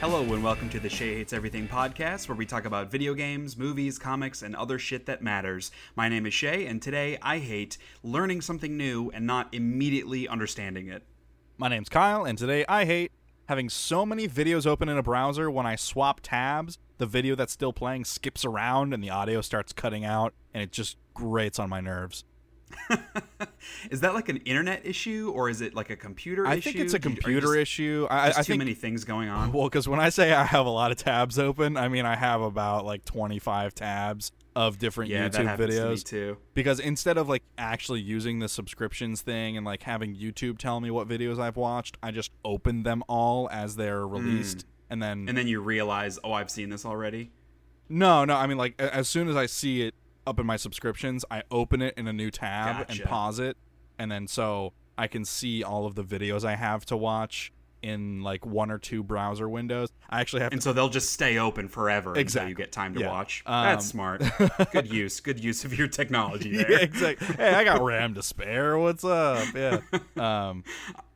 Hello 0.00 0.22
and 0.22 0.42
welcome 0.42 0.70
to 0.70 0.80
the 0.80 0.88
Shea 0.88 1.16
Hates 1.16 1.34
Everything 1.34 1.68
podcast, 1.68 2.26
where 2.26 2.34
we 2.34 2.46
talk 2.46 2.64
about 2.64 2.90
video 2.90 3.12
games, 3.12 3.58
movies, 3.58 3.98
comics, 3.98 4.40
and 4.40 4.56
other 4.56 4.78
shit 4.78 5.04
that 5.04 5.20
matters. 5.20 5.70
My 5.94 6.08
name 6.08 6.24
is 6.24 6.32
Shea, 6.32 6.64
and 6.64 6.80
today 6.80 7.18
I 7.20 7.36
hate 7.36 7.76
learning 8.02 8.40
something 8.40 8.78
new 8.78 9.10
and 9.10 9.26
not 9.26 9.52
immediately 9.52 10.26
understanding 10.26 10.88
it. 10.88 11.02
My 11.58 11.68
name's 11.68 11.90
Kyle, 11.90 12.24
and 12.24 12.38
today 12.38 12.64
I 12.66 12.86
hate 12.86 13.12
having 13.44 13.68
so 13.68 14.06
many 14.06 14.26
videos 14.26 14.66
open 14.66 14.88
in 14.88 14.96
a 14.96 15.02
browser 15.02 15.50
when 15.50 15.66
I 15.66 15.76
swap 15.76 16.20
tabs, 16.22 16.78
the 16.96 17.04
video 17.04 17.34
that's 17.34 17.52
still 17.52 17.74
playing 17.74 18.06
skips 18.06 18.42
around 18.42 18.94
and 18.94 19.04
the 19.04 19.10
audio 19.10 19.42
starts 19.42 19.74
cutting 19.74 20.06
out, 20.06 20.32
and 20.54 20.62
it 20.62 20.72
just 20.72 20.96
grates 21.12 21.58
on 21.58 21.68
my 21.68 21.82
nerves. 21.82 22.24
is 23.90 24.00
that 24.00 24.14
like 24.14 24.28
an 24.28 24.38
internet 24.38 24.84
issue 24.86 25.30
or 25.34 25.48
is 25.48 25.60
it 25.60 25.74
like 25.74 25.90
a 25.90 25.96
computer 25.96 26.44
issue? 26.44 26.50
I 26.52 26.54
issue? 26.56 26.70
think 26.72 26.84
it's 26.84 26.94
a 26.94 26.96
you- 26.96 27.00
computer 27.00 27.54
issue. 27.56 28.06
I, 28.10 28.28
I 28.28 28.32
too 28.32 28.42
think 28.42 28.58
many 28.58 28.74
things 28.74 29.04
going 29.04 29.28
on. 29.28 29.52
Well, 29.60 29.68
because 29.68 29.88
when 29.88 30.00
I 30.00 30.08
say 30.10 30.32
I 30.32 30.44
have 30.44 30.66
a 30.66 30.70
lot 30.70 30.90
of 30.92 30.96
tabs 30.98 31.38
open, 31.38 31.76
I 31.76 31.88
mean 31.88 32.06
I 32.06 32.16
have 32.16 32.40
about 32.40 32.84
like 32.84 33.04
25 33.04 33.74
tabs 33.74 34.32
of 34.56 34.78
different 34.78 35.10
yeah, 35.10 35.28
YouTube 35.28 35.44
happens 35.46 35.74
to 35.76 35.80
me 35.88 35.94
videos. 35.94 36.04
too. 36.04 36.36
Because 36.54 36.80
instead 36.80 37.16
of 37.18 37.28
like 37.28 37.42
actually 37.58 38.00
using 38.00 38.38
the 38.40 38.48
subscriptions 38.48 39.22
thing 39.22 39.56
and 39.56 39.64
like 39.64 39.82
having 39.82 40.14
YouTube 40.16 40.58
tell 40.58 40.80
me 40.80 40.90
what 40.90 41.08
videos 41.08 41.38
I've 41.38 41.56
watched, 41.56 41.96
I 42.02 42.10
just 42.10 42.30
open 42.44 42.82
them 42.82 43.02
all 43.08 43.48
as 43.50 43.76
they're 43.76 44.06
released. 44.06 44.66
And 44.90 45.00
then, 45.02 45.22
Hmm. 45.22 45.28
And 45.28 45.38
then 45.38 45.46
you 45.46 45.60
realize, 45.60 46.18
oh, 46.24 46.32
I've 46.32 46.50
seen 46.50 46.68
this 46.70 46.84
already. 46.84 47.30
no, 47.88 48.24
no, 48.24 48.34
I 48.36 48.46
mean 48.46 48.58
like 48.58 48.80
as 48.80 49.08
soon 49.08 49.28
as 49.28 49.36
I 49.36 49.46
see 49.46 49.82
it 49.82 49.94
up 50.30 50.40
in 50.40 50.46
my 50.46 50.56
subscriptions, 50.56 51.24
I 51.30 51.42
open 51.50 51.82
it 51.82 51.94
in 51.98 52.06
a 52.06 52.12
new 52.12 52.30
tab 52.30 52.86
and 52.88 53.02
pause 53.02 53.38
it, 53.38 53.56
and 53.98 54.10
then 54.10 54.26
so 54.28 54.72
I 54.96 55.06
can 55.08 55.24
see 55.24 55.62
all 55.62 55.84
of 55.86 55.94
the 55.94 56.04
videos 56.04 56.44
I 56.44 56.54
have 56.56 56.86
to 56.86 56.96
watch 56.96 57.52
in 57.82 58.22
like 58.22 58.44
one 58.44 58.70
or 58.70 58.76
two 58.78 59.02
browser 59.02 59.48
windows. 59.48 59.88
I 60.10 60.20
actually 60.20 60.42
have 60.42 60.52
And 60.52 60.60
to 60.60 60.64
so 60.64 60.72
they'll 60.74 60.90
just 60.90 61.12
stay 61.14 61.38
open 61.38 61.66
forever 61.66 62.10
until 62.10 62.20
Exactly. 62.20 62.50
you 62.50 62.54
get 62.54 62.72
time 62.72 62.92
to 62.94 63.00
Yeah. 63.00 63.08
watch. 63.08 63.42
Um, 63.46 63.64
That's 63.64 63.86
smart. 63.86 64.22
good 64.72 64.86
use. 64.92 65.18
Good 65.20 65.42
use 65.42 65.64
of 65.64 65.76
your 65.78 65.88
technology 65.88 66.54
there. 66.58 66.70
yeah, 66.72 66.78
exactly. 66.80 67.26
Hey, 67.36 67.54
I 67.54 67.64
got 67.64 67.80
RAM 67.82 68.12
to 68.14 68.22
spare. 68.22 68.76
What's 68.78 69.02
up? 69.04 69.46
Yeah. 69.54 69.80
Um, 70.22 70.62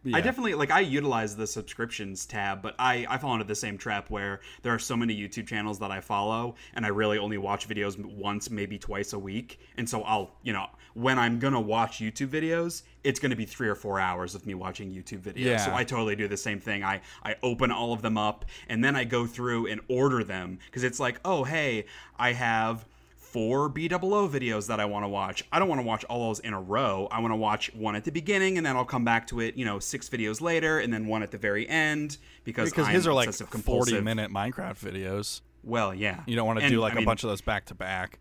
yeah. 0.04 0.16
I 0.16 0.20
definitely 0.20 0.54
like 0.54 0.70
I 0.70 0.80
utilize 0.80 1.36
the 1.36 1.46
subscriptions 1.46 2.26
tab, 2.26 2.62
but 2.62 2.74
I 2.78 3.06
I 3.08 3.18
fall 3.18 3.32
into 3.32 3.44
the 3.44 3.54
same 3.54 3.78
trap 3.78 4.10
where 4.10 4.40
there 4.62 4.72
are 4.72 4.78
so 4.78 4.96
many 4.96 5.16
YouTube 5.16 5.46
channels 5.46 5.78
that 5.78 5.90
I 5.90 6.00
follow 6.00 6.54
and 6.74 6.84
I 6.84 6.88
really 6.88 7.18
only 7.18 7.38
watch 7.38 7.68
videos 7.68 7.98
once, 7.98 8.50
maybe 8.50 8.78
twice 8.78 9.12
a 9.12 9.18
week. 9.18 9.58
And 9.76 9.88
so 9.88 10.02
I'll, 10.02 10.32
you 10.42 10.52
know, 10.52 10.66
when 10.94 11.18
I'm 11.18 11.38
going 11.38 11.54
to 11.54 11.60
watch 11.60 11.98
YouTube 11.98 12.28
videos, 12.28 12.82
it's 13.02 13.18
going 13.18 13.30
to 13.30 13.36
be 13.36 13.44
3 13.44 13.68
or 13.68 13.74
4 13.74 13.98
hours 13.98 14.34
of 14.34 14.46
me 14.46 14.54
watching 14.54 14.92
YouTube 14.92 15.20
videos. 15.20 15.44
Yeah. 15.44 15.56
So 15.58 15.74
I 15.74 15.84
totally 15.84 16.16
do 16.16 16.28
the 16.28 16.36
same 16.36 16.60
thing. 16.60 16.84
I 16.84 17.00
I 17.22 17.36
open 17.42 17.70
all 17.70 17.92
of 17.92 18.02
them 18.02 18.18
up 18.18 18.44
and 18.68 18.84
then 18.84 18.96
I 18.96 19.04
go 19.04 19.26
through 19.26 19.66
and 19.66 19.80
order 19.88 20.22
them 20.22 20.58
because 20.66 20.84
it's 20.84 21.00
like, 21.00 21.18
"Oh, 21.24 21.44
hey, 21.44 21.86
I 22.18 22.32
have 22.32 22.84
four 23.34 23.68
BWO 23.68 24.30
videos 24.30 24.68
that 24.68 24.78
I 24.78 24.84
want 24.84 25.02
to 25.04 25.08
watch. 25.08 25.42
I 25.50 25.58
don't 25.58 25.68
want 25.68 25.80
to 25.80 25.84
watch 25.84 26.04
all 26.04 26.28
those 26.28 26.38
in 26.38 26.54
a 26.54 26.60
row. 26.60 27.08
I 27.10 27.18
want 27.18 27.32
to 27.32 27.36
watch 27.36 27.74
one 27.74 27.96
at 27.96 28.04
the 28.04 28.12
beginning 28.12 28.58
and 28.58 28.64
then 28.64 28.76
I'll 28.76 28.84
come 28.84 29.04
back 29.04 29.26
to 29.26 29.40
it, 29.40 29.56
you 29.56 29.64
know, 29.64 29.80
six 29.80 30.08
videos 30.08 30.40
later 30.40 30.78
and 30.78 30.92
then 30.92 31.08
one 31.08 31.20
at 31.24 31.32
the 31.32 31.38
very 31.38 31.68
end 31.68 32.18
because 32.44 32.70
because 32.70 32.86
I'm 32.86 32.94
his 32.94 33.08
are 33.08 33.12
like 33.12 33.32
40 33.32 33.50
compulsive. 33.50 34.04
minute 34.04 34.30
Minecraft 34.30 34.78
videos. 34.78 35.40
Well, 35.64 35.92
yeah. 35.92 36.22
You 36.26 36.36
don't 36.36 36.46
want 36.46 36.60
to 36.60 36.64
And, 36.64 36.72
do 36.72 36.78
like 36.78 36.92
I 36.92 36.94
a 36.94 36.98
mean, 36.98 37.06
bunch 37.06 37.24
of 37.24 37.28
those 37.30 37.40
back 37.40 37.64
to 37.66 37.74
back. 37.74 38.20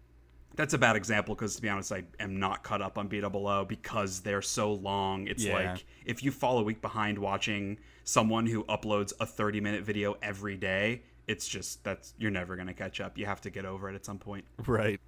That's 0.56 0.74
a 0.74 0.80
bad 0.80 0.96
example 0.96 1.36
because 1.36 1.56
to 1.58 1.62
be 1.62 1.70
honest, 1.70 1.92
I 1.92 2.06
am 2.20 2.40
not 2.40 2.64
caught 2.64 2.82
up 2.82 2.98
on 2.98 3.08
BWO 3.08 3.68
because 3.68 4.22
they're 4.22 4.42
so 4.42 4.74
long. 4.74 5.28
It's 5.28 5.44
Yeah. 5.46 5.54
like 5.74 5.86
if 6.06 6.24
you 6.24 6.32
fall 6.32 6.58
a 6.58 6.64
week 6.64 6.82
behind 6.82 7.20
watching 7.20 7.78
someone 8.04 8.48
who 8.48 8.64
uploads 8.64 9.14
a 9.20 9.28
30 9.28 9.62
minute 9.62 9.84
video 9.84 10.16
every 10.24 10.58
day, 10.58 11.04
it's 11.28 11.48
just 11.48 11.84
that's 11.84 12.14
you're 12.18 12.32
never 12.32 12.56
going 12.56 12.68
to 12.68 12.74
catch 12.74 13.02
up. 13.02 13.18
You 13.18 13.26
have 13.26 13.42
to 13.42 13.50
get 13.50 13.66
over 13.66 13.90
it 13.90 13.96
at 13.96 14.06
some 14.06 14.20
point. 14.20 14.46
Right. 14.66 15.00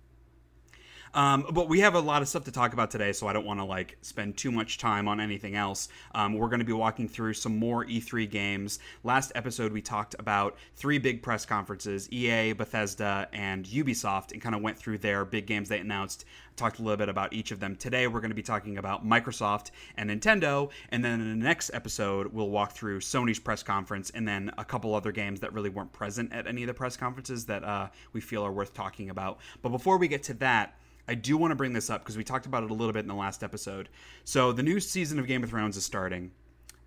Um, 1.15 1.45
but 1.53 1.69
we 1.69 1.79
have 1.79 1.95
a 1.95 1.99
lot 2.01 2.21
of 2.21 2.27
stuff 2.27 2.43
to 2.43 2.51
talk 2.51 2.73
about 2.73 2.91
today, 2.91 3.13
so 3.13 3.25
I 3.25 3.31
don't 3.31 3.45
want 3.45 3.61
to 3.61 3.63
like 3.63 3.97
spend 4.01 4.35
too 4.35 4.51
much 4.51 4.77
time 4.77 5.07
on 5.07 5.21
anything 5.21 5.55
else. 5.55 5.87
Um, 6.13 6.33
we're 6.33 6.49
going 6.49 6.59
to 6.59 6.65
be 6.65 6.73
walking 6.73 7.07
through 7.07 7.35
some 7.35 7.57
more 7.57 7.85
E3 7.85 8.29
games. 8.29 8.79
Last 9.05 9.31
episode, 9.33 9.71
we 9.71 9.81
talked 9.81 10.15
about 10.19 10.57
three 10.75 10.97
big 10.97 11.23
press 11.23 11.45
conferences: 11.45 12.11
EA, 12.11 12.51
Bethesda, 12.51 13.29
and 13.31 13.63
Ubisoft, 13.65 14.33
and 14.33 14.41
kind 14.41 14.55
of 14.55 14.61
went 14.61 14.77
through 14.77 14.97
their 14.97 15.23
big 15.23 15.45
games 15.47 15.69
they 15.69 15.79
announced. 15.79 16.25
Talked 16.57 16.79
a 16.79 16.81
little 16.81 16.97
bit 16.97 17.07
about 17.07 17.31
each 17.31 17.51
of 17.51 17.61
them. 17.61 17.77
Today, 17.77 18.07
we're 18.07 18.19
going 18.19 18.29
to 18.29 18.35
be 18.35 18.43
talking 18.43 18.77
about 18.77 19.05
Microsoft 19.05 19.71
and 19.95 20.09
Nintendo, 20.09 20.69
and 20.89 21.03
then 21.03 21.21
in 21.21 21.39
the 21.39 21.45
next 21.45 21.71
episode, 21.73 22.27
we'll 22.33 22.49
walk 22.49 22.73
through 22.73 22.99
Sony's 22.99 23.39
press 23.39 23.63
conference, 23.63 24.09
and 24.09 24.27
then 24.27 24.51
a 24.57 24.65
couple 24.65 24.93
other 24.93 25.13
games 25.13 25.39
that 25.39 25.53
really 25.53 25.69
weren't 25.69 25.93
present 25.93 26.33
at 26.33 26.45
any 26.45 26.63
of 26.63 26.67
the 26.67 26.73
press 26.73 26.97
conferences 26.97 27.45
that 27.45 27.63
uh, 27.63 27.87
we 28.11 28.19
feel 28.19 28.45
are 28.45 28.51
worth 28.51 28.73
talking 28.73 29.09
about. 29.09 29.39
But 29.61 29.69
before 29.69 29.97
we 29.97 30.09
get 30.09 30.21
to 30.23 30.33
that. 30.35 30.75
I 31.07 31.15
do 31.15 31.37
want 31.37 31.51
to 31.51 31.55
bring 31.55 31.73
this 31.73 31.89
up 31.89 32.01
because 32.01 32.17
we 32.17 32.23
talked 32.23 32.45
about 32.45 32.63
it 32.63 32.71
a 32.71 32.73
little 32.73 32.93
bit 32.93 33.01
in 33.01 33.07
the 33.07 33.15
last 33.15 33.43
episode. 33.43 33.89
So 34.23 34.51
the 34.51 34.63
new 34.63 34.79
season 34.79 35.19
of 35.19 35.27
Game 35.27 35.43
of 35.43 35.49
Thrones 35.49 35.77
is 35.77 35.85
starting. 35.85 36.31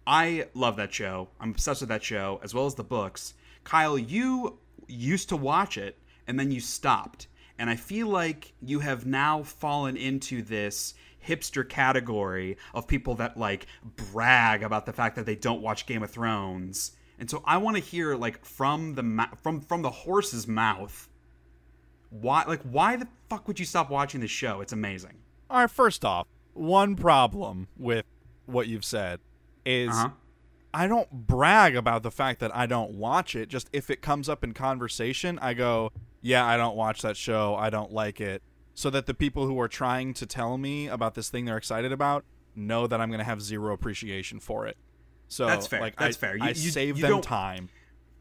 I 0.06 0.46
love 0.54 0.76
that 0.76 0.92
show. 0.92 1.28
I'm 1.40 1.50
obsessed 1.50 1.82
with 1.82 1.90
that 1.90 2.02
show 2.02 2.40
as 2.42 2.54
well 2.54 2.66
as 2.66 2.74
the 2.74 2.84
books. 2.84 3.34
Kyle, 3.64 3.98
you 3.98 4.58
used 4.86 5.28
to 5.28 5.36
watch 5.36 5.76
it 5.76 5.98
and 6.26 6.38
then 6.38 6.50
you 6.50 6.60
stopped. 6.60 7.28
And 7.58 7.68
I 7.68 7.76
feel 7.76 8.08
like 8.08 8.54
you 8.62 8.80
have 8.80 9.06
now 9.06 9.42
fallen 9.42 9.96
into 9.96 10.42
this 10.42 10.94
hipster 11.26 11.68
category 11.68 12.56
of 12.72 12.86
people 12.88 13.14
that 13.16 13.36
like 13.36 13.66
brag 14.12 14.62
about 14.62 14.86
the 14.86 14.92
fact 14.92 15.16
that 15.16 15.26
they 15.26 15.34
don't 15.34 15.60
watch 15.60 15.86
Game 15.86 16.02
of 16.02 16.10
Thrones. 16.10 16.92
And 17.18 17.28
so 17.28 17.42
I 17.44 17.58
want 17.58 17.76
to 17.76 17.82
hear 17.82 18.14
like 18.14 18.44
from 18.44 18.94
the 18.94 19.02
ma- 19.02 19.34
from 19.42 19.60
from 19.60 19.82
the 19.82 19.90
horse's 19.90 20.46
mouth 20.46 21.08
why 22.10 22.44
like 22.46 22.62
why 22.62 22.96
the 22.96 23.08
fuck 23.28 23.46
would 23.48 23.58
you 23.58 23.66
stop 23.66 23.90
watching 23.90 24.20
this 24.20 24.30
show? 24.30 24.60
It's 24.60 24.72
amazing. 24.72 25.14
All 25.50 25.60
right, 25.60 25.70
first 25.70 26.04
off, 26.04 26.26
one 26.54 26.96
problem 26.96 27.68
with 27.76 28.04
what 28.46 28.66
you've 28.68 28.84
said 28.84 29.20
is 29.64 29.90
Uh-huh. 29.90 30.10
I 30.74 30.86
don't 30.86 31.10
brag 31.26 31.74
about 31.76 32.02
the 32.02 32.10
fact 32.10 32.40
that 32.40 32.54
I 32.54 32.66
don't 32.66 32.92
watch 32.92 33.34
it. 33.34 33.48
Just 33.48 33.68
if 33.72 33.88
it 33.90 34.02
comes 34.02 34.28
up 34.28 34.44
in 34.44 34.52
conversation, 34.52 35.38
I 35.40 35.54
go, 35.54 35.92
"Yeah, 36.20 36.44
I 36.44 36.56
don't 36.58 36.76
watch 36.76 37.00
that 37.02 37.16
show. 37.16 37.54
I 37.56 37.70
don't 37.70 37.90
like 37.92 38.20
it." 38.20 38.42
So 38.74 38.90
that 38.90 39.06
the 39.06 39.14
people 39.14 39.46
who 39.46 39.58
are 39.60 39.66
trying 39.68 40.12
to 40.14 40.26
tell 40.26 40.58
me 40.58 40.86
about 40.86 41.14
this 41.14 41.30
thing 41.30 41.46
they're 41.46 41.56
excited 41.56 41.90
about 41.90 42.24
know 42.54 42.86
that 42.86 43.00
I'm 43.00 43.08
going 43.08 43.18
to 43.18 43.24
have 43.24 43.40
zero 43.40 43.72
appreciation 43.72 44.40
for 44.40 44.66
it. 44.66 44.76
So 45.26 45.46
That's 45.46 45.66
fair. 45.66 45.80
Like, 45.80 45.96
That's 45.96 46.16
I, 46.16 46.20
fair. 46.20 46.36
You- 46.36 46.44
I 46.44 46.48
you- 46.50 46.54
save 46.54 46.96
you 46.98 47.02
them 47.02 47.20
time. 47.22 47.70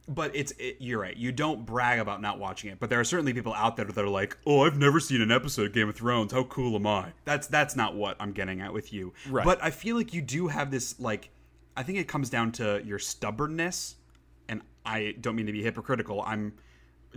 But 0.08 0.36
it's 0.36 0.54
it, 0.58 0.78
you're 0.80 1.02
right. 1.02 1.16
You 1.16 1.32
don't 1.34 1.66
brag 1.66 2.00
about 2.00 2.22
not 2.22 2.40
watching 2.40 2.72
it, 2.72 2.80
but 2.80 2.90
there 2.90 3.00
are 3.00 3.04
certainly 3.04 3.34
people 3.34 3.54
out 3.54 3.76
there 3.76 3.86
that 3.86 3.98
are 3.98 4.08
like, 4.08 4.38
"Oh, 4.46 4.66
I've 4.66 4.78
never 4.78 5.02
seen 5.02 5.22
an 5.22 5.32
episode 5.32 5.68
of 5.68 5.74
Game 5.74 5.90
of 5.90 5.96
Thrones. 5.96 6.32
How 6.32 6.44
cool 6.44 6.76
am 6.76 6.88
I?" 6.88 7.12
That's 7.26 7.48
that's 7.48 7.76
not 7.76 7.96
what 7.96 8.16
I'm 8.20 8.32
getting 8.32 8.62
at 8.62 8.72
with 8.72 8.94
you. 8.94 9.14
Right. 9.30 9.44
But 9.44 9.62
I 9.62 9.70
feel 9.70 9.98
like 9.98 10.14
you 10.14 10.22
do 10.22 10.48
have 10.48 10.72
this 10.72 10.98
like 11.00 11.30
I 11.76 11.84
think 11.84 12.00
it 12.00 12.08
comes 12.08 12.30
down 12.30 12.54
to 12.54 12.82
your 12.86 13.00
stubbornness, 13.00 13.98
and 14.48 14.62
I 14.86 15.16
don't 15.20 15.36
mean 15.36 15.46
to 15.46 15.52
be 15.52 15.62
hypocritical. 15.62 16.22
I'm 16.22 16.54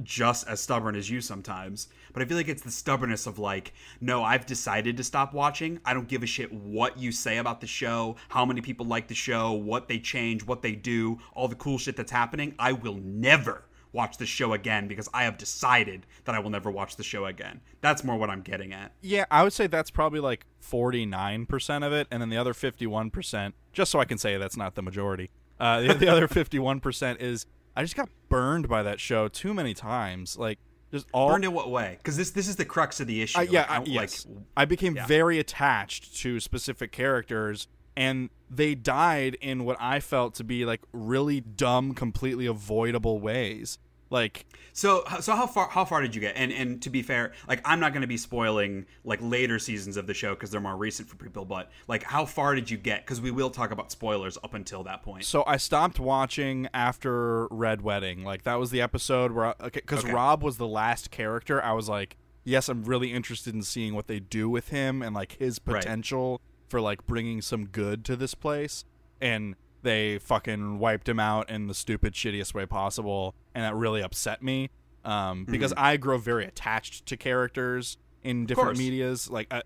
just 0.02 0.48
as 0.48 0.60
stubborn 0.60 0.96
as 0.96 1.10
you 1.10 1.20
sometimes, 1.20 1.88
but 2.12 2.22
I 2.22 2.26
feel 2.26 2.36
like 2.36 2.48
it's 2.48 2.62
the 2.62 2.70
stubbornness 2.70 3.26
of 3.26 3.38
like, 3.38 3.72
no, 4.00 4.22
I've 4.22 4.46
decided 4.46 4.96
to 4.96 5.04
stop 5.04 5.32
watching. 5.32 5.80
I 5.84 5.94
don't 5.94 6.08
give 6.08 6.22
a 6.22 6.26
shit 6.26 6.52
what 6.52 6.98
you 6.98 7.12
say 7.12 7.38
about 7.38 7.60
the 7.60 7.66
show, 7.66 8.16
how 8.28 8.44
many 8.44 8.60
people 8.60 8.86
like 8.86 9.08
the 9.08 9.14
show, 9.14 9.52
what 9.52 9.88
they 9.88 9.98
change, 9.98 10.44
what 10.44 10.62
they 10.62 10.72
do, 10.72 11.18
all 11.34 11.48
the 11.48 11.54
cool 11.54 11.78
shit 11.78 11.96
that's 11.96 12.12
happening. 12.12 12.54
I 12.58 12.72
will 12.72 12.98
never 13.02 13.64
watch 13.92 14.18
the 14.18 14.26
show 14.26 14.52
again 14.52 14.88
because 14.88 15.08
I 15.12 15.24
have 15.24 15.36
decided 15.36 16.06
that 16.24 16.34
I 16.34 16.38
will 16.38 16.50
never 16.50 16.70
watch 16.70 16.96
the 16.96 17.02
show 17.02 17.26
again. 17.26 17.60
That's 17.80 18.04
more 18.04 18.16
what 18.16 18.30
I'm 18.30 18.42
getting 18.42 18.72
at. 18.72 18.92
Yeah, 19.00 19.24
I 19.30 19.42
would 19.42 19.52
say 19.52 19.66
that's 19.66 19.90
probably 19.90 20.20
like 20.20 20.46
49% 20.62 21.86
of 21.86 21.92
it, 21.92 22.06
and 22.10 22.20
then 22.22 22.28
the 22.28 22.36
other 22.36 22.54
51%, 22.54 23.52
just 23.72 23.90
so 23.90 23.98
I 23.98 24.04
can 24.04 24.18
say 24.18 24.36
that's 24.36 24.56
not 24.56 24.74
the 24.74 24.82
majority, 24.82 25.30
uh, 25.58 25.80
the, 25.80 25.94
the 25.94 26.08
other 26.08 26.28
51% 26.28 27.20
is 27.20 27.46
I 27.76 27.82
just 27.82 27.96
got 27.96 28.08
burned 28.28 28.68
by 28.68 28.82
that 28.82 29.00
show 29.00 29.28
too 29.28 29.54
many 29.54 29.74
times. 29.74 30.36
Like, 30.36 30.58
just 30.92 31.06
all. 31.12 31.28
Burned 31.30 31.44
in 31.44 31.52
what 31.52 31.70
way? 31.70 31.94
Because 31.98 32.16
this 32.16 32.30
this 32.30 32.48
is 32.48 32.56
the 32.56 32.64
crux 32.64 33.00
of 33.00 33.06
the 33.06 33.22
issue. 33.22 33.38
I- 33.38 33.42
yeah, 33.42 33.60
Like, 33.62 33.70
I, 33.70 33.76
I- 33.76 33.84
yes. 33.84 34.26
like 34.26 34.36
I 34.56 34.64
became 34.64 34.96
yeah. 34.96 35.06
very 35.06 35.38
attached 35.38 36.16
to 36.18 36.40
specific 36.40 36.90
characters, 36.92 37.68
and 37.96 38.30
they 38.50 38.74
died 38.74 39.36
in 39.40 39.64
what 39.64 39.76
I 39.80 40.00
felt 40.00 40.34
to 40.36 40.44
be 40.44 40.64
like 40.64 40.80
really 40.92 41.40
dumb, 41.40 41.94
completely 41.94 42.46
avoidable 42.46 43.20
ways. 43.20 43.78
Like, 44.10 44.44
So 44.72 45.04
so 45.20 45.34
how 45.36 45.46
far 45.46 45.68
how 45.68 45.84
far 45.84 46.02
did 46.02 46.14
you 46.14 46.20
get? 46.20 46.36
And 46.36 46.52
and 46.52 46.82
to 46.82 46.90
be 46.90 47.00
fair, 47.02 47.32
like 47.48 47.60
I'm 47.64 47.78
not 47.80 47.92
going 47.92 48.02
to 48.02 48.08
be 48.08 48.16
spoiling 48.16 48.86
like 49.04 49.20
later 49.22 49.58
seasons 49.58 49.96
of 49.96 50.06
the 50.08 50.14
show 50.14 50.34
because 50.34 50.50
they're 50.50 50.60
more 50.60 50.76
recent 50.76 51.08
for 51.08 51.16
people. 51.16 51.44
But 51.44 51.70
like, 51.88 52.02
how 52.02 52.24
far 52.26 52.54
did 52.54 52.70
you 52.70 52.76
get? 52.76 53.04
Because 53.06 53.20
we 53.20 53.30
will 53.30 53.50
talk 53.50 53.70
about 53.70 53.92
spoilers 53.92 54.36
up 54.42 54.52
until 54.54 54.82
that 54.84 55.02
point. 55.02 55.24
So 55.24 55.44
I 55.46 55.56
stopped 55.58 56.00
watching 56.00 56.68
after 56.74 57.46
Red 57.48 57.82
Wedding. 57.82 58.24
Like 58.24 58.42
that 58.42 58.56
was 58.56 58.70
the 58.70 58.80
episode 58.80 59.32
where 59.32 59.54
because 59.72 60.04
Okay. 60.04 60.12
Robb 60.12 60.42
was 60.42 60.56
the 60.56 60.68
last 60.68 61.10
character, 61.10 61.62
I 61.62 61.72
was 61.72 61.88
like, 61.88 62.16
yes, 62.42 62.68
I'm 62.68 62.82
really 62.84 63.12
interested 63.12 63.54
in 63.54 63.62
seeing 63.62 63.94
what 63.94 64.08
they 64.08 64.18
do 64.18 64.48
with 64.50 64.68
him 64.70 65.02
and 65.02 65.14
like 65.14 65.36
his 65.38 65.60
Right. 65.64 65.82
potential 65.82 66.40
for 66.68 66.80
like 66.80 67.06
bringing 67.06 67.42
some 67.42 67.66
good 67.66 68.04
to 68.06 68.16
this 68.16 68.34
place. 68.34 68.84
And 69.20 69.54
they 69.82 70.18
fucking 70.18 70.78
wiped 70.78 71.08
him 71.08 71.20
out 71.20 71.50
in 71.50 71.66
the 71.66 71.74
stupid, 71.74 72.14
shittiest 72.14 72.54
way 72.54 72.66
possible, 72.66 73.34
and 73.54 73.64
that 73.64 73.74
really 73.74 74.02
upset 74.02 74.42
me. 74.42 74.70
Um, 75.04 75.44
because 75.44 75.72
I 75.76 75.96
grow 75.96 76.18
very 76.18 76.44
attached 76.44 77.06
to 77.06 77.16
characters 77.16 77.96
in 78.22 78.44
different 78.44 78.78
medias, 78.78 79.30
like 79.30 79.46
uh, 79.50 79.62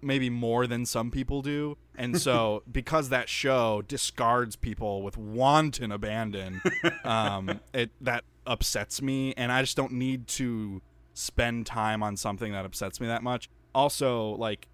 maybe 0.00 0.30
more 0.30 0.66
than 0.66 0.86
some 0.86 1.10
people 1.10 1.42
do, 1.42 1.76
and 1.94 2.18
so 2.20 2.62
because 2.72 3.10
that 3.10 3.28
show 3.28 3.82
discards 3.82 4.56
people 4.56 5.02
with 5.02 5.18
wanton 5.18 5.92
abandon, 5.92 6.62
um, 7.04 7.60
it 7.74 7.90
that 8.00 8.24
upsets 8.46 9.02
me, 9.02 9.34
and 9.36 9.52
I 9.52 9.60
just 9.60 9.76
don't 9.76 9.92
need 9.92 10.26
to 10.28 10.80
spend 11.12 11.66
time 11.66 12.02
on 12.02 12.16
something 12.16 12.52
that 12.52 12.64
upsets 12.64 13.00
me 13.00 13.06
that 13.08 13.22
much. 13.22 13.50
Also, 13.74 14.30
like 14.36 14.68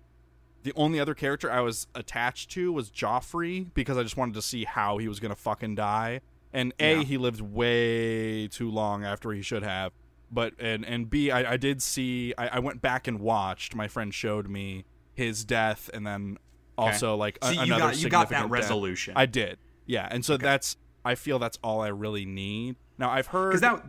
the 0.62 0.72
only 0.76 1.00
other 1.00 1.14
character 1.14 1.50
I 1.50 1.60
was 1.60 1.86
attached 1.94 2.50
to 2.52 2.72
was 2.72 2.90
Joffrey 2.90 3.66
because 3.74 3.96
I 3.98 4.02
just 4.02 4.16
wanted 4.16 4.34
to 4.34 4.42
see 4.42 4.64
how 4.64 4.98
he 4.98 5.08
was 5.08 5.20
gonna 5.20 5.34
fucking 5.36 5.74
die. 5.74 6.20
And 6.52 6.72
A, 6.78 6.96
Yeah. 6.96 7.02
he 7.02 7.16
lived 7.18 7.40
way 7.40 8.46
too 8.48 8.70
long 8.70 9.04
after 9.04 9.32
he 9.32 9.42
should 9.42 9.62
have. 9.62 9.92
But 10.30 10.54
and 10.58 10.84
and 10.84 11.08
B, 11.10 11.30
I, 11.30 11.52
I 11.52 11.56
did 11.56 11.82
see 11.82 12.32
I, 12.38 12.48
I 12.48 12.58
went 12.58 12.80
back 12.82 13.06
and 13.08 13.20
watched. 13.20 13.74
My 13.74 13.88
friend 13.88 14.12
showed 14.14 14.48
me 14.48 14.84
his 15.14 15.44
death 15.44 15.90
and 15.92 16.06
then 16.06 16.38
also 16.78 17.16
like 17.16 17.38
a- 17.42 17.46
So 17.46 17.52
you 17.52 17.60
another 17.62 17.80
got 17.80 17.96
you 18.02 18.08
got 18.08 18.28
that 18.30 18.36
significant 18.38 18.52
death. 18.52 18.60
resolution. 18.62 19.12
I 19.16 19.26
did. 19.26 19.58
Yeah. 19.86 20.08
And 20.10 20.24
so 20.24 20.36
that's 20.36 20.76
I 21.04 21.14
feel 21.16 21.38
that's 21.38 21.58
all 21.62 21.80
I 21.80 21.88
really 21.88 22.24
need. 22.24 22.76
Now 22.98 23.10
I've 23.10 23.26
heard 23.28 23.50
because 23.50 23.60
that. 23.62 23.84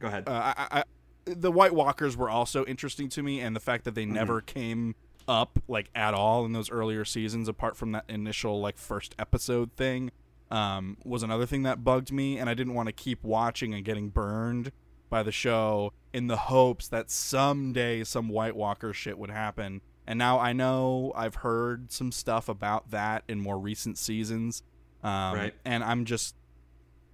Go 0.00 0.08
ahead. 0.08 0.24
uh, 0.28 0.32
I, 0.32 0.54
I, 0.58 0.78
I, 0.80 0.84
the 1.26 1.52
White 1.52 1.72
Walkers 1.74 2.16
were 2.16 2.28
also 2.28 2.64
interesting 2.66 3.08
to 3.10 3.22
me, 3.22 3.40
and 3.40 3.54
the 3.56 3.60
fact 3.60 3.84
that 3.84 3.94
they 3.94 4.04
Mm-hmm. 4.04 4.12
never 4.14 4.40
came 4.42 4.94
up 5.28 5.58
like 5.68 5.90
at 5.94 6.14
all 6.14 6.44
in 6.44 6.52
those 6.52 6.70
earlier 6.70 7.04
seasons, 7.04 7.48
apart 7.48 7.76
from 7.76 7.92
that 7.92 8.04
initial 8.08 8.60
like 8.60 8.76
first 8.78 9.14
episode 9.18 9.72
thing, 9.76 10.10
um, 10.50 10.96
was 11.04 11.22
another 11.22 11.46
thing 11.46 11.62
that 11.64 11.82
bugged 11.84 12.12
me, 12.12 12.38
and 12.38 12.48
I 12.50 12.54
didn't 12.54 12.74
want 12.74 12.88
to 12.88 12.92
keep 12.92 13.22
watching 13.24 13.72
and 13.74 13.84
getting 13.84 14.08
burned 14.08 14.72
by 15.10 15.22
the 15.22 15.32
show 15.32 15.92
in 16.12 16.26
the 16.26 16.36
hopes 16.36 16.88
that 16.88 17.10
someday 17.10 18.04
some 18.04 18.28
White 18.28 18.56
Walker 18.56 18.92
shit 18.92 19.18
would 19.18 19.30
happen. 19.30 19.80
And 20.06 20.18
now 20.18 20.38
I 20.38 20.52
know 20.52 21.12
I've 21.16 21.36
heard 21.36 21.90
some 21.90 22.12
stuff 22.12 22.48
about 22.48 22.90
that 22.90 23.24
in 23.28 23.40
more 23.40 23.58
recent 23.58 23.96
seasons, 23.98 24.62
um, 25.02 25.34
Right. 25.34 25.54
and 25.64 25.82
I'm 25.82 26.04
just 26.04 26.34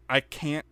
I 0.09 0.21
can't 0.21 0.67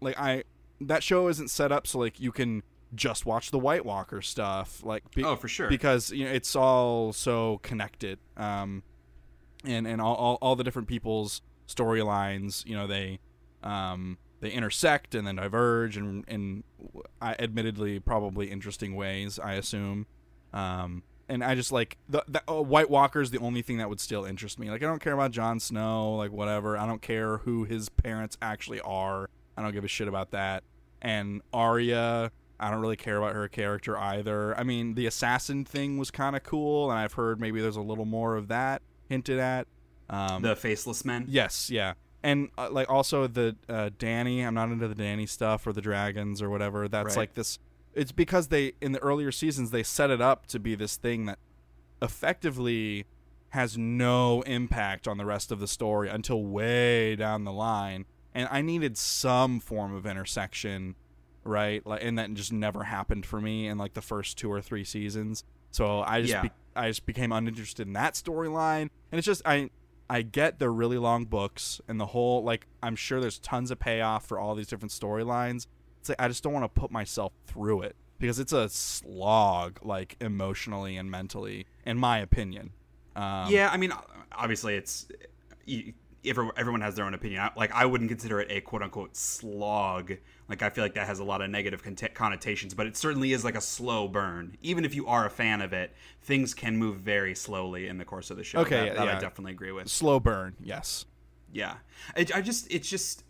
like 0.00 0.18
I 0.18 0.44
that 0.82 1.02
show 1.02 1.28
isn't 1.28 1.48
set 1.48 1.72
up 1.72 1.86
so 1.86 1.98
like 1.98 2.20
you 2.20 2.30
can 2.30 2.62
just 2.94 3.26
watch 3.26 3.50
the 3.50 3.58
White 3.58 3.84
Walker 3.84 4.22
stuff 4.22 4.82
like 4.84 5.10
be- 5.14 5.24
oh, 5.24 5.36
for 5.36 5.48
sure. 5.48 5.68
because 5.68 6.10
you 6.12 6.24
know 6.24 6.30
it's 6.30 6.54
all 6.54 7.12
so 7.12 7.58
connected 7.62 8.18
um 8.36 8.82
and 9.64 9.86
and 9.86 10.00
all, 10.00 10.14
all, 10.14 10.38
all 10.40 10.56
the 10.56 10.64
different 10.64 10.88
people's 10.88 11.42
storylines 11.66 12.64
you 12.64 12.76
know 12.76 12.86
they 12.86 13.18
um 13.62 14.18
they 14.40 14.50
intersect 14.50 15.14
and 15.14 15.26
then 15.26 15.36
diverge 15.36 15.96
in 15.96 16.24
in 16.28 16.62
admittedly 17.22 17.98
probably 17.98 18.50
interesting 18.50 18.94
ways 18.94 19.38
i 19.38 19.54
assume. 19.54 20.06
Um 20.52 21.02
and 21.28 21.42
i 21.42 21.56
just 21.56 21.72
like 21.72 21.96
the, 22.08 22.24
the 22.28 22.40
uh, 22.48 22.62
white 22.62 22.88
walker 22.88 23.20
is 23.20 23.32
the 23.32 23.38
only 23.38 23.62
thing 23.62 23.78
that 23.78 23.88
would 23.88 24.00
still 24.00 24.24
interest 24.24 24.58
me. 24.60 24.70
Like 24.70 24.82
i 24.82 24.86
don't 24.86 25.00
care 25.02 25.12
about 25.14 25.32
Jon 25.32 25.58
snow 25.58 26.14
like 26.14 26.30
whatever. 26.30 26.78
I 26.78 26.86
don't 26.86 27.02
care 27.02 27.38
who 27.38 27.64
his 27.64 27.88
parents 27.88 28.38
actually 28.40 28.80
are. 28.82 29.28
I 29.56 29.62
don't 29.62 29.72
give 29.72 29.84
a 29.84 29.88
shit 29.88 30.06
about 30.06 30.30
that. 30.30 30.62
And 31.02 31.42
Arya, 31.52 32.30
I 32.58 32.70
don't 32.70 32.80
really 32.80 32.96
care 32.96 33.18
about 33.18 33.34
her 33.34 33.48
character 33.48 33.98
either. 33.98 34.56
I 34.58 34.62
mean, 34.62 34.94
the 34.94 35.06
assassin 35.06 35.64
thing 35.64 35.98
was 35.98 36.10
kind 36.10 36.34
of 36.36 36.42
cool, 36.42 36.90
and 36.90 36.98
I've 36.98 37.14
heard 37.14 37.40
maybe 37.40 37.60
there's 37.60 37.76
a 37.76 37.82
little 37.82 38.04
more 38.06 38.36
of 38.36 38.48
that 38.48 38.82
hinted 39.08 39.38
at. 39.38 39.66
Um, 40.08 40.42
the 40.42 40.54
faceless 40.56 41.04
men. 41.04 41.24
yes, 41.28 41.68
yeah, 41.70 41.94
and 42.22 42.48
uh, 42.56 42.68
like 42.70 42.88
also 42.88 43.26
the 43.26 43.56
uh, 43.68 43.90
Dany. 43.98 44.46
I'm 44.46 44.54
not 44.54 44.70
into 44.70 44.86
the 44.88 44.94
Dany 44.94 45.28
stuff 45.28 45.66
or 45.66 45.72
the 45.72 45.80
dragons 45.82 46.40
or 46.40 46.48
whatever. 46.48 46.86
That's 46.88 47.08
Right. 47.08 47.22
like 47.22 47.34
this. 47.34 47.58
It's 47.94 48.12
because 48.12 48.48
they 48.48 48.72
in 48.80 48.92
the 48.92 48.98
earlier 49.00 49.32
seasons 49.32 49.70
they 49.70 49.82
set 49.82 50.10
it 50.10 50.20
up 50.20 50.46
to 50.48 50.58
be 50.60 50.74
this 50.74 50.96
thing 50.96 51.24
that 51.26 51.38
effectively 52.02 53.04
has 53.50 53.76
no 53.78 54.42
impact 54.42 55.08
on 55.08 55.18
the 55.18 55.24
rest 55.24 55.50
of 55.50 55.60
the 55.60 55.66
story 55.68 56.08
until 56.08 56.42
way 56.44 57.16
down 57.16 57.44
the 57.44 57.52
line. 57.52 58.04
And 58.34 58.48
I 58.50 58.60
needed 58.60 58.98
some 58.98 59.60
form 59.60 59.94
of 59.94 60.04
intersection, 60.06 60.94
right? 61.46 61.84
Like, 61.86 62.02
and 62.04 62.18
that 62.18 62.32
just 62.34 62.52
never 62.52 62.84
happened 62.84 63.24
for 63.26 63.40
me 63.40 63.66
in 63.68 63.78
like 63.78 63.94
the 63.94 64.02
first 64.02 64.36
two 64.38 64.50
or 64.52 64.60
three 64.60 64.84
seasons. 64.84 65.44
So 65.70 66.00
I 66.02 66.20
just 66.20 66.32
Yeah. 66.32 66.42
be- 66.42 66.50
I 66.74 66.88
just 66.88 67.06
became 67.06 67.32
uninterested 67.32 67.86
in 67.86 67.92
that 67.94 68.14
storyline. 68.14 68.90
And 69.10 69.18
it's 69.18 69.26
just 69.26 69.42
I 69.46 69.70
I 70.08 70.22
get 70.22 70.58
they're 70.58 70.72
really 70.72 70.98
long 70.98 71.24
books 71.24 71.80
and 71.88 71.98
the 71.98 72.06
whole 72.06 72.42
like 72.44 72.66
I'm 72.82 72.96
sure 72.96 73.20
there's 73.20 73.38
tons 73.38 73.70
of 73.70 73.78
payoff 73.78 74.26
for 74.26 74.38
all 74.38 74.54
these 74.54 74.66
different 74.68 74.92
storylines. 74.92 75.66
It's 76.00 76.08
like 76.10 76.20
I 76.20 76.28
just 76.28 76.42
don't 76.42 76.52
want 76.52 76.64
to 76.64 76.80
put 76.80 76.90
myself 76.90 77.32
through 77.46 77.82
it 77.82 77.96
because 78.18 78.38
it's 78.38 78.52
a 78.52 78.68
slog 78.68 79.78
like 79.82 80.16
emotionally 80.20 80.96
and 80.96 81.10
mentally 81.10 81.66
in 81.84 81.98
my 81.98 82.18
opinion. 82.18 82.70
Um, 83.16 83.50
yeah, 83.50 83.70
I 83.72 83.76
mean, 83.78 83.92
obviously, 84.32 84.74
it's 84.76 85.08
every, 86.26 86.48
everyone 86.56 86.80
has 86.80 86.94
their 86.94 87.04
own 87.04 87.14
opinion. 87.14 87.40
I- 87.40 87.50
Like, 87.56 87.72
I 87.72 87.86
wouldn't 87.86 88.08
consider 88.10 88.40
it 88.40 88.50
a 88.50 88.60
quote 88.60 88.82
unquote 88.82 89.16
slog. 89.16 90.12
Like, 90.48 90.62
I 90.62 90.70
feel 90.70 90.84
like 90.84 90.94
that 90.94 91.06
has 91.06 91.18
a 91.18 91.24
lot 91.24 91.42
of 91.42 91.50
negative 91.50 91.82
cont- 91.82 92.14
connotations, 92.14 92.74
but 92.74 92.86
it 92.86 92.96
certainly 92.96 93.32
is 93.32 93.44
like 93.44 93.56
a 93.56 93.60
slow 93.60 94.06
burn. 94.08 94.56
Even 94.62 94.84
if 94.84 94.94
you 94.94 95.06
are 95.06 95.26
a 95.26 95.30
fan 95.30 95.60
of 95.60 95.72
it, 95.72 95.92
things 96.22 96.54
can 96.54 96.76
move 96.76 96.96
very 96.98 97.34
slowly 97.34 97.88
in 97.88 97.98
the 97.98 98.04
course 98.04 98.30
of 98.30 98.36
the 98.36 98.44
show. 98.44 98.60
Okay, 98.60 98.76
that, 98.76 98.86
yeah, 98.94 99.04
that 99.06 99.16
I 99.16 99.20
definitely 99.20 99.52
agree 99.52 99.72
with. 99.72 99.88
slow 99.88 100.20
burn, 100.20 100.54
yes. 100.62 101.04
Yeah, 101.52 101.76
I, 102.16 102.26
I 102.34 102.40
just 102.42 102.70
it's 102.72 102.88
just 102.88 103.24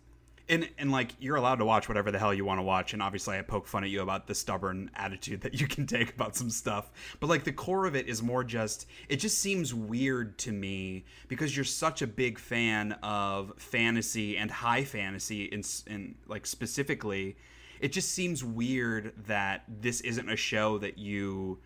and 0.48 0.68
and 0.78 0.92
like 0.92 1.10
you're 1.18 1.36
allowed 1.36 1.56
to 1.56 1.64
watch 1.64 1.88
whatever 1.88 2.10
the 2.10 2.18
hell 2.18 2.32
you 2.32 2.44
want 2.44 2.58
to 2.58 2.62
watch, 2.62 2.92
and 2.92 3.02
obviously 3.02 3.36
I 3.38 3.42
poke 3.42 3.66
fun 3.66 3.82
at 3.84 3.90
you 3.90 4.00
about 4.02 4.26
the 4.26 4.34
stubborn 4.34 4.90
attitude 4.94 5.40
that 5.42 5.60
you 5.60 5.66
can 5.66 5.86
take 5.86 6.10
about 6.14 6.36
some 6.36 6.50
stuff, 6.50 6.90
but 7.20 7.28
like 7.28 7.44
the 7.44 7.52
core 7.52 7.86
of 7.86 7.96
it 7.96 8.06
is 8.08 8.22
more 8.22 8.44
just 8.44 8.86
it 9.08 9.16
just 9.16 9.38
seems 9.38 9.74
weird 9.74 10.38
to 10.38 10.52
me 10.52 11.04
because 11.28 11.56
you're 11.56 11.64
such 11.64 12.02
a 12.02 12.06
big 12.06 12.38
fan 12.38 12.92
of 13.02 13.52
fantasy 13.56 14.36
and 14.36 14.50
high 14.50 14.84
fantasy 14.84 15.52
s- 15.52 15.84
in 15.86 16.14
like 16.26 16.46
specifically. 16.46 17.36
It 17.78 17.92
just 17.92 18.12
seems 18.12 18.42
weird 18.42 19.12
that 19.26 19.64
this 19.68 20.00
isn't 20.00 20.30
a 20.30 20.36
show 20.36 20.78
that 20.78 20.96
you 20.96 21.58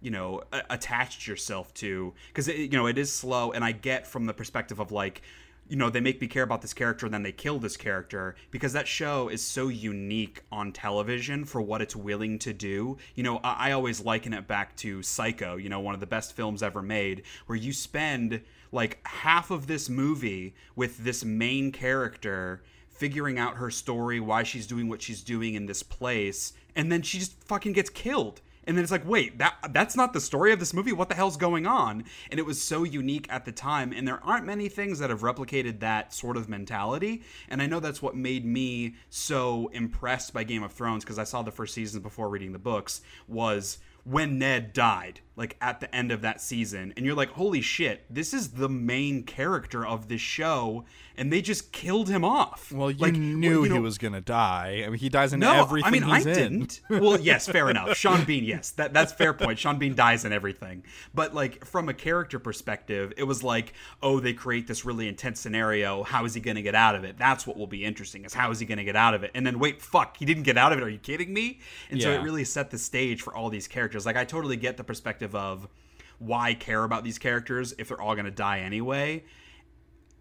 you 0.00 0.10
know 0.10 0.42
a- 0.52 0.62
attached 0.70 1.26
yourself 1.26 1.72
to 1.74 2.12
because 2.28 2.48
you 2.48 2.68
know 2.68 2.86
it 2.86 2.98
is 2.98 3.10
slow 3.10 3.52
and 3.52 3.64
i 3.64 3.72
get 3.72 4.06
from 4.06 4.26
the 4.26 4.34
perspective 4.34 4.78
of 4.78 4.92
like 4.92 5.22
you 5.68 5.76
know 5.76 5.90
they 5.90 6.00
make 6.00 6.20
me 6.20 6.26
care 6.26 6.42
about 6.42 6.62
this 6.62 6.72
character 6.72 7.08
then 7.08 7.22
they 7.22 7.32
kill 7.32 7.58
this 7.58 7.76
character 7.76 8.36
because 8.50 8.72
that 8.72 8.86
show 8.86 9.28
is 9.28 9.42
so 9.42 9.68
unique 9.68 10.42
on 10.52 10.72
television 10.72 11.44
for 11.44 11.60
what 11.60 11.82
it's 11.82 11.96
willing 11.96 12.38
to 12.38 12.52
do. 12.52 12.96
You 13.14 13.22
know 13.22 13.38
i, 13.38 13.68
I 13.68 13.72
always 13.72 14.00
liken 14.00 14.32
it 14.32 14.46
back 14.46 14.76
to 14.76 15.02
psycho 15.02 15.56
you 15.56 15.68
know 15.68 15.80
one 15.80 15.94
of 15.94 16.00
the 16.00 16.06
best 16.06 16.34
films 16.34 16.62
ever 16.62 16.82
made 16.82 17.22
where 17.46 17.56
you 17.56 17.72
spend 17.72 18.42
like 18.72 19.00
half 19.06 19.50
of 19.50 19.66
this 19.66 19.88
movie 19.88 20.54
with 20.74 20.98
this 20.98 21.24
main 21.24 21.72
character 21.72 22.62
figuring 22.88 23.38
out 23.38 23.56
her 23.56 23.70
story 23.70 24.20
why 24.20 24.42
she's 24.42 24.66
doing 24.66 24.88
what 24.88 25.02
she's 25.02 25.22
doing 25.22 25.54
in 25.54 25.66
this 25.66 25.82
place 25.82 26.52
and 26.74 26.90
then 26.90 27.02
she 27.02 27.18
just 27.18 27.42
fucking 27.44 27.72
gets 27.72 27.90
killed 27.90 28.40
and 28.66 28.76
then 28.76 28.82
it's 28.82 28.92
like, 28.92 29.06
wait, 29.06 29.38
that 29.38 29.54
that's 29.70 29.96
not 29.96 30.12
the 30.12 30.20
story 30.20 30.52
of 30.52 30.58
this 30.58 30.74
movie. 30.74 30.92
What 30.92 31.08
the 31.08 31.14
hell's 31.14 31.36
going 31.36 31.66
on? 31.66 32.04
And 32.30 32.40
it 32.40 32.44
was 32.44 32.60
so 32.60 32.82
unique 32.82 33.26
at 33.30 33.44
the 33.44 33.52
time, 33.52 33.92
and 33.92 34.06
there 34.06 34.22
aren't 34.24 34.44
many 34.44 34.68
things 34.68 34.98
that 34.98 35.10
have 35.10 35.20
replicated 35.20 35.80
that 35.80 36.12
sort 36.12 36.36
of 36.36 36.48
mentality. 36.48 37.22
And 37.48 37.62
I 37.62 37.66
know 37.66 37.80
that's 37.80 38.02
what 38.02 38.16
made 38.16 38.44
me 38.44 38.94
so 39.08 39.68
impressed 39.72 40.32
by 40.32 40.44
Game 40.44 40.62
of 40.62 40.72
Thrones 40.72 41.04
because 41.04 41.18
I 41.18 41.24
saw 41.24 41.42
the 41.42 41.52
first 41.52 41.74
season 41.74 42.02
before 42.02 42.28
reading 42.28 42.52
the 42.52 42.58
books 42.58 43.02
was 43.28 43.78
when 44.04 44.38
Ned 44.38 44.72
died, 44.72 45.20
like 45.36 45.56
at 45.60 45.80
the 45.80 45.94
end 45.94 46.10
of 46.10 46.22
that 46.22 46.40
season, 46.40 46.94
and 46.96 47.04
you're 47.04 47.14
like, 47.14 47.30
holy 47.30 47.60
shit, 47.60 48.04
this 48.08 48.32
is 48.32 48.52
the 48.52 48.68
main 48.68 49.22
character 49.22 49.86
of 49.86 50.08
this 50.08 50.20
show, 50.20 50.84
and 51.16 51.32
they 51.32 51.42
just 51.42 51.72
killed 51.72 52.08
him 52.08 52.24
off. 52.24 52.72
Well, 52.72 52.90
you 52.90 52.98
like, 52.98 53.14
knew 53.14 53.62
you 53.62 53.68
know- 53.68 53.74
he 53.74 53.80
was 53.80 53.98
gonna 53.98 54.20
die. 54.20 54.82
I 54.84 54.88
mean, 54.88 54.98
he 54.98 55.08
dies 55.08 55.32
in 55.32 55.40
no, 55.40 55.52
everything 55.52 55.86
I 55.86 55.90
mean 55.90 56.04
I 56.04 56.18
in. 56.18 56.24
didn't. 56.24 56.80
well, 56.88 57.20
yes, 57.20 57.46
fair 57.46 57.68
enough. 57.68 57.96
Sean 57.96 58.24
Bean, 58.24 58.44
yes, 58.44 58.70
that 58.72 58.94
that's 58.94 59.12
fair 59.12 59.34
point. 59.34 59.58
Sean 59.58 59.78
Bean 59.78 59.94
dies 59.94 60.24
in 60.24 60.32
everything, 60.32 60.84
but 61.14 61.34
like 61.34 61.64
from 61.64 61.88
a 61.88 61.94
character 61.94 62.38
perspective, 62.38 63.12
it 63.16 63.24
was 63.24 63.42
like, 63.42 63.74
oh, 64.02 64.20
they 64.20 64.32
create 64.32 64.66
this 64.66 64.84
really 64.84 65.06
intense 65.08 65.38
scenario. 65.40 66.02
How 66.02 66.24
is 66.24 66.34
he 66.34 66.40
to 66.40 66.62
get 66.62 66.74
out 66.74 66.94
of 66.94 67.04
it? 67.04 67.18
That's 67.18 67.46
what 67.46 67.56
will 67.56 67.66
be 67.66 67.84
interesting. 67.84 68.24
Is 68.24 68.32
how 68.32 68.50
is 68.50 68.60
he 68.60 68.66
to 68.66 68.84
get 68.84 68.96
out 68.96 69.14
of 69.14 69.22
it? 69.22 69.30
And 69.34 69.46
then 69.46 69.58
wait, 69.58 69.82
fuck, 69.82 70.16
he 70.16 70.24
didn't 70.24 70.44
get 70.44 70.56
out 70.56 70.72
of 70.72 70.78
it. 70.78 70.84
Are 70.84 70.88
you 70.88 70.98
kidding 70.98 71.34
me? 71.34 71.58
And 71.90 72.00
so 72.00 72.10
it 72.12 72.22
really 72.22 72.44
set 72.44 72.70
the 72.70 72.78
stage 72.78 73.22
for 73.22 73.34
all 73.34 73.50
these 73.50 73.68
characters. 73.68 74.06
Like 74.06 74.16
I 74.16 74.24
totally 74.24 74.56
get 74.56 74.76
the 74.76 74.84
perspective 74.84 75.25
of 75.34 75.66
why 76.18 76.54
care 76.54 76.84
about 76.84 77.04
these 77.04 77.18
characters 77.18 77.74
if 77.78 77.88
they're 77.88 78.00
all 78.00 78.14
going 78.14 78.24
to 78.24 78.30
die 78.30 78.60
anyway 78.60 79.22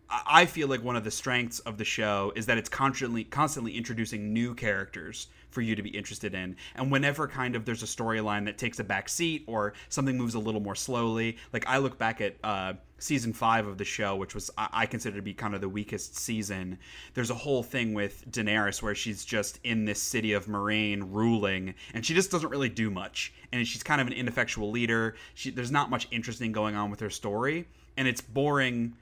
I 0.10 0.46
feel 0.46 0.68
like 0.68 0.84
one 0.84 0.96
of 0.96 1.04
the 1.04 1.12
strengths 1.12 1.60
of 1.60 1.78
the 1.78 1.84
show 1.84 2.32
is 2.36 2.46
that 2.46 2.58
it's 2.58 2.70
constantly 2.70 3.24
constantly 3.24 3.76
introducing 3.76 4.34
new 4.34 4.54
characters 4.54 5.28
for 5.50 5.62
you 5.62 5.76
to 5.76 5.82
be 5.82 5.90
interested 5.90 6.36
in. 6.36 6.58
And 6.76 6.92
whenever 6.92 7.28
kind 7.28 7.56
of 7.56 7.66
there's 7.66 7.82
a 7.82 7.88
storyline 7.88 8.46
that 8.46 8.58
takes 8.58 8.80
a 8.80 8.84
back 8.84 9.10
seat 9.10 9.44
or 9.48 9.74
something 9.90 10.18
moves 10.18 10.36
a 10.36 10.40
little 10.40 10.62
more 10.62 10.76
slowly, 10.76 11.38
like 11.54 11.66
I 11.68 11.78
look 11.78 11.98
back 11.98 12.22
at 12.22 12.36
uh, 12.44 12.74
season 13.00 13.34
five 13.34 13.66
of 13.66 13.78
the 13.78 13.86
show, 13.86 14.16
which 14.16 14.36
was 14.36 14.52
I 14.58 14.86
consider 14.86 15.16
to 15.16 15.22
be 15.22 15.34
kind 15.34 15.56
of 15.56 15.62
the 15.62 15.70
weakest 15.70 16.18
season. 16.18 16.78
There's 17.14 17.32
a 17.32 17.36
whole 17.36 17.64
thing 17.64 17.94
with 17.94 18.30
Daenerys 18.30 18.82
where 18.82 18.96
she's 18.96 19.26
just 19.26 19.60
in 19.64 19.86
this 19.86 20.02
city 20.02 20.34
of 20.34 20.46
Meereen 20.46 21.08
ruling, 21.10 21.74
and 21.94 22.06
she 22.06 22.14
just 22.14 22.32
doesn't 22.32 22.50
really 22.50 22.70
do 22.70 22.92
much. 22.92 23.34
And 23.52 23.66
she's 23.66 23.84
kind 23.84 24.02
of 24.02 24.08
an 24.08 24.14
ineffectual 24.14 24.70
leader. 24.72 25.16
She, 25.34 25.50
there's 25.50 25.72
not 25.72 25.90
much 25.90 26.08
interesting 26.12 26.52
going 26.52 26.76
on 26.76 26.92
with 26.92 27.00
her 27.00 27.10
story, 27.10 27.68
and 27.98 28.08
it's 28.08 28.22
boring 28.22 28.96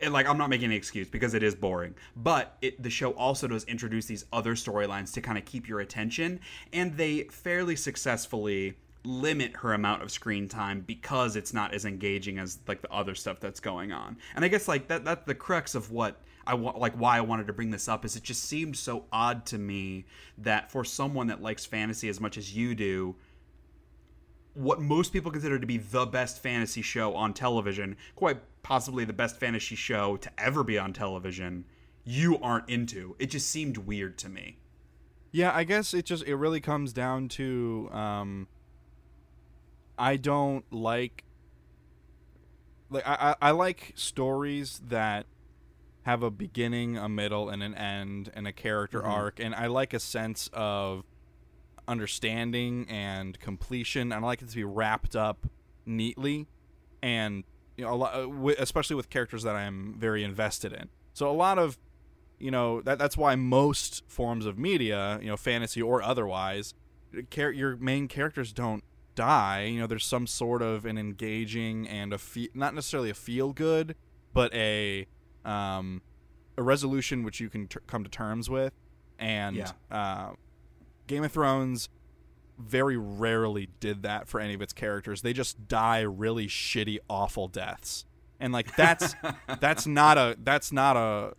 and 0.00 0.12
like 0.12 0.26
I'm 0.26 0.38
not 0.38 0.50
making 0.50 0.66
an 0.66 0.72
excuse 0.72 1.08
because 1.08 1.34
it 1.34 1.42
is 1.42 1.54
boring, 1.54 1.94
but 2.16 2.56
it, 2.62 2.82
the 2.82 2.90
show 2.90 3.12
also 3.12 3.48
does 3.48 3.64
introduce 3.64 4.06
these 4.06 4.24
other 4.32 4.54
storylines 4.54 5.12
to 5.14 5.20
kind 5.20 5.38
of 5.38 5.44
keep 5.44 5.68
your 5.68 5.80
attention, 5.80 6.40
and 6.72 6.96
they 6.96 7.24
fairly 7.24 7.76
successfully 7.76 8.76
limit 9.04 9.56
her 9.56 9.72
amount 9.74 10.02
of 10.02 10.10
screen 10.10 10.48
time 10.48 10.80
because 10.86 11.36
it's 11.36 11.54
not 11.54 11.72
as 11.72 11.84
engaging 11.84 12.38
as 12.38 12.58
like 12.66 12.82
the 12.82 12.92
other 12.92 13.14
stuff 13.14 13.40
that's 13.40 13.60
going 13.60 13.92
on. 13.92 14.16
And 14.34 14.44
I 14.44 14.48
guess 14.48 14.68
like 14.68 14.88
that 14.88 15.04
that's 15.04 15.24
the 15.26 15.34
crux 15.34 15.74
of 15.74 15.90
what 15.90 16.20
I 16.46 16.54
want 16.54 16.78
like 16.78 16.94
why 16.94 17.16
I 17.16 17.20
wanted 17.20 17.46
to 17.46 17.52
bring 17.52 17.70
this 17.70 17.88
up 17.88 18.04
is 18.04 18.16
it 18.16 18.22
just 18.22 18.44
seemed 18.44 18.76
so 18.76 19.04
odd 19.12 19.46
to 19.46 19.58
me 19.58 20.06
that 20.38 20.70
for 20.70 20.84
someone 20.84 21.28
that 21.28 21.42
likes 21.42 21.66
fantasy 21.66 22.08
as 22.08 22.20
much 22.20 22.38
as 22.38 22.54
you 22.54 22.74
do, 22.74 23.16
what 24.54 24.80
most 24.80 25.12
people 25.12 25.30
consider 25.30 25.58
to 25.58 25.66
be 25.66 25.76
the 25.76 26.06
best 26.06 26.42
fantasy 26.42 26.82
show 26.82 27.14
on 27.14 27.32
television, 27.32 27.96
quite 28.16 28.38
possibly 28.62 29.04
the 29.04 29.12
best 29.12 29.38
fantasy 29.38 29.74
show 29.74 30.16
to 30.16 30.30
ever 30.38 30.64
be 30.64 30.78
on 30.78 30.92
television, 30.92 31.64
you 32.04 32.38
aren't 32.38 32.68
into. 32.68 33.14
It 33.18 33.26
just 33.26 33.48
seemed 33.48 33.78
weird 33.78 34.18
to 34.18 34.28
me. 34.28 34.58
Yeah, 35.30 35.52
I 35.54 35.64
guess 35.64 35.94
it 35.94 36.04
just 36.04 36.24
it 36.24 36.36
really 36.36 36.60
comes 36.60 36.92
down 36.92 37.28
to 37.30 37.88
um 37.92 38.48
I 39.98 40.16
don't 40.16 40.64
like 40.72 41.24
like 42.90 43.06
I, 43.06 43.34
I 43.40 43.50
like 43.50 43.92
stories 43.94 44.80
that 44.88 45.26
have 46.02 46.22
a 46.22 46.30
beginning, 46.30 46.96
a 46.96 47.08
middle, 47.08 47.50
and 47.50 47.62
an 47.62 47.74
end, 47.74 48.30
and 48.34 48.46
a 48.46 48.52
character 48.52 49.00
mm-hmm. 49.00 49.10
arc, 49.10 49.40
and 49.40 49.54
I 49.54 49.66
like 49.66 49.92
a 49.92 50.00
sense 50.00 50.48
of 50.54 51.04
understanding 51.88 52.86
and 52.88 53.38
completion. 53.40 54.12
And 54.12 54.24
I 54.24 54.26
like 54.26 54.42
it 54.42 54.48
to 54.50 54.54
be 54.54 54.64
wrapped 54.64 55.16
up 55.16 55.46
neatly, 55.86 56.46
and 57.02 57.44
you 57.76 57.84
know, 57.84 57.94
a 57.94 57.96
lot, 57.96 58.14
uh, 58.14 58.54
especially 58.58 58.96
with 58.96 59.08
characters 59.08 59.42
that 59.44 59.56
I'm 59.56 59.94
very 59.98 60.22
invested 60.22 60.72
in. 60.72 60.88
So 61.14 61.30
a 61.30 61.32
lot 61.32 61.58
of, 61.58 61.78
you 62.38 62.50
know, 62.50 62.80
that 62.82 62.98
that's 62.98 63.16
why 63.16 63.34
most 63.36 64.02
forms 64.06 64.46
of 64.46 64.58
media, 64.58 65.18
you 65.22 65.28
know, 65.28 65.36
fantasy 65.36 65.80
or 65.80 66.02
otherwise, 66.02 66.74
char- 67.30 67.52
your 67.52 67.76
main 67.76 68.08
characters 68.08 68.52
don't 68.52 68.84
die. 69.14 69.64
You 69.64 69.80
know, 69.80 69.86
there's 69.86 70.04
some 70.04 70.26
sort 70.26 70.62
of 70.62 70.84
an 70.84 70.98
engaging 70.98 71.88
and 71.88 72.12
a 72.12 72.18
fe- 72.18 72.50
not 72.54 72.74
necessarily 72.74 73.10
a 73.10 73.14
feel 73.14 73.52
good, 73.52 73.96
but 74.32 74.52
a 74.54 75.06
um, 75.44 76.02
a 76.56 76.62
resolution 76.62 77.22
which 77.22 77.40
you 77.40 77.48
can 77.48 77.68
t- 77.68 77.80
come 77.86 78.04
to 78.04 78.10
terms 78.10 78.50
with. 78.50 78.72
And 79.18 79.56
yeah. 79.56 79.72
uh, 79.90 80.32
Game 81.08 81.24
of 81.24 81.32
Thrones 81.32 81.88
very 82.58 82.96
rarely 82.96 83.68
did 83.80 84.02
that 84.02 84.28
for 84.28 84.40
any 84.40 84.54
of 84.54 84.62
its 84.62 84.72
characters. 84.72 85.22
They 85.22 85.32
just 85.32 85.68
die 85.68 86.00
really 86.00 86.46
shitty, 86.46 86.98
awful 87.08 87.48
deaths, 87.48 88.04
and 88.38 88.52
like 88.52 88.76
that's 88.76 89.14
that's 89.60 89.86
not 89.86 90.18
a 90.18 90.36
that's 90.42 90.70
not 90.70 90.96
a 90.96 91.34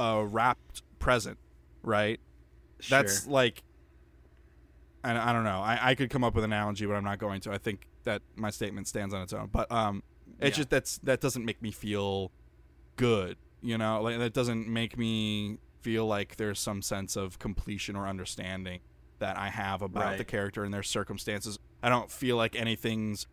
a 0.00 0.24
wrapped 0.24 0.82
present, 0.98 1.38
right? 1.82 2.20
Sure. 2.80 2.98
That's 2.98 3.26
like, 3.26 3.62
I, 5.02 5.30
I 5.30 5.32
don't 5.32 5.44
know. 5.44 5.60
I, 5.60 5.78
I 5.82 5.94
could 5.94 6.10
come 6.10 6.22
up 6.22 6.34
with 6.34 6.44
an 6.44 6.52
analogy, 6.52 6.86
but 6.86 6.94
I'm 6.94 7.04
not 7.04 7.18
going 7.18 7.40
to. 7.42 7.52
I 7.52 7.58
think 7.58 7.88
that 8.04 8.22
my 8.36 8.50
statement 8.50 8.86
stands 8.86 9.12
on 9.12 9.22
its 9.22 9.32
own. 9.32 9.48
But 9.50 9.70
um, 9.72 10.02
it's 10.40 10.56
yeah. 10.56 10.60
just 10.60 10.70
that's 10.70 10.98
that 10.98 11.20
doesn't 11.20 11.44
make 11.44 11.60
me 11.62 11.70
feel 11.70 12.30
good. 12.96 13.36
You 13.60 13.78
know, 13.78 14.00
like 14.02 14.18
that 14.18 14.34
doesn't 14.34 14.68
make 14.68 14.96
me 14.96 15.58
feel 15.80 16.06
like 16.06 16.36
there's 16.36 16.60
some 16.60 16.82
sense 16.82 17.16
of 17.16 17.38
completion 17.38 17.96
or 17.96 18.06
understanding 18.06 18.80
that 19.18 19.36
I 19.36 19.48
have 19.48 19.82
about 19.82 20.04
right. 20.04 20.18
the 20.18 20.24
character 20.24 20.64
and 20.64 20.72
their 20.72 20.82
circumstances. 20.82 21.58
I 21.82 21.88
don't 21.88 22.10
feel 22.10 22.36
like 22.36 22.56
anything's 22.56 23.26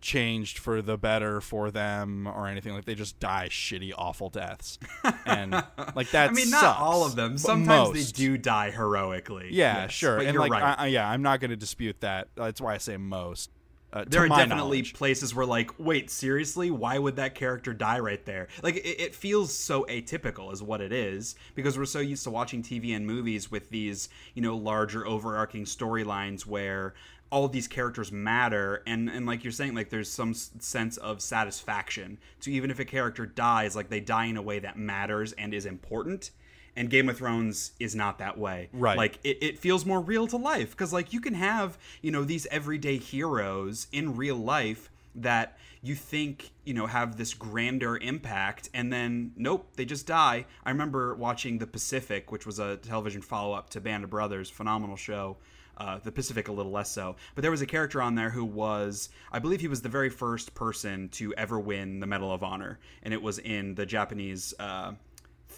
changed 0.00 0.58
for 0.58 0.80
the 0.80 0.96
better 0.96 1.40
for 1.40 1.70
them 1.70 2.26
or 2.26 2.46
anything 2.46 2.72
like 2.72 2.86
they 2.86 2.94
just 2.94 3.20
die 3.20 3.48
shitty 3.50 3.92
awful 3.96 4.30
deaths 4.30 4.78
and 5.26 5.52
like 5.94 6.10
that 6.10 6.30
i 6.30 6.32
mean 6.32 6.48
not 6.48 6.60
sucks, 6.60 6.80
all 6.80 7.04
of 7.04 7.16
them 7.16 7.36
sometimes 7.36 7.94
most. 7.94 8.16
they 8.16 8.22
do 8.22 8.38
die 8.38 8.70
heroically 8.70 9.48
yeah 9.50 9.82
yes, 9.82 9.92
sure 9.92 10.18
and 10.18 10.38
like 10.38 10.52
right. 10.52 10.74
I, 10.78 10.86
yeah 10.86 11.08
i'm 11.08 11.20
not 11.20 11.40
going 11.40 11.50
to 11.50 11.56
dispute 11.56 12.00
that 12.00 12.28
that's 12.34 12.60
why 12.62 12.74
i 12.74 12.78
say 12.78 12.96
most 12.96 13.50
uh, 13.92 14.04
there 14.06 14.22
are 14.22 14.28
definitely 14.28 14.78
knowledge. 14.78 14.94
places 14.94 15.34
where 15.34 15.46
like 15.46 15.70
wait 15.78 16.10
seriously? 16.10 16.70
Why 16.70 16.98
would 16.98 17.16
that 17.16 17.34
character 17.34 17.72
die 17.72 17.98
right 17.98 18.24
there? 18.24 18.48
Like 18.62 18.76
it, 18.76 19.00
it, 19.00 19.14
feels 19.14 19.52
so 19.52 19.84
atypical 19.84 20.52
is 20.52 20.62
what 20.62 20.80
it 20.80 20.92
is 20.92 21.34
because 21.54 21.76
we're 21.76 21.84
so 21.84 21.98
used 21.98 22.24
to 22.24 22.30
watching 22.30 22.62
tv 22.62 22.94
and 22.94 23.06
movies 23.06 23.50
with 23.50 23.70
these 23.70 24.08
you 24.34 24.42
know 24.42 24.56
larger 24.56 25.06
overarching 25.06 25.64
storylines 25.64 26.46
where 26.46 26.94
all 27.32 27.48
these 27.48 27.68
characters 27.68 28.12
matter. 28.12 28.82
And 28.86 29.08
and 29.08 29.26
like 29.26 29.42
you're 29.42 29.52
saying 29.52 29.74
like 29.74 29.90
there's 29.90 30.10
some 30.10 30.34
sense 30.34 30.96
of 30.98 31.20
satisfaction 31.20 32.18
so 32.38 32.50
even 32.50 32.70
if 32.70 32.78
a 32.78 32.84
character 32.84 33.26
dies 33.26 33.74
like 33.74 33.88
they 33.88 34.00
die 34.00 34.26
in 34.26 34.36
a 34.36 34.42
way 34.42 34.58
that 34.60 34.78
matters 34.78 35.32
and 35.32 35.52
is 35.52 35.66
important 35.66 36.30
and 36.76 36.90
Game 36.90 37.08
of 37.08 37.18
Thrones 37.18 37.72
is 37.78 37.94
not 37.94 38.18
that 38.18 38.38
way. 38.38 38.68
Right. 38.72 38.96
Like 38.96 39.18
it, 39.24 39.38
it 39.42 39.58
feels 39.58 39.84
more 39.84 40.00
real 40.00 40.26
to 40.28 40.36
life 40.36 40.70
because 40.70 40.92
like 40.92 41.12
you 41.12 41.20
can 41.20 41.34
have 41.34 41.78
you 42.02 42.10
know 42.10 42.24
these 42.24 42.46
everyday 42.46 42.96
heroes 42.96 43.86
in 43.92 44.16
real 44.16 44.36
life 44.36 44.90
that 45.14 45.58
you 45.82 45.94
think 45.94 46.52
you 46.64 46.74
know 46.74 46.86
have 46.86 47.16
this 47.16 47.34
grander 47.34 47.96
impact 47.98 48.68
and 48.74 48.92
then 48.92 49.32
nope 49.36 49.66
they 49.76 49.84
just 49.84 50.06
die 50.06 50.44
i 50.64 50.70
remember 50.70 51.14
watching 51.14 51.58
the 51.58 51.66
pacific 51.66 52.30
which 52.30 52.46
was 52.46 52.58
a 52.58 52.76
television 52.76 53.20
follow-up 53.22 53.70
to 53.70 53.80
band 53.80 54.04
of 54.04 54.10
brothers 54.10 54.48
phenomenal 54.50 54.96
show 54.96 55.36
uh, 55.78 55.98
the 56.04 56.12
pacific 56.12 56.48
a 56.48 56.52
little 56.52 56.70
less 56.70 56.90
so 56.90 57.16
but 57.34 57.42
there 57.42 57.50
was 57.50 57.62
a 57.62 57.66
character 57.66 58.02
on 58.02 58.14
there 58.14 58.30
who 58.30 58.44
was 58.44 59.08
i 59.32 59.38
believe 59.38 59.60
he 59.60 59.68
was 59.68 59.80
the 59.80 59.88
very 59.88 60.10
first 60.10 60.54
person 60.54 61.08
to 61.08 61.32
ever 61.34 61.58
win 61.58 62.00
the 62.00 62.06
medal 62.06 62.30
of 62.30 62.42
honor 62.42 62.78
and 63.02 63.14
it 63.14 63.22
was 63.22 63.38
in 63.38 63.74
the 63.74 63.86
japanese 63.86 64.52
uh, 64.60 64.92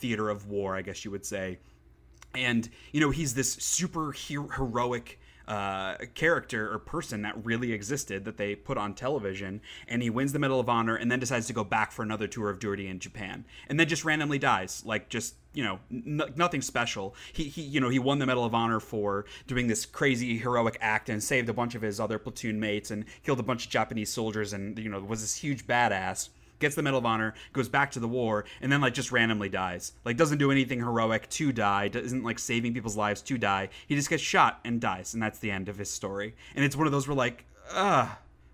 theater 0.02 0.28
of 0.28 0.48
war, 0.48 0.76
I 0.76 0.82
guess 0.82 1.04
you 1.04 1.10
would 1.12 1.24
say. 1.24 1.58
And, 2.34 2.68
you 2.92 3.00
know, 3.00 3.10
he's 3.10 3.34
this 3.34 3.52
super 3.52 4.12
heroic 4.12 5.18
uh, 5.46 5.96
character 6.14 6.72
or 6.72 6.78
person 6.78 7.22
that 7.22 7.44
really 7.44 7.72
existed 7.72 8.24
that 8.24 8.36
they 8.36 8.54
put 8.54 8.78
on 8.78 8.94
television, 8.94 9.60
and 9.88 10.02
he 10.02 10.10
wins 10.10 10.32
the 10.32 10.38
Medal 10.38 10.60
of 10.60 10.68
Honor 10.68 10.96
and 10.96 11.10
then 11.10 11.18
decides 11.18 11.46
to 11.46 11.52
go 11.52 11.64
back 11.64 11.92
for 11.92 12.02
another 12.02 12.26
tour 12.26 12.48
of 12.50 12.58
duty 12.58 12.88
in 12.88 12.98
Japan, 12.98 13.44
and 13.68 13.78
then 13.78 13.88
just 13.88 14.04
randomly 14.04 14.38
dies, 14.38 14.82
like 14.86 15.08
just 15.08 15.34
you 15.52 15.62
know 15.64 15.80
n- 15.90 16.32
nothing 16.36 16.62
special. 16.62 17.14
He 17.32 17.44
he 17.44 17.62
you 17.62 17.80
know 17.80 17.88
he 17.88 17.98
won 17.98 18.18
the 18.18 18.26
Medal 18.26 18.44
of 18.44 18.54
Honor 18.54 18.80
for 18.80 19.26
doing 19.46 19.66
this 19.66 19.84
crazy 19.84 20.38
heroic 20.38 20.78
act 20.80 21.08
and 21.08 21.22
saved 21.22 21.48
a 21.48 21.52
bunch 21.54 21.74
of 21.74 21.82
his 21.82 21.98
other 21.98 22.18
platoon 22.18 22.60
mates 22.60 22.90
and 22.90 23.04
killed 23.24 23.40
a 23.40 23.44
bunch 23.44 23.66
of 23.66 23.70
Japanese 23.70 24.12
soldiers 24.12 24.52
and 24.52 24.78
you 24.78 24.88
know 24.88 25.00
was 25.00 25.20
this 25.20 25.36
huge 25.36 25.66
badass 25.66 26.28
gets 26.62 26.74
the 26.74 26.82
Medal 26.82 26.98
of 26.98 27.06
Honor, 27.06 27.34
goes 27.52 27.68
back 27.68 27.90
to 27.92 28.00
the 28.00 28.08
war, 28.08 28.46
and 28.62 28.72
then 28.72 28.80
like 28.80 28.94
just 28.94 29.12
randomly 29.12 29.50
dies. 29.50 29.92
Like 30.04 30.16
doesn't 30.16 30.38
do 30.38 30.50
anything 30.50 30.78
heroic 30.78 31.28
to 31.30 31.52
die, 31.52 31.88
doesn't 31.88 32.24
like 32.24 32.38
saving 32.38 32.72
people's 32.72 32.96
lives 32.96 33.20
to 33.22 33.36
die. 33.36 33.68
He 33.86 33.94
just 33.94 34.08
gets 34.08 34.22
shot 34.22 34.60
and 34.64 34.80
dies, 34.80 35.12
and 35.12 35.22
that's 35.22 35.38
the 35.38 35.50
end 35.50 35.68
of 35.68 35.76
his 35.76 35.90
story. 35.90 36.34
And 36.56 36.64
it's 36.64 36.76
one 36.76 36.86
of 36.86 36.92
those 36.92 37.06
where 37.06 37.16
like, 37.16 37.44
ugh. 37.72 38.08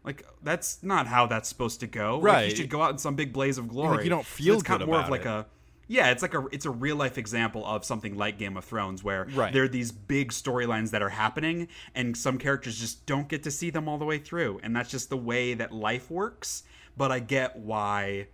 Like 0.04 0.24
that's 0.42 0.82
not 0.82 1.06
how 1.06 1.26
that's 1.26 1.48
supposed 1.48 1.80
to 1.80 1.86
go. 1.86 2.20
Right, 2.20 2.42
like, 2.42 2.50
you 2.50 2.56
should 2.56 2.70
go 2.70 2.80
out 2.80 2.92
in 2.92 2.98
some 2.98 3.14
big 3.14 3.32
blaze 3.32 3.58
of 3.58 3.68
glory. 3.68 3.96
Like 3.96 4.04
you 4.04 4.10
don't 4.10 4.24
feel 4.24 4.54
so 4.54 4.58
it's 4.60 4.62
kind 4.62 4.80
of 4.80 4.88
more 4.88 5.00
of 5.00 5.10
like 5.10 5.22
it. 5.22 5.26
a 5.26 5.46
yeah, 5.88 6.10
it's 6.10 6.20
like 6.20 6.34
a 6.34 6.46
it's 6.52 6.66
a 6.66 6.70
real 6.70 6.96
life 6.96 7.16
example 7.16 7.64
of 7.66 7.84
something 7.84 8.16
like 8.16 8.38
Game 8.38 8.56
of 8.58 8.64
Thrones 8.64 9.02
where 9.02 9.26
right. 9.34 9.52
there 9.52 9.64
are 9.64 9.68
these 9.68 9.90
big 9.90 10.30
storylines 10.32 10.90
that 10.90 11.00
are 11.00 11.08
happening 11.08 11.68
and 11.94 12.16
some 12.16 12.38
characters 12.38 12.78
just 12.78 13.06
don't 13.06 13.26
get 13.26 13.42
to 13.44 13.50
see 13.50 13.70
them 13.70 13.88
all 13.88 13.96
the 13.96 14.04
way 14.04 14.18
through 14.18 14.60
and 14.62 14.76
that's 14.76 14.90
just 14.90 15.08
the 15.08 15.16
way 15.16 15.54
that 15.54 15.72
life 15.72 16.10
works, 16.10 16.62
but 16.98 17.12
I 17.12 17.20
get 17.20 17.56
why 17.56 18.28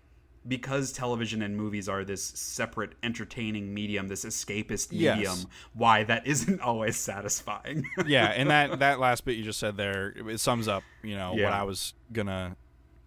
because 0.46 0.92
television 0.92 1.42
and 1.42 1.56
movies 1.56 1.88
are 1.88 2.04
this 2.04 2.22
separate 2.22 2.92
entertaining 3.02 3.72
medium, 3.72 4.08
this 4.08 4.24
escapist 4.24 4.92
medium, 4.92 5.20
yes. 5.20 5.46
why 5.72 6.04
that 6.04 6.26
isn't 6.26 6.60
always 6.60 6.96
satisfying. 6.96 7.84
yeah, 8.06 8.26
and 8.26 8.50
that 8.50 8.78
that 8.80 9.00
last 9.00 9.24
bit 9.24 9.36
you 9.36 9.44
just 9.44 9.58
said 9.58 9.76
there, 9.76 10.14
it 10.28 10.40
sums 10.40 10.68
up, 10.68 10.82
you 11.02 11.16
know, 11.16 11.34
yeah. 11.34 11.44
what 11.44 11.52
I 11.52 11.62
was 11.62 11.94
gonna 12.12 12.56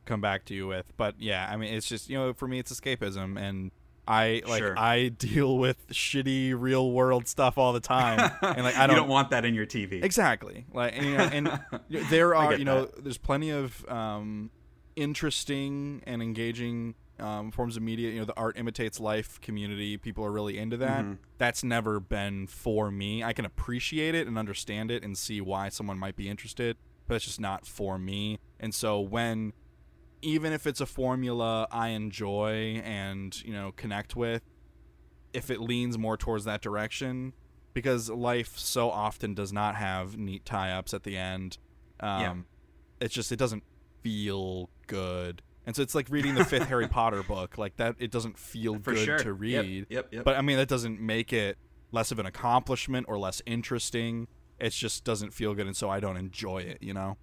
come 0.06 0.22
back 0.22 0.46
to 0.46 0.54
you 0.54 0.68
with. 0.68 0.92
But 0.98 1.16
yeah, 1.20 1.48
I 1.50 1.58
mean, 1.58 1.74
it's 1.74 1.88
just 1.88 2.10
you 2.10 2.18
know, 2.18 2.34
for 2.34 2.48
me, 2.48 2.60
it's 2.60 2.74
escapism, 2.74 3.40
and 3.40 3.72
I 4.08 4.42
like 4.48 4.60
sure. 4.60 4.78
I 4.78 5.10
deal 5.10 5.58
with 5.58 5.90
shitty 5.90 6.56
real 6.58 6.92
world 6.92 7.28
stuff 7.28 7.58
all 7.58 7.74
the 7.74 7.80
time, 7.80 8.32
and 8.42 8.64
like 8.64 8.78
I 8.78 8.88
don't, 8.88 8.96
don't 8.96 9.10
want 9.10 9.30
that 9.32 9.46
in 9.46 9.54
your 9.54 9.66
TV. 9.66 10.04
Exactly, 10.04 10.66
like 10.74 10.98
and, 10.98 11.06
you 11.06 11.18
know, 11.18 11.30
and 11.32 11.60
there 12.10 12.34
are 12.34 12.56
you 12.56 12.66
know, 12.66 12.86
that. 12.86 13.04
there's 13.04 13.18
plenty 13.18 13.52
of 13.52 13.86
um, 13.90 14.50
interesting 14.98 16.02
and 16.06 16.22
engaging 16.22 16.96
um, 17.20 17.52
forms 17.52 17.78
of 17.78 17.84
media. 17.84 18.10
You 18.10 18.20
know, 18.20 18.26
the 18.26 18.36
art 18.36 18.58
imitates 18.58 19.00
life 19.00 19.40
community. 19.40 19.96
People 19.98 20.26
are 20.26 20.32
really 20.32 20.58
into 20.58 20.76
that. 20.78 21.06
That's 21.38 21.64
never 21.64 22.00
been 22.00 22.48
for 22.48 22.92
me. 22.92 23.24
I 23.24 23.32
can 23.32 23.46
appreciate 23.46 24.14
it 24.16 24.28
and 24.28 24.38
understand 24.38 24.92
it 24.92 25.04
and 25.04 25.18
see 25.18 25.40
why 25.40 25.70
someone 25.70 25.98
might 25.98 26.16
be 26.16 26.28
interested, 26.28 26.76
but 27.08 27.16
it's 27.16 27.26
just 27.26 27.40
not 27.40 27.66
for 27.66 27.98
me. 27.98 28.40
And 28.60 28.74
so 28.76 29.00
when 29.00 29.54
even 30.22 30.52
if 30.52 30.66
it's 30.66 30.82
a 30.82 30.86
formula 30.88 31.68
I 31.72 31.90
enjoy 31.90 32.82
and 32.84 33.40
you 33.44 33.54
know 33.54 33.72
connect 33.76 34.16
with, 34.16 34.42
if 35.34 35.50
it 35.52 35.62
leans 35.62 35.98
more 35.98 36.18
towards 36.18 36.46
that 36.46 36.62
direction, 36.62 37.34
because 37.74 38.10
life 38.10 38.58
so 38.58 38.90
often 38.90 39.36
does 39.36 39.54
not 39.54 39.76
have 39.76 40.18
neat 40.18 40.44
tie-ups 40.46 40.94
at 40.94 41.04
the 41.04 41.16
end. 41.16 41.60
Um, 42.00 42.22
Yeah. 42.22 42.36
It's 43.00 43.14
just 43.14 43.32
it 43.32 43.38
doesn't 43.38 43.64
feel 44.08 44.70
good, 44.88 45.42
and 45.66 45.76
so 45.76 45.82
it's 45.82 45.94
like 45.94 46.08
reading 46.10 46.36
the 46.36 46.46
fifth 46.46 46.68
Harry 46.70 46.88
Potter 46.88 47.24
book. 47.24 47.58
Like 47.58 47.76
that, 47.78 47.96
it 48.00 48.10
doesn't 48.12 48.38
feel 48.38 48.80
For 48.80 48.94
good 48.94 49.06
sure. 49.06 49.18
to 49.20 49.30
Yep, 49.30 49.38
read. 49.40 49.86
yep, 49.90 50.08
yep. 50.12 50.24
But 50.24 50.38
I 50.38 50.42
mean, 50.42 50.58
that 50.58 50.70
doesn't 50.70 51.02
make 51.02 51.34
it 51.34 51.58
less 51.92 52.12
of 52.12 52.20
an 52.20 52.26
accomplishment 52.26 53.06
or 53.10 53.18
less 53.18 53.42
interesting. 53.46 54.28
It 54.60 54.70
just 54.72 55.04
doesn't 55.04 55.34
feel 55.34 55.54
good, 55.54 55.68
and 55.68 55.76
so 55.76 55.90
I 55.90 56.00
don't 56.00 56.18
enjoy 56.18 56.60
it. 56.60 56.78
You 56.82 56.94
know. 56.94 57.18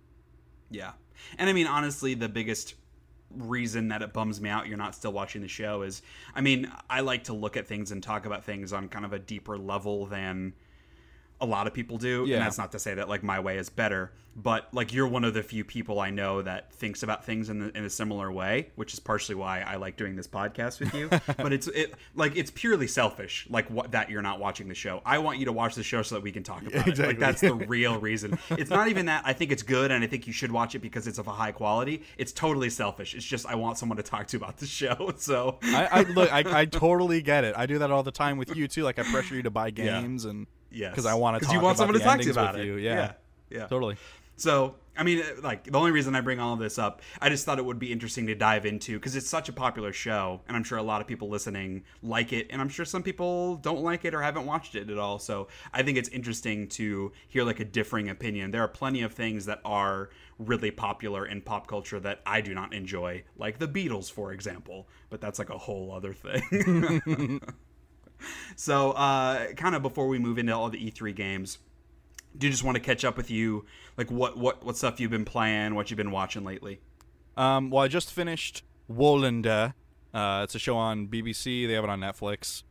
Yeah. 0.71 0.93
And 1.39 1.49
I 1.49 1.53
mean, 1.53 1.67
honestly, 1.67 2.15
the 2.15 2.29
biggest 2.29 2.75
reason 3.31 3.89
that 3.89 4.01
it 4.03 4.13
bums 4.13 4.41
me 4.41 4.49
out 4.49 4.69
you're 4.69 4.77
not 4.79 4.95
still 4.95 5.13
watching 5.13 5.43
the 5.43 5.49
show 5.49 5.83
is 5.83 6.03
I 6.35 6.41
mean, 6.41 6.71
I 6.91 7.01
like 7.01 7.25
to 7.25 7.33
look 7.33 7.57
at 7.57 7.67
things 7.67 7.91
and 7.93 8.03
talk 8.03 8.27
about 8.27 8.45
things 8.45 8.73
on 8.73 8.89
kind 8.89 9.05
of 9.05 9.13
a 9.13 9.19
deeper 9.19 9.57
level 9.59 10.07
than 10.07 10.53
a 11.41 11.47
lot 11.47 11.67
of 11.67 11.75
people 11.75 11.99
do. 11.99 12.25
Yeah. 12.27 12.37
And 12.37 12.47
that's 12.47 12.59
not 12.59 12.73
to 12.73 12.79
say 12.79 12.95
that 12.95 13.09
like 13.09 13.23
my 13.23 13.41
way 13.41 13.59
is 13.59 13.69
better, 13.69 14.13
but 14.37 14.69
like 14.73 14.93
you're 14.93 15.07
one 15.07 15.25
of 15.25 15.35
the 15.35 15.43
few 15.43 15.65
people 15.65 16.01
I 16.01 16.11
know 16.11 16.43
that 16.43 16.73
thinks 16.73 17.03
about 17.03 17.25
things 17.25 17.49
in, 17.51 17.59
the, 17.59 17.77
in 17.77 17.85
a 17.85 17.91
similar 17.91 18.33
way, 18.33 18.71
which 18.75 18.93
is 18.93 19.01
partially 19.01 19.35
why 19.35 19.61
I 19.61 19.77
like 19.77 19.97
doing 19.97 20.17
this 20.17 20.27
podcast 20.27 20.81
with 20.81 20.95
you. 20.95 21.09
but 21.37 21.53
it's 21.53 21.69
it 21.69 21.95
like 22.15 22.37
it's 22.37 22.51
purely 22.51 22.87
selfish, 22.87 23.47
like 23.51 23.71
what 23.71 23.93
that 23.93 24.11
you're 24.11 24.23
not 24.23 24.41
watching 24.41 24.69
the 24.69 24.75
show. 24.75 25.03
I 25.05 25.19
want 25.19 25.39
you 25.39 25.45
to 25.47 25.53
watch 25.53 25.75
the 25.75 25.83
show 25.83 26.03
so 26.03 26.17
that 26.17 26.23
we 26.23 26.33
can 26.33 26.43
talk 26.43 26.63
about 26.63 26.87
it. 26.87 26.89
Exactly. 26.89 27.07
Like 27.07 27.19
that's 27.19 27.41
the 27.41 27.55
real 27.69 27.99
reason. 28.01 28.39
It's 28.51 28.71
not 28.71 28.89
even 28.89 29.07
that 29.07 29.23
I 29.25 29.33
think 29.33 29.53
it's 29.53 29.63
good 29.63 29.91
and 29.91 30.03
I 30.03 30.07
think 30.07 30.27
you 30.27 30.33
should 30.33 30.51
watch 30.51 30.75
it 30.75 30.81
because 30.81 31.07
it's 31.07 31.19
of 31.19 31.27
a 31.27 31.33
high 31.33 31.53
quality. 31.53 32.03
It's 32.19 32.33
totally 32.33 32.71
selfish. 32.71 33.15
It's 33.15 33.25
just 33.25 33.47
I 33.47 33.55
want 33.55 33.79
someone 33.79 33.97
to 33.97 34.03
talk 34.03 34.27
to 34.29 34.37
about 34.37 34.59
the 34.59 34.67
show. 34.67 35.13
So 35.25 35.59
I, 35.63 35.87
I 35.87 36.03
look, 36.03 36.31
I, 36.33 36.61
I 36.61 36.65
totally 36.67 37.23
get 37.23 37.45
it. 37.45 37.55
I 37.57 37.67
do 37.67 37.79
that 37.79 37.91
all 37.91 38.03
the 38.03 38.11
time 38.11 38.37
with 38.37 38.55
you 38.55 38.69
too. 38.69 38.83
Like 38.83 38.99
I 38.99 39.03
pressure 39.05 39.35
you 39.35 39.43
to 39.43 39.51
buy 39.51 39.71
games, 39.71 40.25
and 40.25 40.47
yes, 40.75 40.91
because 40.91 41.07
I 41.07 41.15
want 41.15 41.39
to 41.39 41.45
talk 41.45 41.55
you 41.55 41.61
want 41.61 41.79
someone 41.79 41.99
to 41.99 42.05
talk 42.05 42.19
to 42.19 42.25
you 42.25 42.33
about 42.33 42.59
it. 42.59 42.67
you. 42.67 42.77
Yeah, 42.77 42.95
yeah, 42.95 43.13
yeah. 43.51 43.67
totally. 43.67 43.97
So, 44.37 44.75
I 44.97 45.05
mean, 45.05 45.21
uh, 45.21 45.41
like 45.43 45.65
the 45.65 45.79
only 45.79 45.93
reason 45.93 46.15
I 46.15 46.21
bring 46.21 46.41
all 46.41 46.55
of 46.55 46.59
this 46.59 46.79
up, 46.79 47.03
I 47.21 47.29
just 47.29 47.45
thought 47.45 47.59
it 47.59 47.65
would 47.65 47.79
be 47.79 47.93
interesting 47.93 48.27
to 48.27 48.35
dive 48.35 48.67
into 48.67 48.99
because 48.99 49.15
it's 49.15 49.29
such 49.29 49.49
a 49.49 49.53
popular 49.53 49.93
show, 49.93 50.41
and 50.49 50.57
I'm 50.57 50.65
sure 50.65 50.79
a 50.79 50.83
lot 50.83 51.01
of 51.01 51.07
people 51.07 51.29
listening 51.29 51.85
like 52.03 52.33
it, 52.33 52.49
and 52.51 52.61
I'm 52.61 52.69
sure 52.69 52.85
some 52.85 53.03
people 53.03 53.57
don't 53.57 53.83
like 53.83 54.05
it 54.05 54.15
or 54.15 54.23
haven't 54.23 54.47
watched 54.47 54.75
it 54.75 54.91
at 54.91 54.99
all. 54.99 55.19
So, 55.19 55.49
I 55.73 55.83
think 55.83 55.99
it's 55.99 56.09
interesting 56.09 56.69
to 56.71 57.13
hear 57.29 57.45
like 57.45 57.61
a 57.61 57.65
differing 57.65 58.09
opinion. 58.09 58.51
There 58.51 58.63
are 58.63 58.69
plenty 58.69 59.03
of 59.03 59.13
things 59.13 59.47
that 59.47 59.61
are 59.65 60.11
really 60.39 60.73
popular 60.73 61.27
in 61.27 61.41
pop 61.41 61.69
culture 61.69 62.01
that 62.01 62.21
I 62.27 62.41
do 62.41 62.55
not 62.55 62.75
enjoy, 62.75 63.23
like 63.37 63.59
the 63.59 63.69
Beatles, 63.69 64.11
for 64.11 64.33
example. 64.33 64.89
But 65.11 65.21
that's 65.21 65.39
like 65.39 65.51
a 65.51 65.59
whole 65.59 65.93
other 65.93 66.13
thing. 66.13 67.41
so, 68.57 68.93
uh, 68.93 69.53
kind 69.53 69.75
of 69.75 69.83
before 69.83 70.09
we 70.09 70.19
move 70.19 70.39
into 70.39 70.55
all 70.55 70.71
the 70.71 70.91
E3 70.91 71.15
games 71.15 71.59
do 72.37 72.51
just 72.51 72.65
want 72.65 72.77
to 72.77 72.81
catch 72.81 73.05
up 73.05 73.17
with 73.17 73.31
you 73.31 73.65
like 73.97 74.11
what 74.11 74.37
what 74.37 74.65
what 74.65 74.77
stuff 74.77 75.01
you've 75.01 75.11
been 75.11 75.25
playing 75.25 75.75
what 75.75 75.91
you've 75.91 75.97
been 75.97 76.11
watching 76.11 76.45
lately 76.45 76.81
Um, 77.37 77.71
well, 77.71 77.83
I 77.83 77.89
just 77.89 78.13
finished 78.13 78.63
Wallander. 78.91 79.75
Uh, 80.13 80.43
it's 80.45 80.55
a 80.55 80.59
show 80.59 80.77
on 80.77 81.09
BBC. 81.09 81.67
They 81.67 81.73
have 81.73 81.83
it 81.85 81.91
on 81.91 82.01
Netflix. 82.01 82.63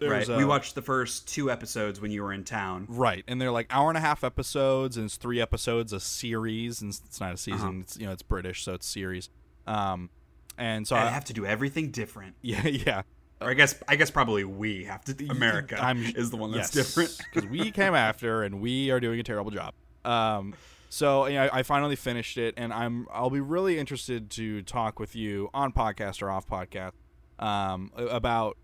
right 0.00 0.26
There's, 0.26 0.28
we 0.28 0.44
uh, 0.44 0.46
watched 0.46 0.74
the 0.74 0.82
first 0.82 1.26
two 1.26 1.50
episodes 1.50 2.00
when 2.00 2.10
you 2.10 2.22
were 2.22 2.32
in 2.32 2.44
town 2.44 2.86
Right, 2.88 3.24
and 3.26 3.40
they're 3.40 3.50
like 3.50 3.66
hour 3.70 3.88
and 3.88 3.96
a 3.96 4.02
half 4.02 4.24
episodes, 4.24 4.96
and 4.96 5.06
it's 5.06 5.16
three 5.16 5.40
episodes 5.40 5.92
a 5.92 6.00
series, 6.00 6.82
and 6.82 6.90
it's 6.90 7.20
not 7.20 7.34
a 7.34 7.36
season. 7.38 7.68
Uh-huh. 7.68 7.80
It's 7.80 7.96
you 7.98 8.06
know 8.06 8.12
it's 8.12 8.22
British, 8.22 8.64
so 8.64 8.74
it's 8.74 8.86
series. 8.86 9.30
Um, 9.66 10.10
and 10.58 10.86
so 10.86 10.94
i 10.94 11.06
I, 11.06 11.08
have 11.08 11.24
to 11.24 11.32
do 11.32 11.46
everything 11.46 11.90
different 11.90 12.36
yeah, 12.42 12.66
yeah. 12.66 13.02
Or 13.44 13.50
i 13.50 13.54
guess 13.54 13.74
i 13.88 13.96
guess 13.96 14.10
probably 14.10 14.44
we 14.44 14.84
have 14.84 15.04
to 15.04 15.28
america 15.28 15.80
I'm- 15.80 16.04
is 16.16 16.30
the 16.30 16.36
one 16.36 16.50
that's 16.52 16.74
yes, 16.74 16.86
different. 16.94 17.18
because 17.32 17.48
we 17.48 17.70
came 17.70 17.94
after, 17.94 18.42
and 18.42 18.60
we 18.60 18.90
are 18.90 19.00
doing 19.00 19.20
a 19.20 19.22
terrible 19.22 19.50
job. 19.50 19.74
Um, 20.04 20.54
so 20.88 21.26
you 21.26 21.34
know, 21.34 21.48
I 21.52 21.62
finally 21.62 21.96
finished 21.96 22.38
it, 22.38 22.54
and 22.56 22.72
I'm 22.72 23.06
I'll 23.12 23.30
be 23.30 23.40
really 23.40 23.78
interested 23.78 24.30
to 24.30 24.62
talk 24.62 25.00
with 25.00 25.16
you 25.16 25.50
on 25.52 25.72
podcast 25.72 26.22
or 26.22 26.30
off 26.30 26.46
podcast 26.46 26.92
um, 27.38 27.90
about 27.96 28.56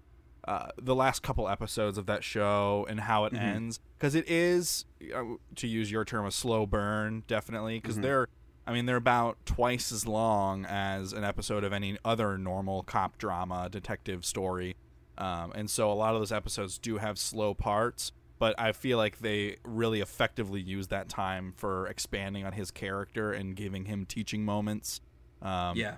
uh, 0.47 0.69
the 0.81 0.95
last 0.95 1.23
couple 1.23 1.49
episodes 1.49 1.99
of 1.99 2.07
that 2.07 2.23
show 2.25 2.87
and 2.89 3.01
how 3.01 3.25
it 3.25 3.35
ends. 3.35 3.81
Because 3.99 4.15
it 4.15 4.29
is 4.29 4.85
uh, 5.15 5.23
to 5.57 5.67
use 5.67 5.91
your 5.91 6.05
term 6.05 6.25
a 6.25 6.31
slow 6.31 6.67
burn 6.67 7.25
definitely 7.27 7.81
because 7.81 7.99
they're 7.99 8.29
I 8.71 8.75
mean 8.75 8.87
they're 8.87 8.97
about 8.97 9.37
twice 9.45 9.91
as 9.93 10.07
long 10.07 10.65
as 10.67 11.13
an 11.13 11.25
episode 11.25 11.65
of 11.65 11.73
any 11.73 11.99
other 12.05 12.39
normal 12.39 12.83
cop 12.85 13.19
drama 13.19 13.69
detective 13.71 14.25
story 14.25 14.77
um, 15.19 15.53
and 15.55 15.69
so 15.69 15.91
a 15.91 15.95
lot 15.95 16.15
of 16.15 16.21
those 16.21 16.33
episodes 16.33 16.79
do 16.79 16.99
have 16.99 17.19
slow 17.19 17.53
parts 17.55 18.13
but 18.39 18.55
I 18.59 18.73
feel 18.73 18.97
like 18.97 19.19
they 19.19 19.57
really 19.65 20.01
effectively 20.01 20.61
use 20.61 20.87
that 20.89 21.09
time 21.09 21.53
for 21.57 21.87
expanding 21.89 22.47
on 22.47 22.53
his 22.53 22.71
character 22.71 23.33
and 23.33 23.55
giving 23.57 23.85
him 23.87 24.07
teaching 24.07 24.45
moments 24.45 25.01
um, 25.43 25.77
yeah 25.77 25.97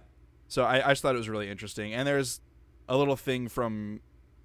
so 0.49 0.65
I, 0.65 0.87
I 0.87 0.91
just 0.91 1.01
thought 1.01 1.15
it 1.15 1.19
was 1.19 1.31
really 1.31 1.49
interesting. 1.49 1.95
And 1.95 2.07
there's 2.07 2.43
a 2.87 2.95
little 2.95 3.17
thing 3.17 3.49
from 3.49 4.01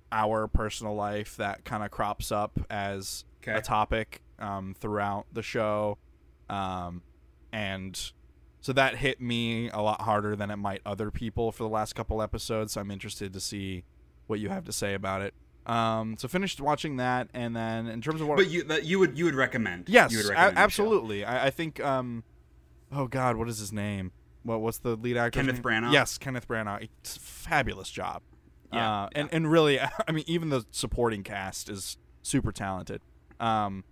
our 0.10 0.48
personal 0.48 0.96
life 0.96 1.36
that 1.36 1.66
kind 1.66 1.84
of 1.84 1.92
crops 1.92 2.32
up 2.32 2.58
as 2.70 3.26
Okay. 3.44 3.58
a 3.58 3.62
topic 3.62 4.22
um, 4.40 4.74
throughout 4.80 5.26
the 5.34 5.42
show. 5.42 5.98
Um, 6.50 7.02
and 7.52 8.14
so 8.68 8.74
that 8.74 8.98
hit 8.98 9.22
me 9.22 9.70
a 9.70 9.82
lot 9.82 10.02
harder 10.02 10.36
than 10.36 10.52
it 10.52 10.58
might 10.58 10.82
other 10.86 11.10
people 11.10 11.54
for 11.54 11.64
the 11.64 11.70
last 11.70 11.96
couple 11.96 12.22
episodes. 12.22 12.74
So 12.74 12.82
I'm 12.82 12.92
interested 12.92 13.32
to 13.32 13.40
see 13.40 13.86
what 14.26 14.42
you 14.42 14.50
have 14.50 14.66
to 14.66 14.74
say 14.74 14.94
about 14.94 15.22
it. 15.22 15.34
Um, 15.66 16.18
so 16.18 16.28
finished 16.28 16.60
watching 16.60 16.98
that, 16.98 17.30
and 17.34 17.56
then 17.56 17.88
in 17.88 18.02
terms 18.02 18.20
of 18.20 18.28
what 18.28 18.36
but 18.36 18.50
you 18.50 18.64
that 18.66 18.84
you 18.84 19.00
would 19.00 19.18
you 19.18 19.24
would 19.24 19.36
recommend 19.36 19.88
Yes, 19.88 20.12
you 20.12 20.18
would 20.18 20.28
recommend 20.28 20.58
show. 20.58 20.62
absolutely. 20.62 21.24
I, 21.24 21.46
I 21.46 21.50
think. 21.50 21.80
Um, 21.80 22.26
oh 22.92 23.08
God, 23.08 23.38
what 23.38 23.48
is 23.48 23.58
his 23.58 23.72
name? 23.72 24.12
What 24.44 24.60
what's 24.60 24.80
the 24.80 24.98
lead 24.98 25.16
actor? 25.16 25.40
Kenneth 25.40 25.62
Branagh? 25.62 25.94
Yes, 25.94 26.18
Kenneth 26.18 26.50
Branagh. 26.50 26.90
It's 27.02 27.16
a 27.16 27.20
fabulous 27.22 27.90
job. 27.90 28.22
Yeah, 28.74 29.04
uh, 29.04 29.10
and 29.16 29.30
and 29.32 29.50
really, 29.50 29.80
I 30.08 30.12
mean, 30.12 30.26
even 30.28 30.50
the 30.50 30.66
supporting 30.72 31.24
cast 31.24 31.70
is 31.70 31.98
super 32.22 32.52
talented. 32.52 33.00
Um, 33.40 33.86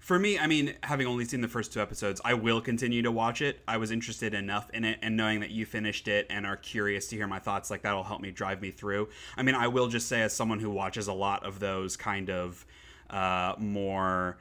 For 0.00 0.18
me, 0.18 0.38
I 0.38 0.46
mean, 0.46 0.74
having 0.82 1.06
only 1.06 1.26
seen 1.26 1.42
the 1.42 1.48
first 1.48 1.74
two 1.74 1.80
episodes, 1.80 2.22
I 2.24 2.32
will 2.32 2.62
continue 2.62 3.02
to 3.02 3.12
watch 3.12 3.42
it. 3.42 3.60
I 3.68 3.76
was 3.76 3.90
interested 3.90 4.32
enough 4.32 4.70
in 4.70 4.84
it, 4.84 4.98
and 5.02 5.14
knowing 5.14 5.40
that 5.40 5.50
you 5.50 5.66
finished 5.66 6.08
it 6.08 6.26
and 6.30 6.46
are 6.46 6.56
curious 6.56 7.06
to 7.08 7.16
hear 7.16 7.26
my 7.26 7.38
thoughts, 7.38 7.70
like 7.70 7.82
that'll 7.82 8.02
help 8.02 8.22
me 8.22 8.30
drive 8.30 8.62
me 8.62 8.70
through. 8.70 9.10
I 9.36 9.42
mean, 9.42 9.54
I 9.54 9.68
will 9.68 9.88
just 9.88 10.08
say, 10.08 10.22
as 10.22 10.32
someone 10.32 10.58
who 10.58 10.70
watches 10.70 11.06
a 11.06 11.12
lot 11.12 11.44
of 11.44 11.60
those 11.60 11.98
kind 11.98 12.30
of 12.30 12.64
uh, 13.10 13.54
more 13.58 14.38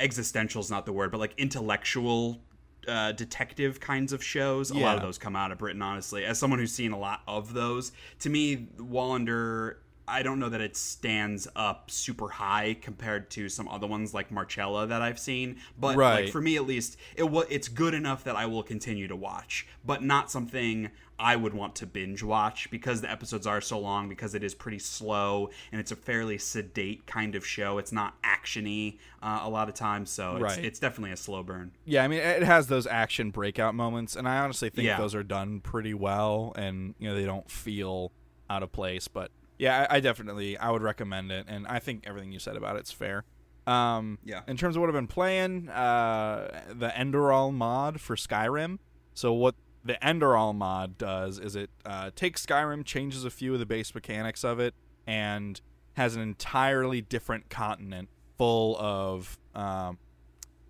existential 0.00 0.60
is 0.60 0.70
not 0.70 0.86
the 0.86 0.92
word, 0.92 1.12
but 1.12 1.18
like 1.18 1.34
intellectual 1.38 2.40
uh, 2.88 3.12
detective 3.12 3.78
kinds 3.78 4.12
of 4.12 4.24
shows. 4.24 4.70
A 4.72 4.74
lot 4.74 4.96
of 4.96 5.02
those 5.02 5.18
come 5.18 5.36
out 5.36 5.52
of 5.52 5.58
Britain, 5.58 5.82
honestly. 5.82 6.24
As 6.24 6.36
someone 6.36 6.58
who's 6.58 6.72
seen 6.72 6.90
a 6.90 6.98
lot 6.98 7.22
of 7.28 7.54
those, 7.54 7.92
to 8.18 8.28
me, 8.28 8.66
Wallander. 8.76 9.76
I 10.08 10.22
don't 10.22 10.38
know 10.38 10.48
that 10.48 10.60
it 10.60 10.76
stands 10.76 11.46
up 11.54 11.90
super 11.90 12.28
high 12.28 12.76
compared 12.80 13.30
to 13.32 13.48
some 13.48 13.68
other 13.68 13.86
ones 13.86 14.14
like 14.14 14.30
Marcella 14.30 14.86
that 14.86 15.02
I've 15.02 15.18
seen, 15.18 15.56
but 15.78 15.96
like 15.96 16.30
for 16.30 16.40
me 16.40 16.56
at 16.56 16.66
least, 16.66 16.96
it 17.16 17.24
wa- 17.24 17.44
it's 17.48 17.68
good 17.68 17.94
enough 17.94 18.24
that 18.24 18.36
I 18.36 18.46
will 18.46 18.62
continue 18.62 19.06
to 19.08 19.16
watch, 19.16 19.66
but 19.84 20.02
not 20.02 20.30
something 20.30 20.90
I 21.20 21.34
would 21.34 21.52
want 21.52 21.74
to 21.76 21.86
binge 21.86 22.22
watch 22.22 22.70
because 22.70 23.00
the 23.00 23.10
episodes 23.10 23.44
are 23.46 23.60
so 23.60 23.78
long 23.80 24.08
because 24.08 24.36
it 24.36 24.44
is 24.44 24.54
pretty 24.54 24.78
slow 24.78 25.50
and 25.72 25.80
it's 25.80 25.90
a 25.90 25.96
fairly 25.96 26.38
sedate 26.38 27.06
kind 27.06 27.34
of 27.34 27.44
show. 27.44 27.78
It's 27.78 27.90
not 27.90 28.14
actiony 28.22 28.98
uh, 29.20 29.40
a 29.42 29.50
lot 29.50 29.68
of 29.68 29.74
times, 29.74 30.10
so 30.10 30.34
it's, 30.36 30.42
Right. 30.42 30.64
it's 30.64 30.78
definitely 30.78 31.10
a 31.12 31.16
slow 31.16 31.42
burn. 31.42 31.72
yeah, 31.84 32.04
I 32.04 32.08
mean, 32.08 32.20
it 32.20 32.44
has 32.44 32.68
those 32.68 32.86
action 32.86 33.30
breakout 33.30 33.74
moments, 33.74 34.14
and 34.14 34.28
I 34.28 34.38
honestly 34.38 34.70
think 34.70 34.86
Yeah. 34.86 34.96
those 34.98 35.14
are 35.16 35.24
done 35.24 35.60
pretty 35.60 35.92
well, 35.92 36.52
and 36.56 36.94
you 37.00 37.08
know 37.08 37.16
they 37.16 37.26
don't 37.26 37.50
feel 37.50 38.12
out 38.48 38.62
of 38.62 38.70
place. 38.70 39.08
But 39.08 39.32
yeah, 39.58 39.86
I, 39.90 39.96
I 39.96 40.00
definitely 40.00 40.56
I 40.56 40.70
would 40.70 40.82
recommend 40.82 41.30
it, 41.32 41.46
and 41.48 41.66
I 41.66 41.78
think 41.78 42.04
everything 42.06 42.32
you 42.32 42.38
said 42.38 42.56
about 42.56 42.76
it's 42.76 42.92
fair. 42.92 43.24
Um, 43.66 44.18
Yeah. 44.24 44.40
In 44.48 44.56
terms 44.56 44.76
of 44.76 44.80
what 44.80 44.88
I've 44.88 44.94
been 44.94 45.06
playing, 45.06 45.68
uh, 45.68 46.62
the 46.72 46.88
Enderal 46.88 47.52
mod 47.52 48.00
for 48.00 48.16
Skyrim. 48.16 48.78
So 49.14 49.32
what 49.34 49.54
the 49.84 49.98
Enderal 50.02 50.54
mod 50.54 50.96
does 50.96 51.38
is 51.38 51.54
it 51.56 51.70
uh, 51.84 52.10
takes 52.16 52.44
Skyrim, 52.46 52.84
changes 52.84 53.24
a 53.24 53.30
few 53.30 53.52
of 53.52 53.58
the 53.60 53.66
base 53.66 53.94
mechanics 53.94 54.42
of 54.44 54.58
it, 54.58 54.74
and 55.06 55.60
has 55.94 56.14
an 56.16 56.22
entirely 56.22 57.00
different 57.00 57.50
continent 57.50 58.08
full 58.38 58.76
of 58.78 59.38
um, 59.54 59.98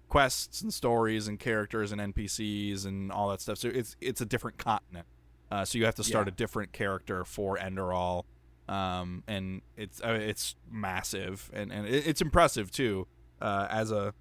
quests 0.09 0.63
and 0.63 0.73
stories 0.73 1.29
and 1.29 1.39
characters 1.39 1.93
and 1.93 2.01
NPCs 2.01 2.87
and 2.87 3.13
all 3.13 3.29
that 3.31 3.41
stuff. 3.41 3.59
So 3.59 3.69
it's 3.69 3.95
it's 4.01 4.21
a 4.21 4.27
different 4.27 4.57
continent. 4.59 5.07
Uh, 5.51 5.65
so 5.65 5.79
you 5.79 5.85
have 5.85 5.95
to 5.97 6.05
start 6.05 6.27
Yeah. 6.27 6.33
a 6.33 6.37
different 6.37 6.73
character 6.73 7.25
for 7.25 7.57
Enderal, 7.59 8.25
um, 8.69 9.23
and 9.27 9.63
it's 9.77 10.01
uh, 10.03 10.19
it's 10.21 10.55
massive 10.71 11.51
and 11.53 11.73
and 11.73 11.87
it's 11.87 12.21
impressive 12.21 12.71
too. 12.71 13.07
Uh, 13.41 13.67
as 13.71 13.91
a 13.91 14.15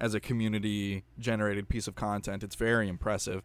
as 0.00 0.14
a 0.14 0.20
community 0.20 1.04
generated 1.18 1.68
piece 1.68 1.86
of 1.86 1.94
content, 1.94 2.42
it's 2.42 2.56
very 2.56 2.88
impressive. 2.88 3.42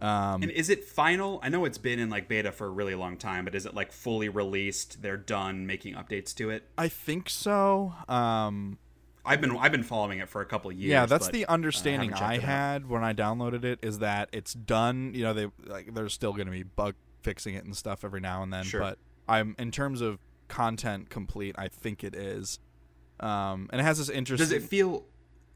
Um, 0.00 0.42
And 0.42 0.50
is 0.50 0.68
it 0.68 0.84
final? 0.84 1.38
I 1.44 1.48
know 1.48 1.64
it's 1.64 1.78
been 1.78 2.00
in 2.00 2.10
like 2.10 2.26
beta 2.26 2.50
for 2.50 2.66
a 2.66 2.70
really 2.70 2.96
long 2.96 3.16
time, 3.16 3.44
but 3.44 3.54
is 3.54 3.66
it 3.66 3.74
like 3.74 3.92
fully 3.92 4.28
released? 4.28 5.00
They're 5.00 5.16
done 5.16 5.64
making 5.66 5.94
updates 5.94 6.34
to 6.36 6.50
it. 6.50 6.68
I 6.76 6.88
think 6.88 7.30
so. 7.30 7.94
Um, 8.08 8.78
I've 9.24 9.40
been 9.40 9.56
I've 9.56 9.70
been 9.70 9.84
following 9.84 10.18
it 10.18 10.28
for 10.28 10.40
a 10.40 10.46
couple 10.46 10.72
of 10.72 10.76
years. 10.76 10.90
yeah, 10.90 11.06
that's 11.06 11.26
but, 11.26 11.32
the 11.32 11.46
uh, 11.46 11.52
understanding 11.54 12.10
haven't 12.10 12.26
I 12.26 12.36
out. 12.36 12.42
had 12.42 12.88
when 12.88 13.04
I 13.04 13.12
downloaded 13.12 13.64
it. 13.64 13.78
Is 13.80 14.00
that 14.00 14.28
it's 14.32 14.52
done? 14.52 15.12
You 15.14 15.22
know, 15.22 15.34
they 15.34 15.46
like 15.64 15.94
there's 15.94 16.12
still 16.12 16.32
going 16.32 16.46
to 16.46 16.52
be 16.52 16.64
bug 16.64 16.96
fixing 17.22 17.54
it 17.54 17.64
and 17.64 17.76
stuff 17.76 18.04
every 18.04 18.20
now 18.20 18.42
and 18.42 18.52
then. 18.52 18.64
Sure. 18.64 18.80
But 18.80 18.98
I'm 19.28 19.54
in 19.58 19.70
terms 19.70 20.00
of 20.00 20.18
content 20.48 21.10
complete. 21.10 21.54
I 21.58 21.68
think 21.68 22.04
it 22.04 22.14
is. 22.14 22.58
Um, 23.20 23.68
and 23.72 23.80
it 23.80 23.84
has 23.84 23.98
this 23.98 24.08
interesting. 24.08 24.48
Does 24.48 24.52
it 24.52 24.68
feel? 24.68 25.04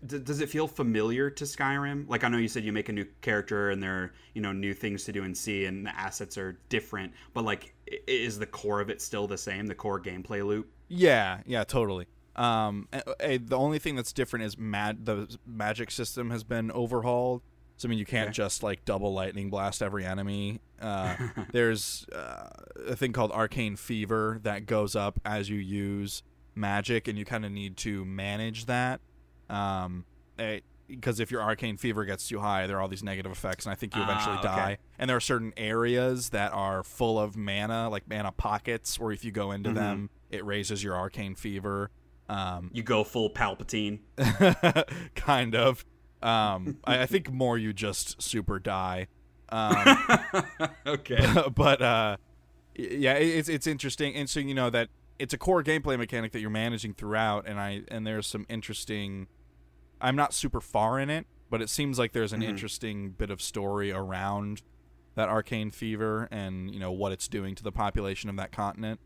Does 0.07 0.41
it 0.41 0.51
feel 0.51 0.69
familiar 0.69 1.31
to 1.31 1.45
Skyrim? 1.45 2.09
Like 2.09 2.23
I 2.23 2.29
know 2.29 2.37
you 2.37 2.49
said 2.49 2.65
you 2.65 2.73
make 2.73 2.91
a 2.91 2.93
new 2.93 3.07
character 3.23 3.71
and 3.71 3.83
there 3.83 3.95
are 3.95 4.13
you 4.35 4.43
know 4.43 4.53
new 4.53 4.75
things 4.75 5.05
to 5.05 5.13
do 5.13 5.25
and 5.25 5.37
see 5.37 5.65
and 5.65 5.87
the 5.87 5.97
assets 5.99 6.37
are 6.37 6.59
different, 6.69 7.13
but 7.33 7.45
like 7.45 7.75
is 8.07 8.39
the 8.39 8.47
core 8.47 8.81
of 8.81 8.91
it 8.91 9.01
still 9.01 9.27
the 9.27 9.39
same? 9.39 9.67
The 9.67 9.75
core 9.75 10.01
gameplay 10.01 10.45
loop? 10.47 10.71
Yeah, 10.89 11.41
yeah, 11.47 11.65
totally. 11.65 12.07
Um, 12.37 12.89
a- 12.93 13.15
a- 13.21 13.39
the 13.39 13.57
only 13.57 13.79
thing 13.79 13.97
that's 13.97 14.13
different 14.13 14.45
is 14.45 14.59
mag- 14.59 15.05
the 15.07 15.35
magic 15.47 15.91
system 15.91 16.31
has 16.31 16.45
been 16.45 16.71
overhauled. 16.71 17.43
So 17.77 17.87
I 17.87 17.91
mean, 17.91 17.99
you 17.99 18.07
can't 18.07 18.29
Okay. 18.29 18.33
just 18.35 18.63
like 18.63 18.85
double 18.85 19.13
lightning 19.13 19.51
blast 19.51 19.83
every 19.83 20.05
enemy. 20.05 20.61
Uh, 20.81 21.15
there's 21.53 22.07
uh, 22.15 22.49
a 22.89 22.97
thing 22.97 23.13
called 23.13 23.33
arcane 23.33 23.77
fever 23.77 24.41
that 24.43 24.67
goes 24.67 24.97
up 24.97 25.21
as 25.25 25.49
you 25.51 25.59
use 25.59 26.23
magic, 26.55 27.07
and 27.07 27.19
you 27.19 27.25
kind 27.27 27.45
of 27.45 27.53
need 27.53 27.77
to 27.79 28.05
manage 28.07 28.65
that. 28.67 29.01
Um, 29.51 30.05
because 30.89 31.19
if 31.21 31.31
your 31.31 31.43
arcane 31.43 31.77
fever 31.77 32.05
gets 32.05 32.29
too 32.29 32.39
high, 32.41 32.67
there 32.67 32.77
are 32.77 32.81
all 32.81 32.89
these 32.89 33.03
negative 33.03 33.31
effects, 33.33 33.67
and 33.67 33.73
I 33.73 33.75
think 33.75 33.95
you 33.97 34.03
eventually 34.03 34.37
Ah, 34.37 34.39
okay. 34.39 34.47
die. 34.49 34.79
And 34.99 35.11
there 35.11 35.17
are 35.17 35.21
certain 35.21 35.53
areas 35.57 36.31
that 36.31 36.53
are 36.53 36.83
full 36.83 37.19
of 37.19 37.37
mana, 37.37 37.89
like 37.91 38.09
mana 38.09 38.33
pockets, 38.33 38.99
where 38.99 39.11
if 39.13 39.25
you 39.25 39.33
go 39.33 39.51
into 39.51 39.71
Mhm. 39.71 39.75
them, 39.75 40.11
it 40.31 40.45
raises 40.45 40.83
your 40.85 40.95
arcane 40.97 41.35
fever. 41.35 41.91
Um, 42.29 42.71
You 42.73 42.83
go 42.83 43.03
full 43.05 43.31
Palpatine. 43.31 43.99
kind 45.15 45.55
of. 45.55 45.85
Um, 46.23 46.79
I, 46.85 47.03
I 47.03 47.07
think 47.07 47.31
more 47.33 47.59
you 47.59 47.73
just 47.73 48.21
super 48.23 48.59
die. 48.59 49.09
Um, 49.49 49.97
okay. 50.87 51.45
but 51.55 51.83
uh, 51.83 52.17
yeah, 52.75 53.15
it- 53.15 53.27
it's 53.39 53.49
it's 53.49 53.67
interesting, 53.67 54.15
and 54.15 54.29
so 54.29 54.41
you 54.41 54.55
know 54.55 54.71
that 54.71 54.89
it's 55.19 55.33
a 55.35 55.39
core 55.39 55.63
gameplay 55.63 55.99
mechanic 55.99 56.33
that 56.33 56.41
you're 56.41 56.51
managing 56.51 56.95
throughout, 56.95 57.47
and 57.47 57.59
I 57.61 57.83
and 57.89 58.07
there's 58.07 58.27
some 58.27 58.47
interesting. 58.49 59.29
I'm 60.01 60.17
not 60.17 60.35
super 60.35 60.61
far 60.61 60.99
in 60.99 61.09
it, 61.09 61.27
but 61.49 61.63
it 61.63 61.71
seems 61.71 61.99
like 61.99 62.13
there's 62.13 62.33
an 62.35 62.41
Mhm. 62.43 62.49
interesting 62.49 63.11
bit 63.11 63.31
of 63.31 63.41
story 63.41 63.91
around 63.93 64.63
that 65.15 65.31
arcane 65.31 65.71
fever 65.71 66.29
and 66.31 66.71
you 66.75 66.79
know 66.79 66.93
what 66.93 67.13
it's 67.13 67.27
doing 67.29 67.55
to 67.55 67.63
the 67.63 67.73
population 67.73 68.29
of 68.29 68.37
that 68.37 68.53
continent. 68.53 69.01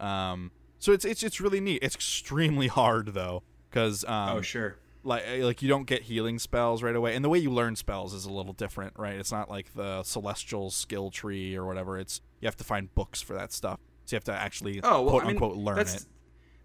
Um, 0.00 0.50
so 0.80 0.92
it's 0.92 1.04
it's 1.04 1.22
it's 1.22 1.40
really 1.40 1.60
neat. 1.60 1.80
It's 1.82 1.94
extremely 1.94 2.66
hard 2.80 3.08
though, 3.14 3.42
because 3.70 4.04
um, 4.04 4.38
oh 4.38 4.40
sure. 4.40 4.76
Like 5.04 5.22
eh, 5.26 5.44
like 5.44 5.62
you 5.62 5.68
don't 5.68 5.86
get 5.86 6.02
healing 6.02 6.38
spells 6.38 6.82
right 6.82 6.96
away 6.96 7.14
and 7.14 7.24
the 7.24 7.28
way 7.28 7.38
you 7.38 7.50
learn 7.50 7.76
spells 7.76 8.12
is 8.14 8.24
a 8.24 8.32
little 8.32 8.52
different 8.54 8.92
right 8.98 9.16
it's 9.16 9.30
not 9.32 9.48
like 9.50 9.74
the 9.74 10.02
celestial 10.02 10.70
skill 10.70 11.10
tree 11.10 11.54
or 11.56 11.64
whatever 11.66 11.98
it's 11.98 12.20
you 12.40 12.46
have 12.46 12.56
to 12.56 12.64
find 12.64 12.94
books 12.94 13.20
for 13.20 13.34
that 13.34 13.52
stuff 13.52 13.78
so 14.06 14.14
you 14.14 14.16
have 14.16 14.24
to 14.24 14.32
actually 14.32 14.80
Oh 14.82 15.02
well, 15.02 15.10
quote 15.10 15.22
I 15.22 15.26
mean, 15.26 15.36
unquote 15.36 15.56
learn 15.56 15.78
it 15.78 16.04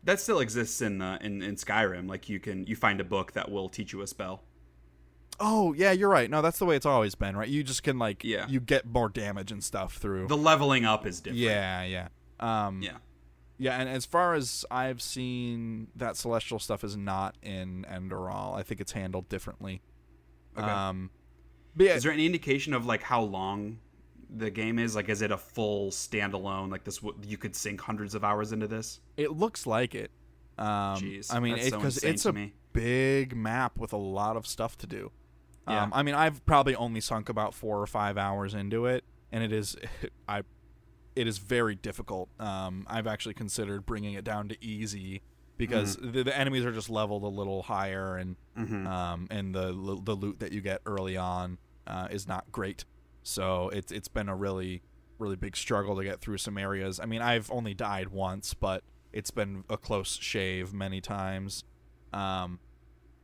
That 0.05 0.19
still 0.19 0.39
exists 0.39 0.81
in, 0.81 1.01
uh, 1.01 1.17
in 1.21 1.41
in 1.41 1.55
Skyrim. 1.55 2.07
Like 2.09 2.29
you 2.29 2.39
can 2.39 2.65
you 2.65 2.75
find 2.75 2.99
a 3.01 3.03
book 3.03 3.33
that 3.33 3.51
will 3.51 3.67
teach 3.69 3.91
you 3.93 4.01
a 4.01 4.07
spell. 4.07 4.43
oh 5.39 5.73
yeah 5.73 5.91
you're 5.91 6.09
right 6.09 6.29
no 6.29 6.41
that's 6.41 6.59
the 6.59 6.65
way 6.65 6.75
it's 6.75 6.85
always 6.85 7.15
been 7.15 7.35
right 7.37 7.49
you 7.49 7.63
just 7.63 7.83
can 7.83 7.97
like 7.99 8.23
Yeah. 8.23 8.45
you 8.49 8.59
get 8.59 8.85
more 8.85 9.09
damage 9.09 9.51
and 9.51 9.63
stuff 9.63 9.95
through 9.97 10.27
The 10.27 10.37
leveling 10.37 10.85
up 10.85 11.05
is 11.05 11.19
different. 11.21 11.39
yeah 11.41 11.83
yeah 11.83 12.07
um 12.39 12.81
Yeah. 12.81 12.97
Yeah 13.59 13.77
and 13.79 13.87
as 13.87 14.05
far 14.05 14.33
as 14.33 14.65
i've 14.71 15.01
seen 15.01 15.87
that 15.95 16.15
celestial 16.17 16.57
stuff 16.57 16.83
is 16.83 16.97
not 16.97 17.35
in 17.43 17.85
enderal 17.91 18.55
i 18.57 18.63
think 18.63 18.81
it's 18.81 18.93
handled 18.93 19.29
differently 19.29 19.81
Okay. 20.57 20.67
um 20.67 21.11
but 21.75 21.85
yeah, 21.85 21.93
Is 21.93 22.03
there 22.03 22.11
any 22.11 22.25
indication 22.25 22.73
of 22.73 22.85
like 22.87 23.03
how 23.03 23.21
long 23.21 23.77
the 24.29 24.49
game 24.49 24.79
is? 24.79 24.95
Like, 24.95 25.07
is 25.07 25.21
it 25.21 25.31
a 25.31 25.37
full 25.37 25.91
standalone? 25.91 26.71
Like 26.71 26.83
this, 26.83 26.99
you 27.25 27.37
could 27.37 27.55
sink 27.55 27.79
hundreds 27.79 28.15
of 28.15 28.23
hours 28.23 28.51
into 28.51 28.67
this. 28.67 28.99
It 29.15 29.31
looks 29.33 29.65
like 29.67 29.93
it. 29.95 30.11
Um, 30.57 30.67
Jeez, 30.97 31.33
I 31.33 31.39
mean, 31.39 31.55
that's 31.55 31.69
so 31.69 31.77
because 31.77 32.03
it's 32.03 32.25
a 32.25 32.33
me. 32.33 32.53
big 32.73 33.35
map 33.35 33.77
with 33.77 33.93
a 33.93 33.97
lot 33.97 34.35
of 34.35 34.45
stuff 34.47 34.77
to 34.79 34.87
do. 34.87 35.11
Yeah. 35.67 35.83
Um, 35.83 35.91
I 35.93 36.03
mean, 36.03 36.15
I've 36.15 36.43
probably 36.45 36.75
only 36.75 36.99
sunk 37.01 37.29
about 37.29 37.53
four 37.53 37.79
or 37.79 37.87
five 37.87 38.17
hours 38.17 38.53
into 38.55 38.85
it, 38.87 39.03
and 39.31 39.43
it 39.43 39.53
is, 39.53 39.77
I, 40.27 40.41
it 41.19 41.27
is 41.27 41.37
very 41.37 41.75
difficult. 41.75 42.29
Um, 42.39 42.85
I've 42.87 43.07
actually 43.07 43.33
considered 43.35 43.85
bringing 43.85 44.13
it 44.13 44.23
down 44.23 44.49
to 44.49 44.55
easy 44.63 45.21
because 45.57 45.97
the, 45.97 46.23
the 46.23 46.37
enemies 46.37 46.63
are 46.65 46.71
just 46.71 46.89
leveled 46.89 47.23
a 47.23 47.27
little 47.27 47.63
higher, 47.63 48.15
and 48.17 48.35
Mm-hmm. 48.57 48.87
um, 48.87 49.27
and 49.31 49.53
the 49.55 49.67
the 50.03 50.15
loot 50.15 50.39
that 50.39 50.51
you 50.51 50.61
get 50.61 50.81
early 50.85 51.15
on 51.17 51.57
uh, 51.87 52.07
is 52.11 52.27
not 52.27 52.51
great. 52.51 52.85
So 53.23 53.69
it's 53.69 53.91
it's 53.91 54.07
been 54.09 54.27
a 54.29 54.35
really 54.35 54.81
really 55.17 55.35
big 55.35 55.55
struggle 55.57 55.95
to 55.97 56.03
get 56.03 56.21
through 56.21 56.37
some 56.37 56.57
areas. 56.57 56.99
I 56.99 57.05
mean, 57.05 57.21
I've 57.21 57.49
only 57.51 57.73
died 57.73 58.07
once, 58.09 58.53
but 58.53 58.83
it's 59.11 59.31
been 59.31 59.63
a 59.69 59.77
close 59.77 60.17
shave 60.21 60.73
many 60.73 61.01
times. 61.01 61.63
Um, 62.13 62.59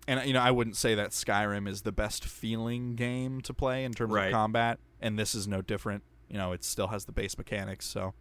and 0.08 0.25
you 0.27 0.34
know, 0.34 0.41
I 0.41 0.51
wouldn't 0.51 0.75
say 0.77 0.93
that 0.95 1.12
Skyrim 1.12 1.67
is 1.67 1.81
the 1.84 1.91
best 1.91 2.25
feeling 2.25 2.95
game 2.95 3.41
to 3.41 3.53
play 3.53 3.84
in 3.86 3.93
terms 3.93 4.12
Right. 4.13 4.27
of 4.27 4.34
combat, 4.34 4.79
and 5.01 5.17
this 5.17 5.34
is 5.36 5.47
no 5.47 5.62
different. 5.62 6.03
You 6.29 6.38
know, 6.38 6.51
it 6.51 6.63
still 6.63 6.88
has 6.88 7.05
the 7.05 7.11
base 7.11 7.38
mechanics, 7.38 7.85
so. 7.85 8.13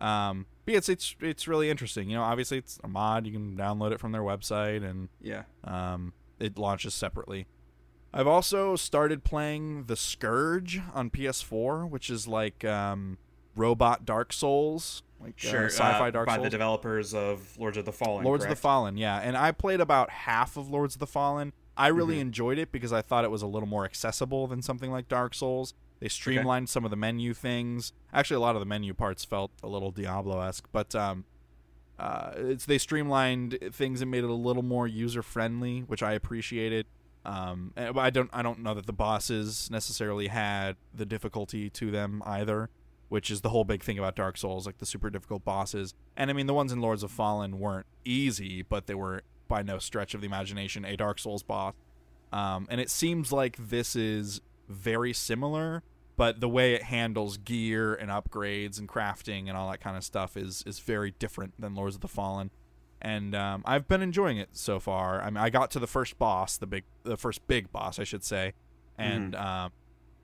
Um, 0.00 0.46
but 0.64 0.72
yeah, 0.72 0.78
it's 0.78 0.88
it's 0.88 1.14
it's 1.20 1.46
really 1.46 1.68
interesting. 1.70 2.08
You 2.08 2.16
know, 2.16 2.22
obviously 2.22 2.58
it's 2.58 2.78
a 2.82 2.88
mod. 2.88 3.26
You 3.26 3.32
can 3.32 3.56
download 3.56 3.92
it 3.92 4.00
from 4.00 4.12
their 4.12 4.22
website, 4.22 4.82
and 4.82 5.08
Yeah. 5.20 5.42
um, 5.64 6.14
it 6.38 6.58
launches 6.58 6.94
separately. 6.94 7.46
I've 8.12 8.26
also 8.26 8.74
started 8.76 9.22
playing 9.24 9.84
The 9.84 9.96
Scourge 9.96 10.80
on 10.94 11.10
PS4, 11.10 11.88
which 11.88 12.10
is 12.10 12.26
like 12.26 12.64
um, 12.64 13.18
robot 13.54 14.04
Dark 14.04 14.32
Souls, 14.32 15.02
like 15.20 15.34
uh, 15.44 15.66
sci-fi 15.68 16.08
uh, 16.08 16.10
Dark 16.10 16.26
by 16.26 16.34
Souls. 16.34 16.38
By 16.38 16.44
the 16.44 16.50
developers 16.50 17.14
of 17.14 17.56
Lords 17.58 17.76
of 17.76 17.84
the 17.84 17.92
Fallen. 17.92 18.24
Lords 18.24 18.42
of 18.44 18.50
the 18.50 18.56
Fallen, 18.56 18.96
yeah. 18.96 19.18
And 19.18 19.36
I 19.36 19.52
played 19.52 19.80
about 19.80 20.10
half 20.10 20.56
of 20.56 20.68
Lords 20.70 20.94
of 20.96 20.98
the 20.98 21.06
Fallen. 21.06 21.52
I 21.76 21.88
really 21.88 22.16
Mhm. 22.16 22.22
enjoyed 22.22 22.58
it 22.58 22.72
because 22.72 22.92
I 22.92 23.00
thought 23.02 23.24
it 23.24 23.30
was 23.30 23.42
a 23.42 23.46
little 23.46 23.68
more 23.68 23.84
accessible 23.84 24.46
than 24.48 24.60
something 24.62 24.90
like 24.90 25.08
Dark 25.08 25.34
Souls. 25.34 25.74
They 26.00 26.08
streamlined 26.08 26.68
some 26.68 26.84
of 26.84 26.90
the 26.90 26.96
menu 26.96 27.34
things. 27.34 27.92
Actually, 28.12 28.36
a 28.36 28.40
lot 28.40 28.56
of 28.56 28.60
the 28.60 28.66
menu 28.66 28.94
parts 28.94 29.24
felt 29.24 29.50
a 29.62 29.68
little 29.68 29.90
Diablo-esque, 29.90 30.66
but 30.72 30.94
um, 30.94 31.24
uh, 31.98 32.32
it's 32.36 32.64
they 32.64 32.78
streamlined 32.78 33.58
things 33.72 34.00
and 34.00 34.10
made 34.10 34.24
it 34.24 34.30
a 34.30 34.34
little 34.34 34.62
more 34.62 34.88
user-friendly, 34.88 35.80
which 35.80 36.02
I 36.02 36.14
appreciated. 36.14 36.86
Um, 37.26 37.72
but 37.76 37.98
I 37.98 38.08
don't 38.08 38.30
I 38.32 38.40
don't 38.40 38.60
know 38.60 38.72
that 38.72 38.86
the 38.86 38.94
bosses 38.94 39.70
necessarily 39.70 40.28
had 40.28 40.76
the 40.94 41.04
difficulty 41.04 41.68
to 41.68 41.90
them 41.90 42.22
either, 42.24 42.70
which 43.10 43.30
is 43.30 43.42
the 43.42 43.50
whole 43.50 43.64
big 43.64 43.82
thing 43.82 43.98
about 43.98 44.16
Dark 44.16 44.38
Souls, 44.38 44.64
like 44.64 44.78
the 44.78 44.86
super 44.86 45.10
difficult 45.10 45.44
bosses. 45.44 45.92
And 46.16 46.30
I 46.30 46.32
mean, 46.32 46.46
the 46.46 46.54
ones 46.54 46.72
in 46.72 46.80
Lords 46.80 47.02
of 47.02 47.10
Fallen 47.10 47.58
weren't 47.58 47.86
easy, 48.06 48.62
but 48.62 48.86
they 48.86 48.94
were 48.94 49.22
by 49.48 49.62
no 49.62 49.78
stretch 49.78 50.14
of 50.14 50.22
the 50.22 50.26
imagination 50.26 50.86
a 50.86 50.96
Dark 50.96 51.18
Souls 51.18 51.42
boss. 51.42 51.74
Um, 52.32 52.66
and 52.70 52.80
it 52.80 52.88
seems 52.88 53.32
like 53.32 53.56
this 53.58 53.94
is 53.94 54.40
very 54.70 55.12
similar, 55.12 55.82
but 56.16 56.40
the 56.40 56.48
way 56.48 56.74
it 56.74 56.84
handles 56.84 57.36
gear 57.36 57.94
and 57.94 58.10
upgrades 58.10 58.78
and 58.78 58.88
crafting 58.88 59.48
and 59.48 59.56
all 59.56 59.70
that 59.70 59.80
kind 59.80 59.96
of 59.96 60.04
stuff 60.04 60.36
is 60.36 60.62
is 60.66 60.78
very 60.78 61.12
different 61.12 61.54
than 61.58 61.74
Lords 61.74 61.94
of 61.94 62.00
the 62.00 62.08
Fallen. 62.08 62.50
And 63.02 63.34
um, 63.34 63.62
I've 63.64 63.88
been 63.88 64.02
enjoying 64.02 64.36
it 64.36 64.50
so 64.52 64.78
far. 64.78 65.22
I 65.22 65.26
mean, 65.26 65.38
I 65.38 65.48
got 65.48 65.70
to 65.72 65.78
the 65.78 65.86
first 65.86 66.18
boss, 66.18 66.58
the 66.58 66.66
big, 66.66 66.84
the 67.02 67.16
first 67.16 67.46
big 67.46 67.72
boss, 67.72 67.98
I 67.98 68.04
should 68.04 68.22
say, 68.22 68.52
and 68.98 69.34
um, 69.34 69.72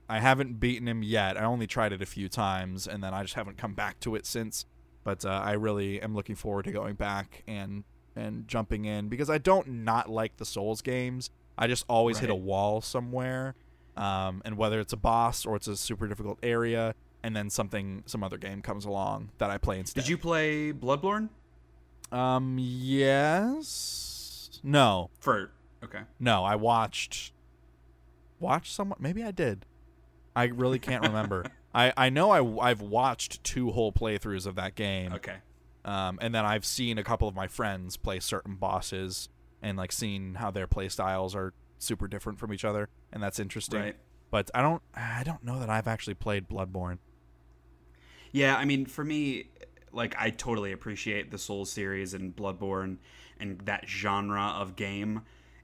I 0.07 0.19
haven't 0.19 0.59
beaten 0.59 0.87
him 0.87 1.01
yet. 1.03 1.37
I 1.37 1.43
only 1.43 1.67
tried 1.67 1.91
it 1.91 2.01
a 2.01 2.05
few 2.05 2.29
times, 2.29 2.87
and 2.87 3.03
then 3.03 3.13
I 3.13 3.23
just 3.23 3.33
haven't 3.33 3.57
come 3.57 3.73
back 3.73 3.99
to 4.01 4.15
it 4.15 4.25
since. 4.25 4.65
But 5.03 5.25
uh, 5.25 5.29
I 5.29 5.53
really 5.53 6.01
am 6.01 6.13
looking 6.13 6.35
forward 6.35 6.65
to 6.65 6.71
going 6.71 6.95
back 6.95 7.43
and 7.47 7.83
and 8.15 8.47
jumping 8.47 8.85
in 8.85 9.09
because 9.09 9.29
I 9.29 9.37
don't 9.37 9.67
not 9.67 10.09
like 10.09 10.37
the 10.37 10.45
Souls 10.45 10.81
games. 10.81 11.29
I 11.57 11.67
just 11.67 11.85
always 11.87 12.19
hit 12.19 12.29
a 12.29 12.35
wall 12.35 12.81
somewhere, 12.81 13.55
um, 13.97 14.41
and 14.45 14.57
whether 14.57 14.79
it's 14.79 14.93
a 14.93 14.97
boss 14.97 15.45
or 15.45 15.55
it's 15.55 15.67
a 15.67 15.75
super 15.75 16.07
difficult 16.07 16.39
area, 16.43 16.93
and 17.23 17.35
then 17.35 17.49
something 17.49 18.03
some 18.05 18.23
other 18.23 18.37
game 18.37 18.61
comes 18.61 18.85
along 18.85 19.29
that 19.37 19.49
I 19.49 19.57
play 19.57 19.79
instead. 19.79 20.01
Did 20.01 20.09
you 20.09 20.17
play 20.17 20.71
Bloodborne? 20.71 21.29
Um. 22.11 22.57
Yes. 22.59 24.59
No. 24.63 25.09
For 25.19 25.51
okay. 25.83 26.01
No. 26.19 26.43
I 26.43 26.55
watched. 26.55 27.33
Watched 28.39 28.73
someone. 28.73 28.99
Maybe 29.01 29.23
I 29.23 29.31
did. 29.31 29.65
I 30.35 30.45
really 30.45 30.79
can't 30.79 31.03
remember. 31.03 31.45
I 31.73 31.91
I 31.97 32.09
know 32.09 32.31
I 32.31 32.69
I've 32.69 32.81
watched 32.81 33.43
two 33.43 33.71
whole 33.71 33.91
playthroughs 33.91 34.45
of 34.45 34.55
that 34.55 34.75
game. 34.75 35.13
Okay. 35.13 35.37
Um, 35.83 36.19
and 36.21 36.35
then 36.35 36.45
I've 36.45 36.65
seen 36.65 36.97
a 36.97 37.03
couple 37.03 37.29
of 37.29 37.35
my 37.35 37.47
friends 37.47 37.95
play 37.95 38.19
certain 38.19 38.55
bosses 38.55 39.29
and 39.61 39.77
like 39.77 39.91
seen 39.91 40.35
how 40.35 40.51
their 40.51 40.67
play 40.67 40.89
styles 40.89 41.33
are 41.33 41.53
super 41.79 42.07
different 42.07 42.39
from 42.39 42.53
each 42.53 42.65
other, 42.65 42.89
and 43.11 43.21
that's 43.21 43.39
interesting. 43.39 43.79
Right. 43.79 43.95
But 44.29 44.51
I 44.53 44.61
don't 44.61 44.81
I 44.93 45.23
don't 45.23 45.43
know 45.43 45.59
that 45.59 45.69
I've 45.69 45.87
actually 45.87 46.15
played 46.15 46.47
Bloodborne. 46.47 46.97
Yeah, 48.31 48.55
I 48.55 48.65
mean, 48.65 48.85
for 48.85 49.03
me, 49.03 49.49
like 49.91 50.15
I 50.19 50.29
totally 50.29 50.71
appreciate 50.71 51.31
the 51.31 51.37
Souls 51.37 51.71
series 51.71 52.13
and 52.13 52.35
Bloodborne 52.35 52.97
and 53.39 53.59
that 53.61 53.87
genre 53.87 54.53
of 54.57 54.75
game. 54.75 55.21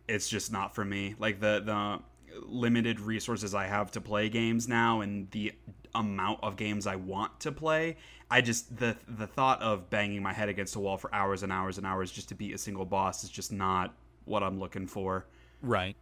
It's 0.08 0.30
just 0.30 0.52
not 0.52 0.76
for 0.76 0.86
me. 0.86 1.16
Like 1.20 1.40
the 1.40 1.62
the 1.64 2.00
limited 2.46 3.00
resources 3.00 3.54
I 3.54 3.68
have 3.68 3.92
to 3.92 4.02
play 4.02 4.30
games 4.30 4.68
now 4.68 5.02
and 5.02 5.30
the 5.32 5.54
amount 5.94 6.40
of 6.42 6.56
games 6.58 6.88
I 6.88 6.96
want 6.96 7.40
to 7.42 7.52
play, 7.52 7.98
I 8.32 8.42
just 8.42 8.76
the 8.78 8.96
the 9.08 9.28
thought 9.28 9.62
of 9.62 9.90
banging 9.90 10.24
my 10.24 10.34
head 10.34 10.50
against 10.50 10.76
a 10.76 10.80
wall 10.80 10.98
for 10.98 11.14
hours 11.14 11.44
and 11.44 11.52
hours 11.52 11.78
and 11.78 11.86
hours 11.86 12.12
just 12.12 12.30
to 12.30 12.36
beat 12.36 12.54
a 12.54 12.58
single 12.58 12.86
boss 12.86 13.24
is 13.24 13.30
just 13.30 13.52
not 13.52 13.94
what 14.26 14.42
I'm 14.42 14.60
looking 14.60 14.88
for. 14.88 15.26
Right. 15.62 15.96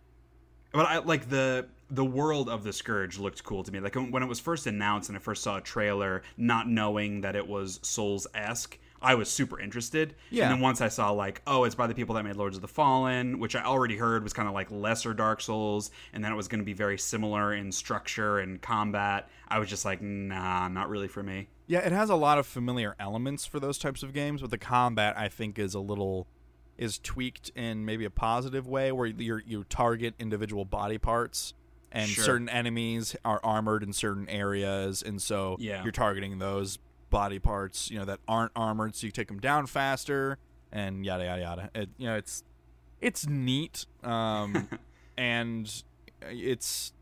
But 0.72 0.86
I 0.86 0.98
like 1.00 1.30
the 1.30 1.68
the 1.90 2.06
world 2.06 2.48
of 2.50 2.64
the 2.64 2.72
scourge 2.72 3.20
looked 3.20 3.44
cool 3.44 3.64
to 3.64 3.72
me. 3.72 3.80
Like 3.80 3.96
when 3.96 4.24
it 4.24 4.28
was 4.28 4.40
first 4.40 4.66
announced 4.66 5.10
and 5.10 5.18
I 5.18 5.20
first 5.20 5.44
saw 5.44 5.58
a 5.58 5.62
trailer, 5.62 6.24
not 6.38 6.68
knowing 6.68 7.22
that 7.22 7.36
it 7.36 7.46
was 7.46 7.82
Souls 7.84 8.26
esque, 8.34 8.78
I 9.02 9.16
was 9.16 9.30
super 9.30 9.60
interested. 9.60 10.16
Yeah. 10.30 10.44
And 10.44 10.54
then 10.54 10.60
once 10.62 10.80
I 10.80 10.88
saw 10.88 11.12
like, 11.12 11.42
oh, 11.48 11.66
it's 11.66 11.76
by 11.76 11.88
the 11.88 11.96
people 11.96 12.16
that 12.16 12.24
made 12.24 12.36
Lords 12.36 12.56
of 12.56 12.62
the 12.62 12.68
Fallen, 12.68 13.40
which 13.40 13.56
I 13.56 13.64
already 13.64 13.98
heard 13.98 14.24
was 14.24 14.32
kind 14.32 14.48
of 14.48 14.54
like 14.54 14.72
lesser 14.72 15.14
Dark 15.14 15.42
Souls, 15.42 15.92
and 16.14 16.24
then 16.24 16.32
it 16.32 16.36
was 16.36 16.48
going 16.48 16.60
to 16.60 16.66
be 16.66 16.74
very 16.74 16.98
similar 16.98 17.54
in 17.54 17.72
structure 17.72 18.40
and 18.40 18.62
combat. 18.62 19.30
I 19.48 19.60
was 19.60 19.70
just 19.70 19.84
like, 19.86 20.02
nah, 20.02 20.68
not 20.70 20.90
really 20.90 21.08
for 21.08 21.24
me. 21.24 21.48
Yeah, 21.68 21.80
it 21.80 21.92
has 21.92 22.10
a 22.10 22.16
lot 22.16 22.38
of 22.38 22.46
familiar 22.46 22.96
elements 23.00 23.46
for 23.46 23.60
those 23.60 23.78
types 23.78 24.04
of 24.04 24.14
games, 24.14 24.42
but 24.42 24.52
the 24.52 24.58
combat 24.58 25.18
I 25.18 25.30
think 25.30 25.58
is 25.58 25.74
a 25.74 25.80
little 25.80 26.28
is 26.82 26.98
tweaked 27.00 27.50
in 27.56 27.86
maybe 27.86 28.04
a 28.04 28.10
positive 28.10 28.68
way 28.68 28.92
where 28.92 29.06
you 29.08 29.40
you 29.46 29.64
target 29.66 30.14
individual 30.20 30.66
body 30.66 30.98
parts 30.98 31.54
and 31.94 32.08
Sure. 32.08 32.24
certain 32.26 32.50
enemies 32.50 33.16
are 33.24 33.40
armored 33.44 33.84
in 33.84 33.94
certain 33.94 34.28
areas 34.28 35.02
and 35.04 35.22
so 35.22 35.56
Yeah. 35.60 35.84
you're 35.84 35.92
targeting 35.92 36.40
those 36.40 36.80
body 37.12 37.38
parts, 37.40 37.92
you 37.92 38.00
know, 38.00 38.06
that 38.06 38.20
aren't 38.28 38.52
armored 38.56 38.96
so 38.96 39.06
you 39.06 39.12
take 39.12 39.28
them 39.28 39.40
down 39.40 39.68
faster 39.68 40.38
and 40.72 41.06
yada 41.06 41.26
yada 41.26 41.42
yada. 41.42 41.70
It, 41.76 41.90
you 41.98 42.08
know, 42.08 42.16
it's 42.16 42.44
it's 43.00 43.28
neat 43.28 43.86
um 44.04 44.68
and 45.18 45.84
it's 46.24 46.94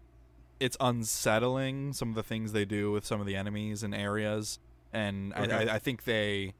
it's 0.59 0.75
unsettling 0.81 1.93
some 1.93 2.09
of 2.09 2.15
the 2.15 2.23
things 2.23 2.51
they 2.51 2.65
do 2.65 2.91
with 2.91 3.05
some 3.05 3.21
of 3.21 3.27
the 3.27 3.35
enemies 3.35 3.81
and 3.83 3.95
areas 3.95 4.59
and 4.91 5.33
Okay. 5.33 5.53
I, 5.53 5.61
I, 5.71 5.75
I 5.75 5.79
think 5.79 6.03
they 6.03 6.53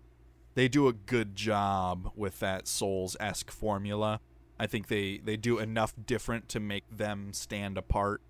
they 0.56 0.68
do 0.68 0.88
a 0.88 0.94
good 0.94 1.36
job 1.36 2.12
with 2.16 2.40
that 2.40 2.68
souls 2.68 3.16
esque 3.20 3.52
formula 3.52 4.20
i 4.60 4.68
think 4.68 4.88
they 4.88 5.20
they 5.24 5.38
do 5.38 5.60
enough 5.60 5.94
different 6.06 6.50
to 6.50 6.60
make 6.60 6.84
them 6.90 7.32
stand 7.34 7.78
apart 7.78 8.22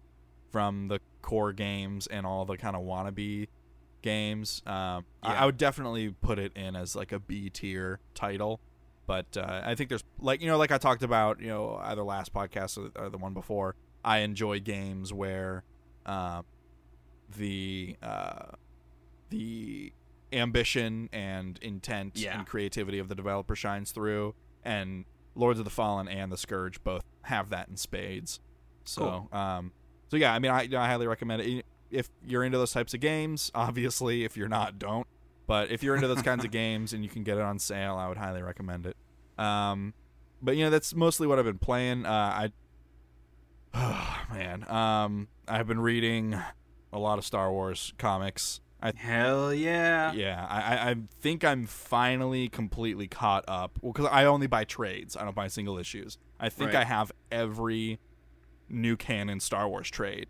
from 0.51 0.87
the 0.87 0.99
core 1.21 1.53
games 1.53 2.07
and 2.07 2.25
all 2.25 2.45
the 2.45 2.57
kind 2.57 2.75
of 2.75 2.81
wannabe 2.83 3.47
games 4.01 4.61
um, 4.65 5.05
I, 5.21 5.35
I 5.35 5.45
would 5.45 5.57
definitely 5.57 6.09
put 6.09 6.39
it 6.39 6.53
in 6.55 6.75
as 6.75 6.95
like 6.95 7.11
a 7.11 7.19
b 7.19 7.49
tier 7.49 7.99
title 8.15 8.61
but 9.09 9.37
uh, 9.37 9.61
I 9.65 9.73
think 9.73 9.89
there's 9.89 10.03
like 10.19 10.39
you 10.39 10.45
know 10.45 10.59
like 10.59 10.71
I 10.71 10.77
talked 10.77 11.01
about 11.01 11.41
you 11.41 11.47
know 11.47 11.79
either 11.81 12.03
last 12.03 12.31
podcast 12.31 12.77
or, 12.77 12.91
or 13.05 13.09
the 13.09 13.17
one 13.17 13.33
before. 13.33 13.73
I 14.05 14.19
enjoy 14.19 14.59
games 14.59 15.11
where 15.11 15.63
uh, 16.05 16.43
the 17.35 17.95
uh, 18.03 18.51
the 19.31 19.91
ambition 20.31 21.09
and 21.11 21.57
intent 21.61 22.13
Yeah. 22.17 22.37
and 22.37 22.47
creativity 22.47 22.99
of 22.99 23.09
the 23.09 23.15
developer 23.15 23.55
shines 23.55 23.91
through, 23.91 24.35
and 24.63 25.05
Lords 25.35 25.59
of 25.59 25.65
the 25.65 25.71
Fallen 25.71 26.07
and 26.07 26.31
the 26.31 26.37
Scourge 26.37 26.83
both 26.83 27.03
have 27.23 27.49
that 27.49 27.69
in 27.69 27.77
spades. 27.77 28.39
So 28.83 29.27
um, 29.31 29.71
so 30.09 30.17
yeah, 30.17 30.33
I 30.33 30.39
mean 30.39 30.51
I, 30.51 30.67
I 30.75 30.87
highly 30.87 31.07
recommend 31.07 31.41
it 31.41 31.65
if 31.91 32.09
you're 32.25 32.43
into 32.43 32.57
those 32.57 32.71
types 32.71 32.93
of 32.93 32.99
games. 32.99 33.51
Obviously, 33.55 34.23
if 34.23 34.35
you're 34.37 34.47
not, 34.49 34.79
don't. 34.79 35.07
But 35.47 35.71
if 35.71 35.81
you're 35.81 35.95
into 35.95 36.07
those 36.07 36.21
kinds 36.21 36.45
of 36.45 36.51
games 36.63 36.93
and 36.93 37.03
you 37.03 37.09
can 37.09 37.23
get 37.23 37.37
it 37.37 37.43
on 37.43 37.57
sale, 37.59 37.95
I 37.95 38.07
would 38.07 38.17
highly 38.17 38.41
recommend 38.41 38.85
it. 38.85 38.95
Um, 39.43 39.93
but 40.41 40.55
you 40.55 40.63
know 40.63 40.69
that's 40.69 40.93
mostly 40.93 41.25
what 41.27 41.39
I've 41.39 41.45
been 41.45 41.57
playing. 41.59 42.05
Uh, 42.05 42.09
I, 42.11 42.51
oh, 43.73 44.17
man, 44.33 44.69
um, 44.69 45.27
I've 45.47 45.67
been 45.67 45.79
reading 45.79 46.35
a 46.91 46.99
lot 46.99 47.17
of 47.19 47.25
Star 47.25 47.51
Wars 47.51 47.93
comics. 47.97 48.59
I 48.81 48.93
Hell 48.95 49.53
yeah. 49.53 50.13
yeah, 50.13 50.45
I, 50.49 50.91
I- 50.91 50.95
think 51.19 51.43
I'm 51.43 51.65
finally 51.65 52.47
completely 52.47 53.07
caught 53.07 53.43
up. 53.47 53.77
Well, 53.81 53.91
because 53.91 54.09
I 54.11 54.25
only 54.25 54.47
buy 54.47 54.63
trades. 54.63 55.17
I 55.17 55.23
don't 55.25 55.35
buy 55.35 55.47
single 55.49 55.77
issues. 55.77 56.17
I 56.39 56.47
think 56.49 56.73
Right. 56.73 56.81
I 56.81 56.83
have 56.85 57.11
every 57.31 57.99
new 58.69 58.95
canon 58.95 59.39
Star 59.41 59.67
Wars 59.67 59.89
trade. 59.89 60.27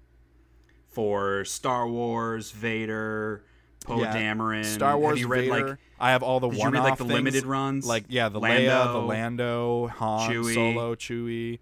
For 0.88 1.46
Star 1.46 1.88
Wars, 1.88 2.50
Vader, 2.52 3.44
Poe 3.86 4.02
Yeah, 4.02 4.16
Dameron. 4.16 4.66
Star 4.66 4.98
Wars 4.98 5.20
Have 5.22 5.30
read 5.30 5.50
Vader. 5.52 5.68
like 5.70 5.78
I 6.00 6.12
have 6.12 6.24
all 6.24 6.40
the 6.40 6.48
one 6.50 6.72
read 6.74 6.82
like 6.82 6.98
the 6.98 7.04
limited 7.04 7.46
runs? 7.46 7.86
like 7.86 8.06
yeah, 8.10 8.30
the 8.30 8.40
Lando, 8.40 8.72
Leia, 8.72 8.94
the 8.94 9.00
Lando, 9.00 9.88
Han 9.88 10.32
Chewie. 10.32 10.54
Solo, 10.56 10.96
Chewie. 10.96 11.60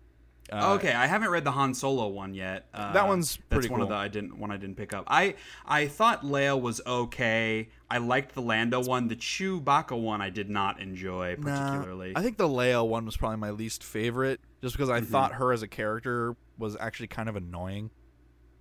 Uh, 0.52 0.74
okay, 0.76 0.94
I 0.94 1.08
haven't 1.08 1.30
read 1.30 1.44
the 1.44 1.52
Han 1.52 1.74
Solo 1.74 2.08
one 2.08 2.34
yet. 2.34 2.68
Uh, 2.74 2.94
That 2.94 3.08
one's 3.08 3.36
that's 3.36 3.48
pretty 3.50 3.70
one 3.70 3.82
of 3.82 3.90
the 3.90 3.96
I 3.96 4.08
didn't 4.08 4.38
one 4.38 4.50
I 4.52 4.58
didn't 4.58 4.76
pick 4.78 4.94
up. 4.94 5.04
I 5.08 5.36
I 5.66 5.88
thought 5.88 6.24
Leia 6.24 6.60
was 6.60 6.80
okay. 6.88 7.70
I 7.90 7.98
liked 7.98 8.34
the 8.34 8.42
Lando 8.42 8.82
one. 8.84 9.08
The 9.08 9.16
Chewbacca 9.16 10.00
one 10.00 10.22
I 10.22 10.30
did 10.30 10.50
not 10.50 10.80
enjoy 10.80 11.36
Nah, 11.40 11.72
particularly. 11.72 12.14
I 12.16 12.22
think 12.22 12.38
the 12.38 12.48
Leia 12.48 12.88
one 12.88 13.06
was 13.06 13.18
probably 13.18 13.38
my 13.38 13.50
least 13.52 13.84
favorite, 13.84 14.40
just 14.62 14.76
because 14.76 14.90
Mm-hmm. 14.90 15.06
I 15.06 15.10
thought 15.10 15.34
her 15.34 15.52
as 15.52 15.64
a 15.64 15.68
character 15.68 16.36
was 16.58 16.78
actually 16.80 17.08
kind 17.08 17.28
of 17.30 17.36
annoying. 17.36 17.90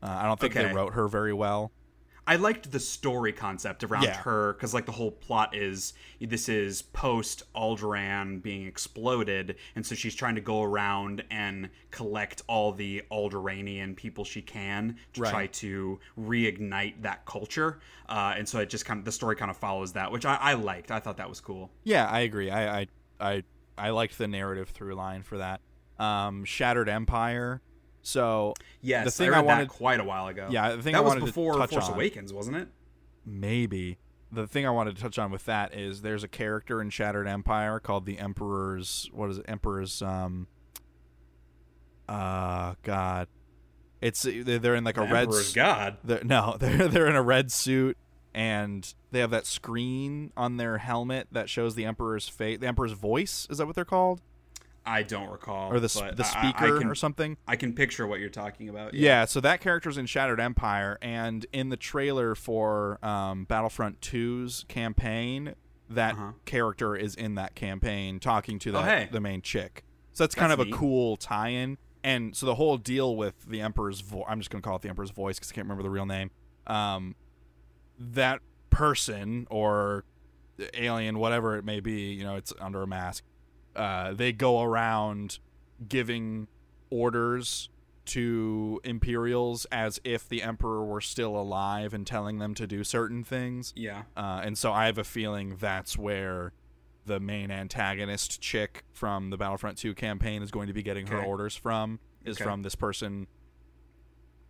Uh, 0.03 0.07
I 0.09 0.25
don't 0.25 0.39
think 0.39 0.55
they 0.55 0.73
wrote 0.73 0.93
her 0.95 1.09
very 1.09 1.33
well. 1.33 1.73
I 2.29 2.37
liked 2.37 2.73
the 2.73 2.81
story 2.81 3.33
concept 3.33 3.85
around 3.85 4.03
Yeah. 4.03 4.17
her 4.23 4.55
because 4.55 4.75
like 4.75 4.85
the 4.87 4.93
whole 4.93 5.13
plot 5.13 5.55
is 5.55 5.95
this 6.21 6.49
is 6.49 6.83
post 6.83 7.43
Alderaan 7.55 8.43
being 8.43 8.67
exploded, 8.67 9.57
and 9.77 9.87
so 9.87 9.95
she's 9.95 10.15
trying 10.15 10.35
to 10.35 10.41
go 10.41 10.63
around 10.63 11.23
and 11.31 11.71
collect 11.91 12.43
all 12.49 12.73
the 12.73 13.03
Alderaanian 13.13 13.95
people 13.97 14.25
she 14.25 14.43
can 14.43 14.97
to 15.13 15.21
Right. 15.23 15.31
try 15.31 15.47
to 15.47 16.01
reignite 16.19 17.03
that 17.03 17.25
culture. 17.27 17.79
Uh, 18.09 18.35
and 18.37 18.49
so 18.49 18.59
it 18.59 18.71
just 18.71 18.85
kind 18.85 18.99
of 18.99 19.05
the 19.05 19.13
story 19.13 19.37
kind 19.37 19.51
of 19.51 19.57
follows 19.57 19.93
that, 19.93 20.11
which 20.11 20.27
I, 20.27 20.35
I 20.35 20.55
liked. 20.55 20.91
I 20.91 20.99
thought 21.01 21.19
that 21.19 21.29
was 21.29 21.41
cool. 21.41 21.71
Yeah, 21.85 22.07
I 22.07 22.21
agree. 22.21 22.51
I 22.51 22.81
I 22.81 22.87
I, 23.21 23.43
I 23.79 23.91
liked 23.91 24.19
the 24.19 24.29
narrative 24.29 24.69
through 24.71 24.95
line 24.95 25.23
for 25.23 25.39
that. 25.39 25.61
Um, 25.99 26.45
Shattered 26.45 26.89
Empire. 26.89 27.63
So 28.07 28.55
Yes, 28.83 29.05
the 29.05 29.11
thing 29.11 29.33
I 29.35 29.39
I, 29.39 29.41
wanted, 29.41 29.69
that 29.69 29.75
quite 29.75 29.99
a 29.99 30.05
while 30.05 30.29
ago. 30.29 30.47
yeah, 30.51 30.77
the 30.77 30.83
thing 30.83 30.93
that 30.93 30.99
I 30.99 31.01
was 31.01 31.09
wanted 31.15 31.25
before 31.25 31.55
to 31.55 31.59
touch 31.59 31.71
Force 31.71 31.89
on, 31.89 31.95
Awakens, 31.95 32.33
wasn't 32.33 32.57
it? 32.57 32.69
maybe 33.25 33.99
the 34.31 34.47
thing 34.47 34.65
I 34.65 34.71
wanted 34.71 34.95
to 34.97 35.03
touch 35.03 35.19
on 35.19 35.33
with 35.33 35.45
that 35.47 35.75
is 35.75 36.03
there's 36.03 36.23
a 36.23 36.29
character 36.29 36.81
in 36.81 36.91
Shattered 36.91 37.27
Empire 37.27 37.81
called 37.81 38.07
the 38.07 38.19
Emperor's 38.21 39.11
what 39.13 39.31
is 39.31 39.39
it? 39.39 39.45
Emperor's 39.49 40.03
um 40.03 40.47
uh 42.09 42.75
god. 42.83 43.29
It's 44.01 44.23
they're 44.23 44.75
in 44.77 44.85
like 44.85 44.99
a 44.99 45.01
The 45.01 45.07
red 45.07 45.23
Emperor's 45.25 45.49
s- 45.49 45.53
God. 45.55 45.97
they're, 46.05 46.23
no, 46.25 46.57
they're 46.61 46.87
they're 46.89 47.09
in 47.09 47.17
a 47.17 47.23
red 47.23 47.51
suit 47.51 47.97
and 48.35 48.95
they 49.11 49.19
have 49.21 49.31
that 49.31 49.47
screen 49.47 50.31
on 50.37 50.59
their 50.59 50.79
helmet 50.79 51.27
that 51.33 51.49
shows 51.49 51.75
the 51.75 51.85
emperor's 51.87 52.29
face, 52.29 52.59
the 52.59 52.67
emperor's 52.67 52.93
voice. 52.93 53.47
Is 53.51 53.59
that 53.59 53.67
what 53.67 53.75
they're 53.75 53.85
called, 53.85 54.21
I 54.87 55.03
don't 55.03 55.29
recall. 55.31 55.73
or 55.73 55.81
the 55.81 55.89
the 55.89 56.25
I- 56.25 56.27
I- 56.27 56.51
speaker 56.51 56.77
I 56.77 56.79
can, 56.79 56.89
or 56.89 56.95
something? 56.95 57.37
I 57.47 57.57
can 57.57 57.73
picture 57.75 58.07
what 58.07 58.21
you're 58.21 58.29
talking 58.29 58.69
about. 58.69 58.95
Yeah. 58.95 59.25
so 59.25 59.41
that 59.41 59.61
character's 59.61 59.99
in 59.99 60.07
Shattered 60.07 60.41
Empire, 60.41 60.97
and 61.03 61.45
in 61.53 61.69
the 61.71 61.77
trailer 61.77 62.35
for 62.35 63.05
um, 63.05 63.45
Battlefront 63.45 64.01
2's 64.01 64.65
campaign, 64.69 65.55
that 65.91 66.15
Uh-huh. 66.15 66.33
character 66.45 66.95
is 66.97 67.15
in 67.15 67.35
that 67.37 67.55
campaign 67.55 68.19
talking 68.21 68.59
to 68.61 68.73
the 68.73 68.79
Oh, 68.79 68.83
hey. 68.83 69.09
the 69.11 69.21
main 69.21 69.43
chick. 69.43 69.85
So 70.13 70.25
that's 70.25 70.35
kind 70.35 70.51
That's 70.51 70.63
of 70.63 70.69
a 70.69 70.73
cool 70.73 71.17
tie-in. 71.17 71.79
And 72.03 72.37
so 72.37 72.47
the 72.47 72.55
whole 72.55 72.77
deal 72.79 73.17
with 73.17 73.35
the 73.47 73.61
Emperor's 73.61 74.01
voice, 74.01 74.25
I'm 74.29 74.39
just 74.39 74.51
going 74.51 74.63
to 74.63 74.67
call 74.67 74.77
it 74.77 74.83
the 74.83 74.89
Emperor's 74.89 75.11
voice 75.11 75.39
because 75.39 75.51
I 75.51 75.55
can't 75.55 75.65
remember 75.67 75.83
the 75.83 75.91
real 75.91 76.07
name. 76.07 76.31
Um, 76.67 77.17
that 77.99 78.41
person 78.71 79.47
or 79.51 80.05
alien, 80.75 81.19
whatever 81.19 81.57
it 81.57 81.65
may 81.65 81.81
be, 81.81 82.13
you 82.13 82.25
know, 82.25 82.37
it's 82.37 82.53
under 82.61 82.83
a 82.83 82.87
mask. 82.87 83.25
Uh, 83.77 84.15
they 84.15 84.33
go 84.33 84.63
around 84.63 85.39
giving 85.89 86.49
orders 86.91 87.69
to 88.07 88.81
Imperials 88.85 89.65
as 89.73 90.01
if 90.05 90.29
the 90.29 90.43
Emperor 90.43 90.85
were 90.85 91.01
still 91.01 91.37
alive 91.37 91.93
and 91.93 92.07
telling 92.07 92.39
them 92.39 92.55
to 92.55 92.67
do 92.67 92.85
certain 92.85 93.25
things. 93.25 93.73
Yeah. 93.77 94.03
Uh, 94.17 94.41
and 94.45 94.57
so 94.57 94.73
I 94.73 94.87
have 94.87 94.97
a 94.99 95.05
feeling 95.05 95.57
that's 95.59 95.99
where 95.99 96.53
the 97.05 97.19
main 97.21 97.51
antagonist 97.51 98.41
chick 98.41 98.85
from 98.93 99.31
the 99.31 99.37
Battlefront 99.37 99.77
2 99.79 99.95
campaign 99.95 100.43
is 100.43 100.51
going 100.51 100.69
to 100.69 100.73
be 100.73 100.83
getting 100.83 101.07
her 101.09 101.21
orders 101.23 101.55
from, 101.57 101.99
is 102.25 102.37
Okay. 102.37 102.45
from 102.45 102.63
this 102.63 102.75
person 102.75 103.27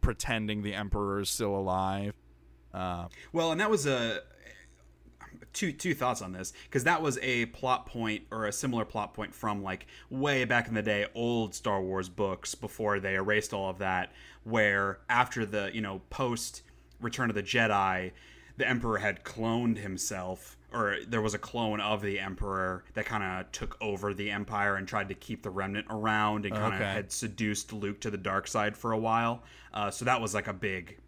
pretending 0.01 0.63
the 0.63 0.75
emperor 0.75 1.21
is 1.21 1.31
still 1.31 1.55
alive. 1.57 2.15
Uh, 2.73 3.09
Well, 3.33 3.53
and 3.53 3.61
that 3.61 3.71
was 3.71 3.87
a 3.87 4.21
two 5.57 5.73
two 5.73 5.95
thoughts 5.95 6.21
on 6.23 6.33
this 6.33 6.53
because 6.65 6.85
that 6.85 7.01
was 7.03 7.19
a 7.23 7.47
plot 7.47 7.87
point 7.87 8.23
or 8.31 8.45
a 8.47 8.53
similar 8.53 8.85
plot 8.85 9.15
point 9.15 9.35
from 9.35 9.63
like 9.63 9.87
way 10.11 10.45
back 10.45 10.69
in 10.69 10.75
the 10.75 10.83
day 10.83 11.07
old 11.15 11.55
Star 11.55 11.81
Wars 11.81 12.09
books 12.11 12.55
before 12.55 13.01
they 13.01 13.15
erased 13.15 13.53
all 13.55 13.71
of 13.71 13.79
that 13.79 14.13
where 14.45 14.99
after 15.09 15.45
the 15.47 15.71
you 15.73 15.81
know 15.81 16.01
post 16.11 16.63
Return 17.01 17.31
of 17.31 17.35
the 17.35 17.43
Jedi 17.43 18.13
the 18.59 18.69
emperor 18.69 18.99
had 18.99 19.25
cloned 19.25 19.79
himself 19.79 20.57
or 20.73 20.99
there 21.09 21.23
was 21.23 21.33
a 21.33 21.39
clone 21.39 21.81
of 21.81 22.03
the 22.03 22.19
emperor 22.21 22.85
that 22.95 23.07
kind 23.07 23.23
of 23.23 23.51
took 23.53 23.77
over 23.81 24.13
the 24.13 24.31
empire 24.31 24.77
and 24.77 24.87
tried 24.87 25.09
to 25.09 25.15
keep 25.15 25.43
the 25.43 25.51
remnant 25.51 25.87
around 25.89 26.45
and 26.45 26.55
kind 26.55 26.75
of 26.75 26.81
Okay. 26.81 26.91
had 26.93 27.11
seduced 27.13 27.73
Luke 27.73 28.01
to 28.01 28.11
the 28.11 28.19
dark 28.19 28.47
side 28.47 28.77
for 28.77 28.93
a 28.93 28.99
while 28.99 29.43
uh, 29.73 29.91
so 29.91 30.05
that 30.05 30.21
was 30.21 30.35
like 30.35 30.49
a 30.49 30.53
big 30.53 30.99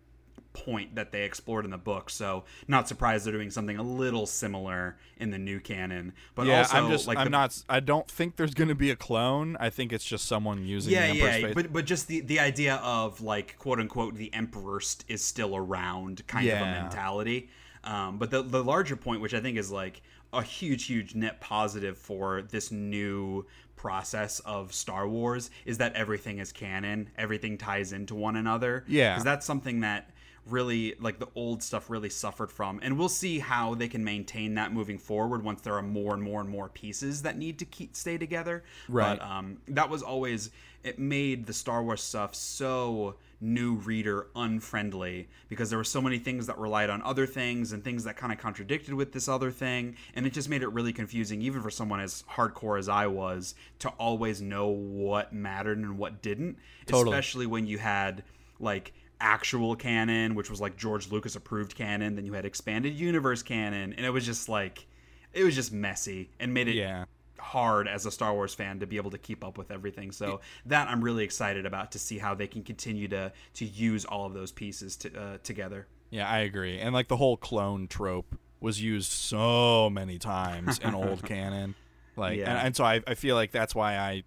point 0.65 0.95
that 0.95 1.13
they 1.13 1.25
explored 1.25 1.65
in 1.65 1.71
the 1.71 1.79
book. 1.79 2.11
So 2.11 2.45
not 2.67 2.89
surprised 2.89 3.27
they're 3.27 3.33
doing 3.33 3.51
something 3.51 3.77
a 3.77 3.83
little 3.83 4.27
similar 4.27 4.97
in 5.19 5.31
the 5.31 5.39
new 5.39 5.61
canon. 5.61 6.13
But 6.35 6.47
yeah, 6.47 6.59
also 6.59 6.77
I'm 6.77 6.91
just 6.91 7.07
like 7.07 7.19
I'm 7.19 7.27
the, 7.27 7.31
not 7.31 7.63
I 7.69 7.81
don't 7.81 8.09
think 8.09 8.37
there's 8.37 8.55
going 8.55 8.69
to 8.69 8.75
be 8.75 8.91
a 8.91 8.97
clone. 8.97 9.57
I 9.61 9.71
think 9.71 9.93
it's 9.93 10.05
just 10.05 10.27
someone 10.27 10.65
using 10.65 10.93
yeah, 10.93 11.13
yeah, 11.13 11.33
face. 11.33 11.55
but 11.55 11.73
but 11.73 11.85
just 11.85 12.09
the 12.09 12.21
the 12.21 12.41
idea 12.41 12.77
of 12.77 13.21
like 13.21 13.57
quote 13.59 13.81
unquote 13.81 14.15
the 14.17 14.33
emperor 14.35 14.81
st- 14.81 15.05
is 15.09 15.25
still 15.25 15.57
around 15.57 16.27
kind 16.27 16.49
of 16.49 16.61
a 16.61 16.65
mentality. 16.65 17.49
Um, 17.85 18.19
but 18.19 18.31
the 18.31 18.43
the 18.43 18.63
larger 18.63 18.97
point, 18.97 19.21
which 19.21 19.35
I 19.35 19.41
think 19.41 19.57
is 19.57 19.71
like 19.71 20.03
a 20.33 20.43
huge, 20.43 20.85
huge 20.85 21.15
net 21.15 21.41
positive 21.41 21.97
for 21.97 22.43
this 22.43 22.71
new 22.71 23.47
process 23.77 24.41
of 24.41 24.75
Star 24.75 25.09
Wars, 25.09 25.51
is 25.65 25.79
that 25.79 25.95
everything 25.95 26.39
is 26.39 26.53
canon. 26.53 27.09
Everything 27.17 27.57
ties 27.57 27.93
into 27.93 28.15
one 28.15 28.37
another. 28.37 28.85
Yeah. 28.87 29.15
because 29.15 29.25
that's 29.25 29.47
something 29.47 29.81
that 29.81 30.11
really 30.51 30.95
like 31.01 31.19
the 31.19 31.29
old 31.35 31.63
stuff 31.63 31.91
really 31.91 32.11
suffered 32.11 32.51
from 32.51 32.81
and 32.83 32.99
we'll 32.99 33.09
see 33.09 33.39
how 33.39 33.75
they 33.75 33.89
can 33.89 34.03
maintain 34.05 34.55
that 34.55 34.73
moving 34.73 34.99
forward 34.99 35.43
once 35.45 35.61
there 35.63 35.75
are 35.75 35.83
more 35.83 36.15
and 36.15 36.23
more 36.23 36.41
and 36.41 36.49
more 36.51 36.69
pieces 36.69 37.23
that 37.23 37.37
need 37.37 37.59
to 37.59 37.65
keep 37.65 37.95
stay 37.97 38.17
together 38.19 38.63
Right. 38.89 39.19
but 39.19 39.25
um, 39.27 39.59
that 39.69 39.89
was 39.91 40.03
always 40.03 40.51
it 40.85 40.99
made 40.99 41.47
the 41.47 41.53
Star 41.53 41.83
Wars 41.83 42.01
stuff 42.03 42.35
so 42.35 43.17
new 43.41 43.75
reader 43.75 44.27
unfriendly 44.35 45.29
because 45.49 45.71
there 45.71 45.79
were 45.79 45.85
so 45.85 46.01
many 46.01 46.19
things 46.19 46.47
that 46.47 46.59
relied 46.59 46.91
on 46.91 47.01
other 47.03 47.27
things 47.27 47.73
and 47.73 47.85
things 47.85 48.05
that 48.05 48.17
kind 48.17 48.33
of 48.33 48.39
contradicted 48.39 48.95
with 48.95 49.13
this 49.13 49.29
other 49.29 49.51
thing 49.51 49.95
and 50.15 50.27
it 50.27 50.33
just 50.33 50.49
made 50.49 50.63
it 50.63 50.69
really 50.69 50.93
confusing 50.93 51.41
even 51.43 51.63
for 51.63 51.71
someone 51.71 52.01
as 52.01 52.25
hardcore 52.33 52.79
as 52.79 52.89
I 52.89 53.07
was 53.07 53.55
to 53.81 53.89
always 53.91 54.43
know 54.43 54.67
what 54.69 55.33
mattered 55.33 55.79
and 55.79 55.99
what 55.99 56.21
didn't 56.23 56.57
Totally. 56.87 57.11
especially 57.17 57.47
when 57.47 57.67
you 57.67 57.79
had 57.79 58.25
like 58.61 58.93
actual 59.21 59.75
canon 59.75 60.35
which 60.35 60.49
was 60.51 60.61
like 60.61 60.77
George 60.77 61.11
Lucas 61.11 61.35
approved 61.37 61.75
canon 61.75 62.15
then 62.15 62.25
you 62.25 62.33
had 62.33 62.45
expanded 62.45 62.95
universe 62.95 63.43
canon 63.43 63.93
and 63.93 64.07
it 64.07 64.11
was 64.11 64.25
just 64.25 64.49
like 64.49 64.87
it 65.33 65.45
was 65.45 65.55
just 65.55 65.73
messy 65.73 66.31
and 66.41 66.53
made 66.53 66.69
it 66.69 66.75
yeah. 66.75 67.05
hard 67.39 67.89
as 67.89 68.07
a 68.07 68.11
Star 68.11 68.33
Wars 68.33 68.55
fan 68.55 68.81
to 68.81 68.87
be 68.87 68.97
able 68.97 69.11
to 69.11 69.19
keep 69.19 69.45
up 69.45 69.59
with 69.59 69.71
everything. 69.71 70.13
So 70.13 70.41
that 70.67 70.89
I'm 70.89 71.03
really 71.03 71.25
excited 71.25 71.67
about 71.67 71.93
to 71.93 71.99
see 71.99 72.19
how 72.19 72.35
they 72.35 72.47
can 72.47 72.63
continue 72.63 73.09
to 73.09 73.33
to 73.55 73.65
use 73.65 74.05
all 74.05 74.27
of 74.27 74.35
those 74.35 74.53
pieces 74.53 74.97
to, 74.97 75.21
uh, 75.21 75.39
together. 75.43 75.87
Yeah, 76.11 76.29
I 76.29 76.39
agree. 76.39 76.79
And 76.79 76.95
like 76.95 77.09
the 77.09 77.17
whole 77.17 77.37
clone 77.37 77.87
trope 77.87 78.37
was 78.61 78.83
used 78.83 79.13
so 79.13 79.91
many 79.91 80.19
times 80.19 80.79
in 80.79 80.95
old 80.95 81.23
canon. 81.27 81.75
Like 82.17 82.39
Yeah. 82.39 82.51
and, 82.51 82.67
and 82.69 82.77
so 82.77 82.85
I, 82.85 83.03
I 83.07 83.15
feel 83.15 83.37
like 83.37 83.53
that's 83.53 83.75
why 83.75 83.97
I 83.97 84.25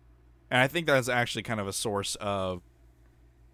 and 0.50 0.62
I 0.62 0.68
think 0.68 0.86
that's 0.88 1.10
actually 1.10 1.44
kind 1.44 1.60
of 1.60 1.68
a 1.68 1.74
source 1.74 2.16
of 2.16 2.62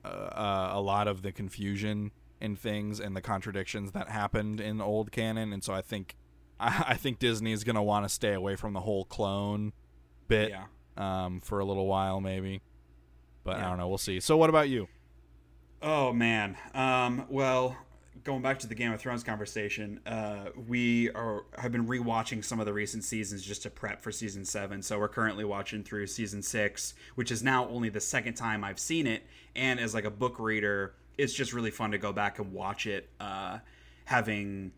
uh, 0.06 0.08
uh, 0.08 0.70
a 0.74 0.82
lot 0.82 1.08
of 1.08 1.22
the 1.22 1.32
confusion 1.32 2.12
in 2.40 2.56
things 2.56 3.00
and 3.00 3.16
the 3.16 3.22
contradictions 3.22 3.92
that 3.94 4.10
happened 4.10 4.60
in 4.62 4.80
old 4.80 5.12
canon 5.12 5.52
and 5.52 5.64
so 5.64 5.74
I 5.74 5.82
think 5.82 6.16
I, 6.60 6.86
I 6.90 6.94
think 6.96 7.20
Disney 7.20 7.52
is 7.52 7.64
gonna 7.64 7.84
want 7.84 8.06
to 8.06 8.10
stay 8.10 8.34
away 8.34 8.56
from 8.56 8.74
the 8.74 8.82
whole 8.82 9.06
clone 9.06 9.74
bit 10.28 10.50
Yeah. 10.52 10.66
um, 10.98 11.42
for 11.42 11.60
a 11.60 11.66
little 11.66 11.88
while 11.88 12.22
maybe. 12.22 12.62
But 13.44 13.58
I 13.58 13.62
don't 13.70 13.78
know, 13.78 13.88
we'll 13.88 13.98
see. 13.98 14.20
So 14.20 14.36
what 14.36 14.50
about 14.50 14.68
you? 14.70 14.88
Oh 15.82 16.12
man. 16.12 16.58
Um, 16.74 17.26
well, 17.30 17.78
going 18.28 18.42
back 18.42 18.60
to 18.60 18.68
the 18.68 18.76
Game 18.76 18.92
of 18.92 19.00
Thrones 19.00 19.24
conversation, 19.24 20.02
uh, 20.06 20.48
we 20.68 21.10
are 21.12 21.46
have 21.58 21.72
been 21.72 21.88
rewatching 21.88 22.44
some 22.44 22.60
of 22.60 22.66
the 22.66 22.74
recent 22.74 23.06
seasons 23.06 23.42
just 23.42 23.64
to 23.64 23.70
prep 23.70 24.02
for 24.04 24.12
season 24.12 24.44
seven. 24.44 24.82
So 24.82 25.00
we're 25.00 25.08
currently 25.08 25.46
watching 25.46 25.82
through 25.82 26.08
season 26.08 26.42
six, 26.44 26.94
which 27.16 27.32
is 27.32 27.42
now 27.42 27.70
only 27.70 27.88
the 27.88 28.02
second 28.02 28.34
time 28.34 28.66
I've 28.66 28.80
seen 28.80 29.08
it. 29.08 29.24
And 29.56 29.80
as 29.80 29.94
like 29.94 30.04
a 30.04 30.12
book 30.12 30.40
reader, 30.40 30.94
it's 31.18 31.34
just 31.34 31.54
really 31.54 31.72
fun 31.72 31.92
to 31.92 31.98
go 31.98 32.12
back 32.12 32.38
and 32.40 32.52
watch 32.52 32.86
it, 32.86 33.10
uh, 33.22 33.60
having 34.04 34.74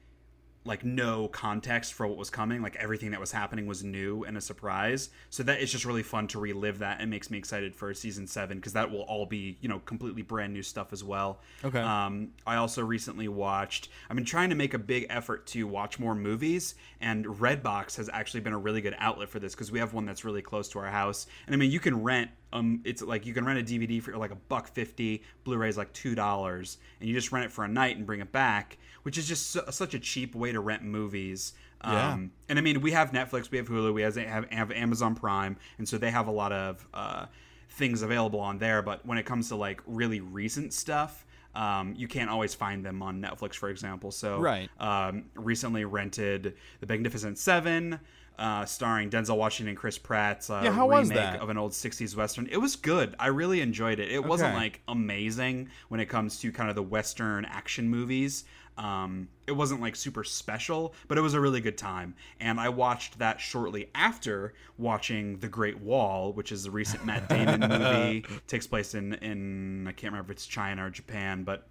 like 0.66 0.84
no 0.84 1.28
context 1.30 1.94
for 1.94 2.08
what 2.08 2.18
was 2.18 2.30
coming. 2.30 2.62
Like 2.62 2.76
everything 2.76 3.12
that 3.12 3.20
was 3.20 3.32
happening 3.32 3.66
was 3.66 3.84
new 3.84 4.24
and 4.24 4.38
a 4.38 4.42
surprise. 4.42 5.10
So 5.30 5.44
that 5.44 5.62
it's 5.62 5.72
just 5.72 5.86
really 5.86 6.04
fun 6.04 6.28
to 6.28 6.40
relive 6.40 6.80
that. 6.80 7.02
And 7.02 7.10
makes 7.10 7.32
me 7.32 7.38
excited 7.38 7.76
for 7.76 7.94
season 7.94 8.28
7 8.28 8.58
because 8.58 8.74
that 8.74 8.92
will 8.92 9.02
all 9.02 9.26
be 9.26 9.58
you 9.62 9.70
know 9.70 9.80
completely 9.80 10.22
brand 10.22 10.54
new 10.54 10.64
stuff 10.64 10.94
as 10.94 11.04
well. 11.04 11.42
Okay. 11.64 11.80
um, 11.80 12.30
i 12.46 12.56
also 12.56 12.84
recently 12.84 13.28
watched 13.28 13.90
i've 14.10 14.16
been 14.16 14.26
trying 14.26 14.50
to 14.50 14.56
make 14.56 14.74
a 14.74 14.80
big 14.80 15.06
effort 15.10 15.46
to 15.48 15.66
watch 15.68 16.00
more 16.00 16.16
movies 16.16 16.76
and 17.02 17.26
redbox 17.26 17.96
has 17.96 18.10
actually 18.12 18.40
been 18.42 18.54
a 18.54 18.58
really 18.58 18.82
good 18.82 18.96
outlet 19.00 19.30
for 19.30 19.40
this 19.40 19.56
because 19.56 19.72
we 19.72 19.80
have 19.80 19.94
one 19.94 20.06
that's 20.06 20.24
really 20.26 20.42
close 20.42 20.70
to 20.70 20.80
our 20.80 20.88
house. 20.88 21.28
And 21.46 21.56
i 21.56 21.58
mean 21.58 21.72
you 21.72 21.80
can 21.80 22.04
rent 22.04 22.32
um 22.54 22.82
it's 22.84 23.02
like 23.02 23.26
you 23.26 23.34
can 23.34 23.46
rent 23.46 23.60
a 23.60 23.64
dvd 23.64 24.02
for 24.02 24.16
like 24.18 24.32
a 24.32 24.36
buck 24.36 24.68
50 24.68 25.22
blu-ray's 25.44 25.78
like 25.78 25.92
two 25.94 26.16
dollars 26.16 26.78
and 27.00 27.08
you 27.08 27.14
just 27.16 27.32
rent 27.32 27.46
it 27.46 27.52
for 27.52 27.64
a 27.64 27.68
night 27.68 27.98
and 27.98 28.06
bring 28.06 28.20
it 28.22 28.32
back 28.32 28.78
which 29.04 29.18
is 29.18 29.28
just 29.28 29.52
su- 29.52 29.62
such 29.70 29.94
a 29.94 30.00
cheap 30.00 30.36
way 30.36 30.52
to 30.52 30.60
rent 30.60 30.84
movies 30.84 31.54
Yeah. 31.84 32.14
um, 32.14 32.32
and 32.50 32.60
I 32.60 32.62
mean, 32.62 32.82
we 32.82 32.92
have 32.92 33.12
Netflix, 33.12 33.50
we 33.52 33.58
have 33.58 33.70
Hulu, 33.70 33.94
we 33.94 34.02
have, 34.02 34.16
have, 34.18 34.52
have 34.52 34.72
Amazon 34.72 35.16
Prime, 35.16 35.56
and 35.78 35.88
so 35.88 35.98
they 35.98 36.12
have 36.12 36.28
a 36.28 36.32
lot 36.32 36.52
of 36.52 36.86
uh, 36.94 37.28
things 37.70 38.02
available 38.02 38.42
on 38.42 38.58
there. 38.58 38.82
But 38.82 39.06
when 39.06 39.18
it 39.18 39.26
comes 39.26 39.48
to 39.50 39.56
like 39.56 39.82
really 39.88 40.20
recent 40.20 40.74
stuff, 40.74 41.26
um, 41.56 41.94
you 41.96 42.08
can't 42.10 42.30
always 42.30 42.54
find 42.54 42.86
them 42.86 43.02
on 43.02 43.22
Netflix, 43.22 43.56
for 43.56 43.70
example. 43.70 44.12
So, 44.12 44.40
Right. 44.40 44.70
um, 44.82 45.26
recently 45.36 45.86
rented 45.86 46.56
The 46.82 46.86
Magnificent 46.88 47.38
Seven. 47.38 48.00
Uh, 48.40 48.66
starring 48.66 49.10
Denzel 49.10 49.36
Washington 49.36 49.70
and 49.72 49.78
Chris 49.78 49.98
Pratt's 49.98 50.50
uh, 50.50 50.62
Yeah, 50.64 50.72
how 50.72 50.88
was 50.88 51.10
remake 51.10 51.24
that? 51.34 51.42
of 51.42 51.50
an 51.50 51.58
old 51.58 51.74
60s 51.74 52.16
Western. 52.16 52.48
It 52.50 52.56
was 52.58 52.78
good. 52.78 53.14
I 53.20 53.28
really 53.28 53.60
enjoyed 53.60 54.00
it. 54.00 54.10
It 54.10 54.24
wasn't 54.24 54.56
like 54.56 54.80
amazing 54.88 55.68
when 55.90 56.00
it 56.00 56.06
comes 56.06 56.40
to 56.40 56.52
kind 56.54 56.70
of 56.70 56.76
the 56.78 56.82
Western 56.84 57.44
action 57.44 57.90
movies. 57.90 58.46
Um, 58.78 59.28
it 59.46 59.52
wasn't 59.52 59.82
like 59.82 59.98
super 59.98 60.24
special, 60.24 60.94
but 61.10 61.18
it 61.18 61.22
was 61.22 61.34
a 61.34 61.40
really 61.42 61.60
good 61.60 61.78
time. 61.78 62.16
And 62.40 62.62
I 62.62 62.70
watched 62.70 63.20
that 63.20 63.42
shortly 63.42 63.90
after 63.94 64.54
watching 64.78 65.40
The 65.40 65.50
Great 65.50 65.82
Wall, 65.82 66.32
which 66.32 66.54
is 66.54 66.66
a 66.66 66.72
recent 66.72 67.06
Matt 67.06 67.28
Damon 67.28 67.60
movie. 67.70 68.24
takes 68.48 68.68
place 68.68 68.96
in 68.96 69.16
in 69.16 69.86
I 69.86 69.92
can't 69.92 70.14
remember 70.14 70.32
if 70.32 70.38
it's 70.38 70.46
China 70.48 70.86
or 70.86 70.90
Japan, 70.92 71.44
but 71.44 71.68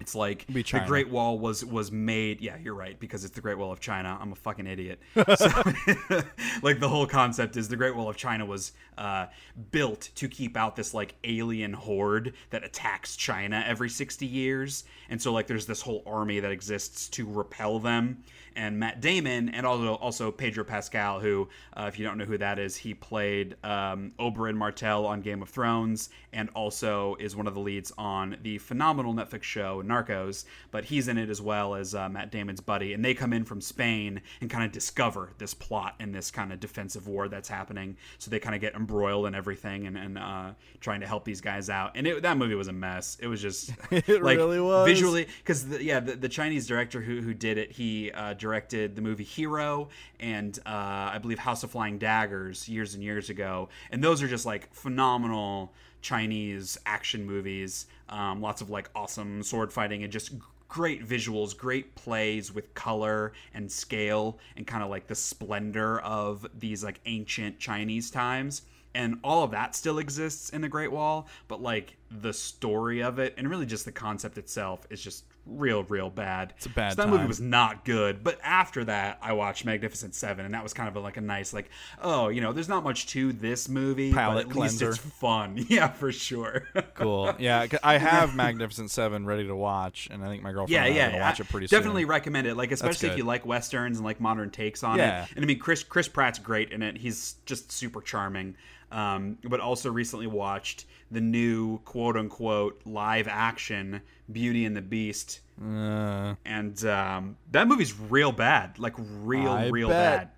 it's 0.00 0.14
like 0.14 0.46
the 0.46 0.62
Great 0.86 1.08
Wall 1.08 1.38
was 1.38 1.64
was 1.64 1.90
made. 1.90 2.40
Yeah, 2.40 2.56
you're 2.62 2.74
right 2.74 2.98
because 2.98 3.24
it's 3.24 3.34
the 3.34 3.40
Great 3.40 3.58
Wall 3.58 3.72
of 3.72 3.80
China. 3.80 4.16
I'm 4.20 4.32
a 4.32 4.36
fucking 4.36 4.66
idiot. 4.66 5.00
So, 5.38 5.46
like 6.62 6.80
the 6.80 6.88
whole 6.88 7.06
concept 7.06 7.56
is 7.56 7.68
the 7.68 7.76
Great 7.76 7.94
Wall 7.94 8.08
of 8.08 8.16
China 8.16 8.46
was 8.46 8.72
uh, 8.96 9.26
built 9.70 10.10
to 10.16 10.26
keep 10.26 10.56
out 10.56 10.74
this 10.74 10.94
like 10.94 11.14
alien 11.22 11.72
horde 11.72 12.32
that 12.50 12.64
attacks 12.64 13.14
China 13.14 13.62
every 13.66 13.90
60 13.90 14.26
years, 14.26 14.84
and 15.10 15.20
so 15.20 15.32
like 15.32 15.46
there's 15.46 15.66
this 15.66 15.82
whole 15.82 16.02
army 16.06 16.40
that 16.40 16.50
exists 16.50 17.08
to 17.10 17.26
repel 17.26 17.78
them. 17.78 18.24
And 18.56 18.78
Matt 18.80 19.00
Damon 19.00 19.50
and 19.50 19.64
also 19.66 19.94
also 19.94 20.32
Pedro 20.32 20.64
Pascal, 20.64 21.20
who 21.20 21.48
uh, 21.76 21.84
if 21.86 21.98
you 21.98 22.04
don't 22.04 22.18
know 22.18 22.24
who 22.24 22.38
that 22.38 22.58
is, 22.58 22.76
he 22.76 22.94
played 22.94 23.56
um, 23.62 24.12
Oberyn 24.18 24.56
Martell 24.56 25.06
on 25.06 25.20
Game 25.20 25.42
of 25.42 25.48
Thrones, 25.48 26.08
and 26.32 26.48
also 26.54 27.16
is 27.20 27.36
one 27.36 27.46
of 27.46 27.54
the 27.54 27.60
leads 27.60 27.92
on 27.98 28.36
the 28.42 28.58
phenomenal 28.58 29.14
Netflix 29.14 29.42
show 29.44 29.82
Narcos. 29.88 30.44
But 30.70 30.84
he's 30.86 31.08
in 31.08 31.18
it 31.18 31.30
as 31.30 31.40
well 31.40 31.74
as 31.74 31.94
uh, 31.94 32.08
Matt 32.08 32.30
Damon's 32.30 32.60
buddy, 32.60 32.92
and 32.92 33.04
they 33.04 33.14
come 33.14 33.32
in 33.32 33.44
from 33.44 33.60
Spain 33.60 34.20
and 34.40 34.50
kind 34.50 34.64
of 34.64 34.72
discover 34.72 35.32
this 35.38 35.54
plot 35.54 35.94
and 36.00 36.14
this 36.14 36.30
kind 36.30 36.52
of 36.52 36.60
defensive 36.60 37.06
war 37.06 37.28
that's 37.28 37.48
happening. 37.48 37.96
So 38.18 38.30
they 38.30 38.38
kind 38.38 38.54
of 38.54 38.60
get 38.60 38.74
embroiled 38.74 39.26
in 39.26 39.34
everything 39.34 39.86
and, 39.86 39.96
and 39.96 40.18
uh, 40.18 40.50
trying 40.80 41.00
to 41.00 41.06
help 41.06 41.24
these 41.24 41.40
guys 41.40 41.70
out. 41.70 41.92
And 41.94 42.06
it, 42.06 42.22
that 42.22 42.36
movie 42.36 42.54
was 42.54 42.68
a 42.68 42.72
mess. 42.72 43.16
It 43.20 43.26
was 43.26 43.40
just 43.40 43.70
It 43.90 44.22
like 44.22 44.38
really 44.38 44.60
was. 44.60 44.86
visually 44.86 45.26
because 45.38 45.66
yeah, 45.80 46.00
the, 46.00 46.16
the 46.16 46.28
Chinese 46.28 46.66
director 46.66 47.00
who 47.00 47.20
who 47.20 47.34
did 47.34 47.58
it, 47.58 47.72
he 47.72 48.10
uh, 48.12 48.34
directed 48.34 48.96
the 48.96 49.02
movie 49.02 49.24
Hero 49.24 49.88
and 50.20 50.58
uh, 50.66 51.10
I 51.12 51.18
believe 51.18 51.38
House 51.38 51.62
of 51.62 51.70
Flying 51.70 51.98
Daggers 51.98 52.68
years 52.68 52.94
and 52.94 53.02
years 53.02 53.30
ago, 53.30 53.68
and 53.90 54.02
those 54.02 54.22
are 54.22 54.28
just 54.28 54.46
like 54.46 54.72
phenomenal 54.72 55.72
Chinese 56.02 56.78
action 56.86 57.26
movies. 57.26 57.86
Um, 58.08 58.40
lots 58.40 58.60
of 58.60 58.70
like 58.70 58.90
awesome 58.94 59.42
sword 59.42 59.72
fighting 59.72 60.02
and 60.02 60.12
just 60.12 60.32
great 60.68 61.06
visuals, 61.06 61.56
great 61.56 61.94
plays 61.94 62.54
with 62.54 62.72
color 62.74 63.32
and 63.54 63.70
scale 63.70 64.38
and 64.56 64.66
kind 64.66 64.82
of 64.82 64.90
like 64.90 65.06
the 65.06 65.14
splendor 65.14 66.00
of 66.00 66.46
these 66.58 66.84
like 66.84 67.00
ancient 67.06 67.58
Chinese 67.58 68.10
times. 68.10 68.62
And 68.94 69.18
all 69.22 69.44
of 69.44 69.50
that 69.52 69.74
still 69.74 69.98
exists 69.98 70.50
in 70.50 70.60
the 70.60 70.68
Great 70.68 70.90
Wall, 70.90 71.28
but 71.46 71.62
like 71.62 71.96
the 72.10 72.32
story 72.32 73.02
of 73.02 73.18
it 73.18 73.34
and 73.36 73.48
really 73.48 73.66
just 73.66 73.84
the 73.84 73.92
concept 73.92 74.38
itself 74.38 74.86
is 74.90 75.00
just 75.00 75.24
real, 75.48 75.82
real 75.84 76.10
bad. 76.10 76.52
It's 76.56 76.66
a 76.66 76.70
bad 76.70 76.92
So 76.92 77.02
that 77.02 77.08
movie 77.08 77.26
was 77.26 77.40
not 77.40 77.84
good. 77.84 78.22
But 78.22 78.38
after 78.42 78.84
that, 78.84 79.18
I 79.22 79.32
watched 79.32 79.64
Magnificent 79.64 80.14
Seven, 80.14 80.44
and 80.44 80.54
that 80.54 80.62
was 80.62 80.72
kind 80.74 80.88
of 80.88 80.96
a, 80.96 81.00
like 81.00 81.16
a 81.16 81.20
nice, 81.20 81.52
like, 81.52 81.70
oh, 82.02 82.28
you 82.28 82.40
know, 82.40 82.52
there's 82.52 82.68
not 82.68 82.84
much 82.84 83.06
to 83.08 83.32
this 83.32 83.68
movie, 83.68 84.12
Palate 84.12 84.46
but 84.48 84.56
at 84.56 84.60
least 84.60 84.78
cleanser. 84.78 84.88
it's 84.90 84.98
fun. 84.98 85.56
Yeah, 85.68 85.88
for 85.88 86.12
sure. 86.12 86.66
Cool. 86.94 87.34
Yeah, 87.38 87.66
I 87.82 87.98
have 87.98 88.34
Magnificent 88.34 88.90
Seven 88.90 89.24
ready 89.26 89.46
to 89.46 89.54
watch, 89.56 90.08
and 90.10 90.24
I 90.24 90.28
think 90.28 90.42
my 90.42 90.52
girlfriend 90.52 90.70
yeah, 90.70 90.86
yeah, 90.86 91.14
yeah. 91.14 91.20
watch 91.20 91.40
it 91.40 91.48
pretty 91.48 91.66
soon. 91.66 91.78
Definitely 91.78 92.02
soon. 92.02 92.10
recommend 92.10 92.46
it. 92.46 92.56
Like, 92.56 92.72
especially 92.72 93.10
if 93.10 93.16
you 93.18 93.24
like 93.24 93.46
westerns 93.46 93.98
and 93.98 94.04
like 94.04 94.20
modern 94.20 94.50
takes 94.50 94.82
on 94.82 94.98
Yeah. 94.98 95.24
it. 95.24 95.30
And 95.36 95.44
I 95.44 95.46
mean, 95.46 95.58
Chris 95.58 95.82
Chris 95.84 96.08
Pratt's 96.08 96.38
great 96.38 96.72
in 96.72 96.82
it. 96.82 96.96
He's 96.96 97.36
just 97.46 97.70
super 97.72 98.00
charming. 98.00 98.56
Um, 98.90 99.36
but 99.44 99.60
also 99.60 99.90
recently 99.90 100.26
watched 100.26 100.86
the 101.10 101.20
new 101.20 101.78
quote 101.80 102.16
unquote 102.16 102.80
live 102.84 103.28
action 103.28 104.02
Beauty 104.30 104.64
and 104.64 104.76
the 104.76 104.82
Beast, 104.82 105.40
Uh, 105.60 106.34
and 106.44 106.84
um, 106.84 107.36
that 107.52 107.66
movie's 107.66 107.98
real 107.98 108.30
bad. 108.32 108.78
Like 108.78 108.94
real, 108.98 109.50
I 109.52 109.68
real 109.68 109.88
bet. 109.88 110.18
bad. 110.20 110.30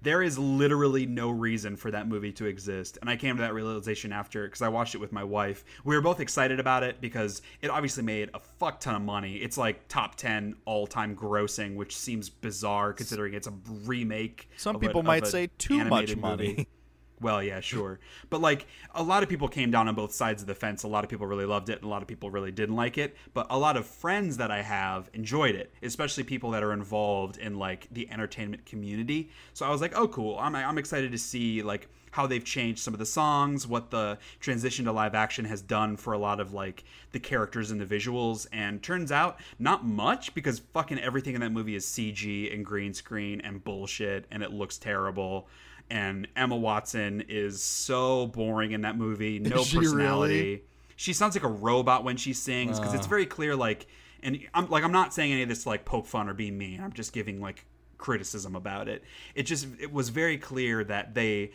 There 0.00 0.22
is 0.22 0.38
literally 0.38 1.06
no 1.06 1.28
reason 1.30 1.74
for 1.76 1.90
that 1.90 2.06
movie 2.06 2.30
to 2.34 2.46
exist. 2.46 2.98
And 3.00 3.10
I 3.10 3.16
came 3.16 3.34
to 3.36 3.42
that 3.42 3.52
realization 3.52 4.12
after 4.12 4.44
because 4.46 4.62
I 4.62 4.68
watched 4.68 4.94
it 4.94 4.98
with 4.98 5.10
my 5.10 5.24
wife. 5.24 5.64
We 5.84 5.96
were 5.96 6.00
both 6.00 6.20
excited 6.20 6.60
about 6.60 6.84
it 6.84 7.00
because 7.00 7.42
it 7.62 7.68
obviously 7.68 8.04
made 8.04 8.30
a 8.32 8.38
fuck 8.38 8.78
ton 8.78 8.94
of 8.94 9.02
money. 9.02 9.34
It's 9.36 9.58
like 9.58 9.88
top 9.88 10.14
10 10.14 10.54
all 10.66 10.86
time 10.86 11.16
grossing, 11.16 11.74
which 11.74 11.96
seems 11.96 12.28
bizarre 12.28 12.92
considering 12.92 13.34
it's 13.34 13.48
a 13.48 13.54
remake. 13.86 14.48
Some 14.56 14.76
a- 14.76 14.78
people 14.78 15.00
of 15.00 15.06
might 15.06 15.24
a 15.24 15.26
say 15.26 15.48
too 15.58 15.84
much 15.84 16.16
money. 16.16 16.68
Well, 17.20 17.42
yeah, 17.42 17.60
sure. 17.60 17.98
But 18.30 18.40
like 18.40 18.66
a 18.94 19.02
lot 19.02 19.22
of 19.22 19.28
people 19.28 19.48
came 19.48 19.70
down 19.70 19.88
on 19.88 19.94
both 19.94 20.12
sides 20.12 20.42
of 20.42 20.48
the 20.48 20.54
fence. 20.54 20.82
A 20.82 20.88
lot 20.88 21.04
of 21.04 21.10
people 21.10 21.26
really 21.26 21.44
loved 21.44 21.68
it, 21.68 21.78
and 21.78 21.84
a 21.84 21.88
lot 21.88 22.02
of 22.02 22.08
people 22.08 22.30
really 22.30 22.52
didn't 22.52 22.76
like 22.76 22.98
it. 22.98 23.16
But 23.34 23.46
a 23.50 23.58
lot 23.58 23.76
of 23.76 23.86
friends 23.86 24.36
that 24.36 24.50
I 24.50 24.62
have 24.62 25.10
enjoyed 25.14 25.54
it, 25.54 25.72
especially 25.82 26.24
people 26.24 26.50
that 26.52 26.62
are 26.62 26.72
involved 26.72 27.38
in 27.38 27.58
like 27.58 27.88
the 27.90 28.08
entertainment 28.10 28.66
community. 28.66 29.30
So 29.52 29.66
I 29.66 29.70
was 29.70 29.80
like, 29.80 29.92
oh, 29.96 30.08
cool. 30.08 30.38
I'm 30.38 30.54
I'm 30.54 30.78
excited 30.78 31.12
to 31.12 31.18
see 31.18 31.62
like 31.62 31.88
how 32.10 32.26
they've 32.26 32.44
changed 32.44 32.80
some 32.80 32.94
of 32.94 32.98
the 32.98 33.06
songs, 33.06 33.66
what 33.66 33.90
the 33.90 34.18
transition 34.40 34.84
to 34.86 34.92
live 34.92 35.14
action 35.14 35.44
has 35.44 35.60
done 35.60 35.96
for 35.96 36.12
a 36.12 36.18
lot 36.18 36.40
of 36.40 36.52
like 36.52 36.84
the 37.12 37.20
characters 37.20 37.70
and 37.70 37.80
the 37.80 37.84
visuals. 37.84 38.46
And 38.52 38.82
turns 38.82 39.12
out 39.12 39.38
not 39.58 39.84
much 39.84 40.34
because 40.34 40.60
fucking 40.72 40.98
everything 40.98 41.34
in 41.34 41.40
that 41.40 41.52
movie 41.52 41.74
is 41.74 41.84
CG 41.84 42.52
and 42.52 42.64
green 42.64 42.94
screen 42.94 43.40
and 43.40 43.62
bullshit, 43.62 44.26
and 44.30 44.42
it 44.42 44.52
looks 44.52 44.78
terrible 44.78 45.48
and 45.90 46.28
Emma 46.36 46.56
Watson 46.56 47.24
is 47.28 47.62
so 47.62 48.26
boring 48.26 48.72
in 48.72 48.82
that 48.82 48.96
movie. 48.96 49.38
No 49.48 49.62
she 49.62 49.78
personality. 49.78 50.34
really? 50.34 50.62
She 50.96 51.12
sounds 51.12 51.34
like 51.34 51.44
a 51.44 51.48
robot 51.48 52.04
when 52.04 52.16
she 52.16 52.32
sings 52.32 52.78
because 52.78 52.94
it's 52.94 53.06
ah. 53.06 53.10
very 53.10 53.24
clear. 53.26 53.54
Like, 53.54 53.86
and 54.22 54.40
I'm 54.52 54.68
like, 54.68 54.84
I'm 54.84 54.92
not 54.92 55.14
saying 55.14 55.32
any 55.32 55.42
of 55.42 55.48
this 55.48 55.62
to 55.62 55.68
like 55.68 55.84
poke 55.84 56.06
fun 56.06 56.28
or 56.28 56.34
be 56.34 56.50
mean. 56.50 56.80
I'm 56.80 56.92
just 56.92 57.12
giving 57.12 57.40
like 57.40 57.64
criticism 57.98 58.56
about 58.56 58.88
it. 58.88 59.04
It 59.34 59.44
just 59.44 59.68
it 59.80 59.92
was 59.92 60.08
very 60.08 60.38
clear 60.38 60.84
that 60.84 61.14
they 61.14 61.52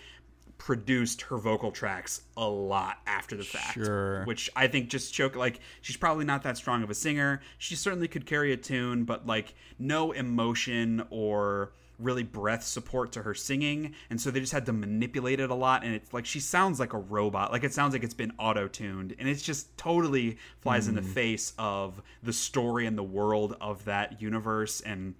produced 0.58 1.24
her 1.24 1.38
vocal 1.38 1.72
tracks 1.72 2.22
a 2.38 2.48
lot 2.48 3.00
after 3.06 3.36
the 3.36 3.44
fact 3.44 3.74
Sure. 3.74 4.24
which 4.24 4.50
i 4.56 4.68
think 4.68 4.88
just 4.88 5.14
choke 5.14 5.36
like 5.36 5.60
she's 5.82 5.98
probably 5.98 6.24
not 6.24 6.44
that 6.44 6.58
strong 6.58 6.84
of 6.84 6.90
a 6.90 6.94
singer 6.94 7.42
she 7.58 7.76
certainly 7.76 8.08
could 8.08 8.26
carry 8.26 8.54
a 8.54 8.58
tune 8.58 9.04
but 9.04 9.26
like 9.28 9.56
no 9.78 10.12
emotion 10.12 11.04
or 11.10 11.74
really 12.00 12.24
breath 12.24 12.64
support 12.64 13.12
to 13.12 13.22
her 13.22 13.34
singing 13.34 13.94
and 14.10 14.20
so 14.20 14.32
they 14.32 14.40
just 14.40 14.52
had 14.52 14.66
to 14.66 14.74
manipulate 14.74 15.40
it 15.40 15.50
a 15.50 15.56
lot 15.56 15.84
and 15.84 15.94
it's 15.94 16.14
like 16.14 16.26
she 16.26 16.40
sounds 16.40 16.80
like 16.80 16.94
a 16.94 16.98
robot 16.98 17.52
like 17.52 17.64
it 17.64 17.74
sounds 17.74 17.94
like 17.94 18.04
it's 18.04 18.14
been 18.14 18.34
auto-tuned 18.38 19.16
and 19.20 19.28
it's 19.28 19.42
just 19.42 19.76
totally 19.78 20.38
flies 20.62 20.88
in 20.88 20.96
the 20.96 21.02
mm. 21.02 21.14
face 21.14 21.54
of 21.58 22.02
the 22.24 22.34
story 22.34 22.86
and 22.86 22.98
the 22.98 23.04
world 23.04 23.56
of 23.62 23.86
that 23.86 24.22
universe 24.22 24.82
and 24.82 25.14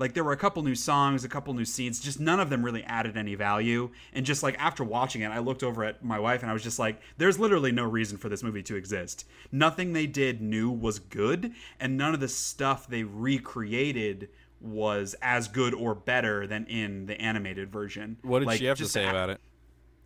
like 0.00 0.14
there 0.14 0.24
were 0.24 0.32
a 0.32 0.36
couple 0.36 0.62
new 0.62 0.74
songs, 0.74 1.24
a 1.24 1.28
couple 1.28 1.52
new 1.52 1.66
scenes, 1.66 2.00
just 2.00 2.18
none 2.18 2.40
of 2.40 2.48
them 2.48 2.64
really 2.64 2.82
added 2.84 3.18
any 3.18 3.34
value. 3.34 3.90
And 4.14 4.24
just 4.24 4.42
like 4.42 4.56
after 4.58 4.82
watching 4.82 5.20
it, 5.20 5.28
I 5.28 5.40
looked 5.40 5.62
over 5.62 5.84
at 5.84 6.02
my 6.02 6.18
wife 6.18 6.40
and 6.40 6.50
I 6.50 6.54
was 6.54 6.62
just 6.62 6.78
like, 6.78 7.00
there's 7.18 7.38
literally 7.38 7.70
no 7.70 7.84
reason 7.84 8.16
for 8.16 8.30
this 8.30 8.42
movie 8.42 8.62
to 8.62 8.76
exist. 8.76 9.26
Nothing 9.52 9.92
they 9.92 10.06
did 10.06 10.40
new 10.40 10.70
was 10.70 10.98
good, 10.98 11.52
and 11.78 11.98
none 11.98 12.14
of 12.14 12.20
the 12.20 12.28
stuff 12.28 12.88
they 12.88 13.02
recreated 13.02 14.30
was 14.60 15.14
as 15.22 15.48
good 15.48 15.72
or 15.74 15.94
better 15.94 16.46
than 16.46 16.66
in 16.66 17.06
the 17.06 17.20
animated 17.20 17.70
version. 17.70 18.18
what 18.22 18.40
did 18.40 18.46
Like, 18.46 18.58
she 18.58 18.66
have 18.66 18.78
to 18.78 18.86
say 18.86 19.04
a- 19.06 19.10
about 19.10 19.30
it? 19.30 19.40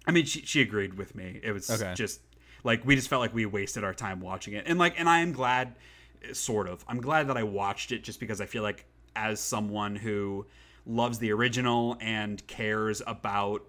I 0.07 0.13
mean, 0.13 0.27
she, 0.27 0.43
she 0.43 0.61
agreed 0.61 0.95
with 0.95 1.15
me. 1.15 1.41
It 1.43 1.53
was 1.53 1.69
Okay. 1.71 1.95
just 1.95 2.21
like 2.63 2.85
we 2.85 2.95
just 2.95 3.09
felt 3.09 3.21
like 3.21 3.35
we 3.35 3.47
wasted 3.47 3.85
our 3.85 3.95
time 3.95 4.21
watching 4.21 4.55
it, 4.55 4.65
and 4.67 4.79
like, 4.79 4.99
and 4.99 5.09
I 5.09 5.21
am 5.21 5.33
glad, 5.33 5.75
sort 6.33 6.69
of. 6.69 6.85
I'm 6.89 7.01
glad 7.01 7.29
that 7.29 7.37
I 7.37 7.43
watched 7.43 7.91
it 7.93 8.05
just 8.05 8.21
because 8.21 8.41
I 8.41 8.47
feel 8.47 8.63
like 8.63 8.87
as 9.17 9.41
someone 9.41 9.97
who 9.97 10.47
loves 10.87 11.19
the 11.19 11.33
original 11.33 11.97
and 12.01 12.47
cares 12.47 13.01
about 13.07 13.63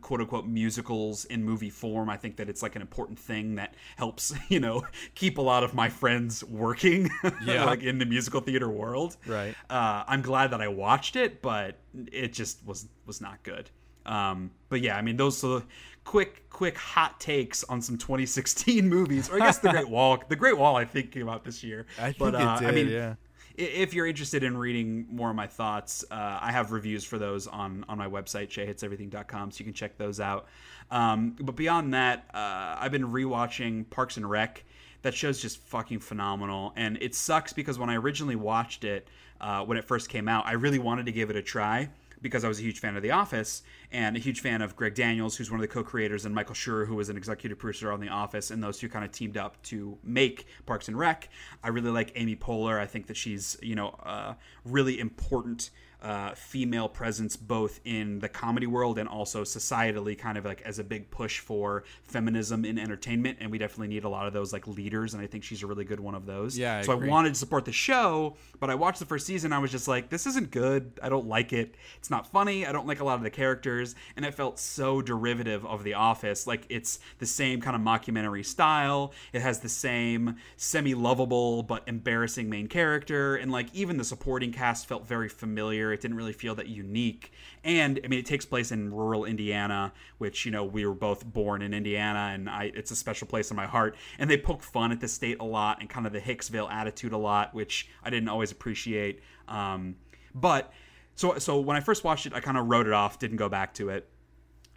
quote 0.00 0.20
unquote 0.20 0.46
musicals 0.46 1.24
in 1.26 1.44
movie 1.44 1.70
form. 1.70 2.08
I 2.10 2.16
think 2.16 2.36
that 2.36 2.48
it's 2.48 2.62
like 2.62 2.76
an 2.76 2.82
important 2.82 3.18
thing 3.18 3.56
that 3.56 3.74
helps, 3.96 4.34
you 4.48 4.60
know, 4.60 4.84
keep 5.14 5.38
a 5.38 5.42
lot 5.42 5.64
of 5.64 5.74
my 5.74 5.88
friends 5.88 6.44
working, 6.44 7.10
Yeah. 7.44 7.64
like 7.64 7.82
in 7.82 7.98
the 7.98 8.06
musical 8.06 8.40
theater 8.40 8.68
world. 8.68 9.16
Right. 9.26 9.54
Uh, 9.70 10.04
I'm 10.06 10.22
glad 10.22 10.50
that 10.52 10.60
I 10.60 10.68
watched 10.68 11.16
it, 11.16 11.42
but 11.42 11.78
it 12.12 12.32
just 12.32 12.64
was 12.66 12.88
was 13.06 13.20
not 13.20 13.42
good. 13.42 13.70
Um, 14.06 14.50
but 14.70 14.80
yeah, 14.80 14.96
I 14.96 15.02
mean, 15.02 15.16
those 15.18 15.44
are 15.44 15.62
quick, 16.04 16.48
quick 16.48 16.78
hot 16.78 17.20
takes 17.20 17.62
on 17.64 17.82
some 17.82 17.98
2016 17.98 18.88
movies, 18.96 19.28
or 19.28 19.36
I 19.36 19.38
guess 19.40 19.58
the 19.58 19.70
Great 19.70 19.88
Wall. 19.88 20.18
The 20.28 20.36
Great 20.36 20.56
Wall, 20.56 20.76
I 20.76 20.86
think, 20.86 21.12
came 21.12 21.28
out 21.28 21.44
this 21.44 21.62
year. 21.62 21.86
I 21.98 22.06
think 22.06 22.18
but, 22.18 22.34
it 22.34 22.40
uh, 22.40 22.58
did. 22.58 22.68
I 22.68 22.72
mean, 22.72 22.88
yeah. 22.88 23.14
If 23.58 23.92
you're 23.92 24.06
interested 24.06 24.44
in 24.44 24.56
reading 24.56 25.06
more 25.10 25.30
of 25.30 25.36
my 25.36 25.48
thoughts, 25.48 26.04
uh, 26.12 26.38
I 26.40 26.52
have 26.52 26.70
reviews 26.70 27.02
for 27.02 27.18
those 27.18 27.48
on 27.48 27.84
on 27.88 27.98
my 27.98 28.06
website, 28.06 28.50
sheahateseverything.com, 28.50 29.50
so 29.50 29.58
you 29.58 29.64
can 29.64 29.74
check 29.74 29.98
those 29.98 30.20
out. 30.20 30.46
Um, 30.92 31.34
but 31.40 31.56
beyond 31.56 31.92
that, 31.92 32.30
uh, 32.32 32.76
I've 32.78 32.92
been 32.92 33.08
rewatching 33.08 33.90
Parks 33.90 34.16
and 34.16 34.30
Rec. 34.30 34.64
That 35.02 35.12
show's 35.12 35.42
just 35.42 35.58
fucking 35.58 35.98
phenomenal, 35.98 36.72
and 36.76 36.98
it 37.00 37.16
sucks 37.16 37.52
because 37.52 37.80
when 37.80 37.90
I 37.90 37.96
originally 37.96 38.36
watched 38.36 38.84
it, 38.84 39.08
uh, 39.40 39.64
when 39.64 39.76
it 39.76 39.84
first 39.84 40.08
came 40.08 40.28
out, 40.28 40.46
I 40.46 40.52
really 40.52 40.78
wanted 40.78 41.06
to 41.06 41.12
give 41.12 41.28
it 41.28 41.34
a 41.36 41.42
try 41.42 41.90
because 42.20 42.44
I 42.44 42.48
was 42.48 42.58
a 42.58 42.62
huge 42.62 42.80
fan 42.80 42.96
of 42.96 43.02
The 43.02 43.10
Office 43.10 43.62
and 43.90 44.16
a 44.16 44.20
huge 44.20 44.40
fan 44.40 44.62
of 44.62 44.76
Greg 44.76 44.94
Daniels, 44.94 45.36
who's 45.36 45.50
one 45.50 45.60
of 45.60 45.62
the 45.62 45.72
co-creators, 45.72 46.24
and 46.24 46.34
Michael 46.34 46.54
Schur, 46.54 46.86
who 46.86 46.94
was 46.94 47.08
an 47.08 47.16
executive 47.16 47.58
producer 47.58 47.92
on 47.92 48.00
The 48.00 48.08
Office, 48.08 48.50
and 48.50 48.62
those 48.62 48.78
two 48.78 48.88
kind 48.88 49.04
of 49.04 49.12
teamed 49.12 49.36
up 49.36 49.62
to 49.64 49.98
make 50.02 50.46
Parks 50.66 50.88
and 50.88 50.98
Rec. 50.98 51.28
I 51.62 51.68
really 51.68 51.90
like 51.90 52.12
Amy 52.14 52.36
Poehler. 52.36 52.78
I 52.78 52.86
think 52.86 53.06
that 53.06 53.16
she's 53.16 53.56
you 53.62 53.74
know 53.74 53.88
a 54.02 54.36
really 54.64 54.98
important 55.00 55.70
uh, 56.02 56.34
female 56.34 56.88
presence 56.88 57.36
both 57.36 57.80
in 57.84 58.20
the 58.20 58.28
comedy 58.28 58.66
world 58.66 58.98
and 58.98 59.08
also 59.08 59.42
societally, 59.42 60.16
kind 60.16 60.38
of 60.38 60.44
like 60.44 60.62
as 60.62 60.78
a 60.78 60.84
big 60.84 61.10
push 61.10 61.40
for 61.40 61.84
feminism 62.04 62.64
in 62.64 62.78
entertainment. 62.78 63.38
And 63.40 63.50
we 63.50 63.58
definitely 63.58 63.88
need 63.88 64.04
a 64.04 64.08
lot 64.08 64.26
of 64.26 64.32
those 64.32 64.52
like 64.52 64.66
leaders, 64.66 65.14
and 65.14 65.22
I 65.22 65.26
think 65.26 65.44
she's 65.44 65.62
a 65.62 65.66
really 65.66 65.84
good 65.84 66.00
one 66.00 66.14
of 66.14 66.26
those. 66.26 66.56
Yeah, 66.56 66.78
I 66.78 66.82
so 66.82 66.92
agree. 66.92 67.08
I 67.08 67.10
wanted 67.10 67.34
to 67.34 67.38
support 67.38 67.64
the 67.64 67.72
show, 67.72 68.36
but 68.60 68.70
I 68.70 68.74
watched 68.74 69.00
the 69.00 69.06
first 69.06 69.26
season. 69.26 69.52
I 69.52 69.58
was 69.58 69.70
just 69.70 69.88
like, 69.88 70.08
this 70.08 70.26
isn't 70.26 70.50
good. 70.50 70.98
I 71.02 71.08
don't 71.08 71.26
like 71.26 71.52
it. 71.52 71.74
It's 71.96 72.10
not 72.10 72.26
funny. 72.26 72.66
I 72.66 72.72
don't 72.72 72.86
like 72.86 73.00
a 73.00 73.04
lot 73.04 73.14
of 73.14 73.22
the 73.22 73.30
characters, 73.30 73.94
and 74.16 74.24
it 74.24 74.34
felt 74.34 74.58
so 74.58 75.02
derivative 75.02 75.66
of 75.66 75.84
The 75.84 75.94
Office. 75.94 76.46
Like 76.46 76.64
it's 76.68 77.00
the 77.18 77.26
same 77.26 77.60
kind 77.60 77.74
of 77.74 77.82
mockumentary 77.82 78.44
style. 78.44 79.12
It 79.32 79.42
has 79.42 79.60
the 79.60 79.68
same 79.68 80.36
semi-lovable 80.56 81.64
but 81.64 81.82
embarrassing 81.88 82.48
main 82.48 82.68
character, 82.68 83.36
and 83.36 83.50
like 83.50 83.74
even 83.74 83.96
the 83.96 84.04
supporting 84.04 84.52
cast 84.52 84.86
felt 84.86 85.06
very 85.06 85.28
familiar. 85.28 85.87
It 85.92 86.00
didn't 86.00 86.16
really 86.16 86.32
feel 86.32 86.54
that 86.56 86.68
unique. 86.68 87.32
And 87.64 88.00
I 88.04 88.08
mean, 88.08 88.18
it 88.18 88.26
takes 88.26 88.44
place 88.44 88.72
in 88.72 88.92
rural 88.92 89.24
Indiana, 89.24 89.92
which 90.18 90.44
you 90.44 90.50
know 90.50 90.64
we 90.64 90.86
were 90.86 90.94
both 90.94 91.24
born 91.24 91.62
in 91.62 91.74
Indiana, 91.74 92.30
and 92.32 92.48
I 92.48 92.72
it's 92.74 92.90
a 92.90 92.96
special 92.96 93.26
place 93.26 93.50
in 93.50 93.56
my 93.56 93.66
heart. 93.66 93.96
And 94.18 94.30
they 94.30 94.36
poke 94.36 94.62
fun 94.62 94.92
at 94.92 95.00
the 95.00 95.08
state 95.08 95.38
a 95.40 95.44
lot 95.44 95.80
and 95.80 95.88
kind 95.88 96.06
of 96.06 96.12
the 96.12 96.20
Hicksville 96.20 96.70
attitude 96.70 97.12
a 97.12 97.18
lot, 97.18 97.54
which 97.54 97.88
I 98.02 98.10
didn't 98.10 98.28
always 98.28 98.52
appreciate. 98.52 99.20
Um, 99.46 99.96
but 100.34 100.72
so 101.14 101.38
so 101.38 101.60
when 101.60 101.76
I 101.76 101.80
first 101.80 102.04
watched 102.04 102.26
it, 102.26 102.34
I 102.34 102.40
kind 102.40 102.56
of 102.56 102.66
wrote 102.66 102.86
it 102.86 102.92
off, 102.92 103.18
didn't 103.18 103.38
go 103.38 103.48
back 103.48 103.74
to 103.74 103.88
it. 103.90 104.08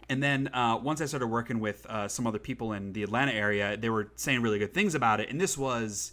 And 0.08 0.22
then 0.22 0.48
uh, 0.48 0.78
once 0.82 1.00
I 1.00 1.06
started 1.06 1.28
working 1.28 1.60
with 1.60 1.86
uh, 1.86 2.08
some 2.08 2.26
other 2.26 2.38
people 2.38 2.72
in 2.72 2.92
the 2.92 3.02
Atlanta 3.02 3.32
area, 3.32 3.76
they 3.76 3.88
were 3.88 4.12
saying 4.16 4.42
really 4.42 4.58
good 4.58 4.74
things 4.74 4.94
about 4.94 5.20
it. 5.20 5.30
And 5.30 5.40
this 5.40 5.56
was, 5.56 6.12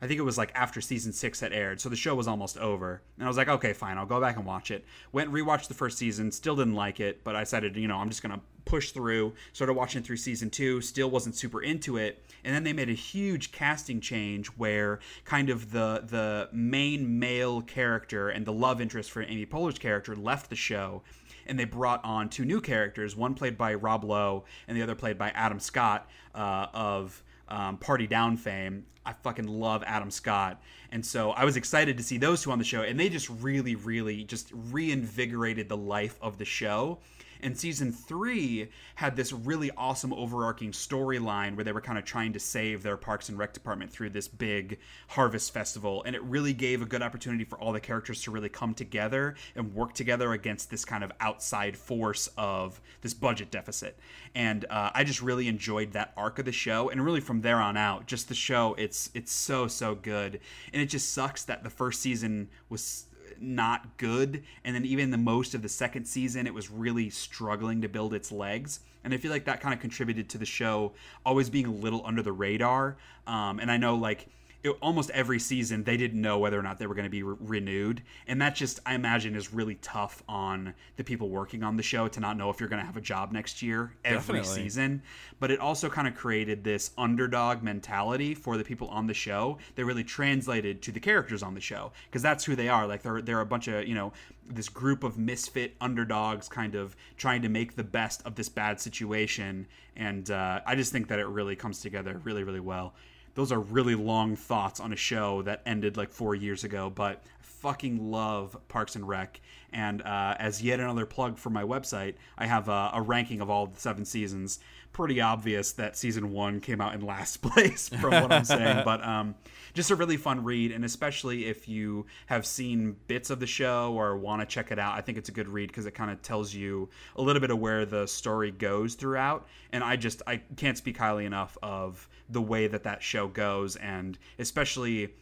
I 0.00 0.06
think 0.06 0.18
it 0.18 0.24
was 0.24 0.38
like 0.38 0.52
after 0.54 0.80
season 0.80 1.12
six 1.12 1.40
had 1.40 1.52
aired, 1.52 1.80
so 1.80 1.88
the 1.88 1.96
show 1.96 2.14
was 2.14 2.28
almost 2.28 2.56
over. 2.58 3.02
And 3.16 3.24
I 3.24 3.28
was 3.28 3.36
like, 3.36 3.48
okay, 3.48 3.72
fine, 3.72 3.98
I'll 3.98 4.06
go 4.06 4.20
back 4.20 4.36
and 4.36 4.46
watch 4.46 4.70
it. 4.70 4.84
Went 5.12 5.32
rewatched 5.32 5.68
the 5.68 5.74
first 5.74 5.98
season, 5.98 6.30
still 6.32 6.56
didn't 6.56 6.74
like 6.74 7.00
it, 7.00 7.24
but 7.24 7.36
I 7.36 7.40
decided, 7.40 7.76
you 7.76 7.88
know, 7.88 7.96
I'm 7.96 8.08
just 8.08 8.22
gonna 8.22 8.40
push 8.64 8.92
through. 8.92 9.32
Started 9.52 9.72
watching 9.72 10.02
through 10.02 10.18
season 10.18 10.50
two, 10.50 10.80
still 10.80 11.10
wasn't 11.10 11.34
super 11.34 11.62
into 11.62 11.96
it. 11.96 12.22
And 12.44 12.54
then 12.54 12.64
they 12.64 12.72
made 12.72 12.90
a 12.90 12.94
huge 12.94 13.50
casting 13.50 14.00
change 14.00 14.48
where 14.48 15.00
kind 15.24 15.50
of 15.50 15.72
the 15.72 16.04
the 16.06 16.48
main 16.52 17.18
male 17.18 17.62
character 17.62 18.28
and 18.28 18.46
the 18.46 18.52
love 18.52 18.80
interest 18.80 19.10
for 19.10 19.22
Amy 19.22 19.46
Poehler's 19.46 19.78
character 19.78 20.14
left 20.14 20.50
the 20.50 20.56
show 20.56 21.02
and 21.48 21.58
they 21.58 21.64
brought 21.64 22.04
on 22.04 22.28
two 22.28 22.44
new 22.44 22.60
characters, 22.60 23.16
one 23.16 23.34
played 23.34 23.56
by 23.56 23.74
Rob 23.74 24.04
Lowe 24.04 24.44
and 24.68 24.76
the 24.76 24.82
other 24.82 24.94
played 24.94 25.18
by 25.18 25.30
Adam 25.30 25.58
Scott 25.58 26.08
uh, 26.34 26.66
of 26.72 27.22
um, 27.48 27.76
Party 27.78 28.06
Down 28.06 28.36
fame. 28.36 28.86
I 29.04 29.14
fucking 29.14 29.46
love 29.46 29.82
Adam 29.86 30.10
Scott, 30.10 30.60
and 30.92 31.04
so 31.04 31.30
I 31.30 31.46
was 31.46 31.56
excited 31.56 31.96
to 31.96 32.02
see 32.02 32.18
those 32.18 32.42
two 32.42 32.52
on 32.52 32.58
the 32.58 32.64
show, 32.64 32.82
and 32.82 33.00
they 33.00 33.08
just 33.08 33.30
really, 33.30 33.74
really 33.74 34.24
just 34.24 34.50
reinvigorated 34.52 35.68
the 35.68 35.78
life 35.78 36.18
of 36.20 36.36
the 36.36 36.44
show. 36.44 36.98
And 37.42 37.58
season 37.58 37.92
three 37.92 38.68
had 38.96 39.16
this 39.16 39.32
really 39.32 39.70
awesome 39.76 40.12
overarching 40.12 40.72
storyline 40.72 41.54
where 41.56 41.64
they 41.64 41.72
were 41.72 41.80
kind 41.80 41.98
of 41.98 42.04
trying 42.04 42.32
to 42.32 42.40
save 42.40 42.82
their 42.82 42.96
Parks 42.96 43.28
and 43.28 43.38
Rec 43.38 43.52
department 43.52 43.90
through 43.90 44.10
this 44.10 44.28
big 44.28 44.78
harvest 45.08 45.52
festival. 45.52 46.02
And 46.04 46.14
it 46.16 46.22
really 46.22 46.52
gave 46.52 46.82
a 46.82 46.86
good 46.86 47.02
opportunity 47.02 47.44
for 47.44 47.58
all 47.58 47.72
the 47.72 47.80
characters 47.80 48.22
to 48.22 48.30
really 48.30 48.48
come 48.48 48.74
together 48.74 49.36
and 49.54 49.74
work 49.74 49.94
together 49.94 50.32
against 50.32 50.70
this 50.70 50.84
kind 50.84 51.04
of 51.04 51.12
outside 51.20 51.76
force 51.76 52.28
of 52.36 52.80
this 53.00 53.14
budget 53.14 53.50
deficit. 53.50 53.98
And 54.34 54.64
uh, 54.70 54.90
I 54.94 55.04
just 55.04 55.22
really 55.22 55.48
enjoyed 55.48 55.92
that 55.92 56.12
arc 56.16 56.38
of 56.38 56.44
the 56.44 56.52
show. 56.52 56.90
And 56.90 57.04
really 57.04 57.20
from 57.20 57.40
there 57.40 57.60
on 57.60 57.76
out, 57.76 58.06
just 58.06 58.28
the 58.28 58.34
show, 58.34 58.74
it's 58.78 59.10
it's 59.14 59.32
so 59.32 59.66
so 59.66 59.94
good. 59.94 60.40
And 60.72 60.82
it 60.82 60.86
just 60.86 61.12
sucks 61.12 61.44
that 61.44 61.62
the 61.62 61.70
first 61.70 62.00
season 62.00 62.48
was 62.68 63.06
not 63.40 63.96
good. 63.96 64.42
And 64.64 64.74
then 64.74 64.84
even 64.84 65.10
the 65.10 65.18
most 65.18 65.54
of 65.54 65.62
the 65.62 65.68
second 65.68 66.06
season, 66.06 66.46
it 66.46 66.54
was 66.54 66.70
really 66.70 67.10
struggling 67.10 67.82
to 67.82 67.88
build 67.88 68.14
its 68.14 68.32
legs. 68.32 68.80
And 69.04 69.14
I 69.14 69.16
feel 69.16 69.30
like 69.30 69.44
that 69.46 69.60
kind 69.60 69.74
of 69.74 69.80
contributed 69.80 70.28
to 70.30 70.38
the 70.38 70.46
show 70.46 70.92
always 71.24 71.48
being 71.48 71.66
a 71.66 71.72
little 71.72 72.02
under 72.04 72.22
the 72.22 72.32
radar. 72.32 72.96
Um, 73.26 73.60
and 73.60 73.70
I 73.70 73.76
know 73.76 73.94
like 73.94 74.28
it, 74.64 74.70
almost 74.82 75.10
every 75.10 75.38
season 75.38 75.84
they 75.84 75.96
didn't 75.96 76.20
know 76.20 76.38
whether 76.38 76.58
or 76.58 76.62
not 76.62 76.78
they 76.78 76.86
were 76.86 76.94
going 76.94 77.04
to 77.04 77.10
be 77.10 77.22
re- 77.22 77.36
renewed. 77.40 78.02
And 78.26 78.40
that 78.42 78.54
just 78.54 78.80
i 78.84 78.94
imagine 78.94 79.36
is 79.36 79.52
really 79.52 79.76
tough 79.76 80.22
on 80.28 80.74
the 80.96 81.04
people 81.04 81.28
working 81.28 81.62
on 81.62 81.76
the 81.76 81.82
show 81.82 82.08
to 82.08 82.20
not 82.20 82.36
know 82.36 82.50
if 82.50 82.58
you're 82.58 82.68
going 82.68 82.80
to 82.80 82.86
have 82.86 82.96
a 82.96 83.00
job 83.00 83.32
next 83.32 83.62
year 83.62 83.92
every 84.04 84.40
Definitely. 84.40 84.62
season. 84.62 85.02
But 85.38 85.50
it 85.50 85.60
also 85.60 85.88
kind 85.88 86.08
of 86.08 86.16
created 86.16 86.64
this 86.64 86.90
underdog 86.98 87.62
mentality 87.62 88.34
for 88.34 88.56
the 88.56 88.64
people 88.64 88.88
on 88.88 89.06
the 89.06 89.14
show 89.14 89.58
that 89.76 89.84
really 89.84 90.04
translated 90.04 90.82
to 90.82 90.92
the 90.92 91.00
characters 91.00 91.42
on 91.42 91.54
the 91.54 91.60
show. 91.60 91.92
Because 92.06 92.22
that's 92.22 92.44
who 92.44 92.56
they 92.56 92.68
are. 92.68 92.86
Like 92.86 93.02
they're 93.02 93.22
they're 93.22 93.40
a 93.40 93.46
bunch 93.46 93.68
of 93.68 93.86
you 93.86 93.94
know 93.94 94.12
this 94.44 94.68
group 94.68 95.04
of 95.04 95.18
misfit 95.18 95.76
underdogs 95.80 96.48
kind 96.48 96.74
of 96.74 96.96
trying 97.16 97.42
to 97.42 97.48
make 97.48 97.76
the 97.76 97.84
best 97.84 98.22
of 98.24 98.34
this 98.34 98.48
bad 98.48 98.80
situation. 98.80 99.66
And 99.94 100.30
uh, 100.30 100.60
i 100.64 100.74
just 100.76 100.92
think 100.92 101.08
that 101.08 101.18
it 101.18 101.26
really 101.26 101.56
comes 101.56 101.80
together 101.80 102.20
really 102.24 102.44
really 102.44 102.60
well 102.60 102.94
those 103.38 103.52
are 103.52 103.60
really 103.60 103.94
long 103.94 104.34
thoughts 104.34 104.80
on 104.80 104.92
a 104.92 104.96
show 104.96 105.42
that 105.42 105.62
ended 105.64 105.96
like 105.96 106.10
four 106.10 106.34
years 106.34 106.64
ago, 106.64 106.90
but 106.90 107.22
I 107.40 107.44
fucking 107.44 108.10
love 108.10 108.56
Parks 108.66 108.96
and 108.96 109.06
Rec. 109.06 109.40
And 109.72 110.02
uh, 110.02 110.34
as 110.40 110.60
yet 110.60 110.80
another 110.80 111.06
plug 111.06 111.38
for 111.38 111.48
my 111.48 111.62
website, 111.62 112.14
I 112.36 112.46
have 112.46 112.68
a, 112.68 112.90
a 112.94 113.00
ranking 113.00 113.40
of 113.40 113.48
all 113.48 113.68
the 113.68 113.78
seven 113.78 114.04
seasons. 114.04 114.58
Pretty 114.92 115.20
obvious 115.20 115.70
that 115.74 115.96
season 115.96 116.32
one 116.32 116.58
came 116.58 116.80
out 116.80 116.94
in 116.94 117.00
last 117.00 117.36
place 117.42 117.88
from 117.88 118.10
what 118.10 118.32
I'm 118.32 118.44
saying, 118.44 118.82
but 118.84 119.04
um, 119.04 119.36
just 119.72 119.92
a 119.92 119.94
really 119.94 120.16
fun 120.16 120.42
read. 120.42 120.72
And 120.72 120.84
especially 120.84 121.46
if 121.46 121.68
you 121.68 122.06
have 122.26 122.44
seen 122.44 122.96
bits 123.06 123.30
of 123.30 123.38
the 123.38 123.46
show 123.46 123.92
or 123.92 124.16
want 124.16 124.42
to 124.42 124.46
check 124.46 124.72
it 124.72 124.80
out, 124.80 124.94
I 124.94 125.00
think 125.00 125.16
it's 125.16 125.28
a 125.28 125.32
good 125.32 125.48
read 125.48 125.68
because 125.68 125.86
it 125.86 125.92
kind 125.92 126.10
of 126.10 126.22
tells 126.22 126.52
you 126.52 126.88
a 127.14 127.22
little 127.22 127.40
bit 127.40 127.52
of 127.52 127.60
where 127.60 127.86
the 127.86 128.08
story 128.08 128.50
goes 128.50 128.94
throughout. 128.94 129.46
And 129.72 129.84
I 129.84 129.94
just 129.94 130.22
I 130.26 130.38
can't 130.56 130.76
speak 130.76 130.96
highly 130.96 131.24
enough 131.24 131.56
of 131.62 132.08
the 132.28 132.42
way 132.42 132.66
that 132.66 132.84
that 132.84 133.02
show 133.02 133.28
goes, 133.28 133.76
and 133.76 134.18
especially 134.38 135.14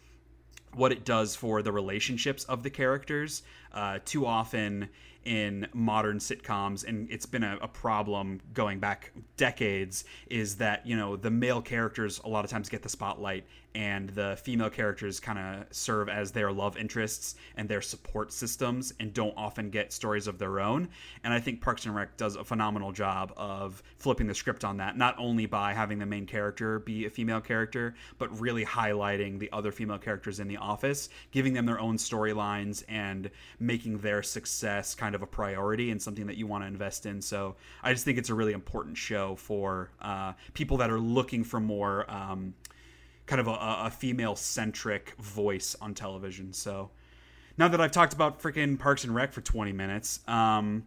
what 0.75 0.93
it 0.93 1.05
does 1.05 1.35
for 1.35 1.63
the 1.63 1.73
relationships 1.73 2.45
of 2.45 2.63
the 2.63 2.71
characters. 2.71 3.43
Uh, 3.73 3.99
too 4.05 4.25
often 4.27 4.89
in 5.25 5.67
modern 5.75 6.19
sitcoms, 6.19 6.87
and 6.87 7.11
it's 7.11 7.27
been 7.27 7.43
a, 7.43 7.59
a, 7.61 7.69
problem 7.69 8.41
going 8.55 8.79
back 8.79 9.11
decades, 9.37 10.05
is 10.31 10.57
that 10.57 10.87
you 10.87 10.97
know 10.97 11.17
the 11.17 11.31
male 11.31 11.61
characters 11.61 12.21
a 12.25 12.29
lot 12.29 12.45
of 12.45 12.51
times 12.51 12.69
get 12.69 12.83
the 12.83 12.89
spotlight, 12.89 13.45
and 13.77 14.09
the 14.09 14.39
female 14.43 14.71
characters 14.71 15.21
kind 15.21 15.39
of 15.39 15.67
serve 15.71 16.09
as 16.09 16.33
their 16.33 16.51
love 16.51 16.79
interests 16.79 17.37
and 17.59 17.69
their 17.69 17.83
support 17.83 18.33
systems, 18.33 18.95
and 18.99 19.13
don't 19.13 19.35
often 19.37 19.69
get 19.69 19.93
stories 19.93 20.27
of 20.27 20.39
their 20.39 20.61
own. 20.61 20.89
And 21.23 21.35
I 21.35 21.41
think 21.41 21.61
Parks 21.61 21.85
and 21.85 21.95
Rec 21.95 22.17
does 22.17 22.37
a 22.37 22.45
phenomenal 22.45 22.91
job 22.91 23.35
of 23.37 23.83
flipping 23.99 24.29
the 24.29 24.35
script 24.35 24.65
on 24.65 24.79
that, 24.79 24.97
not 24.97 25.15
only 25.19 25.45
by 25.45 25.75
having 25.75 25.99
the 25.99 26.07
main 26.07 26.25
character 26.25 26.79
be 26.79 27.05
a 27.05 27.11
female 27.11 27.43
character, 27.43 27.95
but 28.17 28.41
really 28.41 28.65
highlighting 28.65 29.39
the 29.39 29.51
other 29.53 29.71
female 29.71 29.99
characters 29.99 30.41
in 30.41 30.49
the 30.49 30.57
office, 30.57 31.11
giving 31.31 31.53
them 31.53 31.67
their 31.67 31.79
own 31.79 31.99
storylines 31.99 32.83
and 32.89 33.31
making 33.61 33.99
their 33.99 34.23
success 34.23 34.95
kind 34.95 35.15
of 35.15 35.21
a 35.21 35.27
priority 35.27 35.91
and 35.91 36.01
something 36.01 36.27
that 36.27 36.39
you 36.39 36.47
want 36.47 36.65
to 36.65 36.69
invest 36.69 37.05
in. 37.05 37.21
So 37.21 37.57
I 37.83 37.93
just 37.93 38.07
think 38.07 38.17
it's 38.17 38.31
a 38.31 38.35
really 38.35 38.55
important 38.55 38.97
show 38.97 39.37
for 39.37 39.91
uh, 40.01 40.33
people 40.55 40.79
that 40.79 40.91
are 40.91 40.99
looking 40.99 41.45
for 41.45 41.61
more 41.61 42.11
um, 42.11 42.55
kind 43.27 43.41
of 43.41 43.49
a, 43.49 43.53
a 43.87 43.91
female 43.91 44.37
centric 44.37 45.15
voice 45.21 45.77
on 45.81 45.95
television. 45.95 46.53
So 46.53 46.91
now 47.59 47.69
that 47.69 47.81
I've 47.81 47.91
talked 47.91 48.13
about 48.13 48.41
freaking 48.41 48.79
Parks 48.79 49.05
and 49.05 49.15
Rec 49.15 49.33
for 49.33 49.41
20 49.41 49.73
minutes, 49.73 50.21
um, 50.29 50.87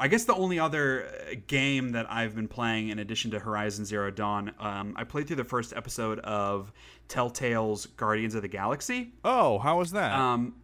I 0.00 0.06
guess 0.06 0.24
the 0.24 0.34
only 0.34 0.60
other 0.60 1.10
game 1.48 1.90
that 1.92 2.10
I've 2.10 2.36
been 2.36 2.46
playing 2.46 2.90
in 2.90 3.00
addition 3.00 3.32
to 3.32 3.40
Horizon 3.40 3.84
Zero 3.84 4.10
Dawn, 4.10 4.52
um, 4.60 4.94
I 4.96 5.04
played 5.04 5.26
through 5.26 5.36
the 5.36 5.44
first 5.44 5.72
episode 5.74 6.20
of 6.20 6.72
Telltale's 7.08 7.86
Guardians 7.86 8.36
of 8.36 8.42
the 8.42 8.48
Galaxy. 8.48 9.12
Oh, 9.24 9.58
how 9.58 9.78
was 9.78 9.90
that? 9.92 10.12
Um, 10.16 10.54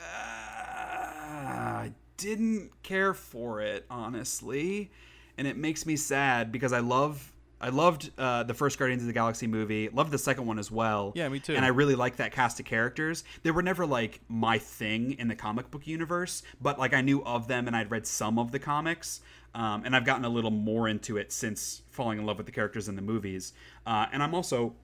I 0.00 1.92
didn't 2.16 2.70
care 2.82 3.14
for 3.14 3.60
it 3.60 3.86
honestly, 3.88 4.90
and 5.38 5.46
it 5.46 5.56
makes 5.56 5.86
me 5.86 5.94
sad 5.94 6.50
because 6.50 6.72
I 6.72 6.80
love 6.80 7.32
I 7.60 7.68
loved 7.68 8.10
uh, 8.16 8.42
the 8.44 8.54
first 8.54 8.78
Guardians 8.78 9.02
of 9.02 9.06
the 9.06 9.12
Galaxy 9.12 9.46
movie. 9.46 9.88
Loved 9.90 10.10
the 10.10 10.18
second 10.18 10.46
one 10.46 10.58
as 10.58 10.70
well. 10.70 11.12
Yeah, 11.14 11.28
me 11.28 11.40
too. 11.40 11.54
And 11.54 11.64
I 11.64 11.68
really 11.68 11.94
liked 11.94 12.16
that 12.18 12.32
cast 12.32 12.58
of 12.58 12.66
characters. 12.66 13.22
They 13.42 13.50
were 13.50 13.62
never 13.62 13.84
like 13.84 14.20
my 14.28 14.58
thing 14.58 15.12
in 15.18 15.28
the 15.28 15.36
comic 15.36 15.70
book 15.70 15.86
universe, 15.86 16.42
but 16.60 16.78
like 16.78 16.94
I 16.94 17.02
knew 17.02 17.22
of 17.24 17.48
them 17.48 17.66
and 17.66 17.76
I'd 17.76 17.90
read 17.90 18.06
some 18.06 18.38
of 18.38 18.52
the 18.52 18.58
comics. 18.58 19.20
Um, 19.54 19.82
and 19.84 19.96
I've 19.96 20.04
gotten 20.04 20.24
a 20.24 20.28
little 20.28 20.52
more 20.52 20.88
into 20.88 21.16
it 21.16 21.32
since 21.32 21.82
falling 21.90 22.18
in 22.18 22.26
love 22.26 22.36
with 22.36 22.46
the 22.46 22.52
characters 22.52 22.88
in 22.88 22.96
the 22.96 23.02
movies. 23.02 23.52
Uh, 23.84 24.06
and 24.12 24.22
I'm 24.22 24.34
also 24.34 24.74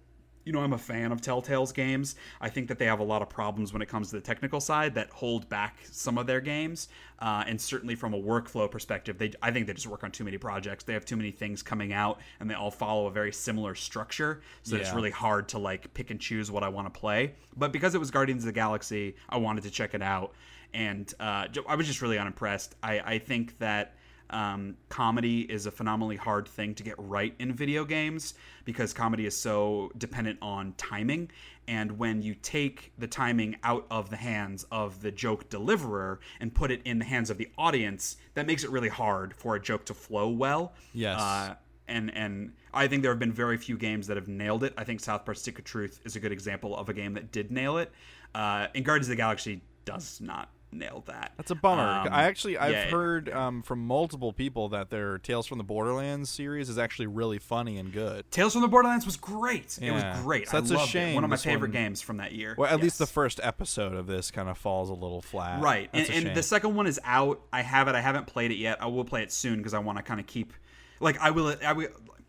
you 0.47 0.53
know, 0.53 0.61
I'm 0.61 0.72
a 0.72 0.78
fan 0.78 1.11
of 1.11 1.20
Telltale's 1.20 1.72
games. 1.72 2.14
I 2.40 2.49
think 2.49 2.68
that 2.68 2.78
they 2.78 2.86
have 2.86 3.01
a 3.01 3.05
lot 3.05 3.20
of 3.20 3.28
problems 3.28 3.72
when 3.72 3.82
it 3.82 3.88
comes 3.88 4.11
to 4.11 4.16
the 4.16 4.22
technical 4.22 4.61
side 4.61 4.94
that 4.94 5.11
hold 5.11 5.49
back 5.49 5.76
some 5.90 6.16
of 6.16 6.28
their 6.28 6.40
games. 6.40 6.88
Uh, 7.18 7.42
and 7.49 7.61
certainly 7.61 7.97
from 7.97 8.14
a 8.14 8.18
workflow 8.18 8.70
perspective, 8.70 9.18
they 9.18 9.32
I 9.42 9.51
think 9.51 9.66
they 9.66 9.72
just 9.72 9.88
work 9.88 10.05
on 10.05 10.12
too 10.12 10.22
many 10.22 10.38
projects. 10.38 10.84
They 10.84 10.92
have 10.92 11.05
too 11.05 11.16
many 11.16 11.32
things 11.32 11.64
coming 11.64 11.92
out, 11.92 12.20
and 12.38 12.49
they 12.49 12.55
all 12.55 12.70
follow 12.70 13.07
a 13.07 13.11
very 13.11 13.32
similar 13.32 13.74
structure. 13.74 14.40
So 14.62 14.76
it's 14.76 14.92
really 14.92 15.11
hard 15.11 15.49
to 15.49 15.59
like 15.59 15.92
pick 15.94 16.11
and 16.11 16.20
choose 16.20 16.49
what 16.49 16.62
I 16.62 16.68
want 16.68 16.92
to 16.92 16.97
play. 16.99 17.34
But 17.57 17.72
because 17.72 17.97
it 17.97 17.99
was 17.99 18.12
Guardians 18.12 18.44
of 18.44 18.47
the 18.47 18.53
Galaxy, 18.53 19.16
I 19.28 19.38
wanted 19.38 19.64
to 19.64 19.70
check 19.70 19.94
it 19.94 20.03
out, 20.03 20.32
and 20.72 21.12
uh, 21.18 21.49
I 21.68 21.74
was 21.74 21.88
just 21.88 22.03
really 22.03 22.18
unimpressed. 22.18 22.76
I, 22.84 23.01
I 23.01 23.18
think 23.18 23.59
that 23.59 23.94
um, 24.30 24.76
comedy 24.88 25.40
is 25.42 25.66
a 25.66 25.70
phenomenally 25.70 26.16
hard 26.16 26.48
thing 26.48 26.74
to 26.74 26.82
get 26.82 26.94
right 26.98 27.34
in 27.38 27.52
video 27.54 27.84
games 27.84 28.34
because 28.64 28.92
comedy 28.92 29.26
is 29.26 29.36
so 29.36 29.90
dependent 29.98 30.38
on 30.42 30.74
timing. 30.76 31.30
And 31.68 31.98
when 31.98 32.22
you 32.22 32.34
take 32.34 32.92
the 32.98 33.06
timing 33.06 33.56
out 33.62 33.86
of 33.90 34.10
the 34.10 34.16
hands 34.16 34.64
of 34.70 35.02
the 35.02 35.10
joke 35.10 35.48
deliverer 35.48 36.20
and 36.40 36.54
put 36.54 36.70
it 36.70 36.80
in 36.84 36.98
the 36.98 37.04
hands 37.04 37.30
of 37.30 37.38
the 37.38 37.48
audience, 37.58 38.16
that 38.34 38.46
makes 38.46 38.64
it 38.64 38.70
really 38.70 38.88
hard 38.88 39.34
for 39.34 39.56
a 39.56 39.60
joke 39.60 39.84
to 39.86 39.94
flow 39.94 40.28
well. 40.28 40.74
Yes. 40.92 41.20
Uh, 41.20 41.54
and 41.88 42.14
and 42.16 42.52
I 42.74 42.88
think 42.88 43.02
there 43.02 43.12
have 43.12 43.18
been 43.18 43.32
very 43.32 43.56
few 43.56 43.76
games 43.76 44.06
that 44.08 44.16
have 44.16 44.28
nailed 44.28 44.64
it. 44.64 44.74
I 44.76 44.84
think 44.84 45.00
South 45.00 45.24
Park 45.24 45.36
Stick 45.38 45.58
of 45.58 45.64
Truth 45.64 46.00
is 46.04 46.16
a 46.16 46.20
good 46.20 46.32
example 46.32 46.76
of 46.76 46.88
a 46.88 46.92
game 46.92 47.14
that 47.14 47.32
did 47.32 47.50
nail 47.50 47.78
it. 47.78 47.92
Uh, 48.34 48.66
and 48.74 48.84
Guardians 48.84 49.06
of 49.06 49.10
the 49.10 49.16
Galaxy 49.16 49.62
does 49.84 50.20
not 50.20 50.50
nail 50.78 51.02
that. 51.06 51.32
That's 51.36 51.50
a 51.50 51.54
bummer. 51.54 51.82
Um, 51.82 52.08
I 52.12 52.24
actually 52.24 52.58
I've 52.58 52.72
yeah, 52.72 52.90
heard 52.90 53.28
um, 53.30 53.62
from 53.62 53.86
multiple 53.86 54.32
people 54.32 54.68
that 54.70 54.90
their 54.90 55.18
Tales 55.18 55.46
from 55.46 55.58
the 55.58 55.64
Borderlands 55.64 56.30
series 56.30 56.68
is 56.68 56.78
actually 56.78 57.06
really 57.06 57.38
funny 57.38 57.78
and 57.78 57.92
good. 57.92 58.30
Tales 58.30 58.52
from 58.52 58.62
the 58.62 58.68
Borderlands 58.68 59.06
was 59.06 59.16
great. 59.16 59.78
It 59.80 59.90
was 59.90 60.04
great. 60.22 60.48
So 60.48 60.60
that's 60.60 60.70
a 60.70 60.74
loved 60.74 60.88
it. 60.88 60.90
shame 60.90 61.14
One 61.14 61.24
of 61.24 61.30
my 61.30 61.36
favorite 61.36 61.68
one- 61.68 61.72
games 61.72 62.00
from 62.02 62.18
that 62.18 62.32
year. 62.32 62.54
Well, 62.56 62.72
at 62.72 62.80
least 62.80 62.98
the 62.98 63.06
first 63.06 63.40
episode 63.42 63.94
of 63.94 64.06
this 64.06 64.30
kind 64.30 64.48
of 64.48 64.58
falls 64.58 64.90
a 64.90 64.94
little 64.94 65.22
flat. 65.22 65.60
Right, 65.62 65.88
and, 65.92 66.06
That's 66.06 66.10
a 66.10 66.26
and 66.28 66.36
the 66.36 66.42
second 66.42 66.74
one 66.74 66.86
is 66.86 67.00
out. 67.04 67.40
I 67.52 67.62
have 67.62 67.88
it. 67.88 67.94
I 67.94 68.00
haven't 68.00 68.26
played 68.26 68.50
it 68.50 68.56
yet. 68.56 68.82
I 68.82 68.86
will 68.86 69.04
play 69.04 69.22
it 69.22 69.32
soon 69.32 69.58
because 69.58 69.74
I 69.74 69.78
want 69.78 69.98
to 69.98 70.02
kind 70.02 70.20
of 70.20 70.26
keep, 70.26 70.52
like, 71.00 71.18
I 71.20 71.30
will. 71.30 71.54
I 71.64 71.72
will. 71.72 71.88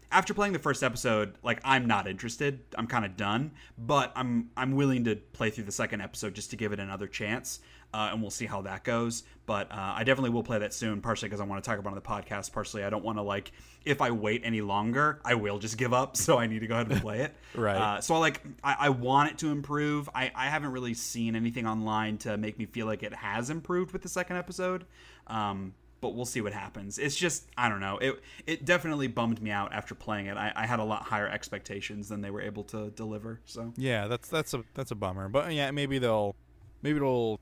After 0.10 0.34
playing 0.34 0.54
the 0.54 0.60
first 0.60 0.84
episode, 0.84 1.34
like 1.44 1.60
I'm 1.66 1.86
not 1.86 2.08
interested. 2.08 2.62
I'm 2.78 2.88
kind 2.88 3.04
of 3.04 3.18
done, 3.18 3.52
but 3.78 4.14
I'm 4.16 4.52
I'm 4.56 4.72
willing 4.72 5.04
to 5.04 5.18
play 5.18 5.50
through 5.50 5.66
the 5.66 5.72
second 5.74 6.00
episode 6.00 6.34
just 6.34 6.50
to 6.52 6.56
give 6.56 6.72
it 6.72 6.80
another 6.80 7.08
chance, 7.08 7.60
uh, 7.94 8.10
and 8.12 8.22
we'll 8.22 8.32
see 8.32 8.46
how 8.46 8.62
that 8.64 8.84
goes. 8.84 9.24
But 9.46 9.72
uh, 9.72 9.94
I 9.96 10.04
definitely 10.04 10.32
will 10.32 10.44
play 10.44 10.60
that 10.60 10.74
soon, 10.74 11.02
partially 11.02 11.30
because 11.30 11.40
I 11.40 11.46
want 11.46 11.64
to 11.64 11.70
talk 11.70 11.80
about 11.80 11.92
it 11.92 11.98
on 11.98 12.02
the 12.02 12.02
podcast. 12.02 12.52
Partially, 12.52 12.84
I 12.84 12.90
don't 12.90 13.04
want 13.04 13.18
to 13.18 13.22
like 13.22 13.52
if 13.86 14.02
I 14.02 14.12
wait 14.12 14.42
any 14.44 14.62
longer, 14.62 15.22
I 15.24 15.36
will 15.36 15.60
just 15.60 15.78
give 15.78 15.94
up. 15.94 16.18
So 16.28 16.38
I 16.38 16.48
need 16.48 16.60
to 16.60 16.68
go 16.68 16.76
ahead 16.76 16.92
and 16.92 17.02
play 17.02 17.22
it. 17.22 17.34
Right. 17.56 17.78
Uh, 17.78 18.02
so 18.02 18.14
I 18.14 18.18
like 18.18 18.44
I, 18.64 18.76
I 18.82 18.90
want 18.90 19.32
it 19.32 19.38
to 19.40 19.52
improve. 19.52 20.10
I, 20.14 20.32
I 20.36 20.48
haven't 20.48 20.72
really 20.72 20.94
seen 20.94 21.36
anything 21.36 21.66
online 21.66 22.18
to 22.20 22.38
make 22.38 22.60
me 22.60 22.66
feel 22.66 22.86
like 22.86 23.02
it 23.02 23.14
has 23.14 23.50
improved 23.50 23.94
with 23.94 24.02
the 24.02 24.10
second 24.10 24.36
episode. 24.36 24.86
Um, 25.28 25.74
but 26.02 26.10
we'll 26.16 26.26
see 26.26 26.42
what 26.42 26.54
happens. 26.54 26.98
It's 26.98 27.16
just 27.16 27.48
I 27.58 27.70
don't 27.70 27.80
know. 27.80 27.98
It 28.00 28.22
it 28.46 28.66
definitely 28.66 29.08
bummed 29.08 29.42
me 29.42 29.52
out 29.52 29.74
after 29.74 29.96
playing 29.96 30.28
it. 30.28 30.38
I, 30.38 30.52
I 30.56 30.66
had 30.66 30.80
a 30.80 30.84
lot 30.84 31.04
higher 31.04 31.28
expectations 31.28 32.10
than 32.10 32.22
they 32.22 32.30
were 32.30 32.42
able 32.42 32.64
to 32.66 32.90
deliver. 32.92 33.40
So 33.46 33.74
Yeah, 33.78 34.08
that's 34.08 34.28
that's 34.28 34.54
a 34.54 34.64
that's 34.74 34.92
a 34.92 34.96
bummer. 34.96 35.30
But 35.30 35.54
yeah, 35.54 35.72
maybe 35.72 35.98
they'll 35.98 36.36
maybe 36.82 36.98
it'll 36.98 37.40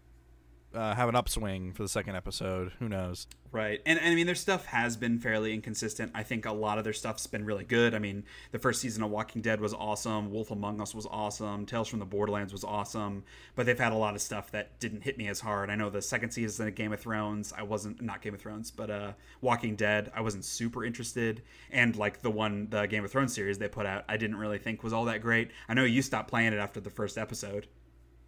uh, 0.76 0.94
have 0.96 1.10
an 1.10 1.16
upswing 1.16 1.74
for 1.74 1.84
the 1.84 1.90
second 1.90 2.16
episode. 2.16 2.74
Who 2.80 2.90
knows? 2.90 3.28
Right. 3.52 3.82
And, 3.86 3.98
and 3.98 4.10
I 4.10 4.16
mean, 4.16 4.26
their 4.26 4.36
stuff 4.36 4.66
has 4.66 4.98
been 4.98 5.18
fairly 5.18 5.54
inconsistent. 5.54 6.12
I 6.14 6.24
think 6.24 6.46
a 6.46 6.52
lot 6.52 6.78
of 6.78 6.84
their 6.84 6.92
stuff's 6.92 7.26
been 7.26 7.46
really 7.46 7.64
good. 7.64 7.96
I 7.96 8.00
mean, 8.00 8.26
the 8.52 8.60
first 8.60 8.82
season 8.82 9.02
of 9.02 9.12
Walking 9.12 9.42
Dead 9.42 9.62
was 9.62 9.74
awesome. 9.74 10.32
Wolf 10.32 10.52
Among 10.52 10.82
Us 10.82 10.94
was 10.94 11.06
awesome. 11.06 11.66
Tales 11.66 11.88
from 11.88 12.00
the 12.00 12.06
Borderlands 12.06 12.52
was 12.52 12.66
awesome. 12.66 13.24
But 13.56 13.66
they've 13.66 13.80
had 13.80 13.94
a 13.94 13.96
lot 13.96 14.14
of 14.14 14.22
stuff 14.22 14.52
that 14.52 14.78
didn't 14.80 15.04
hit 15.04 15.18
me 15.18 15.30
as 15.30 15.40
hard. 15.40 15.70
I 15.70 15.76
know 15.76 15.90
the 15.90 16.02
second 16.02 16.32
season 16.32 16.68
of 16.68 16.76
Game 16.76 16.92
of 16.92 17.00
Thrones, 17.00 17.54
I 17.58 17.64
wasn't, 17.64 18.02
not 18.02 18.22
Game 18.22 18.34
of 18.34 18.42
Thrones, 18.42 18.72
but 18.72 18.90
uh, 18.90 19.14
Walking 19.40 19.78
Dead, 19.78 20.12
I 20.14 20.20
wasn't 20.20 20.44
super 20.44 20.84
interested. 20.84 21.42
And 21.72 21.96
like 21.96 22.22
the 22.22 22.32
one, 22.32 22.68
the 22.70 22.88
Game 22.88 23.06
of 23.06 23.12
Thrones 23.12 23.34
series 23.34 23.58
they 23.58 23.70
put 23.70 23.86
out, 23.86 24.04
I 24.10 24.18
didn't 24.18 24.38
really 24.38 24.58
think 24.58 24.84
was 24.84 24.92
all 24.92 25.06
that 25.06 25.22
great. 25.22 25.52
I 25.70 25.74
know 25.74 25.86
you 25.86 26.02
stopped 26.02 26.30
playing 26.30 26.52
it 26.52 26.60
after 26.60 26.82
the 26.82 26.90
first 26.90 27.18
episode. 27.18 27.68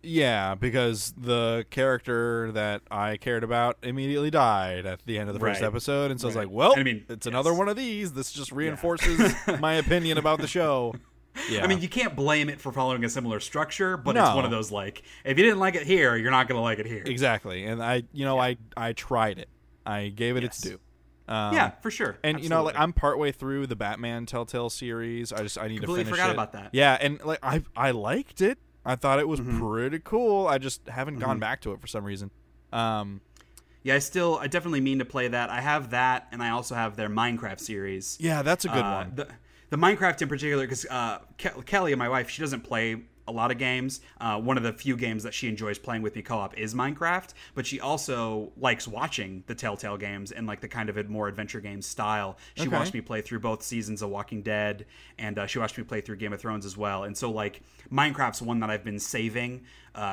Yeah, 0.07 0.55
because 0.55 1.13
the 1.17 1.65
character 1.69 2.51
that 2.53 2.81
I 2.89 3.17
cared 3.17 3.43
about 3.43 3.77
immediately 3.83 4.31
died 4.31 4.85
at 4.85 5.01
the 5.05 5.19
end 5.19 5.29
of 5.29 5.33
the 5.33 5.39
first 5.39 5.61
Right. 5.61 5.67
episode, 5.67 6.11
and 6.11 6.19
so 6.21 6.27
I 6.27 6.29
was 6.29 6.35
like, 6.35 6.49
"Well, 6.49 6.73
I 6.77 6.83
mean, 6.83 7.03
it's 7.09 7.27
another 7.27 7.53
one 7.53 7.67
of 7.67 7.75
these. 7.75 8.13
This 8.13 8.31
just 8.31 8.51
reinforces 8.51 9.33
my 9.59 9.73
opinion 9.73 10.17
about 10.17 10.39
the 10.39 10.47
show." 10.47 10.95
Yeah, 11.51 11.63
I 11.63 11.67
mean, 11.67 11.81
you 11.81 11.87
can't 11.87 12.15
blame 12.15 12.49
it 12.49 12.59
for 12.59 12.71
following 12.71 13.03
a 13.05 13.09
similar 13.09 13.39
structure, 13.39 13.95
but 13.95 14.17
it's 14.17 14.33
one 14.33 14.43
of 14.43 14.49
those 14.49 14.71
like, 14.71 15.03
if 15.23 15.37
you 15.37 15.43
didn't 15.43 15.59
like 15.59 15.75
it 15.75 15.83
here, 15.83 16.15
you're 16.15 16.31
not 16.31 16.47
going 16.47 16.57
to 16.57 16.63
like 16.63 16.79
it 16.79 16.87
here. 16.87 17.03
exactly. 17.05 17.63
And 17.63 17.79
I, 17.83 18.01
you 18.11 18.25
know, 18.25 18.39
I 18.39 18.57
I 18.75 18.93
tried 18.93 19.37
it. 19.37 19.47
I 19.85 20.07
gave 20.07 20.35
it 20.35 20.43
its 20.43 20.59
due. 20.59 20.79
Um, 21.27 21.53
yeah, 21.53 21.71
for 21.81 21.91
sure. 21.91 22.17
And 22.23 22.41
you 22.41 22.49
know, 22.49 22.63
like 22.63 22.73
I'm 22.75 22.91
partway 22.91 23.31
through 23.31 23.67
the 23.67 23.75
Batman 23.75 24.25
Telltale 24.25 24.71
series. 24.71 25.31
I 25.31 25.43
just 25.43 25.59
I 25.59 25.67
need 25.67 25.77
Completely 25.81 26.05
to 26.05 26.09
finish 26.09 26.19
forgot 26.19 26.29
it. 26.31 26.33
about 26.33 26.53
that. 26.53 26.69
Yeah, 26.73 26.97
and 26.99 27.23
like 27.23 27.39
I 27.43 27.61
I 27.75 27.91
liked 27.91 28.41
it. 28.41 28.57
I 28.87 28.95
thought 28.95 29.19
it 29.19 29.27
was 29.27 29.39
Mm-hmm. 29.39 29.59
pretty 29.59 29.99
cool. 30.03 30.47
I 30.47 30.57
just 30.57 30.87
haven't 30.87 31.19
gone 31.19 31.37
back 31.39 31.61
to 31.61 31.73
it 31.73 31.81
for 31.81 31.87
some 31.87 32.03
reason. 32.05 32.31
Um, 32.73 33.21
Yeah, 33.83 33.95
I 33.95 33.99
still, 33.99 34.39
I 34.41 34.47
definitely 34.47 34.81
mean 34.81 34.99
to 34.99 35.05
play 35.05 35.27
that. 35.27 35.49
I 35.49 35.61
have 35.61 35.91
that, 35.91 36.27
and 36.31 36.41
I 36.41 36.49
also 36.49 36.73
have 36.75 36.95
their 36.95 37.09
Minecraft 37.09 37.59
series. 37.59 38.17
yeah, 38.19 38.41
that's 38.41 38.65
a 38.65 38.69
good 38.69 38.83
Uh, 38.83 38.93
one. 39.03 39.11
The, 39.15 39.27
the 39.69 39.77
Minecraft 39.77 40.21
in 40.21 40.27
particular, 40.29 40.63
because 40.63 40.85
uh, 40.89 41.19
Ke- 41.37 41.65
Kelly, 41.65 41.93
my 41.95 42.09
wife, 42.09 42.29
she 42.29 42.41
doesn't 42.41 42.61
play 42.61 43.03
a 43.27 43.31
lot 43.31 43.51
of 43.51 43.57
games. 43.57 44.01
Uh, 44.21 44.39
one 44.39 44.57
of 44.57 44.63
the 44.63 44.73
few 44.73 44.95
games 44.95 45.23
that 45.23 45.33
she 45.33 45.47
enjoys 45.47 45.77
playing 45.77 46.01
with 46.01 46.15
me 46.15 46.21
co-op 46.21 46.57
is 46.57 46.73
Minecraft, 46.73 47.33
but 47.55 47.65
she 47.65 47.79
also 47.79 48.51
likes 48.57 48.87
watching 48.87 49.43
the 49.47 49.55
Telltale 49.55 49.97
games 49.97 50.31
and 50.31 50.47
like 50.47 50.61
the 50.61 50.67
kind 50.67 50.89
of 50.89 50.97
a 50.97 51.03
more 51.03 51.27
adventure 51.27 51.59
game 51.59 51.81
style. 51.81 52.37
She 52.55 52.67
Okay. 52.67 52.75
watched 52.77 52.93
me 52.93 53.01
play 53.01 53.21
through 53.21 53.39
both 53.39 53.63
seasons 53.63 54.01
of 54.01 54.09
Walking 54.09 54.41
Dead, 54.41 54.85
and 55.17 55.37
uh, 55.39 55.45
she 55.45 55.59
watched 55.59 55.77
me 55.77 55.83
play 55.83 56.01
through 56.01 56.15
Game 56.17 56.33
of 56.33 56.39
Thrones 56.39 56.65
as 56.65 56.77
well. 56.77 57.03
And 57.03 57.17
so 57.17 57.29
like 57.31 57.61
Minecraft's 57.91 58.41
one 58.41 58.59
that 58.61 58.69
I've 58.69 58.83
been 58.83 58.99
saving 58.99 59.63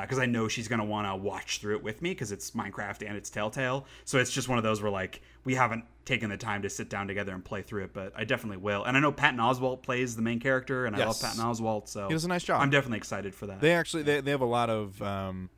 because 0.01 0.17
I 0.19 0.25
know 0.25 0.47
she's 0.47 0.67
gonna 0.67 0.83
want 0.85 1.07
to 1.07 1.15
watch 1.15 1.59
through 1.59 1.75
it 1.75 1.83
with 1.83 2.01
me 2.01 2.09
because 2.11 2.31
it's 2.31 2.51
Minecraft 2.51 3.07
and 3.07 3.15
it's 3.15 3.29
Telltale. 3.29 3.85
So 4.03 4.17
it's 4.17 4.31
just 4.31 4.49
one 4.49 4.57
of 4.57 4.63
those 4.63 4.81
where 4.81 4.91
like 4.91 5.21
we 5.43 5.53
haven't 5.55 5.85
taken 6.05 6.29
the 6.29 6.37
time 6.37 6.63
to 6.63 6.69
sit 6.69 6.89
down 6.89 7.07
together 7.07 7.33
and 7.33 7.43
play 7.45 7.61
through 7.61 7.83
it, 7.83 7.93
but 7.93 8.11
I 8.15 8.23
definitely 8.23 8.57
will. 8.57 8.83
And 8.83 8.97
I 8.97 8.99
know 8.99 9.11
Patton 9.11 9.39
Oswalt 9.39 9.81
plays 9.83 10.15
the 10.15 10.21
main 10.21 10.39
character, 10.39 10.85
and 10.85 10.95
I 10.95 11.05
love 11.05 11.19
Patton 11.21 11.39
Oswalt, 11.43 11.87
so 11.87 12.07
He 12.07 12.13
does 12.13 12.25
a 12.25 12.27
nice 12.27 12.43
job. 12.43 12.61
I'm 12.61 12.69
definitely 12.69 12.97
excited 12.97 13.33
for 13.35 13.45
that. 13.47 13.61
They 13.61 13.73
actually 13.73 14.03
they, 14.03 14.21
they 14.21 14.31
have 14.31 14.41
a 14.41 14.45
lot 14.45 14.69
of 14.69 15.01
um, 15.01 15.49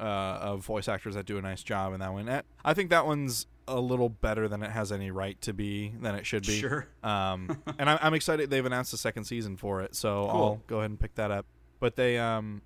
uh, 0.00 0.02
of 0.04 0.64
voice 0.64 0.88
actors 0.88 1.14
that 1.14 1.26
do 1.26 1.38
a 1.38 1.42
nice 1.42 1.62
job 1.62 1.94
in 1.94 2.00
that 2.00 2.12
one. 2.12 2.42
I 2.64 2.74
think 2.74 2.90
that 2.90 3.06
one's 3.06 3.46
a 3.68 3.80
little 3.80 4.08
better 4.08 4.48
than 4.48 4.62
it 4.62 4.70
has 4.70 4.90
any 4.90 5.10
right 5.10 5.40
to 5.42 5.52
be 5.52 5.92
than 6.00 6.14
it 6.14 6.26
should 6.26 6.44
be. 6.44 6.58
Sure. 6.58 6.88
Um, 7.02 7.62
and 7.78 7.88
I'm, 7.88 7.98
I'm 8.02 8.14
excited 8.14 8.50
they've 8.50 8.66
announced 8.66 8.92
a 8.92 8.96
second 8.96 9.24
season 9.24 9.56
for 9.56 9.80
it, 9.82 9.94
so 9.94 10.28
Cool. 10.30 10.40
I'll 10.40 10.60
go 10.66 10.78
ahead 10.78 10.90
and 10.90 11.00
pick 11.00 11.14
that 11.14 11.30
up. 11.30 11.46
But 11.78 11.96
they 11.96 12.18
um, 12.18 12.62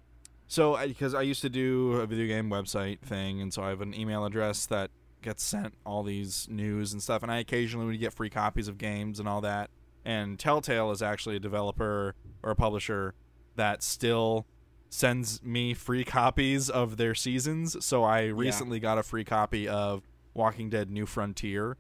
so 0.49 0.77
because 0.87 1.15
I 1.15 1.23
used 1.23 1.43
to 1.43 1.49
do 1.49 1.93
a 1.95 2.07
video 2.07 2.27
game 2.27 2.49
website 2.51 3.01
thing, 3.01 3.41
and 3.41 3.53
so 3.53 3.63
I 3.63 3.69
have 3.71 3.81
an 3.81 3.95
email 3.95 4.25
address 4.25 4.67
that 4.67 4.91
gets 5.23 5.43
sent 5.43 5.75
all 5.85 6.03
these 6.03 6.47
news 6.51 6.93
and 6.93 7.03
stuff, 7.03 7.23
and 7.23 7.33
I 7.33 7.39
occasionally 7.39 7.87
would 7.87 7.99
get 8.01 8.13
free 8.13 8.31
copies 8.31 8.69
of 8.69 8.79
games 8.79 9.19
and 9.19 9.29
all 9.29 9.41
that. 9.41 9.71
And 10.05 10.39
Telltale 10.39 10.93
is 10.93 11.03
actually 11.03 11.37
a 11.37 11.41
developer 11.41 12.15
or 12.43 12.53
a 12.53 12.57
publisher 12.57 13.15
that 13.57 13.83
still 13.83 14.47
sends 14.89 15.43
me 15.43 15.75
free 15.75 16.05
copies 16.05 16.71
of 16.71 16.97
their 16.97 17.15
seasons. 17.15 17.85
So 17.85 18.05
I 18.05 18.27
recently 18.27 18.79
got 18.79 18.99
a 18.99 19.03
free 19.03 19.25
copy 19.25 19.67
of 19.67 20.07
Walking 20.33 20.71
Dead 20.71 20.91
New 20.91 21.07
Frontier, 21.07 21.77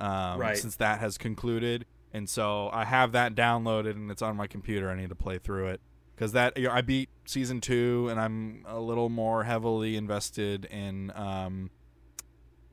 um, 0.00 0.40
Right. 0.40 0.56
since 0.56 0.74
that 0.76 0.98
has 0.98 1.18
concluded. 1.18 1.86
And 2.12 2.28
so 2.28 2.68
I 2.72 2.84
have 2.84 3.12
that 3.12 3.34
downloaded 3.36 3.92
and 3.92 4.10
it's 4.10 4.22
on 4.22 4.34
my 4.36 4.46
computer. 4.48 4.90
I 4.90 4.96
need 4.96 5.10
to 5.10 5.14
play 5.14 5.38
through 5.38 5.68
it 5.68 5.80
because 6.18 6.32
that 6.32 6.56
you 6.56 6.64
know, 6.64 6.72
I 6.72 6.80
beat 6.80 7.08
season 7.26 7.60
two 7.60 8.08
and 8.10 8.18
I'm 8.18 8.64
a 8.66 8.80
little 8.80 9.08
more 9.08 9.44
heavily 9.44 9.96
invested 9.96 10.64
in. 10.64 11.12
Um, 11.14 11.70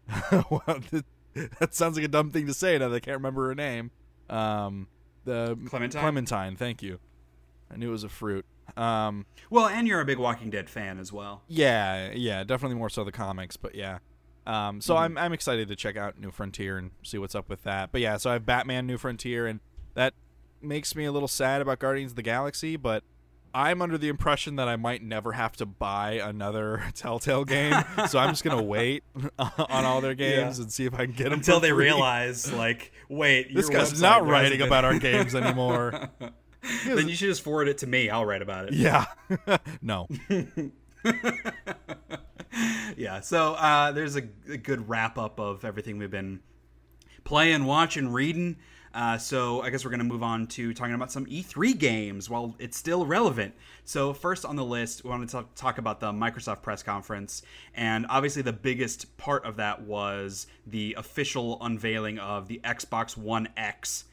well, 0.49 0.79
that, 1.59 1.75
sounds 1.75 1.95
like 1.95 2.05
a 2.05 2.09
dumb 2.09 2.31
thing 2.31 2.47
to 2.47 2.53
say 2.53 2.79
now 2.79 2.89
that 2.89 2.95
I 2.95 2.99
can't 2.99 3.17
remember 3.17 3.47
her 3.47 3.55
name. 3.55 3.91
Um, 4.31 4.87
the 5.25 5.57
Clementine? 5.67 6.01
Clementine, 6.01 6.55
thank 6.55 6.81
you. 6.81 6.99
I 7.71 7.77
knew 7.77 7.89
it 7.89 7.91
was 7.91 8.03
a 8.03 8.09
fruit. 8.09 8.45
Um, 8.75 9.27
well, 9.51 9.67
and 9.67 9.87
you're 9.87 10.01
a 10.01 10.05
big 10.05 10.17
Walking 10.17 10.49
Dead 10.49 10.67
fan 10.67 10.97
as 10.97 11.13
well. 11.13 11.43
yeah, 11.47 12.11
yeah, 12.13 12.43
definitely 12.43 12.77
more 12.77 12.89
so 12.89 13.03
the 13.03 13.11
comics, 13.11 13.57
but 13.57 13.75
yeah. 13.75 13.99
Um, 14.47 14.81
so 14.81 14.97
I'm 14.97 15.17
I'm 15.17 15.33
excited 15.33 15.67
to 15.67 15.75
check 15.75 15.97
out 15.97 16.19
New 16.19 16.31
Frontier 16.31 16.77
and 16.77 16.91
see 17.03 17.19
what's 17.19 17.35
up 17.35 17.49
with 17.49 17.63
that. 17.63 17.91
But 17.91 18.01
yeah, 18.01 18.17
so 18.17 18.31
I 18.31 18.33
have 18.33 18.45
Batman 18.45 18.87
New 18.87 18.97
Frontier, 18.97 19.45
and 19.45 19.59
that 19.93 20.13
makes 20.61 20.95
me 20.95 21.05
a 21.05 21.11
little 21.11 21.27
sad 21.27 21.61
about 21.61 21.77
Guardians 21.77 22.13
of 22.13 22.15
the 22.15 22.23
Galaxy, 22.23 22.75
but. 22.75 23.03
I'm 23.57 23.81
under 23.81 23.97
the 23.97 24.09
impression 24.09 24.57
that 24.57 24.67
I 24.67 24.75
might 24.75 25.01
never 25.01 25.31
have 25.31 25.55
to 25.57 25.65
buy 25.65 26.13
another 26.13 26.83
Telltale 26.93 27.45
game, 27.45 27.73
so 28.09 28.19
I'm 28.19 28.31
just 28.31 28.43
gonna 28.43 28.61
wait 28.75 29.03
on 29.39 29.85
all 29.85 30.01
their 30.01 30.13
games 30.13 30.57
Yeah. 30.57 30.63
and 30.63 30.71
see 30.71 30.85
if 30.85 30.93
I 30.93 31.05
can 31.05 31.13
get 31.13 31.25
them 31.25 31.33
Until 31.39 31.61
they 31.61 31.71
realize, 31.71 32.51
like, 32.51 32.91
wait, 33.07 33.55
this 33.55 33.69
guy's 33.69 34.01
not 34.01 34.27
writing 34.27 34.57
been- 34.59 34.67
about 34.67 34.83
our 34.83 34.99
games 34.99 35.33
anymore. 35.33 36.09
then 36.85 37.07
you 37.07 37.15
should 37.15 37.29
just 37.29 37.43
forward 37.43 37.69
it 37.69 37.77
to 37.77 37.87
me. 37.87 38.09
I'll 38.09 38.25
write 38.25 38.41
about 38.41 38.65
it. 38.67 38.73
yeah, 38.73 39.05
no, 39.81 40.07
yeah 42.97 43.19
so 43.21 43.53
uh, 43.53 43.91
there's 43.91 44.15
a, 44.15 44.23
a 44.49 44.57
good 44.57 44.89
wrap 44.89 45.17
up 45.17 45.39
of 45.39 45.63
everything 45.63 45.97
we've 45.97 46.11
been 46.11 46.39
playing 47.23 47.65
watching 47.65 48.11
reading 48.11 48.57
uh, 48.95 49.17
so 49.17 49.61
i 49.61 49.69
guess 49.69 49.83
we're 49.85 49.91
going 49.91 49.99
to 49.99 50.05
move 50.05 50.23
on 50.23 50.47
to 50.47 50.73
talking 50.73 50.95
about 50.95 51.11
some 51.11 51.25
e3 51.27 51.77
games 51.77 52.29
while 52.29 52.55
it's 52.59 52.77
still 52.77 53.05
relevant. 53.05 53.53
So 53.83 54.13
first 54.13 54.45
on 54.45 54.55
the 54.55 54.65
list 54.65 55.03
we 55.03 55.09
want 55.09 55.27
to 55.27 55.31
talk, 55.31 55.55
talk 55.55 55.77
about 55.77 55.99
the 55.99 56.11
microsoft 56.11 56.61
press 56.61 56.81
conference. 56.83 57.41
And 57.73 58.05
obviously 58.09 58.41
the 58.41 58.53
biggest 58.53 59.15
part 59.17 59.45
of 59.45 59.57
that 59.57 59.81
was 59.81 60.47
the 60.65 60.95
official 60.97 61.57
unveiling 61.61 62.19
of 62.19 62.47
the 62.47 62.59
xbox 62.63 63.17
one 63.17 63.49
x. 63.57 64.05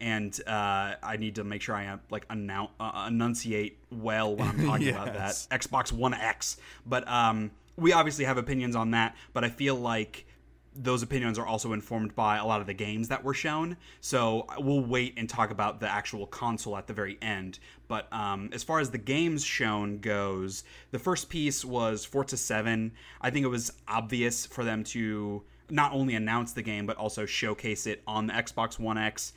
And 0.00 0.38
uh, 0.48 0.94
I 1.02 1.16
need 1.16 1.36
to 1.36 1.44
make 1.44 1.62
sure 1.62 1.76
I 1.76 1.96
like 2.10 2.26
annou- 2.28 2.70
uh, 2.80 3.04
enunciate 3.08 3.78
well 3.90 4.34
when 4.34 4.48
I'm 4.48 4.66
talking 4.66 4.88
about 4.88 5.14
that 5.14 5.30
Xbox 5.52 5.92
One 5.92 6.12
X. 6.12 6.56
But 6.84 7.06
um, 7.06 7.52
we 7.76 7.92
obviously 7.92 8.24
have 8.24 8.36
opinions 8.36 8.74
on 8.74 8.90
that, 8.90 9.14
but 9.32 9.44
I 9.44 9.48
feel 9.48 9.76
like 9.76 10.26
those 10.74 11.02
opinions 11.02 11.38
are 11.38 11.46
also 11.46 11.72
informed 11.72 12.14
by 12.14 12.38
a 12.38 12.46
lot 12.46 12.60
of 12.60 12.66
the 12.66 12.74
games 12.74 13.08
that 13.08 13.22
were 13.22 13.34
shown. 13.34 13.76
So 14.00 14.46
we'll 14.58 14.84
wait 14.84 15.14
and 15.16 15.28
talk 15.28 15.50
about 15.50 15.80
the 15.80 15.88
actual 15.88 16.26
console 16.26 16.76
at 16.76 16.86
the 16.86 16.92
very 16.92 17.18
end. 17.20 17.58
But 17.88 18.12
um, 18.12 18.50
as 18.52 18.62
far 18.62 18.80
as 18.80 18.90
the 18.90 18.98
games 18.98 19.44
shown 19.44 19.98
goes, 19.98 20.64
the 20.90 20.98
first 20.98 21.28
piece 21.28 21.64
was 21.64 22.04
Forza 22.04 22.36
7. 22.36 22.92
I 23.20 23.30
think 23.30 23.44
it 23.44 23.48
was 23.48 23.72
obvious 23.86 24.46
for 24.46 24.64
them 24.64 24.84
to 24.84 25.42
not 25.68 25.92
only 25.92 26.14
announce 26.14 26.52
the 26.52 26.62
game, 26.62 26.86
but 26.86 26.96
also 26.96 27.26
showcase 27.26 27.86
it 27.86 28.02
on 28.06 28.26
the 28.26 28.32
Xbox 28.32 28.78
One 28.78 28.98
X. 28.98 29.32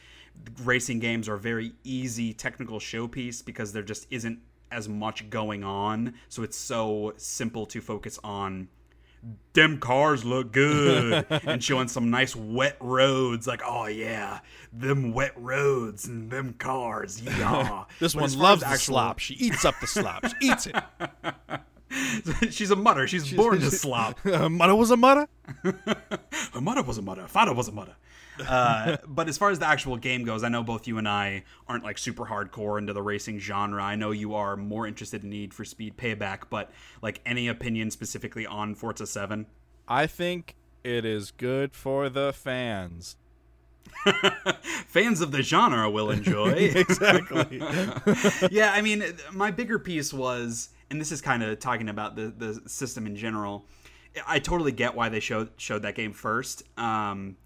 Racing 0.63 0.99
games 0.99 1.29
are 1.29 1.37
very 1.37 1.73
easy 1.83 2.33
technical 2.33 2.79
showpiece 2.79 3.43
because 3.43 3.71
there 3.73 3.83
just 3.83 4.07
isn't 4.09 4.39
as 4.71 4.89
much 4.89 5.29
going 5.29 5.63
on. 5.63 6.13
So 6.29 6.43
it's 6.43 6.57
so 6.57 7.13
simple 7.17 7.65
to 7.67 7.81
focus 7.81 8.19
on 8.23 8.67
them 9.53 9.79
cars 9.79 10.23
look 10.25 10.51
good. 10.51 11.25
And 11.45 11.63
showing 11.63 11.87
some 11.87 12.09
nice 12.09 12.35
wet 12.35 12.77
roads. 12.79 13.47
Like 13.47 13.61
oh 13.65 13.87
yeah. 13.87 14.39
Them 14.73 15.13
wet 15.13 15.33
roads 15.35 16.05
and 16.07 16.29
them 16.29 16.53
cars. 16.53 17.21
Yeah. 17.25 17.85
This 17.99 18.13
But 18.13 18.21
one 18.23 18.37
loves 18.37 18.61
the 18.61 18.67
actual- 18.67 18.93
slop. 18.95 19.19
She 19.19 19.33
eats 19.35 19.65
up 19.65 19.75
the 19.81 19.87
slop. 19.87 20.25
She 20.27 20.35
eats 20.41 20.67
it. 20.67 20.75
she's 22.51 22.71
a 22.71 22.75
mutter 22.75 23.07
she's 23.07 23.31
born 23.31 23.59
to 23.59 23.71
slop. 23.71 24.19
Her 24.19 24.49
mother 24.49 24.75
was 24.75 24.91
a 24.91 24.97
mother. 24.97 25.27
her 25.63 26.61
mother 26.61 26.81
was 26.83 26.97
a 26.97 27.01
mother 27.01 27.27
father 27.27 27.53
was 27.53 27.67
a 27.67 27.71
mother 27.71 27.95
uh, 28.47 28.97
but 29.07 29.27
as 29.29 29.37
far 29.37 29.49
as 29.49 29.59
the 29.59 29.67
actual 29.67 29.97
game 29.97 30.23
goes 30.23 30.43
i 30.43 30.49
know 30.49 30.63
both 30.63 30.87
you 30.87 30.97
and 30.97 31.07
i 31.07 31.43
aren't 31.67 31.83
like 31.83 31.97
super 31.97 32.25
hardcore 32.25 32.77
into 32.77 32.93
the 32.93 33.01
racing 33.01 33.39
genre 33.39 33.83
i 33.83 33.95
know 33.95 34.11
you 34.11 34.33
are 34.35 34.55
more 34.55 34.85
interested 34.87 35.23
in 35.23 35.29
need 35.29 35.53
for 35.53 35.63
speed 35.63 35.95
payback 35.97 36.41
but 36.49 36.71
like 37.01 37.21
any 37.25 37.47
opinion 37.47 37.89
specifically 37.91 38.45
on 38.45 38.75
forza 38.75 39.05
7 39.07 39.45
I 39.87 40.07
think 40.07 40.55
It 40.83 41.05
is 41.05 41.31
good 41.31 41.73
for 41.73 42.09
the 42.09 42.33
fans. 42.33 43.15
Fans 44.87 45.21
of 45.21 45.31
the 45.31 45.41
genre 45.41 45.89
will 45.89 46.09
enjoy. 46.11 46.51
exactly. 46.53 47.59
yeah, 48.51 48.71
I 48.73 48.81
mean, 48.81 49.03
my 49.31 49.51
bigger 49.51 49.79
piece 49.79 50.13
was, 50.13 50.69
and 50.89 50.99
this 50.99 51.11
is 51.11 51.21
kind 51.21 51.43
of 51.43 51.59
talking 51.59 51.89
about 51.89 52.15
the 52.15 52.27
the 52.35 52.61
system 52.67 53.05
in 53.05 53.15
general. 53.15 53.65
I 54.27 54.39
totally 54.39 54.71
get 54.71 54.95
why 54.95 55.09
they 55.09 55.19
showed 55.19 55.49
showed 55.57 55.81
that 55.83 55.95
game 55.95 56.13
first. 56.13 56.63
Um, 56.77 57.37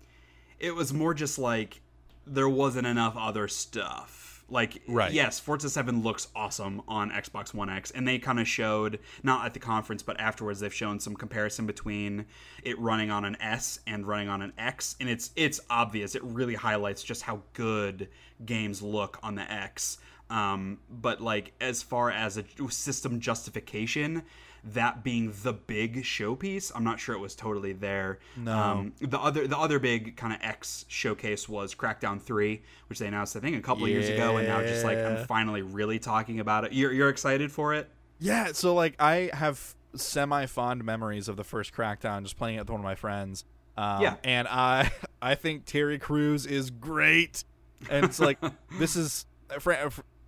it 0.60 0.76
was 0.76 0.94
more 0.94 1.14
just 1.14 1.40
like 1.40 1.82
there 2.26 2.50
wasn't 2.50 2.86
enough 2.88 3.16
other 3.18 3.48
stuff. 3.48 4.44
Like, 4.52 4.82
Right. 4.88 5.12
yes, 5.12 5.40
Forza 5.40 5.70
7 5.70 6.02
looks 6.02 6.28
awesome 6.36 6.82
on 6.88 7.12
Xbox 7.12 7.54
One 7.54 7.70
X, 7.70 7.92
and 7.92 8.08
they 8.08 8.18
kind 8.18 8.40
of 8.40 8.48
showed, 8.48 9.00
not 9.22 9.46
at 9.46 9.54
the 9.54 9.60
conference, 9.60 10.02
but 10.02 10.20
afterwards, 10.20 10.60
they've 10.60 10.74
shown 10.74 11.00
some 11.00 11.16
comparison 11.16 11.68
between 11.68 12.26
it 12.64 12.80
running 12.80 13.12
on 13.12 13.26
an 13.26 13.38
S 13.40 13.80
and 13.86 14.08
running 14.08 14.28
on 14.28 14.42
an 14.42 14.54
X, 14.58 14.96
and 15.00 15.08
it's 15.08 15.30
it's 15.36 15.60
obvious. 15.70 16.16
It 16.16 16.24
really 16.24 16.56
highlights 16.56 17.04
just 17.04 17.22
how 17.22 17.42
good 17.54 18.10
games 18.44 18.82
look 18.82 19.20
on 19.22 19.36
the 19.36 19.44
X. 19.52 20.00
Um, 20.32 20.80
but 20.90 21.22
like, 21.22 21.54
as 21.62 21.84
far 21.84 22.10
as 22.10 22.38
a 22.38 22.44
system 22.70 23.20
justification, 23.20 24.24
that 24.64 25.04
being 25.04 25.34
the 25.44 25.54
big 25.54 26.04
showpiece, 26.04 26.72
I'm 26.76 26.84
not 26.84 27.00
sure 27.00 27.16
it 27.16 27.20
was 27.20 27.36
totally 27.36 27.74
there. 27.74 28.20
No. 28.38 28.58
Um, 28.58 28.94
the 29.00 29.20
other 29.20 29.48
the 29.48 29.58
other 29.58 29.80
big 29.80 30.16
kind 30.18 30.34
of 30.34 30.40
X 30.42 30.86
showcase 30.88 31.48
was 31.48 31.74
Crackdown 31.76 32.22
3, 32.22 32.62
which 32.88 33.00
they 33.00 33.08
announced 33.08 33.36
I 33.36 33.40
think 33.40 33.58
a 33.58 33.62
couple 33.62 33.84
of 33.86 33.90
years 33.90 34.10
ago, 34.10 34.38
and 34.38 34.48
now 34.48 34.62
just 34.62 34.84
like 34.84 34.98
I'm 34.98 35.26
finally 35.26 35.62
really 35.62 36.00
talking 36.00 36.40
about 36.40 36.66
it. 36.66 36.74
You're 36.74 36.92
you're 36.92 37.10
excited 37.10 37.52
for 37.52 37.74
it? 37.74 37.90
Yeah, 38.20 38.52
so 38.54 38.74
like 38.74 38.96
I 39.00 39.30
have 39.34 39.76
semi 39.96 40.46
fond 40.46 40.84
memories 40.84 41.28
of 41.28 41.38
the 41.38 41.44
first 41.44 41.74
Crackdown, 41.74 42.24
just 42.24 42.38
playing 42.38 42.58
it 42.58 42.60
with 42.60 42.70
one 42.70 42.80
of 42.80 42.84
my 42.84 42.96
friends. 42.96 43.46
Um, 43.78 44.02
Yeah. 44.02 44.16
and 44.24 44.48
I 44.48 44.92
I 45.22 45.36
think 45.36 45.66
Terry 45.66 45.98
Crews 46.00 46.46
is 46.46 46.70
great, 46.70 47.44
and 47.90 48.06
it's 48.06 48.20
like 48.20 48.38
this 48.78 48.96
is 48.96 49.26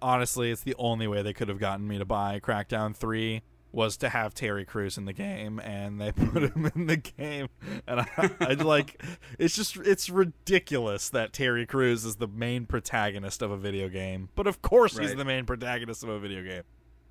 honestly 0.01 0.51
it's 0.51 0.61
the 0.61 0.75
only 0.79 1.07
way 1.07 1.21
they 1.21 1.33
could 1.33 1.47
have 1.47 1.59
gotten 1.59 1.87
me 1.87 1.97
to 1.99 2.05
buy 2.05 2.39
Crackdown 2.39 2.95
three 2.95 3.41
was 3.71 3.97
to 3.97 4.09
have 4.09 4.33
Terry 4.33 4.65
Crews 4.65 4.97
in 4.97 5.05
the 5.05 5.13
game, 5.13 5.59
and 5.59 5.99
they 5.99 6.11
put 6.11 6.43
him 6.43 6.71
in 6.75 6.87
the 6.87 6.97
game, 6.97 7.47
and 7.87 8.01
I, 8.01 8.29
I 8.39 8.53
like 8.53 9.01
it's 9.39 9.55
just 9.55 9.77
it's 9.77 10.09
ridiculous 10.09 11.09
that 11.09 11.33
Terry 11.33 11.65
Crews 11.65 12.05
is 12.05 12.17
the 12.17 12.27
main 12.27 12.65
protagonist 12.65 13.41
of 13.41 13.51
a 13.51 13.57
video 13.57 13.89
game, 13.89 14.29
but 14.35 14.47
of 14.47 14.61
course 14.61 14.97
he's 14.97 15.15
the 15.15 15.25
main 15.25 15.45
protagonist 15.45 16.03
of 16.03 16.09
a 16.09 16.19
video 16.19 16.43
game. 16.43 16.63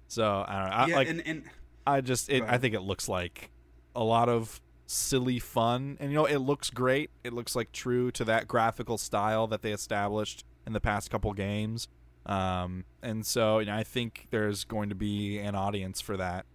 So 0.09 0.45
I 0.47 0.61
don't 0.61 0.71
know. 0.71 0.77
I, 0.77 0.87
yeah, 0.87 0.97
like 0.97 1.09
and, 1.09 1.27
and 1.27 1.43
I 1.87 2.01
just 2.01 2.29
it, 2.29 2.43
I 2.47 2.59
think 2.59 2.75
it 2.75 2.81
looks 2.81 3.09
like 3.09 3.51
a 3.95 4.05
lot 4.05 4.29
of 4.29 4.61
silly 4.87 5.39
fun, 5.39 5.97
and 6.01 6.11
you 6.11 6.17
know 6.17 6.25
it 6.25 6.39
looks 6.39 6.69
great. 6.71 7.11
It 7.25 7.33
looks 7.33 7.55
like 7.55 7.73
true 7.73 8.11
to 8.13 8.25
that 8.25 8.49
graphical 8.49 8.99
style 8.99 9.47
that 9.49 9.63
they 9.63 9.73
established 9.73 10.45
in 10.67 10.73
the 10.73 10.81
past 10.81 11.11
couple 11.11 11.33
games. 11.33 11.89
Um, 12.31 12.85
and 13.03 13.27
so 13.27 13.59
you 13.59 13.67
know, 13.67 13.75
I 13.75 13.83
think 13.83 14.29
there's 14.31 14.65
going 14.65 14.89
to 14.91 14.95
be 14.95 15.39
an 15.39 15.55
audience 15.55 16.01
for 16.01 16.17
that. 16.17 16.47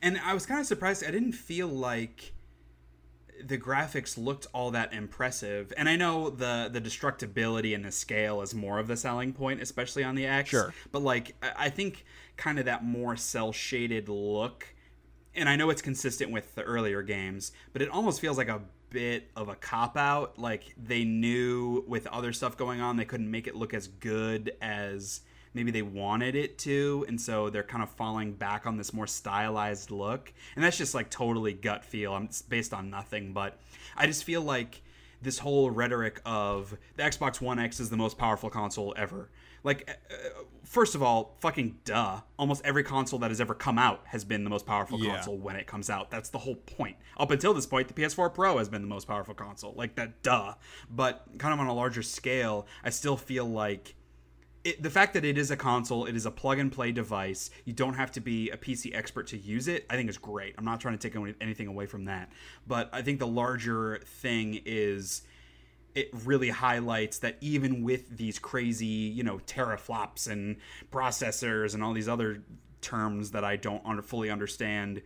And 0.00 0.18
I 0.24 0.34
was 0.34 0.46
kind 0.46 0.60
of 0.60 0.66
surprised. 0.66 1.04
I 1.04 1.10
didn't 1.10 1.32
feel 1.32 1.66
like 1.66 2.32
the 3.44 3.58
graphics 3.58 4.16
looked 4.16 4.46
all 4.54 4.70
that 4.70 4.92
impressive. 4.92 5.72
And 5.76 5.88
I 5.88 5.96
know 5.96 6.30
the 6.30 6.70
the 6.72 6.80
destructibility 6.80 7.74
and 7.74 7.84
the 7.84 7.92
scale 7.92 8.40
is 8.40 8.54
more 8.54 8.78
of 8.78 8.86
the 8.86 8.96
selling 8.96 9.32
point, 9.32 9.60
especially 9.60 10.04
on 10.04 10.14
the 10.14 10.26
X. 10.26 10.50
Sure. 10.50 10.72
But 10.92 11.02
like, 11.02 11.34
I 11.42 11.66
I 11.66 11.68
think 11.68 12.04
kind 12.36 12.58
of 12.58 12.64
that 12.66 12.84
more 12.84 13.16
cell 13.16 13.52
shaded 13.52 14.08
look. 14.08 14.74
And 15.34 15.48
I 15.48 15.56
know 15.56 15.70
it's 15.70 15.82
consistent 15.82 16.30
with 16.30 16.54
the 16.54 16.62
earlier 16.62 17.02
games, 17.02 17.52
but 17.72 17.82
it 17.82 17.88
almost 17.88 18.20
feels 18.20 18.36
like 18.36 18.48
a 18.48 18.60
bit 18.92 19.30
of 19.36 19.48
a 19.48 19.54
cop 19.54 19.96
out. 19.96 20.38
Like 20.38 20.74
they 20.82 21.04
knew 21.04 21.84
with 21.86 22.06
other 22.08 22.32
stuff 22.32 22.56
going 22.56 22.80
on, 22.80 22.96
they 22.96 23.04
couldn't 23.04 23.30
make 23.30 23.46
it 23.46 23.56
look 23.56 23.74
as 23.74 23.88
good 23.88 24.52
as 24.60 25.20
maybe 25.54 25.70
they 25.70 25.82
wanted 25.82 26.34
it 26.34 26.58
to. 26.58 27.04
And 27.08 27.20
so 27.20 27.50
they're 27.50 27.62
kind 27.62 27.82
of 27.82 27.90
falling 27.90 28.32
back 28.32 28.66
on 28.66 28.76
this 28.76 28.92
more 28.92 29.06
stylized 29.06 29.90
look. 29.90 30.32
And 30.54 30.64
that's 30.64 30.78
just 30.78 30.94
like 30.94 31.10
totally 31.10 31.52
gut 31.52 31.84
feel. 31.84 32.14
I'm 32.14 32.28
based 32.48 32.72
on 32.72 32.90
nothing. 32.90 33.32
But 33.32 33.58
i 33.96 34.06
just 34.06 34.24
feel 34.24 34.42
like 34.42 34.82
this 35.20 35.38
whole 35.38 35.70
rhetoric 35.70 36.20
of 36.26 36.76
the 36.96 37.02
xbox 37.04 37.40
one 37.40 37.58
x 37.58 37.78
is 37.78 37.90
the 37.90 37.96
most 37.96 38.18
powerful 38.18 38.50
console 38.50 38.92
ever 38.96 39.28
like 39.64 39.88
uh, 39.90 40.14
first 40.64 40.94
of 40.94 41.02
all 41.02 41.36
fucking 41.40 41.76
duh 41.84 42.20
almost 42.38 42.62
every 42.64 42.82
console 42.82 43.18
that 43.18 43.30
has 43.30 43.40
ever 43.40 43.54
come 43.54 43.78
out 43.78 44.00
has 44.06 44.24
been 44.24 44.44
the 44.44 44.50
most 44.50 44.66
powerful 44.66 44.98
Yeah. 44.98 45.14
console 45.16 45.38
when 45.38 45.56
it 45.56 45.66
comes 45.66 45.90
out 45.90 46.10
that's 46.10 46.30
the 46.30 46.38
whole 46.38 46.54
point 46.56 46.96
up 47.18 47.30
until 47.30 47.52
this 47.54 47.66
point 47.66 47.88
the 47.88 47.94
ps4 47.94 48.32
pro 48.32 48.58
has 48.58 48.68
been 48.68 48.82
the 48.82 48.88
most 48.88 49.06
powerful 49.06 49.34
console 49.34 49.74
like 49.76 49.94
that 49.96 50.22
duh 50.22 50.54
but 50.90 51.26
kind 51.38 51.52
of 51.54 51.60
on 51.60 51.66
a 51.66 51.74
larger 51.74 52.02
scale 52.02 52.66
i 52.84 52.90
still 52.90 53.16
feel 53.16 53.44
like 53.46 53.94
it, 54.64 54.80
the 54.80 54.90
fact 54.90 55.14
that 55.14 55.24
it 55.24 55.36
is 55.36 55.50
a 55.50 55.56
console, 55.56 56.06
it 56.06 56.14
is 56.14 56.24
a 56.24 56.30
plug 56.30 56.60
and 56.60 56.70
play 56.70 56.92
device. 56.92 57.50
You 57.64 57.72
don't 57.72 57.94
have 57.94 58.12
to 58.12 58.20
be 58.20 58.48
a 58.50 58.56
PC 58.56 58.94
expert 58.94 59.26
to 59.26 59.36
use 59.36 59.66
it. 59.66 59.84
I 59.90 59.96
think 59.96 60.08
is 60.08 60.18
great. 60.18 60.54
I'm 60.56 60.64
not 60.64 60.78
trying 60.80 60.96
to 60.96 61.10
take 61.10 61.20
anything 61.40 61.66
away 61.66 61.86
from 61.86 62.04
that, 62.04 62.30
but 62.64 62.88
I 62.92 63.02
think 63.02 63.18
the 63.18 63.26
larger 63.26 64.00
thing 64.06 64.60
is 64.64 65.22
it 65.94 66.10
really 66.24 66.48
highlights 66.50 67.18
that 67.18 67.36
even 67.40 67.82
with 67.82 68.16
these 68.16 68.38
crazy, 68.38 68.86
you 68.86 69.22
know, 69.22 69.38
teraflops 69.46 70.28
and 70.30 70.56
processors 70.90 71.74
and 71.74 71.82
all 71.82 71.92
these 71.92 72.08
other 72.08 72.42
terms 72.80 73.32
that 73.32 73.44
I 73.44 73.56
don't 73.56 73.84
under, 73.84 74.02
fully 74.02 74.30
understand, 74.30 75.02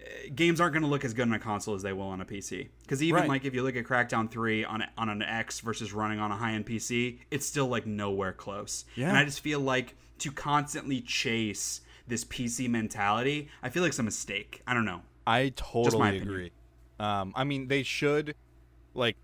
eh, 0.00 0.28
games 0.34 0.60
aren't 0.60 0.72
going 0.72 0.82
to 0.82 0.88
look 0.88 1.04
as 1.04 1.14
good 1.14 1.28
on 1.28 1.32
a 1.32 1.38
console 1.38 1.74
as 1.74 1.82
they 1.82 1.92
will 1.92 2.08
on 2.08 2.20
a 2.20 2.24
PC. 2.24 2.68
Because 2.82 3.02
even 3.02 3.20
Right. 3.20 3.28
like 3.28 3.44
if 3.44 3.54
you 3.54 3.62
look 3.62 3.76
at 3.76 3.84
Crackdown 3.84 4.30
3 4.30 4.64
on 4.64 4.82
a, 4.82 4.88
on 4.98 5.08
an 5.08 5.22
X 5.22 5.60
versus 5.60 5.92
running 5.92 6.18
on 6.18 6.30
a 6.32 6.36
high 6.36 6.52
end 6.52 6.66
PC, 6.66 7.18
it's 7.30 7.46
still 7.46 7.68
like 7.68 7.86
nowhere 7.86 8.32
close. 8.32 8.84
Yeah. 8.96 9.08
And 9.08 9.16
I 9.16 9.24
just 9.24 9.40
feel 9.40 9.60
like 9.60 9.94
to 10.18 10.32
constantly 10.32 11.00
chase 11.00 11.82
this 12.08 12.24
PC 12.24 12.68
mentality, 12.68 13.48
I 13.62 13.68
feel 13.68 13.82
like 13.82 13.90
it's 13.90 13.98
a 13.98 14.02
mistake. 14.02 14.62
I 14.66 14.74
don't 14.74 14.84
know. 14.84 15.02
I 15.26 15.52
totally 15.56 16.18
agree. 16.18 16.52
Um, 16.98 17.32
I 17.36 17.44
mean, 17.44 17.68
they 17.68 17.82
should, 17.82 18.34
like, 18.94 19.16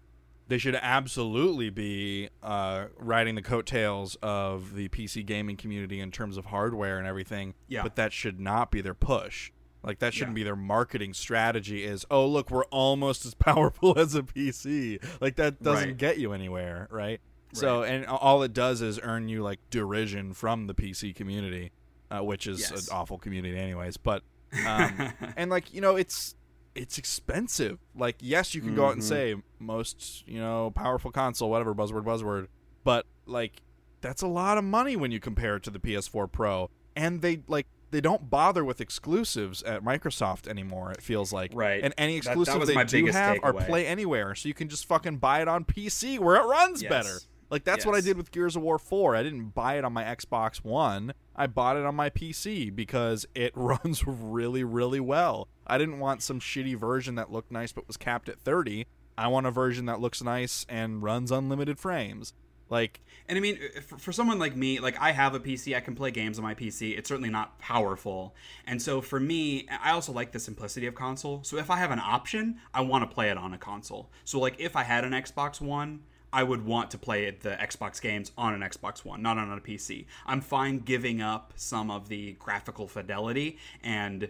they 0.52 0.58
should 0.58 0.74
absolutely 0.74 1.70
be 1.70 2.28
uh, 2.42 2.84
riding 2.98 3.36
the 3.36 3.40
coattails 3.42 4.16
of 4.22 4.74
the 4.74 4.86
PC 4.90 5.24
gaming 5.24 5.56
community 5.56 5.98
in 5.98 6.10
terms 6.10 6.36
of 6.36 6.44
hardware 6.44 6.98
and 6.98 7.06
everything. 7.06 7.54
Yeah. 7.68 7.82
But 7.82 7.96
that 7.96 8.12
should 8.12 8.38
not 8.38 8.70
be 8.70 8.82
their 8.82 8.92
push. 8.92 9.50
Like, 9.82 9.98
that 10.00 10.12
shouldn't 10.12 10.32
Yeah. 10.36 10.42
be 10.42 10.44
their 10.44 10.56
marketing 10.56 11.14
strategy. 11.14 11.84
Is 11.84 12.04
oh 12.10 12.26
look, 12.26 12.50
we're 12.50 12.64
almost 12.66 13.24
as 13.24 13.32
powerful 13.48 13.98
as 13.98 14.14
a 14.14 14.22
PC. 14.22 15.02
Like 15.22 15.36
that 15.36 15.62
doesn't 15.62 15.88
Right. 15.88 15.96
get 15.96 16.18
you 16.18 16.34
anywhere, 16.34 16.86
right? 16.90 17.00
right? 17.00 17.20
So, 17.54 17.82
and 17.82 18.04
all 18.04 18.42
it 18.42 18.52
does 18.52 18.82
is 18.82 19.00
earn 19.02 19.30
you 19.30 19.42
like 19.42 19.58
derision 19.70 20.34
from 20.34 20.66
the 20.66 20.74
PC 20.74 21.14
community, 21.14 21.70
uh, 22.10 22.20
which 22.22 22.46
is 22.46 22.60
Yes. 22.60 22.88
an 22.88 22.94
awful 22.94 23.16
community, 23.16 23.56
anyways. 23.58 23.96
But 23.96 24.22
um, 24.66 25.14
and 25.34 25.50
like 25.50 25.72
you 25.72 25.80
know 25.80 25.96
it's 25.96 26.34
it's 26.74 26.96
expensive 26.98 27.78
like 27.94 28.16
yes 28.20 28.54
you 28.54 28.60
can 28.62 28.74
go 28.74 28.86
out 28.86 28.94
and 28.94 29.02
Mhm. 29.02 29.08
say 29.08 29.34
most 29.58 30.26
you 30.26 30.38
know 30.40 30.70
powerful 30.74 31.10
console 31.10 31.50
whatever 31.50 31.74
buzzword 31.74 32.04
buzzword 32.04 32.46
but 32.84 33.06
like 33.26 33.62
that's 34.00 34.22
a 34.22 34.26
lot 34.26 34.56
of 34.58 34.64
money 34.64 34.96
when 34.96 35.10
you 35.10 35.20
compare 35.20 35.56
it 35.56 35.62
to 35.64 35.70
the 35.70 35.78
ps4 35.78 36.30
pro 36.32 36.70
and 36.96 37.20
they 37.22 37.42
like 37.46 37.66
they 37.90 38.00
don't 38.00 38.30
bother 38.30 38.64
with 38.64 38.80
exclusives 38.80 39.62
at 39.64 39.84
microsoft 39.84 40.48
anymore 40.48 40.90
it 40.92 41.02
feels 41.02 41.30
like 41.32 41.50
Right. 41.54 41.84
and 41.84 41.92
any 41.98 42.20
That- 42.20 42.24
that 42.36 42.38
exclusives 42.40 42.66
they 42.74 42.84
do 43.04 43.06
have 43.12 43.38
are 43.42 43.52
play 43.52 43.86
anywhere 43.86 44.34
so 44.34 44.48
you 44.48 44.54
can 44.54 44.68
just 44.70 44.86
fucking 44.86 45.18
buy 45.18 45.42
it 45.42 45.48
on 45.48 45.64
pc 45.66 46.18
where 46.18 46.36
it 46.36 46.44
runs 46.46 46.82
Yes. 46.82 46.88
better 46.88 47.18
like 47.50 47.64
that's 47.64 47.84
what 47.84 47.94
I 47.94 48.00
did 48.00 48.16
with 48.16 48.30
Gears 48.30 48.56
of 48.56 48.62
War 48.62 48.78
4. 48.78 49.14
I 49.14 49.22
didn't 49.22 49.50
buy 49.54 49.76
it 49.76 49.84
on 49.84 49.92
my 49.92 50.04
Xbox 50.04 50.64
One. 50.64 51.12
I 51.34 51.46
bought 51.46 51.76
it 51.76 51.84
on 51.84 51.94
my 51.94 52.10
PC 52.10 52.74
because 52.74 53.26
it 53.34 53.52
runs 53.56 54.06
really 54.06 54.64
really 54.64 55.00
well. 55.00 55.48
I 55.66 55.78
didn't 55.78 55.98
want 55.98 56.22
some 56.22 56.40
shitty 56.40 56.76
version 56.76 57.14
that 57.16 57.32
looked 57.32 57.50
nice 57.50 57.72
but 57.72 57.86
was 57.86 57.96
capped 57.96 58.28
at 58.28 58.40
30. 58.40 58.86
I 59.16 59.28
want 59.28 59.46
a 59.46 59.50
version 59.50 59.86
that 59.86 60.00
looks 60.00 60.22
nice 60.22 60.66
and 60.68 61.02
runs 61.02 61.30
unlimited 61.30 61.78
frames. 61.78 62.32
Like 62.72 63.02
And 63.28 63.36
I 63.36 63.40
mean, 63.42 63.58
uh, 63.76 63.82
for, 63.82 63.98
for 63.98 64.12
someone 64.12 64.38
like 64.38 64.56
me, 64.56 64.80
like 64.80 64.98
I 64.98 65.12
have 65.12 65.34
a 65.34 65.40
PC, 65.40 65.76
I 65.76 65.80
can 65.80 65.94
play 65.94 66.10
games 66.10 66.38
on 66.38 66.42
my 66.42 66.54
PC. 66.54 66.96
It's 66.96 67.06
certainly 67.06 67.28
not 67.28 67.58
powerful. 67.58 68.34
And 68.66 68.80
so 68.80 69.02
for 69.02 69.20
me, 69.20 69.68
I 69.82 69.92
also 69.92 70.10
like 70.10 70.32
the 70.32 70.40
simplicity 70.40 70.86
of 70.86 70.94
console. 70.94 71.42
So 71.44 71.58
if 71.58 71.70
I 71.70 71.76
have 71.76 71.90
an 71.90 72.00
option, 72.00 72.60
I 72.72 72.80
want 72.80 73.08
to 73.08 73.14
play 73.14 73.28
it 73.28 73.36
on 73.36 73.52
a 73.52 73.58
console. 73.58 74.10
So 74.24 74.40
like 74.40 74.58
if 74.58 74.74
I 74.74 74.84
had 74.84 75.04
an 75.04 75.12
Xbox 75.12 75.60
One, 75.60 76.00
I 76.32 76.42
would 76.42 76.64
want 76.64 76.90
to 76.92 76.98
play 76.98 77.30
the 77.30 77.50
Xbox 77.50 78.00
games 78.00 78.32
on 78.38 78.54
an 78.54 78.60
Xbox 78.62 79.04
One, 79.04 79.20
not 79.22 79.36
on 79.38 79.50
a 79.52 79.60
PC. 79.60 80.06
I'm 80.26 80.40
fine 80.40 80.78
giving 80.78 81.20
up 81.20 81.52
some 81.56 81.90
of 81.90 82.08
the 82.08 82.32
graphical 82.38 82.88
fidelity 82.88 83.58
and 83.82 84.28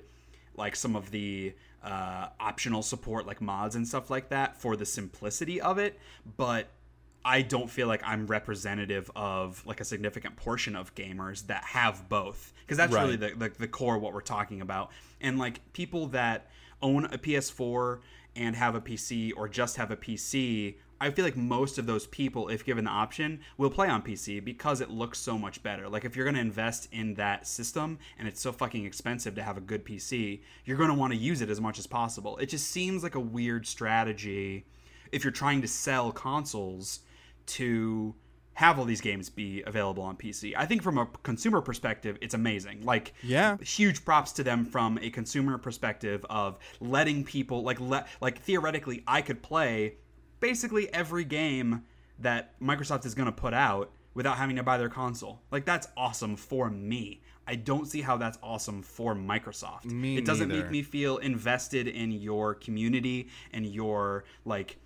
like 0.57 0.75
some 0.77 0.97
of 0.97 1.11
the 1.13 1.55
uh, 1.83 2.29
optional 2.41 2.83
support 2.83 3.27
like 3.27 3.41
mods 3.41 3.75
and 3.77 3.87
stuff 3.87 4.11
like 4.11 4.29
that 4.29 4.61
for 4.61 4.77
the 4.77 4.87
simplicity 4.87 5.61
of 5.61 5.79
it 5.79 5.99
but 6.37 6.69
I 7.25 7.43
don't 7.43 7.69
feel 7.71 7.87
like 7.89 8.03
I'm 8.05 8.27
representative 8.27 9.11
of 9.17 9.65
like 9.67 9.81
a 9.81 9.85
significant 9.85 10.37
portion 10.37 10.77
of 10.77 10.95
gamers 10.95 11.47
that 11.47 11.65
have 11.65 12.09
both 12.09 12.53
because 12.65 12.77
that's 12.77 12.93
Right. 12.93 13.03
really 13.03 13.17
the, 13.17 13.31
the 13.37 13.49
the 13.61 13.69
core 13.69 13.97
of 13.97 14.03
what 14.03 14.13
we're 14.13 14.21
talking 14.21 14.61
about. 14.61 14.91
And 15.21 15.39
like 15.39 15.61
people 15.73 16.09
that 16.09 16.51
own 16.83 17.05
a 17.07 17.19
PS4 17.19 18.01
and 18.35 18.57
have 18.57 18.75
a 18.75 18.81
PC 18.81 19.33
or 19.37 19.49
just 19.49 19.77
have 19.77 19.91
a 19.93 19.97
PC, 19.97 20.75
I 21.03 21.11
feel 21.11 21.25
like 21.25 21.37
most 21.37 21.79
of 21.79 21.87
those 21.87 22.07
people, 22.07 22.49
if 22.49 22.65
given 22.65 22.85
the 22.85 22.91
option, 22.91 23.41
will 23.59 23.71
play 23.71 23.89
on 23.89 24.03
PC 24.03 24.43
because 24.45 24.81
it 24.81 24.89
looks 24.89 25.19
so 25.19 25.37
much 25.37 25.63
better. 25.63 25.89
Like 25.89 26.05
if 26.05 26.15
you're 26.15 26.25
going 26.25 26.37
to 26.37 26.41
invest 26.41 26.89
in 26.93 27.15
that 27.15 27.47
system 27.47 27.99
and 28.19 28.29
it's 28.29 28.41
so 28.41 28.53
fucking 28.53 28.85
expensive 28.85 29.35
to 29.35 29.43
have 29.43 29.57
a 29.57 29.61
good 29.61 29.85
PC, 29.85 30.43
you're 30.65 30.77
going 30.77 30.91
to 30.91 30.95
want 30.95 31.13
to 31.13 31.19
use 31.19 31.41
it 31.41 31.51
as 31.51 31.61
much 31.61 31.79
as 31.79 31.87
possible. 31.87 32.37
It 32.39 32.47
just 32.47 32.69
seems 32.71 33.03
like 33.03 33.17
a 33.17 33.21
weird 33.21 33.67
strategy 33.67 34.65
if 35.11 35.25
you're 35.25 35.33
trying 35.33 35.61
to 35.63 35.69
sell 35.69 36.13
consoles 36.13 37.01
to 37.47 38.15
have 38.55 38.79
all 38.79 38.85
these 38.85 39.01
games 39.01 39.31
be 39.31 39.63
available 39.67 40.03
on 40.03 40.15
PC. 40.17 40.53
I 40.57 40.67
think 40.67 40.83
from 40.83 40.99
a 40.99 41.07
consumer 41.23 41.61
perspective, 41.63 42.19
it's 42.21 42.35
amazing. 42.35 42.83
Like, 42.85 43.15
Yeah. 43.23 43.57
huge 43.59 44.05
props 44.05 44.31
to 44.33 44.45
them 44.45 44.65
from 44.65 44.99
a 45.01 45.11
consumer 45.11 45.57
perspective 45.59 46.25
of 46.29 46.59
letting 46.81 47.25
people 47.25 47.63
like 47.63 47.81
let 47.81 48.09
like 48.21 48.39
theoretically, 48.43 49.03
I 49.07 49.23
could 49.23 49.43
play 49.43 49.97
basically 50.43 50.93
every 50.93 51.25
game 51.25 51.85
that 52.19 52.61
Microsoft 52.61 53.07
is 53.07 53.15
going 53.15 53.27
to 53.27 53.33
put 53.33 53.55
out 53.55 53.91
without 54.13 54.37
having 54.37 54.57
to 54.57 54.63
buy 54.63 54.77
their 54.77 54.91
console. 54.91 55.41
Like, 55.51 55.65
that's 55.65 55.89
awesome 55.97 56.37
for 56.37 56.69
me. 56.69 57.23
I 57.47 57.55
don't 57.55 57.87
see 57.87 58.03
how 58.03 58.19
that's 58.19 58.39
awesome 58.43 58.83
for 58.83 59.15
Microsoft. 59.15 59.87
Me 59.87 60.19
it 60.19 60.25
doesn't 60.25 60.49
neither. 60.49 60.63
make 60.63 60.71
me 60.71 60.83
feel 60.83 61.17
invested 61.17 61.89
in 61.89 62.13
your 62.13 62.55
community 62.55 63.29
and 63.53 63.67
your 63.67 64.25
like 64.45 64.79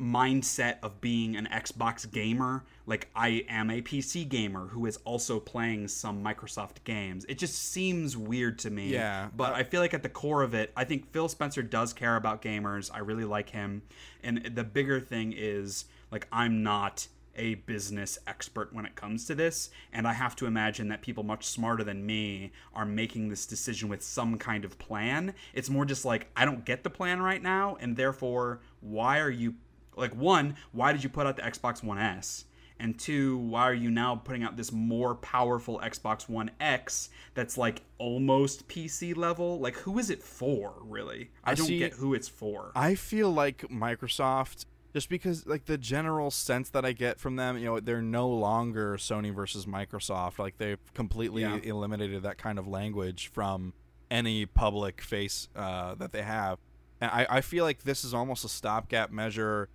mindset 0.00 0.76
of 0.82 1.00
being 1.00 1.36
an 1.36 1.48
Xbox 1.50 2.10
gamer. 2.10 2.64
Like 2.86 3.08
I 3.14 3.44
am 3.48 3.70
a 3.70 3.82
PC 3.82 4.28
gamer 4.28 4.66
who 4.68 4.86
is 4.86 4.98
also 5.04 5.40
playing 5.40 5.88
some 5.88 6.22
Microsoft 6.22 6.84
games. 6.84 7.24
It 7.28 7.38
just 7.38 7.72
seems 7.72 8.16
weird 8.16 8.58
to 8.60 8.70
me. 8.70 8.88
Yeah. 8.88 9.28
But 9.36 9.54
I 9.54 9.62
feel 9.62 9.80
like 9.80 9.94
at 9.94 10.02
the 10.02 10.08
core 10.08 10.42
of 10.42 10.54
it, 10.54 10.72
I 10.76 10.84
think 10.84 11.12
Phil 11.12 11.28
Spencer 11.28 11.62
does 11.62 11.92
care 11.92 12.16
about 12.16 12.42
gamers. 12.42 12.90
I 12.92 12.98
really 12.98 13.24
like 13.24 13.50
him. 13.50 13.82
And 14.22 14.50
the 14.54 14.64
bigger 14.64 15.00
thing 15.00 15.34
is 15.36 15.86
like 16.10 16.28
I'm 16.30 16.62
not 16.62 17.08
a 17.36 17.54
business 17.54 18.18
expert 18.26 18.72
when 18.72 18.86
it 18.86 18.94
comes 18.94 19.26
to 19.26 19.34
this 19.34 19.70
and 19.92 20.06
i 20.08 20.12
have 20.12 20.34
to 20.34 20.46
imagine 20.46 20.88
that 20.88 21.02
people 21.02 21.22
much 21.22 21.44
smarter 21.44 21.84
than 21.84 22.04
me 22.04 22.50
are 22.74 22.86
making 22.86 23.28
this 23.28 23.46
decision 23.46 23.88
with 23.88 24.02
some 24.02 24.38
kind 24.38 24.64
of 24.64 24.78
plan 24.78 25.34
it's 25.52 25.68
more 25.68 25.84
just 25.84 26.04
like 26.04 26.28
i 26.34 26.44
don't 26.44 26.64
get 26.64 26.82
the 26.82 26.90
plan 26.90 27.20
right 27.20 27.42
now 27.42 27.76
and 27.80 27.96
therefore 27.96 28.60
why 28.80 29.18
are 29.18 29.30
you 29.30 29.54
like 29.96 30.14
one 30.14 30.54
why 30.72 30.92
did 30.92 31.02
you 31.02 31.08
put 31.08 31.26
out 31.26 31.36
the 31.36 31.42
xbox 31.42 31.82
one 31.82 31.98
s 31.98 32.44
and 32.78 32.98
two 32.98 33.38
why 33.38 33.62
are 33.62 33.74
you 33.74 33.90
now 33.90 34.14
putting 34.14 34.42
out 34.42 34.56
this 34.56 34.70
more 34.70 35.14
powerful 35.14 35.80
xbox 35.84 36.28
one 36.28 36.50
x 36.60 37.08
that's 37.34 37.56
like 37.56 37.82
almost 37.98 38.68
pc 38.68 39.16
level 39.16 39.58
like 39.58 39.74
who 39.78 39.98
is 39.98 40.10
it 40.10 40.22
for 40.22 40.74
really 40.82 41.30
i, 41.44 41.52
I 41.52 41.54
don't 41.54 41.66
see- 41.66 41.78
get 41.78 41.94
who 41.94 42.12
it's 42.14 42.28
for 42.28 42.72
I 42.74 42.94
feel 42.94 43.30
like 43.32 43.58
Microsoft, 43.68 44.66
just 44.92 45.08
because 45.08 45.46
like 45.46 45.64
the 45.66 45.78
general 45.78 46.30
sense 46.30 46.70
that 46.70 46.84
I 46.84 46.92
get 46.92 47.18
from 47.18 47.36
them, 47.36 47.58
you 47.58 47.64
know, 47.66 47.80
they're 47.80 48.00
no 48.02 48.28
longer 48.28 48.96
Sony 48.96 49.34
versus 49.34 49.66
Microsoft. 49.66 50.38
Like 50.38 50.58
they've 50.58 50.78
completely 50.94 51.42
Yeah. 51.42 51.58
eliminated 51.62 52.22
that 52.22 52.38
kind 52.38 52.58
of 52.58 52.66
language 52.66 53.28
from 53.28 53.72
any 54.10 54.46
public 54.46 55.00
face 55.00 55.48
uh, 55.56 55.94
that 55.96 56.12
they 56.12 56.22
have. 56.22 56.58
And 57.00 57.10
I, 57.10 57.26
I 57.28 57.40
feel 57.42 57.64
like 57.64 57.82
this 57.84 58.04
is 58.04 58.14
almost 58.14 58.44
a 58.44 58.48
stopgap 58.48 59.10
measure 59.10 59.68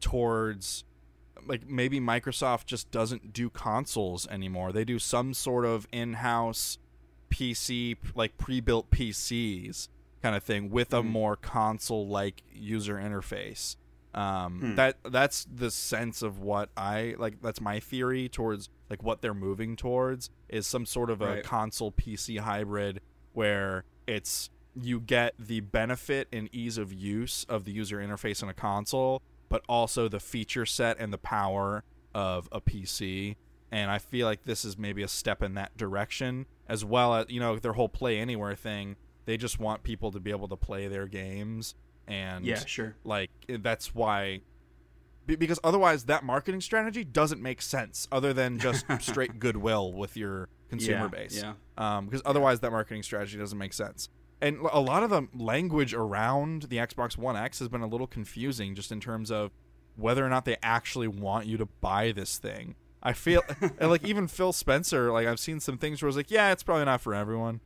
towards 0.00 0.84
like 1.46 1.68
maybe 1.68 1.98
Microsoft 1.98 2.66
just 2.66 2.90
doesn't 2.92 3.32
do 3.32 3.50
consoles 3.50 4.28
anymore. 4.28 4.70
They 4.72 4.84
do 4.84 4.98
some 5.00 5.34
sort 5.34 5.64
of 5.64 5.88
in-house 5.92 6.78
PC 7.30 7.96
like 8.14 8.36
pre-built 8.38 8.90
PCs 8.90 9.88
kind 10.22 10.36
of 10.36 10.42
thing 10.44 10.70
with 10.70 10.92
a 10.94 11.02
Hmm. 11.02 11.08
more 11.08 11.36
console-like 11.36 12.42
user 12.52 12.94
interface. 12.96 13.76
Um, 14.14 14.60
Hmm. 14.60 14.74
That 14.76 14.98
that's 15.10 15.44
the 15.52 15.70
sense 15.70 16.22
of 16.22 16.38
what 16.38 16.68
I 16.76 17.14
like. 17.18 17.40
That's 17.40 17.60
my 17.60 17.80
theory 17.80 18.28
towards 18.28 18.68
like 18.90 19.02
what 19.02 19.22
they're 19.22 19.32
moving 19.34 19.74
towards 19.74 20.28
is 20.50 20.66
some 20.66 20.84
sort 20.86 21.08
of 21.10 21.22
a 21.22 21.26
Right. 21.26 21.44
console 21.44 21.90
PC 21.90 22.36
hybrid 22.36 23.00
where 23.32 23.84
it's 24.06 24.50
you 24.80 25.00
get 25.00 25.34
the 25.38 25.60
benefit 25.60 26.28
and 26.32 26.48
ease 26.52 26.76
of 26.78 26.92
use 26.92 27.44
of 27.48 27.64
the 27.64 27.72
user 27.72 27.98
interface 27.98 28.42
in 28.42 28.48
a 28.50 28.54
console, 28.54 29.22
but 29.52 29.62
also 29.68 30.08
the 30.08 30.18
feature 30.18 30.64
set 30.64 30.98
and 30.98 31.12
the 31.12 31.18
power 31.18 31.84
of 32.14 32.48
a 32.50 32.58
PC. 32.60 33.36
And 33.70 33.90
I 33.90 33.98
feel 33.98 34.26
like 34.26 34.44
this 34.44 34.64
is 34.64 34.78
maybe 34.78 35.02
a 35.02 35.08
step 35.08 35.42
in 35.42 35.52
that 35.54 35.76
direction, 35.76 36.46
as 36.66 36.84
well 36.86 37.14
as 37.14 37.26
you 37.28 37.38
know 37.38 37.58
their 37.58 37.74
whole 37.74 37.88
play 37.90 38.18
anywhere 38.18 38.54
thing. 38.54 38.96
They 39.26 39.36
just 39.36 39.60
want 39.60 39.82
people 39.82 40.10
to 40.12 40.20
be 40.20 40.30
able 40.30 40.48
to 40.48 40.56
play 40.56 40.88
their 40.88 41.06
games, 41.06 41.74
and 42.08 42.44
yeah 42.46 42.64
sure 42.64 42.96
like 43.04 43.30
that's 43.48 43.94
why 43.94 44.40
because 45.26 45.60
otherwise 45.62 46.04
that 46.06 46.24
marketing 46.24 46.60
strategy 46.60 47.04
doesn't 47.04 47.40
make 47.40 47.62
sense 47.62 48.08
other 48.10 48.32
than 48.32 48.58
just 48.58 48.84
straight 49.00 49.38
goodwill 49.38 49.92
with 49.92 50.16
your 50.16 50.48
consumer 50.68 51.02
Yeah, 51.04 51.08
base 51.08 51.42
yeah. 51.42 51.52
um 51.78 52.06
because 52.06 52.22
otherwise 52.24 52.58
that 52.60 52.72
marketing 52.72 53.02
strategy 53.04 53.38
doesn't 53.38 53.58
make 53.58 53.72
sense 53.72 54.08
and 54.42 54.58
a 54.72 54.80
lot 54.80 55.02
of 55.02 55.08
the 55.10 55.26
language 55.34 55.94
around 55.94 56.64
the 56.64 56.76
Xbox 56.76 57.16
One 57.16 57.36
X 57.36 57.58
has 57.60 57.68
been 57.68 57.80
a 57.80 57.86
little 57.86 58.06
confusing 58.06 58.74
just 58.74 58.92
in 58.92 59.00
terms 59.00 59.30
of 59.30 59.52
whether 59.96 60.24
or 60.24 60.28
not 60.28 60.44
they 60.44 60.56
actually 60.62 61.08
want 61.08 61.46
you 61.46 61.56
to 61.56 61.66
buy 61.66 62.12
this 62.12 62.36
thing 62.38 62.74
I 63.02 63.12
feel 63.14 63.42
and 63.78 63.90
like 63.90 64.04
even 64.04 64.26
Phil 64.28 64.52
Spencer 64.52 65.10
like 65.12 65.26
I've 65.26 65.40
seen 65.40 65.60
some 65.60 65.78
things 65.78 66.02
where 66.02 66.08
it's 66.08 66.16
like 66.16 66.30
yeah 66.30 66.52
it's 66.52 66.62
probably 66.62 66.84
not 66.84 67.00
for 67.00 67.14
everyone 67.14 67.60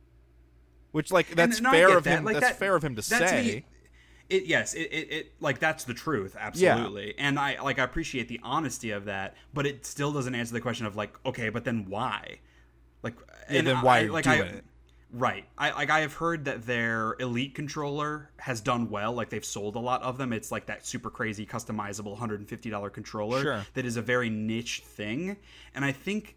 which 0.91 1.11
like 1.11 1.29
that's 1.29 1.59
fair 1.59 1.97
of 1.97 2.03
that. 2.05 2.19
him 2.19 2.23
Like, 2.25 2.35
that's 2.35 2.47
that- 2.49 2.59
fair 2.59 2.75
of 2.75 2.83
him 2.83 2.95
to 2.95 3.01
say 3.01 3.41
me- 3.43 3.65
it 4.29 4.45
yes, 4.45 4.73
it, 4.73 4.89
it, 4.91 5.11
it 5.11 5.33
like 5.39 5.59
that's 5.59 5.85
the 5.85 5.93
truth, 5.93 6.35
absolutely. 6.37 7.15
And 7.17 7.39
I 7.39 7.61
like 7.61 7.79
I 7.79 7.83
appreciate 7.83 8.27
the 8.27 8.41
honesty 8.43 8.91
of 8.91 9.05
that, 9.05 9.35
but 9.53 9.65
it 9.65 9.85
still 9.85 10.11
doesn't 10.11 10.35
answer 10.35 10.51
the 10.53 10.59
question 10.59 10.85
of 10.85 10.97
like, 10.97 11.13
okay, 11.25 11.47
but 11.47 11.63
then 11.63 11.85
why? 11.87 12.39
Like, 13.03 13.15
Yeah, 13.49 13.59
and 13.59 13.67
then 13.67 13.81
why 13.81 13.99
I, 13.99 14.03
like 14.07 14.27
I, 14.27 14.41
it? 14.41 14.65
Right. 15.11 15.45
I 15.57 15.71
like 15.71 15.89
I 15.89 16.01
have 16.01 16.13
heard 16.13 16.45
that 16.45 16.65
their 16.65 17.15
elite 17.19 17.55
controller 17.55 18.29
has 18.37 18.59
done 18.59 18.89
well. 18.89 19.13
Like 19.13 19.29
they've 19.29 19.45
sold 19.45 19.75
a 19.75 19.79
lot 19.79 20.01
of 20.03 20.17
them. 20.17 20.33
It's 20.33 20.51
like 20.51 20.65
that 20.65 20.85
super 20.85 21.09
crazy 21.09 21.45
customizable 21.45 22.17
$150 22.17 22.91
controller 22.93 23.41
Sure. 23.41 23.65
that 23.73 23.85
is 23.85 23.95
a 23.95 24.01
very 24.01 24.29
niche 24.29 24.83
thing. 24.85 25.37
And 25.73 25.85
I 25.85 25.93
think 25.93 26.35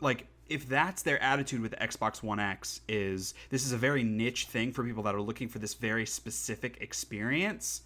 like 0.00 0.26
if 0.48 0.66
that's 0.66 1.02
their 1.02 1.22
attitude 1.22 1.60
with 1.60 1.72
the 1.72 1.76
Xbox 1.76 2.22
One 2.22 2.40
X 2.40 2.80
is 2.88 3.34
this 3.50 3.66
is 3.66 3.72
a 3.72 3.76
very 3.76 4.02
niche 4.04 4.46
thing 4.46 4.72
for 4.72 4.82
people 4.82 5.02
that 5.02 5.14
are 5.14 5.20
looking 5.20 5.48
for 5.48 5.58
this 5.58 5.74
very 5.74 6.06
specific 6.06 6.78
experience, 6.80 7.82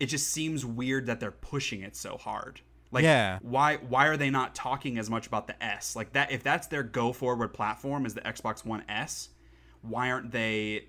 it 0.00 0.06
just 0.06 0.28
seems 0.28 0.64
weird 0.64 1.04
that 1.06 1.20
they're 1.20 1.30
pushing 1.30 1.82
it 1.82 1.94
so 1.94 2.16
hard. 2.16 2.62
Like 2.90 3.04
Yeah. 3.04 3.38
why 3.42 3.76
why 3.76 4.06
are 4.06 4.16
they 4.16 4.30
not 4.30 4.54
talking 4.54 4.96
as 4.96 5.10
much 5.10 5.26
about 5.26 5.46
the 5.46 5.62
S? 5.62 5.94
Like 5.94 6.14
that 6.14 6.32
if 6.32 6.42
that's 6.42 6.68
their 6.68 6.82
go 6.82 7.12
forward 7.12 7.52
platform 7.52 8.06
is 8.06 8.14
the 8.14 8.22
Xbox 8.22 8.64
One 8.64 8.82
S, 8.88 9.28
why 9.82 10.10
aren't 10.10 10.30
they 10.30 10.86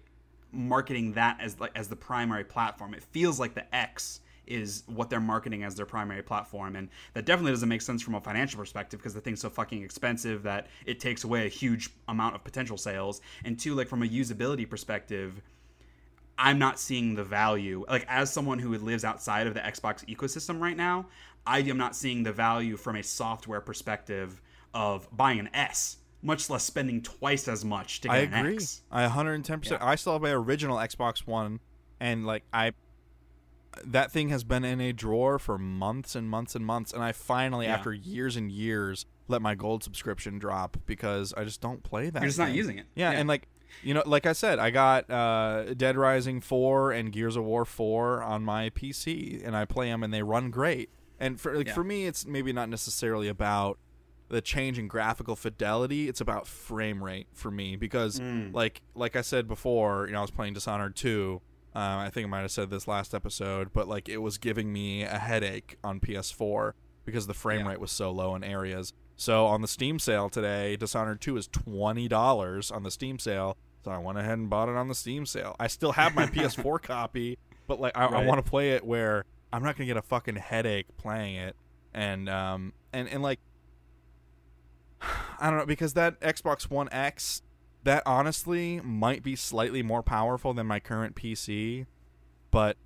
marketing 0.51 1.13
that 1.13 1.39
as 1.41 1.59
like 1.59 1.71
as 1.75 1.87
the 1.87 1.95
primary 1.95 2.43
platform? 2.43 2.93
It 2.93 3.03
feels 3.03 3.39
like 3.39 3.53
the 3.53 3.75
X 3.75 4.21
is 4.47 4.83
what 4.87 5.11
they're 5.11 5.19
marketing 5.19 5.63
as 5.63 5.75
their 5.75 5.85
primary 5.85 6.23
platform 6.23 6.75
and 6.75 6.89
that 7.13 7.23
definitely 7.23 7.51
doesn't 7.51 7.69
make 7.69 7.83
sense 7.83 8.01
from 8.01 8.15
a 8.15 8.21
financial 8.21 8.59
perspective 8.59 8.99
because 8.99 9.13
the 9.13 9.21
thing's 9.21 9.39
so 9.39 9.47
fucking 9.47 9.83
expensive 9.83 10.41
that 10.41 10.65
it 10.87 10.99
takes 10.99 11.23
away 11.23 11.45
a 11.45 11.49
huge 11.49 11.91
amount 12.07 12.33
of 12.33 12.43
potential 12.43 12.75
sales 12.75 13.21
and 13.45 13.59
two 13.59 13.75
like 13.75 13.87
from 13.87 14.01
a 14.01 14.07
usability 14.07 14.67
perspective 14.67 15.39
I'm 16.39 16.57
not 16.57 16.79
seeing 16.79 17.15
the 17.15 17.23
value. 17.23 17.85
Like 17.89 18.05
as 18.07 18.31
someone 18.31 18.59
who 18.59 18.75
lives 18.77 19.03
outside 19.03 19.45
of 19.45 19.53
the 19.53 19.59
Xbox 19.59 20.05
ecosystem 20.05 20.61
right 20.61 20.77
now, 20.77 21.07
I 21.45 21.59
am 21.59 21.77
not 21.77 21.97
seeing 21.97 22.23
the 22.23 22.31
value 22.31 22.77
from 22.77 22.95
a 22.95 23.03
software 23.03 23.59
perspective 23.59 24.41
of 24.73 25.07
buying 25.15 25.39
an 25.39 25.49
S, 25.53 25.97
much 26.21 26.49
less 26.49 26.63
spending 26.63 27.01
twice 27.01 27.47
as 27.47 27.63
much 27.63 28.01
to 28.01 28.07
get 28.09 28.13
I 28.13 28.17
an 28.19 28.33
agree. 28.33 28.55
X. 28.55 28.81
I 28.91 29.07
110%. 29.07 29.77
I 29.81 29.95
still 29.95 30.13
have 30.13 30.21
my 30.21 30.31
original 30.31 30.77
Xbox 30.77 31.19
One 31.27 31.59
and 31.99 32.25
like 32.25 32.43
I 32.53 32.73
that 33.85 34.11
thing 34.11 34.29
has 34.29 34.43
been 34.43 34.65
in 34.65 34.81
a 34.81 34.91
drawer 34.91 35.37
for 35.39 35.57
months 35.57 36.15
and 36.15 36.27
months 36.29 36.55
and 36.55 36.65
months 36.65 36.91
and 36.91 37.03
I 37.03 37.11
finally 37.11 37.65
Yeah. 37.67 37.75
after 37.75 37.93
years 37.93 38.35
and 38.35 38.51
years 38.51 39.05
let 39.27 39.41
my 39.41 39.55
gold 39.55 39.83
subscription 39.83 40.39
drop 40.39 40.77
because 40.85 41.33
I 41.37 41.43
just 41.43 41.61
don't 41.61 41.83
play 41.83 42.09
that. 42.09 42.21
You're 42.21 42.29
just 42.29 42.39
not 42.39 42.51
using 42.51 42.79
it. 42.79 42.87
Yeah, 42.95 43.11
and 43.11 43.29
like 43.29 43.47
you 43.83 43.93
know, 43.93 44.01
like 44.05 44.25
I 44.25 44.33
said, 44.33 44.57
I 44.57 44.71
got 44.71 45.09
uh, 45.11 45.75
Dead 45.75 45.95
Rising 45.95 46.41
4 46.41 46.91
and 46.91 47.11
Gears 47.11 47.35
of 47.35 47.43
War 47.43 47.63
4 47.65 48.23
on 48.23 48.43
my 48.43 48.71
PC, 48.71 49.45
and 49.45 49.55
I 49.55 49.65
play 49.65 49.89
them, 49.89 50.01
and 50.01 50.11
they 50.11 50.23
run 50.23 50.49
great. 50.49 50.89
And 51.19 51.39
for 51.39 51.55
like 51.55 51.67
Yeah. 51.67 51.73
for 51.75 51.83
me, 51.83 52.07
it's 52.07 52.25
maybe 52.25 52.51
not 52.51 52.67
necessarily 52.67 53.27
about 53.27 53.77
the 54.29 54.41
change 54.41 54.79
in 54.79 54.87
graphical 54.87 55.35
fidelity; 55.35 56.07
it's 56.07 56.21
about 56.21 56.47
frame 56.47 57.03
rate 57.03 57.27
for 57.33 57.51
me 57.51 57.75
because, 57.75 58.19
Mm. 58.19 58.53
like 58.53 58.81
like 58.95 59.15
I 59.15 59.21
said 59.21 59.47
before, 59.47 60.05
you 60.07 60.13
know, 60.13 60.19
I 60.19 60.21
was 60.21 60.31
playing 60.31 60.53
Dishonored 60.53 60.95
2. 60.95 61.41
Um, 61.75 61.81
I 61.99 62.09
think 62.09 62.25
I 62.25 62.29
might 62.29 62.41
have 62.41 62.51
said 62.51 62.69
this 62.71 62.87
last 62.87 63.13
episode, 63.13 63.71
but 63.73 63.87
like 63.87 64.09
it 64.09 64.17
was 64.17 64.37
giving 64.37 64.73
me 64.73 65.03
a 65.03 65.19
headache 65.19 65.77
on 65.83 65.99
PS4 65.99 66.73
because 67.05 67.27
the 67.27 67.33
frame 67.33 67.61
Yeah. 67.61 67.69
rate 67.69 67.79
was 67.79 67.91
so 67.91 68.09
low 68.11 68.35
in 68.35 68.43
areas. 68.43 68.93
So 69.15 69.45
on 69.45 69.61
the 69.61 69.67
Steam 69.67 69.99
sale 69.99 70.29
today, 70.29 70.75
Dishonored 70.77 71.21
2 71.21 71.37
is 71.37 71.47
twenty 71.47 72.07
dollars 72.07 72.71
on 72.71 72.83
the 72.83 72.91
Steam 72.91 73.19
sale. 73.19 73.57
So 73.85 73.91
I 73.91 73.97
went 73.97 74.17
ahead 74.17 74.37
and 74.37 74.49
bought 74.49 74.67
it 74.69 74.75
on 74.75 74.87
the 74.87 74.95
Steam 74.95 75.25
sale. 75.25 75.55
I 75.59 75.67
still 75.67 75.91
have 75.93 76.13
my 76.15 76.25
PS4 76.33 76.81
copy, 76.81 77.37
but 77.67 77.79
like 77.79 77.97
I, 77.97 78.05
I 78.05 78.25
want 78.25 78.43
to 78.43 78.49
play 78.49 78.71
it 78.71 78.83
where 78.85 79.25
I'm 79.53 79.63
not 79.63 79.75
gonna 79.77 79.87
get 79.87 79.97
a 79.97 80.01
fucking 80.01 80.35
headache 80.37 80.85
playing 80.97 81.35
it, 81.35 81.55
and 81.93 82.27
um 82.29 82.73
and 82.93 83.07
and 83.09 83.21
like 83.23 83.39
I 85.39 85.49
don't 85.49 85.59
know 85.59 85.65
because 85.65 85.93
that 85.93 86.19
Xbox 86.21 86.69
One 86.69 86.89
X, 86.91 87.41
that 87.83 88.03
honestly 88.05 88.81
might 88.81 89.23
be 89.23 89.35
slightly 89.35 89.81
more 89.83 90.03
powerful 90.03 90.53
than 90.53 90.67
my 90.67 90.79
current 90.79 91.15
PC, 91.15 91.85
but 92.51 92.77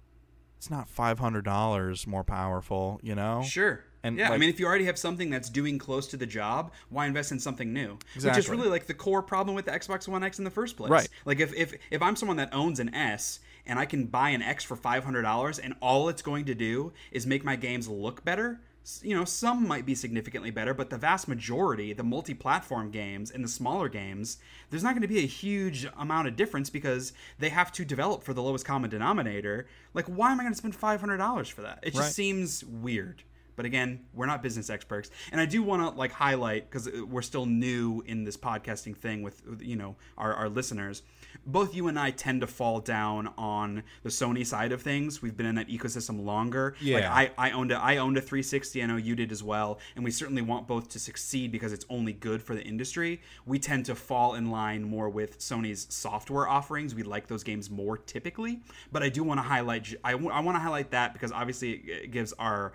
it's 0.57 0.69
not 0.69 0.87
five 0.87 1.19
hundred 1.19 1.45
dollars 1.45 2.07
more 2.07 2.23
powerful, 2.23 2.99
you 3.03 3.15
know. 3.15 3.43
Sure. 3.43 3.83
And, 4.05 4.17
yeah, 4.17 4.31
I 4.31 4.37
mean, 4.37 4.49
if 4.49 4.59
you 4.59 4.65
already 4.65 4.83
have 4.85 4.97
something 4.97 5.29
that's 5.29 5.49
doing 5.49 5.77
close 5.77 6.07
to 6.07 6.17
the 6.17 6.25
job, 6.25 6.73
why 6.89 7.05
invest 7.05 7.31
in 7.31 7.39
something 7.39 7.71
new? 7.71 7.97
Exactly. 8.15 8.29
Which 8.31 8.37
is 8.37 8.49
really 8.49 8.67
like 8.67 8.85
the 8.85 8.93
core 8.93 9.21
problem 9.21 9.55
with 9.55 9.63
the 9.63 9.71
Xbox 9.71 10.09
One 10.09 10.23
X 10.23 10.39
in 10.39 10.43
the 10.43 10.51
first 10.51 10.75
place. 10.75 10.91
Right. 10.91 11.07
Like 11.23 11.39
if 11.39 11.53
if 11.53 11.73
if 11.89 12.01
I'm 12.01 12.17
someone 12.17 12.35
that 12.37 12.53
owns 12.53 12.81
an 12.81 12.93
S 12.93 13.39
and 13.65 13.79
I 13.79 13.85
can 13.85 14.07
buy 14.07 14.29
an 14.31 14.41
X 14.41 14.63
for 14.63 14.75
five 14.75 15.05
hundred 15.05 15.21
dollars, 15.21 15.57
and 15.57 15.73
all 15.81 16.09
it's 16.09 16.21
going 16.21 16.45
to 16.45 16.55
do 16.55 16.91
is 17.11 17.25
make 17.25 17.45
my 17.45 17.55
games 17.55 17.87
look 17.87 18.25
better. 18.25 18.59
You 19.01 19.15
know, 19.15 19.23
some 19.23 19.65
might 19.67 19.85
be 19.85 19.95
significantly 19.95 20.51
better, 20.51 20.73
but 20.73 20.89
the 20.89 20.97
vast 20.97 21.27
majority, 21.27 21.93
the 21.93 22.03
multi-platform 22.03 22.91
games 22.91 23.31
and 23.31 23.43
the 23.43 23.47
smaller 23.47 23.87
games, 23.87 24.37
there's 24.69 24.83
not 24.83 24.91
going 24.91 25.03
to 25.03 25.07
be 25.07 25.19
a 25.19 25.27
huge 25.27 25.87
amount 25.97 26.27
of 26.27 26.35
difference 26.35 26.69
because 26.69 27.13
they 27.39 27.49
have 27.49 27.71
to 27.73 27.85
develop 27.85 28.23
for 28.23 28.33
the 28.33 28.41
lowest 28.43 28.65
common 28.65 28.89
denominator. 28.89 29.67
Like, 29.93 30.07
why 30.07 30.31
am 30.31 30.39
I 30.39 30.43
going 30.43 30.53
to 30.53 30.57
spend 30.57 30.75
five 30.75 30.99
hundred 30.99 31.17
dollars 31.17 31.47
for 31.47 31.61
that? 31.61 31.79
It 31.83 31.91
just 31.91 32.03
Right. 32.03 32.11
seems 32.11 32.63
weird. 32.65 33.23
But 33.55 33.65
again, 33.65 34.05
we're 34.15 34.25
not 34.25 34.41
business 34.41 34.69
experts, 34.71 35.11
and 35.31 35.39
I 35.39 35.45
do 35.45 35.61
want 35.61 35.83
to 35.83 35.89
like 35.97 36.11
highlight 36.11 36.69
because 36.69 36.89
we're 37.07 37.21
still 37.21 37.45
new 37.45 38.01
in 38.07 38.23
this 38.23 38.35
podcasting 38.35 38.97
thing 38.97 39.21
with 39.21 39.45
with, 39.45 39.61
you 39.61 39.75
know 39.75 39.95
our, 40.17 40.33
our 40.33 40.49
listeners. 40.49 41.03
Both 41.45 41.75
you 41.75 41.87
and 41.87 41.97
I 41.99 42.11
tend 42.11 42.41
to 42.41 42.47
fall 42.47 42.79
down 42.79 43.33
on 43.37 43.83
the 44.03 44.09
Sony 44.09 44.45
side 44.45 44.71
of 44.71 44.81
things. 44.81 45.21
We've 45.21 45.35
been 45.35 45.45
in 45.45 45.55
that 45.55 45.67
ecosystem 45.67 46.23
longer. 46.23 46.75
Yeah. 46.81 47.11
Like 47.13 47.33
I, 47.37 47.49
I 47.49 47.51
owned 47.51 47.71
a 47.71 47.77
I 47.77 47.97
owned 47.97 48.17
a 48.17 48.21
360. 48.21 48.81
I 48.81 48.85
know 48.85 48.97
you 48.97 49.15
did 49.15 49.31
as 49.31 49.43
well, 49.43 49.79
and 49.95 50.03
we 50.03 50.11
certainly 50.11 50.41
want 50.41 50.67
both 50.67 50.89
to 50.89 50.99
succeed 50.99 51.51
because 51.51 51.73
it's 51.73 51.85
only 51.89 52.13
good 52.13 52.41
for 52.41 52.55
the 52.55 52.61
industry. 52.63 53.21
We 53.45 53.59
tend 53.59 53.85
to 53.85 53.95
fall 53.95 54.35
in 54.35 54.51
line 54.51 54.83
more 54.83 55.09
with 55.09 55.39
Sony's 55.39 55.87
software 55.93 56.47
offerings. 56.47 56.95
We 56.95 57.03
like 57.03 57.27
those 57.27 57.43
games 57.43 57.69
more 57.69 57.97
typically, 57.97 58.61
but 58.91 59.03
I 59.03 59.09
do 59.09 59.23
want 59.23 59.39
to 59.39 59.43
highlight 59.43 59.93
I, 60.03 60.11
w- 60.13 60.31
I 60.31 60.39
want 60.39 60.55
to 60.55 60.59
highlight 60.59 60.91
that 60.91 61.13
because 61.13 61.31
obviously 61.31 61.71
it 61.71 62.11
gives 62.11 62.33
our 62.33 62.73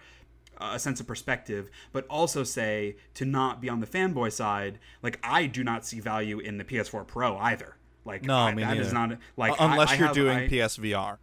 uh, 0.60 0.72
a 0.74 0.78
sense 0.78 1.00
of 1.00 1.06
perspective, 1.06 1.70
but 1.92 2.06
also 2.08 2.42
say 2.42 2.96
to 3.14 3.24
not 3.24 3.60
be 3.60 3.68
on 3.68 3.80
the 3.80 3.86
fanboy 3.86 4.32
side. 4.32 4.78
Like 5.02 5.18
I 5.22 5.46
do 5.46 5.62
not 5.62 5.86
see 5.86 6.00
value 6.00 6.38
in 6.40 6.58
the 6.58 6.64
PS4 6.64 7.06
Pro 7.06 7.36
either. 7.38 7.76
Like 8.08 8.24
No, 8.24 8.36
I, 8.36 8.54
me 8.54 8.62
that 8.64 8.76
is 8.78 8.92
neither. 8.92 9.08
not 9.14 9.18
like 9.36 9.52
Uh, 9.52 9.56
unless 9.70 9.90
I- 9.90 9.92
I 9.92 9.96
you're 9.98 10.06
have- 10.08 10.14
doing 10.16 10.48
PSVR. 10.48 11.18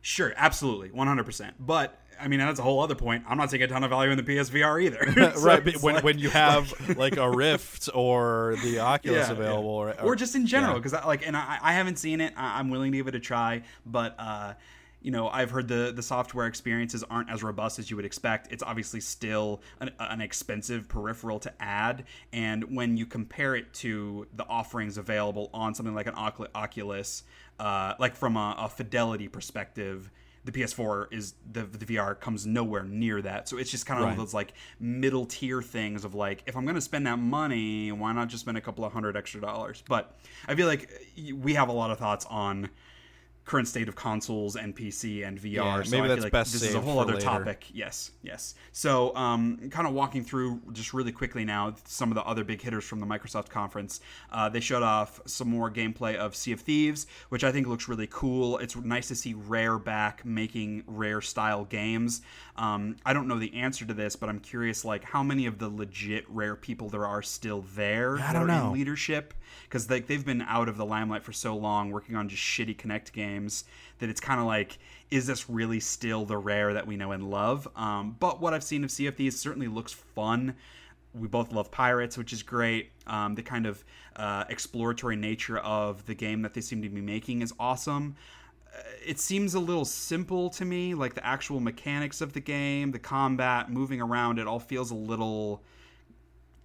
Sure, 0.00 0.32
absolutely, 0.36 0.90
one 0.90 1.06
hundred 1.06 1.24
percent. 1.24 1.54
But 1.60 2.00
I 2.20 2.26
mean, 2.26 2.40
that's 2.40 2.58
a 2.58 2.62
whole 2.62 2.80
other 2.80 2.94
point. 2.96 3.22
I'm 3.28 3.36
not 3.38 3.48
taking 3.50 3.64
a 3.66 3.68
ton 3.68 3.84
of 3.84 3.90
value 3.90 4.10
in 4.10 4.16
the 4.16 4.24
PSVR 4.24 4.82
either. 4.82 5.12
So 5.36 5.40
right, 5.44 5.82
when 5.82 5.94
like- 5.96 6.04
when 6.04 6.18
you 6.18 6.30
have 6.30 6.72
like 6.96 7.16
a 7.16 7.30
Rift 7.30 7.88
or 7.94 8.56
the 8.64 8.80
Oculus 8.80 9.26
Yeah, 9.28 9.32
available, 9.32 9.86
yeah. 9.86 10.02
Or, 10.02 10.12
or, 10.12 10.16
just 10.16 10.34
in 10.34 10.46
general 10.46 10.72
yeah. 10.74 10.78
because 10.80 10.92
like 11.06 11.26
and 11.26 11.36
I, 11.36 11.58
I 11.62 11.72
haven't 11.74 11.96
seen 11.96 12.20
it 12.20 12.32
I, 12.36 12.58
i'm 12.58 12.70
willing 12.70 12.92
to 12.92 12.98
give 12.98 13.06
it 13.08 13.14
a 13.14 13.20
try 13.20 13.62
but 13.86 14.14
uh 14.18 14.54
you 15.08 15.12
know 15.12 15.30
i've 15.30 15.50
heard 15.50 15.68
the 15.68 15.90
the 15.96 16.02
software 16.02 16.46
experiences 16.46 17.02
aren't 17.04 17.30
as 17.30 17.42
robust 17.42 17.78
as 17.78 17.88
you 17.88 17.96
would 17.96 18.04
expect 18.04 18.52
it's 18.52 18.62
obviously 18.62 19.00
still 19.00 19.62
an, 19.80 19.90
an 19.98 20.20
expensive 20.20 20.86
peripheral 20.86 21.38
to 21.40 21.50
add 21.62 22.04
and 22.34 22.76
when 22.76 22.94
you 22.94 23.06
compare 23.06 23.56
it 23.56 23.72
to 23.72 24.26
the 24.36 24.46
offerings 24.48 24.98
available 24.98 25.48
on 25.54 25.74
something 25.74 25.94
like 25.94 26.06
an 26.06 26.12
oculus 26.54 27.22
uh, 27.58 27.94
like 27.98 28.14
from 28.14 28.36
a, 28.36 28.54
a 28.58 28.68
fidelity 28.68 29.28
perspective 29.28 30.10
the 30.44 30.52
PS4 30.52 31.06
is 31.10 31.34
the 31.52 31.64
the 31.64 31.84
VR 31.84 32.18
comes 32.18 32.46
nowhere 32.46 32.82
near 32.82 33.20
that. 33.20 33.48
So 33.48 33.58
it's 33.58 33.70
just 33.70 33.84
kind 33.84 34.00
of 34.00 34.06
Right. 34.06 34.16
those 34.16 34.32
like 34.32 34.54
middle 34.80 35.26
tier 35.26 35.60
things 35.60 36.06
of 36.06 36.14
like 36.14 36.42
if 36.46 36.56
I'm 36.56 36.64
going 36.64 36.76
to 36.76 36.80
spend 36.80 37.06
that 37.06 37.18
money, 37.18 37.92
why 37.92 38.12
not 38.12 38.28
just 38.28 38.42
spend 38.42 38.56
a 38.56 38.60
couple 38.62 38.82
of 38.82 38.92
hundred 38.92 39.14
extra 39.14 39.42
dollars? 39.42 39.82
But 39.86 40.16
I 40.46 40.54
feel 40.54 40.66
like 40.66 40.90
uh, 41.18 41.36
we 41.36 41.52
have 41.54 41.68
a 41.68 41.72
lot 41.72 41.90
of 41.90 41.98
thoughts 41.98 42.24
on 42.30 42.70
current 43.48 43.66
state 43.66 43.88
of 43.88 43.96
consoles 43.96 44.56
and 44.56 44.76
PC 44.76 45.26
and 45.26 45.40
VR. 45.40 45.52
Yeah, 45.52 45.82
so 45.82 45.90
maybe 45.90 46.04
I 46.04 46.08
that's 46.08 46.18
feel 46.18 46.24
like 46.24 46.32
best 46.32 46.52
this 46.52 46.62
is 46.62 46.74
a 46.74 46.80
whole 46.80 46.98
other 46.98 47.14
later. 47.14 47.24
topic. 47.24 47.64
Yes, 47.72 48.10
yes. 48.22 48.54
So, 48.72 49.16
um, 49.16 49.70
kind 49.70 49.88
of 49.88 49.94
walking 49.94 50.22
through 50.22 50.60
just 50.72 50.92
really 50.92 51.12
quickly 51.12 51.46
now 51.46 51.74
some 51.86 52.10
of 52.10 52.14
the 52.14 52.22
other 52.24 52.44
big 52.44 52.60
hitters 52.60 52.84
from 52.84 53.00
the 53.00 53.06
Microsoft 53.06 53.48
conference. 53.48 54.00
Uh, 54.30 54.50
they 54.50 54.60
showed 54.60 54.82
off 54.82 55.20
some 55.24 55.48
more 55.48 55.70
gameplay 55.70 56.14
of 56.16 56.36
Sea 56.36 56.52
of 56.52 56.60
Thieves, 56.60 57.06
which 57.30 57.42
I 57.42 57.50
think 57.50 57.66
looks 57.66 57.88
really 57.88 58.06
cool. 58.08 58.58
It's 58.58 58.76
nice 58.76 59.08
to 59.08 59.14
see 59.14 59.32
Rare 59.32 59.78
back 59.78 60.26
making 60.26 60.84
Rare 60.86 61.22
style 61.22 61.64
games. 61.64 62.20
Um, 62.56 62.96
I 63.06 63.14
don't 63.14 63.28
know 63.28 63.38
the 63.38 63.54
answer 63.54 63.86
to 63.86 63.94
this, 63.94 64.14
but 64.14 64.28
I'm 64.28 64.40
curious, 64.40 64.84
like 64.84 65.04
how 65.04 65.22
many 65.22 65.46
of 65.46 65.58
the 65.58 65.70
legit 65.70 66.26
Rare 66.28 66.54
people 66.54 66.90
there 66.90 67.06
are 67.06 67.22
still 67.22 67.64
there 67.74 68.18
I 68.18 68.34
don't 68.34 68.46
know. 68.46 68.72
leadership 68.72 69.32
because 69.64 69.90
like 69.90 70.06
they've 70.06 70.24
been 70.24 70.42
out 70.42 70.68
of 70.68 70.76
the 70.76 70.84
limelight 70.84 71.22
for 71.22 71.32
so 71.32 71.56
long 71.56 71.90
working 71.90 72.16
on 72.16 72.28
just 72.28 72.42
shitty 72.42 72.76
Kinect 72.76 73.12
games 73.12 73.64
that 73.98 74.08
it's 74.08 74.20
kind 74.20 74.40
of 74.40 74.46
like 74.46 74.78
is 75.10 75.26
this 75.26 75.48
really 75.48 75.80
still 75.80 76.24
the 76.24 76.36
rare 76.36 76.74
that 76.74 76.86
we 76.86 76.96
know 76.96 77.12
and 77.12 77.30
love? 77.30 77.66
Um, 77.76 78.16
but 78.18 78.40
what 78.40 78.54
i've 78.54 78.64
seen 78.64 78.84
of 78.84 78.90
of 78.90 79.32
certainly 79.32 79.68
looks 79.68 79.92
fun. 79.92 80.54
We 81.14 81.28
both 81.28 81.52
love 81.52 81.70
pirates 81.70 82.18
which 82.18 82.32
is 82.32 82.42
great. 82.42 82.90
Um, 83.06 83.34
the 83.34 83.42
kind 83.42 83.66
of 83.66 83.84
uh, 84.16 84.44
exploratory 84.48 85.16
nature 85.16 85.58
of 85.58 86.04
the 86.06 86.14
game 86.14 86.42
that 86.42 86.54
they 86.54 86.60
seem 86.60 86.82
to 86.82 86.88
be 86.88 87.00
making 87.00 87.42
is 87.42 87.52
awesome. 87.58 88.16
Uh, 88.74 88.82
it 89.04 89.18
seems 89.18 89.54
a 89.54 89.60
little 89.60 89.84
simple 89.84 90.50
to 90.50 90.64
me 90.64 90.94
like 90.94 91.14
the 91.14 91.26
actual 91.26 91.60
mechanics 91.60 92.20
of 92.20 92.32
the 92.32 92.40
game 92.40 92.92
the 92.92 92.98
combat 92.98 93.70
moving 93.70 94.00
around 94.00 94.38
it 94.38 94.46
all 94.46 94.60
feels 94.60 94.90
a 94.90 94.94
little 94.94 95.62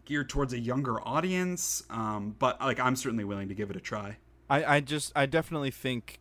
geared 0.05 0.29
towards 0.29 0.53
a 0.53 0.59
younger 0.59 0.99
audience 1.07 1.83
um, 1.89 2.35
but 2.39 2.59
like 2.61 2.79
i'm 2.79 2.95
certainly 2.95 3.23
willing 3.23 3.47
to 3.47 3.55
give 3.55 3.69
it 3.69 3.75
a 3.75 3.81
try 3.81 4.17
I, 4.49 4.75
I 4.75 4.79
just 4.81 5.11
I 5.15 5.25
definitely 5.25 5.71
think 5.71 6.19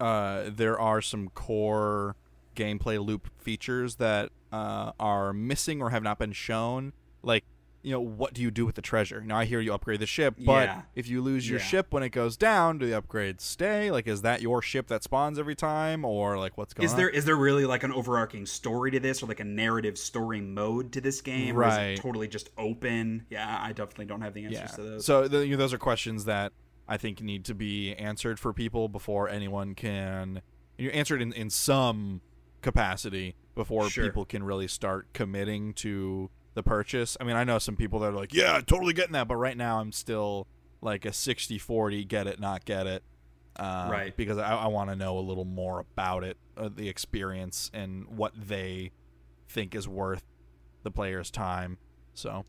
uh, 0.00 0.44
there 0.48 0.78
are 0.78 1.02
some 1.02 1.28
core 1.28 2.16
gameplay 2.54 3.04
loop 3.04 3.28
features 3.38 3.96
that 3.96 4.30
uh, 4.52 4.92
are 5.00 5.32
missing 5.32 5.82
or 5.82 5.90
have 5.90 6.02
not 6.02 6.18
been 6.18 6.32
shown. 6.32 6.92
Like, 7.22 7.44
you 7.82 7.92
know, 7.92 8.00
what 8.00 8.34
do 8.34 8.42
you 8.42 8.50
do 8.50 8.66
with 8.66 8.74
the 8.74 8.82
treasure? 8.82 9.20
Now 9.20 9.38
I 9.38 9.44
hear 9.44 9.60
you 9.60 9.72
upgrade 9.72 10.00
the 10.00 10.06
ship, 10.06 10.34
but 10.38 10.66
Yeah. 10.68 10.82
if 10.96 11.06
you 11.08 11.22
lose 11.22 11.48
your 11.48 11.58
Yeah. 11.60 11.64
ship 11.64 11.86
when 11.90 12.02
it 12.02 12.08
goes 12.10 12.36
down, 12.36 12.78
do 12.78 12.86
the 12.90 13.00
upgrades 13.00 13.40
stay? 13.42 13.90
Like, 13.90 14.06
is 14.08 14.22
that 14.22 14.42
your 14.42 14.60
ship 14.62 14.88
that 14.88 15.02
spawns 15.04 15.38
every 15.38 15.54
time, 15.54 16.04
or 16.04 16.36
like 16.38 16.58
what's 16.58 16.74
going 16.74 16.84
Is 16.84 16.92
on? 16.92 16.98
there 16.98 17.08
is 17.08 17.24
there 17.24 17.36
really 17.36 17.64
like 17.66 17.84
an 17.84 17.92
overarching 17.92 18.46
story 18.46 18.90
to 18.90 19.00
this, 19.00 19.22
or 19.22 19.26
like 19.26 19.40
a 19.40 19.44
narrative 19.44 19.96
story 19.96 20.40
mode 20.40 20.92
to 20.92 21.00
this 21.00 21.20
game, 21.20 21.56
or 21.56 21.62
is 21.66 21.74
Right. 21.76 21.82
it 21.90 22.00
totally 22.00 22.26
just 22.28 22.50
open? 22.58 23.26
Yeah, 23.30 23.58
I 23.62 23.68
definitely 23.72 24.06
don't 24.06 24.22
have 24.22 24.34
the 24.34 24.44
answers 24.46 24.60
yeah. 24.70 24.76
to 24.76 24.82
those. 24.82 25.04
So 25.06 25.28
the, 25.28 25.54
those 25.54 25.72
are 25.72 25.78
questions 25.78 26.24
that 26.24 26.52
I 26.88 26.96
think 26.96 27.20
need 27.22 27.44
to 27.44 27.54
be 27.54 27.94
answered 27.94 28.40
for 28.40 28.52
people 28.52 28.88
before 28.88 29.28
anyone 29.28 29.74
can 29.74 30.42
you 30.78 30.90
answered 30.90 31.20
in, 31.22 31.32
in 31.32 31.50
some 31.50 32.22
capacity 32.62 33.34
before 33.54 33.88
Sure. 33.88 34.04
people 34.04 34.24
can 34.24 34.42
really 34.42 34.68
start 34.68 35.06
committing 35.12 35.72
to 35.74 36.30
the 36.58 36.62
purchase. 36.62 37.16
I 37.20 37.24
mean, 37.24 37.36
I 37.36 37.44
know 37.44 37.58
some 37.58 37.76
people 37.76 38.00
that 38.00 38.08
are 38.08 38.16
like, 38.16 38.34
"Yeah, 38.34 38.60
totally 38.60 38.92
getting 38.92 39.12
that," 39.12 39.28
but 39.28 39.36
right 39.36 39.56
now 39.56 39.80
I'm 39.80 39.92
still 39.92 40.48
like 40.80 41.04
a 41.04 41.10
60-40 41.10 42.06
get 42.06 42.26
it, 42.26 42.38
not 42.40 42.64
get 42.64 42.86
it. 42.86 43.02
Uh, 43.56 43.88
Right. 43.90 44.16
Because 44.16 44.38
I, 44.38 44.54
I 44.54 44.66
want 44.68 44.90
to 44.90 44.96
know 44.96 45.18
a 45.18 45.20
little 45.20 45.44
more 45.44 45.80
about 45.80 46.22
it, 46.24 46.36
uh, 46.56 46.68
the 46.72 46.88
experience, 46.88 47.70
and 47.74 48.06
what 48.08 48.32
they 48.36 48.92
think 49.48 49.74
is 49.74 49.88
worth 49.88 50.22
the 50.82 50.90
player's 50.90 51.30
time. 51.30 51.78
So 52.14 52.44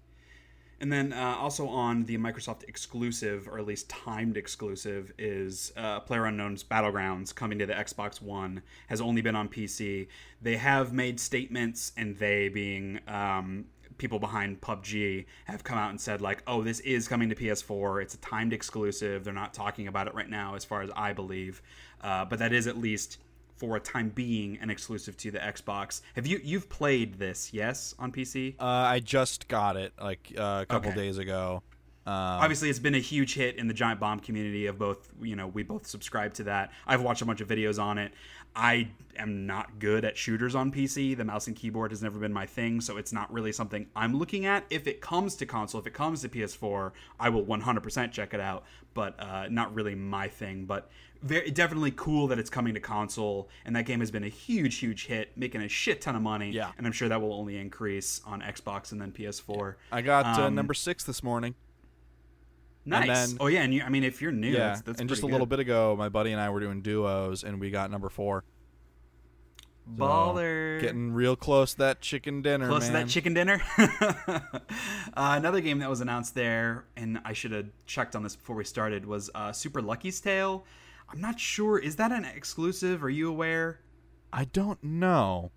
And 0.80 0.92
then 0.94 1.12
uh, 1.12 1.36
also 1.40 1.68
on 1.68 2.06
the 2.06 2.18
Microsoft 2.18 2.64
exclusive, 2.68 3.48
or 3.48 3.58
at 3.60 3.66
least 3.66 3.90
timed 3.90 4.38
exclusive, 4.38 5.12
is 5.18 5.74
uh, 5.76 6.00
PlayerUnknown's 6.02 6.64
Battlegrounds 6.64 7.34
coming 7.34 7.58
to 7.60 7.66
the 7.66 7.74
Xbox 7.74 8.22
One. 8.22 8.62
Has 8.88 9.02
only 9.02 9.22
been 9.22 9.36
on 9.36 9.50
PC. 9.50 10.08
They 10.42 10.58
have 10.58 10.94
made 10.94 11.20
statements, 11.20 11.92
and 11.98 12.16
they 12.18 12.50
being 12.50 13.00
um, 13.08 13.66
people 14.00 14.18
behind 14.18 14.62
PUBG 14.62 15.26
have 15.46 15.64
come 15.64 15.78
out 15.78 15.92
and 15.92 16.02
said 16.02 16.22
like, 16.22 16.42
"Oh, 16.48 16.64
this 16.64 16.80
is 16.80 17.08
coming 17.08 17.30
to 17.30 17.36
PS4. 17.36 18.02
It's 18.02 18.16
a 18.16 18.18
timed 18.18 18.54
exclusive. 18.54 19.24
They're 19.24 19.34
not 19.34 19.54
talking 19.54 19.88
about 19.88 20.08
it 20.08 20.16
right 20.16 20.30
now, 20.30 20.56
as 20.56 20.66
far 20.66 20.82
as 20.82 20.90
I 20.96 21.14
believe, 21.14 21.62
uh, 22.02 22.26
but 22.26 22.40
that 22.40 22.52
is 22.54 22.66
at 22.66 22.78
least." 22.78 23.20
For 23.58 23.76
a 23.76 23.80
time 23.82 24.08
being, 24.08 24.58
an 24.62 24.70
exclusive 24.70 25.18
to 25.18 25.32
the 25.32 25.40
Xbox. 25.40 26.00
Have 26.16 26.26
you 26.26 26.40
you've 26.42 26.70
played 26.70 27.16
this? 27.20 27.54
Yes, 27.54 27.94
on 28.00 28.10
PC. 28.10 28.56
Uh, 28.58 28.64
I 28.64 29.02
just 29.02 29.50
got 29.50 29.76
it 29.76 29.92
like 30.02 30.32
uh, 30.38 30.60
a 30.62 30.66
couple 30.66 30.92
Okay. 30.92 31.02
days 31.02 31.18
ago. 31.18 31.62
Um, 32.08 32.14
Obviously, 32.16 32.70
it's 32.70 32.80
been 32.80 32.96
a 32.96 33.00
huge 33.00 33.34
hit 33.34 33.58
in 33.58 33.68
the 33.68 33.74
Giant 33.74 34.00
Bomb 34.00 34.22
community 34.22 34.68
of 34.68 34.80
both. 34.80 35.10
You 35.22 35.36
know, 35.36 35.48
we 35.48 35.64
both 35.64 35.86
subscribe 35.88 36.34
to 36.36 36.46
that. 36.46 36.72
I've 36.88 37.02
watched 37.02 37.22
a 37.22 37.26
bunch 37.26 37.42
of 37.42 37.50
videos 37.50 37.84
on 37.84 37.98
it. 37.98 38.14
I 38.56 38.90
am 39.18 39.46
not 39.46 39.80
good 39.80 40.06
at 40.06 40.18
shooters 40.18 40.56
on 40.56 40.72
PC. 40.72 41.16
The 41.16 41.26
mouse 41.26 41.48
and 41.48 41.56
keyboard 41.56 41.92
has 41.92 42.02
never 42.02 42.20
been 42.20 42.32
my 42.34 42.46
thing, 42.46 42.80
so 42.82 42.98
it's 42.98 43.12
not 43.12 43.32
really 43.34 43.52
something 43.52 43.88
I'm 43.96 44.18
looking 44.18 44.46
at. 44.46 44.66
If 44.70 44.88
it 44.88 45.02
comes 45.02 45.36
to 45.36 45.46
console, 45.46 45.82
if 45.82 45.88
it 45.88 45.94
comes 45.94 46.22
to 46.22 46.30
PS4, 46.30 46.92
I 47.20 47.30
will 47.30 47.44
100% 47.46 48.12
check 48.12 48.34
it 48.34 48.40
out, 48.40 48.64
but 48.94 49.20
uh, 49.20 49.48
not 49.50 49.74
really 49.74 49.94
my 49.96 50.28
thing. 50.28 50.66
But 50.66 50.90
very 51.22 51.52
definitely 51.52 51.92
cool 51.96 52.28
that 52.28 52.40
it's 52.40 52.50
coming 52.50 52.74
to 52.76 52.80
console, 52.80 53.50
and 53.66 53.76
that 53.76 53.84
game 53.86 54.00
has 54.00 54.10
been 54.10 54.24
a 54.24 54.30
huge, 54.30 54.78
huge 54.78 55.08
hit, 55.08 55.32
making 55.36 55.62
a 55.62 55.68
shit 55.68 56.00
ton 56.00 56.16
of 56.16 56.22
money. 56.22 56.52
Yeah. 56.52 56.72
and 56.78 56.88
I'm 56.88 56.94
sure 56.94 57.10
that 57.10 57.22
will 57.22 57.34
only 57.34 57.58
increase 57.58 58.22
on 58.26 58.42
Xbox 58.42 58.94
and 58.94 59.02
then 59.02 59.12
PS4. 59.12 59.76
I 59.92 60.02
got 60.02 60.26
uh, 60.40 60.44
Um, 60.44 60.56
number 60.56 60.74
six 60.74 61.04
this 61.04 61.22
morning. 61.22 61.56
Nice. 62.90 63.30
then- 63.30 63.38
oh 63.40 63.48
yeah, 63.48 63.62
and 63.62 63.74
you, 63.74 63.82
I 63.84 63.90
mean, 63.90 64.04
if 64.04 64.22
you're 64.22 64.32
new, 64.32 64.50
yeah, 64.50 64.70
that's, 64.70 64.82
that's 64.82 65.00
and 65.00 65.10
just 65.10 65.20
a 65.20 65.24
pretty 65.24 65.34
little 65.34 65.48
bit 65.48 65.60
ago, 65.60 65.96
my 65.98 66.10
buddy 66.10 66.32
and 66.32 66.42
I 66.42 66.50
were 66.50 66.60
doing 66.60 66.82
duos, 66.82 67.44
and 67.44 67.60
we 67.60 67.70
got 67.70 67.92
number 67.92 68.10
four. 68.10 68.44
So, 69.98 70.04
baller. 70.04 70.80
getting 70.82 71.14
real 71.14 71.36
close 71.36 71.72
to 71.72 71.80
that 71.80 72.02
chicken 72.02 72.42
dinner, 72.42 72.68
close 72.68 72.90
man. 72.90 72.92
to 72.92 72.98
that 73.06 73.10
chicken 73.10 73.34
dinner. 73.34 73.62
uh, 73.78 74.40
another 75.14 75.62
game 75.62 75.80
that 75.80 75.90
was 75.90 76.02
announced 76.02 76.36
there, 76.36 76.86
and 76.96 77.20
I 77.26 77.34
should 77.34 77.52
have 77.52 77.68
checked 77.88 78.16
on 78.16 78.22
this 78.22 78.36
before 78.36 78.56
we 78.56 78.66
started, 78.66 79.06
was 79.06 79.32
uh, 79.34 79.52
Super 79.52 79.82
Lucky's 79.82 80.22
Tale. 80.22 80.64
I'm 81.12 81.20
not 81.20 81.40
sure. 81.40 81.80
Is 81.80 81.96
that 81.96 82.12
an 82.12 82.24
exclusive? 82.24 83.04
Are 83.04 83.10
you 83.10 83.30
aware? 83.30 83.80
I 84.32 84.46
don't 84.46 84.84
know. 84.84 85.52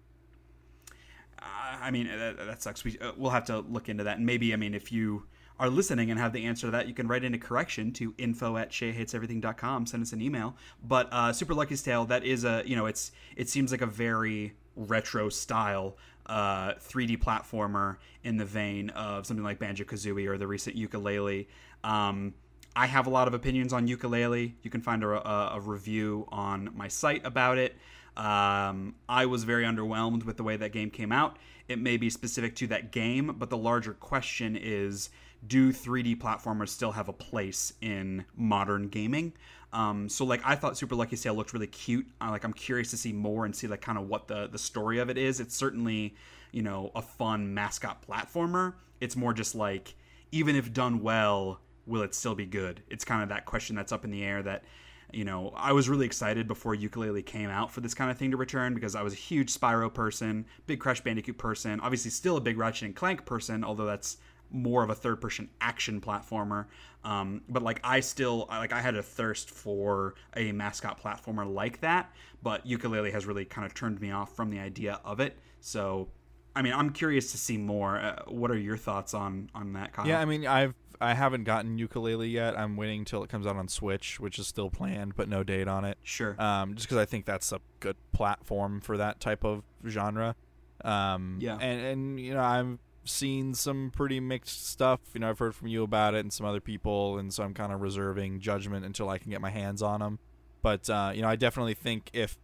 Uh, 1.38 1.44
I 1.80 1.90
mean, 1.90 2.06
that, 2.06 2.38
that 2.38 2.62
sucks. 2.62 2.84
We 2.84 2.98
uh, 2.98 3.12
we'll 3.16 3.32
have 3.32 3.44
to 3.46 3.58
look 3.58 3.88
into 3.88 4.04
that, 4.04 4.16
and 4.16 4.24
maybe 4.24 4.52
I 4.54 4.56
mean, 4.56 4.74
if 4.74 4.90
you 4.92 5.26
are 5.58 5.68
listening 5.68 6.10
and 6.10 6.18
have 6.18 6.32
the 6.32 6.44
answer 6.44 6.66
to 6.66 6.70
that, 6.72 6.88
you 6.88 6.94
can 6.94 7.06
write 7.06 7.24
in 7.24 7.34
a 7.34 7.38
correction 7.38 7.92
to 7.92 8.14
info 8.18 8.56
at 8.56 8.70
sheahateseverything.com. 8.70 9.86
Send 9.86 10.02
us 10.02 10.12
an 10.12 10.20
email. 10.20 10.56
But 10.82 11.08
uh, 11.12 11.32
Super 11.32 11.54
Lucky's 11.54 11.82
Tale, 11.82 12.04
that 12.06 12.24
is 12.24 12.44
a 12.44 12.62
you 12.66 12.76
know, 12.76 12.86
it's 12.86 13.12
it 13.36 13.48
seems 13.48 13.70
like 13.70 13.82
a 13.82 13.86
very 13.86 14.54
retro 14.76 15.28
style 15.28 15.96
uh, 16.26 16.74
3D 16.74 17.18
platformer 17.18 17.96
in 18.24 18.36
the 18.36 18.44
vein 18.44 18.90
of 18.90 19.26
something 19.26 19.44
like 19.44 19.58
Banjo 19.58 19.84
Kazooie 19.84 20.26
or 20.26 20.38
the 20.38 20.46
recent 20.46 20.76
Yooka-Laylee. 20.76 21.46
Um, 21.84 22.34
I 22.74 22.86
have 22.86 23.06
a 23.06 23.10
lot 23.10 23.28
of 23.28 23.34
opinions 23.34 23.72
on 23.72 23.86
Yooka-Laylee. 23.86 24.54
You 24.62 24.70
can 24.70 24.80
find 24.80 25.02
a, 25.02 25.28
a, 25.28 25.56
a 25.56 25.60
review 25.60 26.26
on 26.30 26.70
my 26.74 26.88
site 26.88 27.26
about 27.26 27.58
it. 27.58 27.76
Um, 28.16 28.94
I 29.08 29.26
was 29.26 29.44
very 29.44 29.64
underwhelmed 29.64 30.24
with 30.24 30.36
the 30.36 30.42
way 30.42 30.56
that 30.56 30.72
game 30.72 30.90
came 30.90 31.12
out. 31.12 31.38
It 31.68 31.78
may 31.78 31.96
be 31.96 32.10
specific 32.10 32.54
to 32.56 32.66
that 32.68 32.92
game, 32.92 33.34
but 33.38 33.50
the 33.50 33.56
larger 33.56 33.94
question 33.94 34.56
is 34.56 35.10
do 35.46 35.72
3D 35.72 36.18
platformers 36.18 36.68
still 36.68 36.92
have 36.92 37.08
a 37.08 37.12
place 37.12 37.72
in 37.80 38.24
modern 38.36 38.88
gaming? 38.88 39.32
Um, 39.72 40.08
so 40.08 40.24
like 40.24 40.42
I 40.44 40.54
thought 40.54 40.76
Super 40.76 40.94
Lucky 40.94 41.16
Tale 41.16 41.34
looked 41.34 41.52
really 41.52 41.66
cute. 41.66 42.06
I, 42.20 42.30
like 42.30 42.44
I'm 42.44 42.52
curious 42.52 42.90
to 42.90 42.96
see 42.96 43.12
more 43.12 43.44
and 43.44 43.56
see 43.56 43.66
like 43.66 43.80
kind 43.80 43.98
of 43.98 44.08
what 44.08 44.28
the 44.28 44.46
the 44.48 44.58
story 44.58 44.98
of 44.98 45.08
it 45.08 45.16
is. 45.16 45.40
It's 45.40 45.56
certainly 45.56 46.14
you 46.52 46.62
know 46.62 46.92
a 46.94 47.02
fun 47.02 47.54
mascot 47.54 48.06
platformer. 48.06 48.74
It's 49.00 49.16
more 49.16 49.32
just 49.32 49.54
like 49.54 49.94
even 50.30 50.56
if 50.56 50.72
done 50.72 51.02
well, 51.02 51.60
will 51.86 52.02
it 52.02 52.14
still 52.14 52.34
be 52.34 52.46
good? 52.46 52.82
It's 52.88 53.04
kind 53.04 53.22
of 53.22 53.30
that 53.30 53.46
question 53.46 53.76
that's 53.76 53.92
up 53.92 54.04
in 54.04 54.10
the 54.10 54.22
air 54.22 54.42
that 54.42 54.64
you 55.12 55.24
know, 55.24 55.52
I 55.54 55.72
was 55.72 55.88
really 55.88 56.06
excited 56.06 56.48
before 56.48 56.74
Yooka-Laylee 56.74 57.26
came 57.26 57.50
out 57.50 57.70
for 57.70 57.82
this 57.82 57.92
kind 57.92 58.10
of 58.10 58.16
thing 58.16 58.30
to 58.30 58.36
return 58.36 58.74
because 58.74 58.94
I 58.94 59.02
was 59.02 59.12
a 59.12 59.16
huge 59.16 59.52
Spyro 59.52 59.92
person, 59.92 60.46
big 60.66 60.80
Crash 60.80 61.02
Bandicoot 61.02 61.36
person, 61.36 61.80
obviously 61.80 62.10
still 62.10 62.38
a 62.38 62.40
big 62.40 62.56
Ratchet 62.56 62.86
and 62.86 62.96
Clank 62.96 63.26
person, 63.26 63.62
although 63.62 63.84
that's 63.84 64.16
more 64.52 64.84
of 64.84 64.90
a 64.90 64.94
third 64.94 65.20
person 65.20 65.48
action 65.60 66.00
platformer. 66.00 66.66
Um, 67.04 67.42
but 67.48 67.62
like 67.62 67.80
I 67.82 68.00
still 68.00 68.46
like 68.48 68.72
I 68.72 68.80
had 68.80 68.94
a 68.94 69.02
thirst 69.02 69.50
for 69.50 70.14
a 70.36 70.52
mascot 70.52 71.02
platformer 71.02 71.50
like 71.52 71.80
that, 71.80 72.12
but 72.42 72.64
Yooka-Laylee 72.66 73.12
has 73.12 73.26
really 73.26 73.44
kind 73.44 73.66
of 73.66 73.74
turned 73.74 74.00
me 74.00 74.10
off 74.12 74.36
from 74.36 74.50
the 74.50 74.58
idea 74.60 75.00
of 75.04 75.18
it. 75.18 75.36
So, 75.60 76.08
I 76.54 76.62
mean, 76.62 76.72
I'm 76.74 76.90
curious 76.90 77.32
to 77.32 77.38
see 77.38 77.56
more. 77.56 77.98
Uh, 77.98 78.22
what 78.28 78.50
are 78.50 78.58
your 78.58 78.76
thoughts 78.76 79.14
on 79.14 79.50
on 79.54 79.72
that? 79.72 79.92
Kyle? 79.94 80.06
Yeah, 80.06 80.20
I 80.20 80.24
mean, 80.26 80.46
I've 80.46 80.74
I 81.00 81.14
haven't 81.14 81.42
gotten 81.44 81.78
Yooka-Laylee 81.78 82.30
yet. 82.30 82.56
I'm 82.56 82.76
waiting 82.76 83.04
till 83.04 83.24
it 83.24 83.28
comes 83.30 83.44
out 83.44 83.56
on 83.56 83.66
Switch, 83.66 84.20
which 84.20 84.38
is 84.38 84.46
still 84.46 84.70
planned, 84.70 85.16
but 85.16 85.28
no 85.28 85.42
date 85.42 85.66
on 85.66 85.84
it. 85.84 85.98
sure. 86.04 86.40
Um, 86.40 86.76
just 86.76 86.86
because 86.86 86.98
I 86.98 87.04
think 87.06 87.24
that's 87.24 87.50
a 87.50 87.60
good 87.80 87.96
platform 88.12 88.80
for 88.80 88.96
that 88.98 89.18
type 89.18 89.44
of 89.44 89.64
genre. 89.88 90.36
Um, 90.84 91.38
Yeah. 91.40 91.56
and 91.60 91.80
and 91.80 92.20
you 92.20 92.34
know 92.34 92.42
I've 92.42 92.78
seen 93.04 93.54
some 93.54 93.90
pretty 93.94 94.20
mixed 94.20 94.66
stuff. 94.66 95.00
You 95.14 95.20
know 95.20 95.30
I've 95.30 95.38
heard 95.38 95.54
from 95.54 95.68
you 95.68 95.82
about 95.82 96.14
it 96.14 96.20
and 96.20 96.32
some 96.32 96.46
other 96.46 96.60
people, 96.60 97.18
and 97.18 97.32
so 97.32 97.42
I'm 97.42 97.54
kind 97.54 97.72
of 97.72 97.80
reserving 97.80 98.40
judgment 98.40 98.84
until 98.84 99.08
I 99.08 99.18
can 99.18 99.30
get 99.30 99.40
my 99.40 99.50
hands 99.50 99.82
on 99.82 100.00
them. 100.00 100.18
But 100.62 100.88
uh, 100.90 101.12
you 101.14 101.22
know 101.22 101.28
I 101.28 101.36
definitely 101.36 101.74
think 101.74 102.10
if 102.12 102.38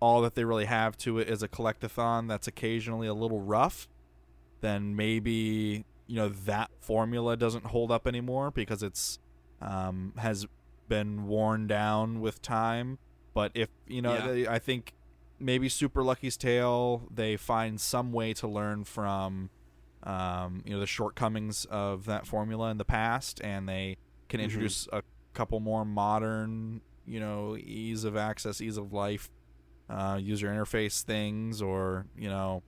all 0.00 0.20
that 0.22 0.34
they 0.34 0.44
really 0.44 0.66
have 0.66 0.96
to 0.98 1.18
it 1.18 1.28
is 1.28 1.42
a 1.42 1.48
collectathon 1.48 2.28
that's 2.28 2.46
occasionally 2.46 3.06
a 3.06 3.14
little 3.14 3.40
rough, 3.40 3.88
then 4.60 4.94
maybe 4.94 5.84
you 6.06 6.16
know 6.16 6.28
that 6.28 6.70
formula 6.80 7.36
doesn't 7.36 7.66
hold 7.66 7.90
up 7.90 8.06
anymore 8.06 8.50
because 8.50 8.82
it's 8.82 9.18
um, 9.62 10.12
has 10.18 10.46
been 10.88 11.26
worn 11.26 11.66
down 11.66 12.20
with 12.20 12.42
time. 12.42 12.98
But 13.34 13.52
if 13.54 13.68
you 13.86 14.02
know, 14.02 14.14
Yeah. 14.14 14.26
they, 14.26 14.46
I 14.48 14.58
think 14.58 14.92
maybe 15.38 15.68
Super 15.68 16.02
Lucky's 16.02 16.36
Tale 16.36 17.08
they 17.12 17.36
find 17.36 17.80
some 17.80 18.12
way 18.12 18.32
to 18.34 18.46
learn 18.46 18.84
from 18.84 19.50
um, 20.06 20.62
you 20.64 20.72
know 20.72 20.80
the 20.80 20.86
shortcomings 20.86 21.64
of 21.66 22.06
that 22.06 22.26
formula 22.26 22.70
in 22.70 22.78
the 22.78 22.84
past, 22.84 23.40
and 23.44 23.68
they 23.68 23.96
can 24.28 24.40
Mhm. 24.40 24.44
introduce 24.44 24.88
a 24.92 25.02
couple 25.34 25.60
more 25.60 25.84
modern, 25.84 26.80
you 27.06 27.20
know, 27.20 27.56
ease 27.58 28.04
of 28.04 28.16
access, 28.16 28.60
ease 28.60 28.76
of 28.78 28.92
life, 28.92 29.30
uh, 29.90 30.18
user 30.20 30.48
interface 30.48 31.02
things, 31.02 31.60
or 31.60 32.06
you 32.16 32.28
know, 32.28 32.62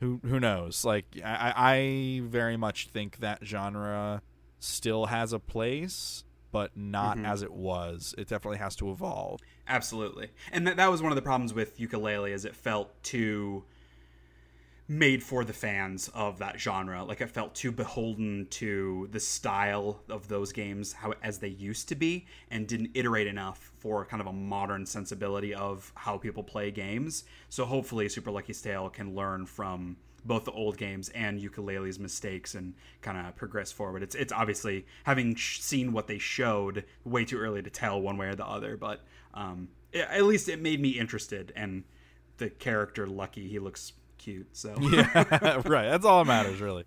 who 0.00 0.20
who 0.24 0.40
knows? 0.40 0.84
Like 0.84 1.06
I, 1.24 1.52
I 1.56 2.20
very 2.24 2.56
much 2.56 2.88
think 2.88 3.18
that 3.18 3.40
genre 3.44 4.22
still 4.58 5.06
has 5.06 5.32
a 5.32 5.38
place, 5.38 6.24
but 6.50 6.76
not 6.76 7.18
Mhm. 7.18 7.26
as 7.26 7.42
it 7.42 7.52
was. 7.52 8.14
It 8.16 8.28
definitely 8.28 8.58
has 8.58 8.74
to 8.76 8.90
evolve. 8.90 9.40
Absolutely. 9.68 10.30
And 10.52 10.66
that, 10.66 10.76
that 10.78 10.90
was 10.90 11.02
one 11.02 11.12
of 11.12 11.16
the 11.16 11.22
problems 11.22 11.52
with 11.52 11.78
Yooka-Laylee 11.78 12.30
is 12.30 12.44
it 12.44 12.54
felt 12.56 13.02
too 13.02 13.64
made 14.86 15.22
for 15.22 15.44
the 15.44 15.52
fans 15.52 16.10
of 16.14 16.38
that 16.38 16.60
genre. 16.60 17.02
Like 17.04 17.20
it 17.22 17.30
felt 17.30 17.54
too 17.54 17.72
beholden 17.72 18.46
to 18.50 19.08
the 19.10 19.20
style 19.20 20.02
of 20.10 20.28
those 20.28 20.52
games 20.52 20.92
how 20.92 21.14
as 21.22 21.38
they 21.38 21.48
used 21.48 21.88
to 21.88 21.94
be 21.94 22.26
and 22.50 22.66
didn't 22.66 22.90
iterate 22.94 23.26
enough 23.26 23.72
for 23.78 24.04
kind 24.04 24.20
of 24.20 24.26
a 24.26 24.32
modern 24.32 24.84
sensibility 24.84 25.54
of 25.54 25.90
how 25.94 26.18
people 26.18 26.42
play 26.42 26.70
games. 26.70 27.24
So 27.48 27.64
hopefully 27.64 28.08
Super 28.10 28.30
Lucky's 28.30 28.60
Tale 28.60 28.90
can 28.90 29.14
learn 29.14 29.46
from 29.46 29.96
both 30.26 30.44
the 30.44 30.52
old 30.52 30.76
games 30.76 31.10
and 31.10 31.40
Yooka-Laylee's 31.40 31.98
mistakes 31.98 32.54
and 32.54 32.74
kind 33.00 33.26
of 33.26 33.36
progress 33.36 33.72
forward. 33.72 34.02
It's 34.02 34.14
it's 34.14 34.32
obviously 34.32 34.86
having 35.04 35.34
sh- 35.34 35.60
seen 35.60 35.92
what 35.92 36.06
they 36.06 36.18
showed 36.18 36.84
way 37.04 37.24
too 37.24 37.38
early 37.38 37.62
to 37.62 37.70
tell 37.70 38.00
one 38.00 38.16
way 38.16 38.26
or 38.28 38.34
the 38.34 38.46
other, 38.46 38.76
but 38.76 39.02
um, 39.34 39.68
i- 39.94 39.98
at 39.98 40.24
least 40.24 40.48
it 40.48 40.60
made 40.62 40.80
me 40.80 40.90
interested. 40.90 41.52
And 41.56 41.84
the 42.38 42.48
character 42.50 43.06
Lucky, 43.06 43.48
he 43.48 43.58
looks 43.58 43.92
cute. 44.24 44.48
So 44.56 44.74
Yeah, 44.80 45.62
right. 45.66 45.88
That's 45.90 46.04
all 46.04 46.24
that 46.24 46.28
matters, 46.28 46.60
really. 46.60 46.84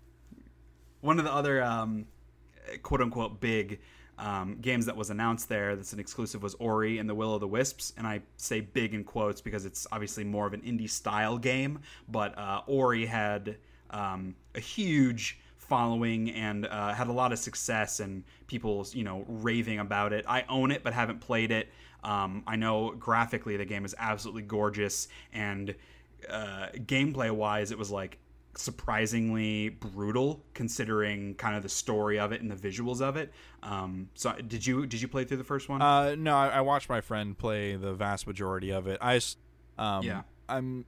one 1.00 1.18
of 1.18 1.24
the 1.24 1.32
other 1.32 1.62
um, 1.62 2.06
quote 2.82 3.00
unquote 3.00 3.40
big 3.40 3.80
um, 4.18 4.58
games 4.60 4.86
that 4.86 4.96
was 4.96 5.10
announced 5.10 5.48
there 5.48 5.76
that's 5.76 5.92
an 5.92 6.00
exclusive 6.00 6.42
was 6.42 6.54
Ori 6.58 6.98
and 6.98 7.08
the 7.08 7.14
Will 7.14 7.34
of 7.34 7.40
the 7.40 7.46
Wisps. 7.46 7.92
And 7.96 8.06
I 8.06 8.22
say 8.36 8.60
big 8.60 8.92
in 8.94 9.04
quotes 9.04 9.40
because 9.40 9.64
it's 9.64 9.86
obviously 9.92 10.24
more 10.24 10.46
of 10.46 10.54
an 10.54 10.62
indie 10.62 10.90
style 10.90 11.38
game. 11.38 11.80
But 12.08 12.36
uh, 12.36 12.62
Ori 12.66 13.06
had 13.06 13.56
um, 13.90 14.34
a 14.56 14.60
huge 14.60 15.38
following 15.56 16.30
and 16.32 16.66
uh, 16.66 16.94
had 16.94 17.06
a 17.08 17.12
lot 17.12 17.32
of 17.32 17.38
success 17.38 18.00
and 18.00 18.24
people's 18.48 18.94
you 18.94 19.04
know, 19.04 19.24
raving 19.28 19.78
about 19.78 20.12
it. 20.12 20.24
I 20.26 20.44
own 20.48 20.72
it 20.72 20.82
but 20.82 20.92
haven't 20.94 21.20
played 21.20 21.52
it. 21.52 21.68
Um, 22.02 22.42
I 22.46 22.56
know 22.56 22.94
graphically 22.98 23.56
the 23.56 23.64
game 23.64 23.84
is 23.84 23.94
absolutely 23.98 24.42
gorgeous 24.42 25.08
and 25.32 25.74
uh, 26.28 26.68
gameplay 26.74 27.30
wise, 27.30 27.70
it 27.70 27.78
was 27.78 27.90
like 27.90 28.18
surprisingly 28.56 29.68
brutal 29.68 30.44
considering 30.52 31.34
kind 31.36 31.56
of 31.56 31.62
the 31.62 31.68
story 31.68 32.18
of 32.18 32.32
it 32.32 32.40
and 32.40 32.50
the 32.50 32.56
visuals 32.56 33.00
of 33.00 33.16
it. 33.16 33.32
Um, 33.62 34.08
so 34.14 34.32
did 34.32 34.66
you 34.66 34.86
did 34.86 35.00
you 35.00 35.08
play 35.08 35.24
through 35.24 35.36
the 35.36 35.44
first 35.44 35.68
one? 35.68 35.80
Uh, 35.80 36.14
no, 36.16 36.36
I, 36.36 36.48
I 36.48 36.60
watched 36.60 36.88
my 36.88 37.00
friend 37.00 37.36
play 37.36 37.76
the 37.76 37.94
vast 37.94 38.26
majority 38.26 38.70
of 38.70 38.86
it. 38.86 38.98
I, 39.00 39.20
um, 39.78 40.02
Yeah. 40.04 40.22
I'm. 40.48 40.84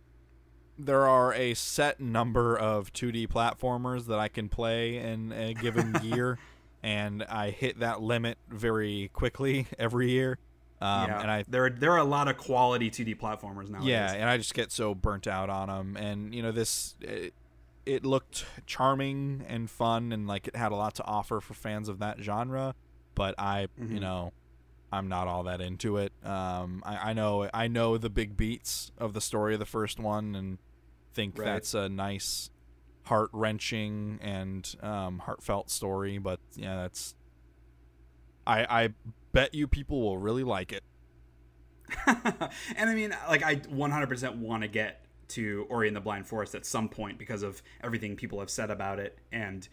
There 0.78 1.06
are 1.06 1.34
a 1.34 1.52
set 1.52 2.00
number 2.00 2.56
of 2.56 2.90
2D 2.94 3.28
platformers 3.28 4.06
that 4.06 4.18
I 4.18 4.28
can 4.28 4.48
play 4.48 4.96
in 4.96 5.30
a 5.30 5.52
given 5.52 5.94
year, 6.02 6.38
and 6.82 7.22
I 7.24 7.50
hit 7.50 7.80
that 7.80 8.00
limit 8.00 8.38
very 8.48 9.10
quickly 9.12 9.66
every 9.78 10.10
year. 10.10 10.38
Um, 10.82 11.08
yeah, 11.10 11.20
and 11.20 11.30
I 11.30 11.44
there 11.46 11.66
are 11.66 11.70
there 11.70 11.92
are 11.92 11.98
a 11.98 12.04
lot 12.04 12.26
of 12.28 12.38
quality 12.38 12.90
2D 12.90 13.18
platformers 13.18 13.68
now. 13.68 13.80
yeah, 13.82 14.12
and 14.12 14.28
I 14.30 14.36
just 14.38 14.54
get 14.54 14.72
so 14.72 14.94
burnt 14.94 15.26
out 15.26 15.50
on 15.50 15.68
them. 15.68 15.96
And 15.96 16.34
you 16.34 16.42
know, 16.42 16.52
this 16.52 16.94
it, 17.02 17.34
it 17.84 18.04
looked 18.06 18.46
charming 18.66 19.44
and 19.46 19.68
fun 19.70 20.10
and 20.12 20.26
like 20.26 20.48
it 20.48 20.56
had 20.56 20.72
a 20.72 20.76
lot 20.76 20.94
to 20.96 21.04
offer 21.04 21.40
for 21.40 21.52
fans 21.54 21.88
of 21.88 21.98
that 21.98 22.18
genre. 22.20 22.74
But 23.14 23.34
I, 23.38 23.66
Mm-hmm. 23.78 23.94
you 23.94 24.00
know, 24.00 24.32
I'm 24.92 25.08
not 25.08 25.28
all 25.28 25.42
that 25.44 25.60
into 25.60 25.98
it. 25.98 26.12
Um, 26.24 26.82
I, 26.86 27.10
I 27.10 27.12
know 27.12 27.50
I 27.52 27.68
know 27.68 27.98
the 27.98 28.08
big 28.10 28.36
beats 28.38 28.90
of 28.96 29.12
the 29.12 29.20
story 29.20 29.52
of 29.54 29.60
the 29.60 29.66
first 29.66 29.98
one 30.00 30.34
and 30.34 30.58
think 31.12 31.36
Right. 31.38 31.44
that's 31.44 31.74
a 31.74 31.88
nice, 31.90 32.48
heart 33.04 33.28
wrenching 33.34 34.18
and 34.22 34.74
um, 34.82 35.18
heartfelt 35.18 35.68
story. 35.70 36.16
But 36.16 36.40
yeah, 36.56 36.76
that's. 36.76 37.14
I 38.46 38.84
I 38.84 38.88
bet 39.32 39.54
you 39.54 39.66
people 39.66 40.00
will 40.00 40.18
really 40.18 40.44
like 40.44 40.72
it. 40.72 40.82
and 42.06 42.90
I 42.90 42.94
mean, 42.94 43.14
like, 43.28 43.42
I 43.42 43.56
100% 43.56 44.36
want 44.36 44.62
to 44.62 44.68
get 44.68 45.04
to 45.28 45.66
Ori 45.68 45.88
and 45.88 45.96
the 45.96 46.00
Blind 46.00 46.26
Forest 46.26 46.54
at 46.54 46.66
some 46.66 46.88
point 46.88 47.18
because 47.18 47.42
of 47.42 47.62
everything 47.82 48.16
people 48.16 48.40
have 48.40 48.50
said 48.50 48.70
about 48.70 48.98
it. 48.98 49.18
And, 49.32 49.68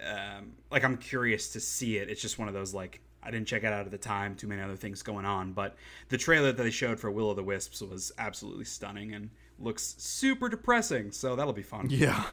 um, 0.00 0.52
like, 0.70 0.84
I'm 0.84 0.96
curious 0.96 1.50
to 1.50 1.60
see 1.60 1.98
it. 1.98 2.08
It's 2.08 2.22
just 2.22 2.38
one 2.38 2.48
of 2.48 2.54
those, 2.54 2.74
like, 2.74 3.00
I 3.22 3.30
didn't 3.30 3.48
check 3.48 3.64
it 3.64 3.72
out 3.72 3.84
at 3.84 3.90
the 3.90 3.98
time, 3.98 4.36
too 4.36 4.46
many 4.46 4.62
other 4.62 4.76
things 4.76 5.02
going 5.02 5.24
on. 5.24 5.52
But 5.52 5.76
the 6.08 6.18
trailer 6.18 6.52
that 6.52 6.62
they 6.62 6.70
showed 6.70 7.00
for 7.00 7.10
Will 7.10 7.30
of 7.30 7.36
the 7.36 7.42
Wisps 7.42 7.82
was 7.82 8.12
absolutely 8.18 8.64
stunning 8.64 9.14
and 9.14 9.30
looks 9.58 9.96
super 9.98 10.48
depressing. 10.48 11.10
So 11.10 11.34
that'll 11.34 11.52
be 11.52 11.62
fun. 11.62 11.88
Yeah. 11.90 12.26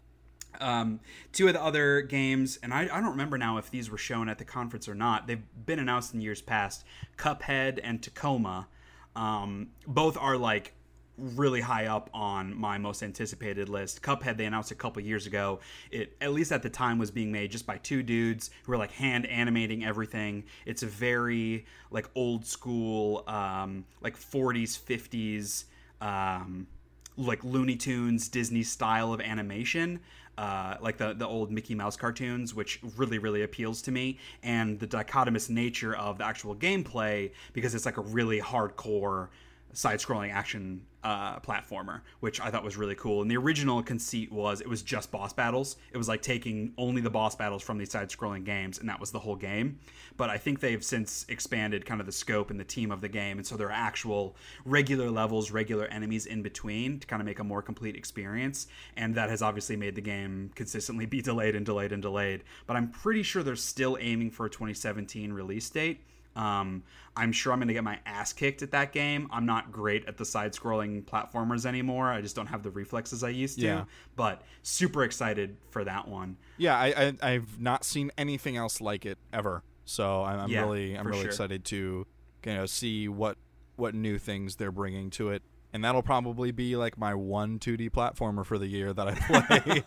Um, 0.60 1.00
two 1.32 1.48
of 1.48 1.54
the 1.54 1.64
other 1.64 2.02
games, 2.02 2.60
and 2.62 2.74
I, 2.74 2.84
I 2.84 3.00
don't 3.00 3.12
remember 3.12 3.38
now 3.38 3.58
if 3.58 3.70
these 3.72 3.90
were 3.90 3.98
shown 3.98 4.30
at 4.30 4.38
the 4.38 4.46
conference 4.46 4.88
or 4.88 4.96
not. 4.96 5.28
They've 5.28 5.44
been 5.66 5.80
announced 5.80 6.14
in 6.14 6.22
years 6.22 6.42
past. 6.42 6.84
Cuphead 7.18 7.80
and 7.84 8.02
Tacoma, 8.02 8.68
um, 9.16 9.70
both 9.88 10.18
are 10.18 10.38
like 10.38 10.74
really 11.18 11.62
high 11.62 11.86
up 11.86 12.10
on 12.14 12.56
my 12.56 12.78
most 12.78 13.04
anticipated 13.04 13.70
list. 13.70 14.02
Cuphead 14.02 14.38
they 14.38 14.46
announced 14.46 14.72
a 14.72 14.76
couple 14.76 15.02
years 15.02 15.28
ago. 15.28 15.60
It 15.92 16.16
at 16.22 16.34
least 16.34 16.52
at 16.52 16.64
the 16.64 16.70
time 16.70 16.98
was 16.98 17.12
being 17.12 17.32
made 17.32 17.52
just 17.52 17.66
by 17.66 17.78
two 17.78 18.04
dudes 18.04 18.50
who 18.66 18.72
were 18.72 18.78
like 18.78 18.92
hand 18.92 19.26
animating 19.28 19.86
everything. 19.86 20.46
It's 20.66 20.84
a 20.84 20.88
very 20.88 21.66
like 21.92 22.10
old 22.16 22.46
school, 22.46 23.24
um, 23.28 23.86
like 24.02 24.18
40s, 24.18 24.80
50s. 24.80 25.66
Um, 26.02 26.68
like 27.16 27.44
Looney 27.44 27.76
Tunes 27.76 28.28
Disney 28.28 28.64
style 28.64 29.14
of 29.14 29.22
animation, 29.22 30.00
uh, 30.38 30.76
like 30.81 30.97
the 30.97 31.14
the 31.14 31.27
old 31.27 31.51
Mickey 31.51 31.76
Mouse 31.76 31.95
cartoons, 31.95 32.53
which 32.53 32.80
really 32.97 33.19
really 33.19 33.43
appeals 33.43 33.81
to 33.84 33.91
me, 33.91 34.18
and 34.41 34.80
the 34.80 34.88
dichotomous 34.88 35.49
nature 35.49 35.95
of 35.95 36.18
the 36.18 36.26
actual 36.26 36.55
gameplay 36.55 37.31
because 37.53 37.76
it's 37.76 37.85
like 37.85 37.97
a 37.97 38.01
really 38.01 38.39
hardcore 38.39 39.30
side-scrolling 39.74 40.32
action 40.32 40.82
uh, 41.04 41.40
platformer, 41.40 42.02
which 42.22 42.40
I 42.40 42.50
thought 42.50 42.64
was 42.64 42.78
really 42.78 42.95
cool. 42.95 43.22
And 43.22 43.30
the 43.30 43.38
original 43.38 43.84
conceit 43.84 44.32
was 44.32 44.62
it 44.62 44.70
was 44.70 44.82
just 44.82 45.12
boss 45.12 45.34
battles. 45.34 45.76
It 45.91 45.98
was 45.98 46.08
like 46.08 46.22
taking 46.22 46.74
only 46.78 47.02
the 47.02 47.10
boss 47.10 47.36
battles 47.36 47.62
from 47.62 47.78
these 47.78 47.91
side-scrolling 47.91 48.45
games, 48.45 48.80
and 48.80 48.88
that 48.88 49.00
was 49.00 49.12
the 49.12 49.20
whole 49.20 49.36
game. 49.36 49.80
But 50.16 50.30
I 50.30 50.38
think 50.38 50.60
they've 50.60 50.84
since 50.84 51.26
expanded 51.28 51.86
kind 51.86 52.00
of 52.00 52.06
the 52.06 52.14
scope 52.14 52.52
and 52.52 52.60
the 52.60 52.64
team 52.64 52.91
of 52.91 53.02
the 53.02 53.10
game, 53.10 53.38
and 53.38 53.45
so 53.45 53.58
there 53.58 53.68
are 53.68 53.72
actual 53.72 54.36
regular 54.64 55.10
levels, 55.10 55.52
regular 55.52 55.86
enemies 55.88 56.26
in 56.26 56.41
between 56.41 57.00
to 57.00 57.08
kind 57.08 57.22
of 57.22 57.26
make 57.26 57.40
a 57.40 57.44
more 57.44 57.62
complete 57.62 57.95
experience. 57.95 58.68
And 58.95 59.16
that 59.16 59.30
has 59.30 59.41
obviously 59.41 59.76
made 59.76 59.95
the 59.95 60.02
game 60.02 60.52
consistently 60.56 61.06
be 61.06 61.22
delayed 61.22 61.56
and 61.56 61.66
delayed 61.66 61.91
and 61.91 62.02
delayed. 62.02 62.44
But 62.66 62.78
I'm 62.78 62.90
pretty 62.90 63.24
sure 63.24 63.44
they're 63.44 63.56
still 63.56 63.98
aiming 64.00 64.32
for 64.32 64.45
a 64.45 64.50
2017 64.50 65.34
release 65.34 65.70
date. 65.70 66.02
Um, 66.35 66.84
I'm 67.15 67.31
sure 67.31 67.53
I'm 67.53 67.60
going 67.60 67.68
to 67.68 67.73
get 67.73 67.84
my 67.84 67.99
ass 68.05 68.34
kicked 68.34 68.64
at 68.64 68.72
that 68.72 68.91
game. 68.91 69.27
I'm 69.31 69.45
not 69.45 69.72
great 69.72 70.05
at 70.07 70.18
the 70.18 70.26
side 70.26 70.53
scrolling 70.53 71.03
platformers 71.03 71.65
anymore. 71.65 72.11
I 72.11 72.22
just 72.22 72.35
don't 72.35 72.47
have 72.47 72.64
the 72.64 72.72
reflexes 72.72 73.23
I 73.23 73.30
used 73.30 73.60
to. 73.60 73.65
Yeah. 73.65 73.84
But 74.15 74.41
super 74.64 75.03
excited 75.03 75.57
for 75.69 75.84
that 75.84 76.07
one. 76.07 76.38
Yeah, 76.57 76.76
I, 76.76 76.88
I 77.22 77.34
I've 77.34 77.60
not 77.60 77.84
seen 77.85 78.11
anything 78.18 78.57
else 78.57 78.81
like 78.81 79.05
it 79.05 79.18
ever. 79.31 79.64
So 79.85 80.23
I'm, 80.23 80.39
I'm 80.39 80.49
Yeah, 80.49 80.61
really 80.61 80.97
I'm 80.97 81.05
really 81.05 81.19
sure. 81.19 81.27
excited 81.30 81.65
to 81.65 82.07
you 82.45 82.53
know 82.53 82.65
see 82.65 83.07
what 83.07 83.38
what 83.76 83.93
new 83.93 84.18
things 84.18 84.55
they're 84.55 84.72
bringing 84.72 85.10
to 85.11 85.30
it. 85.30 85.43
And 85.74 85.84
that'll 85.84 86.04
probably 86.04 86.52
be 86.52 86.76
like 86.76 86.98
my 86.98 87.16
one 87.16 87.58
2D 87.58 87.90
platformer 87.90 88.45
for 88.45 88.60
the 88.60 88.68
year 88.68 88.94
that 88.94 89.08
I 89.08 89.16
play. 89.16 89.84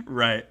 right. 0.06 0.44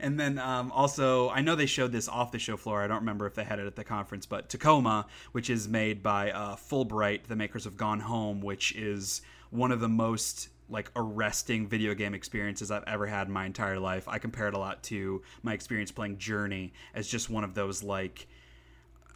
And 0.00 0.18
then 0.18 0.38
um, 0.38 0.72
also, 0.72 1.30
I 1.30 1.40
know 1.40 1.54
they 1.54 1.66
showed 1.66 1.92
this 1.92 2.08
off 2.08 2.32
the 2.32 2.38
show 2.38 2.56
floor. 2.56 2.82
I 2.82 2.88
don't 2.88 2.98
remember 2.98 3.26
if 3.26 3.34
they 3.34 3.44
had 3.44 3.58
it 3.58 3.66
at 3.66 3.76
the 3.76 3.84
conference, 3.84 4.26
but 4.26 4.48
Tacoma, 4.48 5.06
which 5.32 5.48
is 5.50 5.68
made 5.68 6.02
by 6.02 6.32
uh, 6.32 6.56
Fullbright, 6.56 7.24
the 7.28 7.36
makers 7.36 7.64
of 7.64 7.76
Gone 7.76 8.00
Home, 8.00 8.40
which 8.40 8.74
is 8.74 9.22
one 9.50 9.72
of 9.72 9.80
the 9.80 9.88
most 9.88 10.48
like 10.70 10.90
arresting 10.96 11.66
video 11.66 11.94
game 11.94 12.14
experiences 12.14 12.70
I've 12.70 12.84
ever 12.86 13.06
had 13.06 13.28
in 13.28 13.32
my 13.32 13.46
entire 13.46 13.78
life. 13.78 14.06
I 14.06 14.18
compare 14.18 14.48
it 14.48 14.54
a 14.54 14.58
lot 14.58 14.82
to 14.84 15.22
my 15.42 15.54
experience 15.54 15.90
playing 15.90 16.18
Journey 16.18 16.72
as 16.94 17.08
just 17.08 17.30
one 17.30 17.44
of 17.44 17.54
those 17.54 17.82
like 17.82 18.26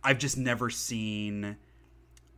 I've 0.03 0.19
just 0.19 0.37
never 0.39 0.71
seen 0.71 1.57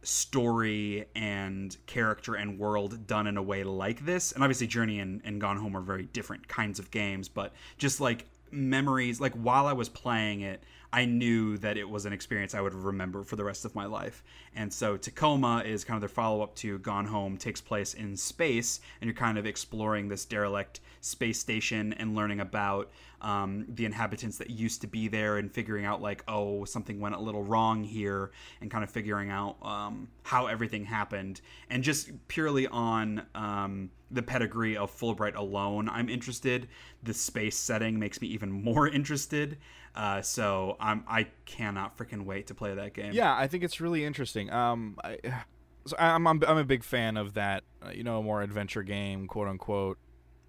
story 0.04 1.06
and 1.14 1.76
character 1.86 2.34
and 2.34 2.58
world 2.58 3.06
done 3.06 3.26
in 3.26 3.36
a 3.36 3.42
way 3.42 3.64
like 3.64 4.04
this. 4.04 4.32
And 4.32 4.42
obviously, 4.42 4.66
Journey 4.66 5.00
and, 5.00 5.20
and 5.24 5.40
Gone 5.40 5.56
Home 5.56 5.76
are 5.76 5.80
very 5.80 6.04
different 6.04 6.46
kinds 6.48 6.78
of 6.78 6.90
games, 6.90 7.28
but 7.28 7.52
just 7.78 8.00
like 8.00 8.26
memories, 8.50 9.20
like 9.20 9.34
while 9.34 9.66
I 9.66 9.72
was 9.72 9.88
playing 9.88 10.42
it, 10.42 10.62
I 10.94 11.06
knew 11.06 11.58
that 11.58 11.76
it 11.76 11.90
was 11.90 12.06
an 12.06 12.12
experience 12.12 12.54
I 12.54 12.60
would 12.60 12.72
remember 12.72 13.24
for 13.24 13.34
the 13.34 13.42
rest 13.42 13.64
of 13.64 13.74
my 13.74 13.84
life. 13.84 14.22
And 14.54 14.72
so 14.72 14.96
Tacoma 14.96 15.64
is 15.66 15.82
kind 15.82 15.96
of 15.96 16.02
their 16.02 16.08
follow 16.08 16.40
up 16.40 16.54
to 16.56 16.78
Gone 16.78 17.06
Home, 17.06 17.36
takes 17.36 17.60
place 17.60 17.94
in 17.94 18.16
space, 18.16 18.78
and 19.00 19.08
you're 19.08 19.16
kind 19.16 19.36
of 19.36 19.44
exploring 19.44 20.06
this 20.06 20.24
derelict 20.24 20.78
space 21.00 21.40
station 21.40 21.94
and 21.94 22.14
learning 22.14 22.38
about 22.38 22.92
um, 23.22 23.66
the 23.68 23.86
inhabitants 23.86 24.38
that 24.38 24.50
used 24.50 24.82
to 24.82 24.86
be 24.86 25.08
there 25.08 25.38
and 25.38 25.50
figuring 25.50 25.84
out 25.84 26.00
like 26.00 26.22
oh 26.28 26.64
something 26.64 27.00
went 27.00 27.14
a 27.14 27.20
little 27.20 27.42
wrong 27.42 27.82
here 27.82 28.30
and 28.60 28.70
kind 28.70 28.84
of 28.84 28.90
figuring 28.90 29.30
out 29.30 29.56
um, 29.62 30.06
how 30.22 30.46
everything 30.46 30.84
happened. 30.84 31.40
And 31.70 31.82
just 31.82 32.10
purely 32.28 32.68
on 32.68 33.22
um, 33.34 33.90
the 34.12 34.22
pedigree 34.22 34.76
of 34.76 34.96
Fullbright 34.96 35.34
alone 35.34 35.88
I'm 35.88 36.08
interested. 36.08 36.68
The 37.02 37.14
space 37.14 37.56
setting 37.56 37.98
makes 37.98 38.20
me 38.20 38.28
even 38.28 38.52
more 38.64 38.86
interested 38.86 39.58
uh, 39.94 40.20
so 40.22 40.76
I'm 40.80 41.04
I 41.08 41.28
cannot 41.44 41.96
freaking 41.96 42.24
wait 42.24 42.46
to 42.48 42.54
play 42.54 42.74
that 42.74 42.94
game 42.94 43.12
yeah, 43.12 43.34
I 43.36 43.46
think 43.46 43.62
it's 43.64 43.80
really 43.80 44.04
interesting. 44.04 44.50
Um, 44.50 44.96
I, 45.04 45.18
so 45.86 45.96
I'm, 45.98 46.26
I'm 46.26 46.42
I'm 46.46 46.56
a 46.58 46.64
big 46.64 46.82
fan 46.84 47.16
of 47.16 47.34
that. 47.34 47.62
Uh, 47.84 47.90
you 47.90 48.02
know, 48.04 48.22
more 48.22 48.42
adventure 48.42 48.82
game, 48.82 49.26
quote 49.26 49.48
unquote, 49.48 49.98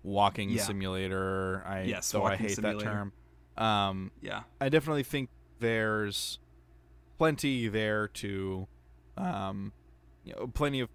walking 0.03 0.49
Yeah. 0.49 0.63
simulator. 0.63 1.63
I 1.65 1.83
Yes, 1.83 2.11
though 2.11 2.23
I 2.25 2.35
hate 2.37 2.51
simulator. 2.51 2.79
that 2.79 2.85
term. 2.85 3.13
Um, 3.57 4.11
yeah 4.21 4.43
I 4.59 4.69
definitely 4.69 5.03
think 5.03 5.29
there's 5.59 6.39
plenty 7.17 7.67
there 7.69 8.07
to, 8.09 8.67
um, 9.17 9.71
you 10.25 10.33
know, 10.33 10.47
plenty 10.47 10.81
of 10.81 10.89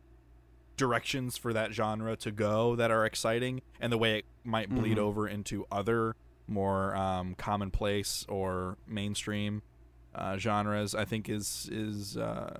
directions 0.76 1.36
for 1.36 1.52
that 1.52 1.72
genre 1.72 2.16
to 2.16 2.30
go 2.30 2.74
that 2.76 2.90
are 2.90 3.04
exciting, 3.04 3.60
and 3.80 3.92
the 3.92 3.98
way 3.98 4.18
it 4.18 4.24
might 4.44 4.68
bleed 4.70 4.96
Mhm. 4.96 5.00
over 5.00 5.28
into 5.28 5.66
other 5.70 6.16
more 6.50 6.94
um, 6.96 7.34
commonplace 7.36 8.26
or 8.28 8.76
mainstream 8.86 9.62
uh, 10.14 10.36
genres, 10.36 10.94
I 10.94 11.04
think 11.04 11.28
is 11.28 11.68
is 11.72 12.16
uh, 12.16 12.58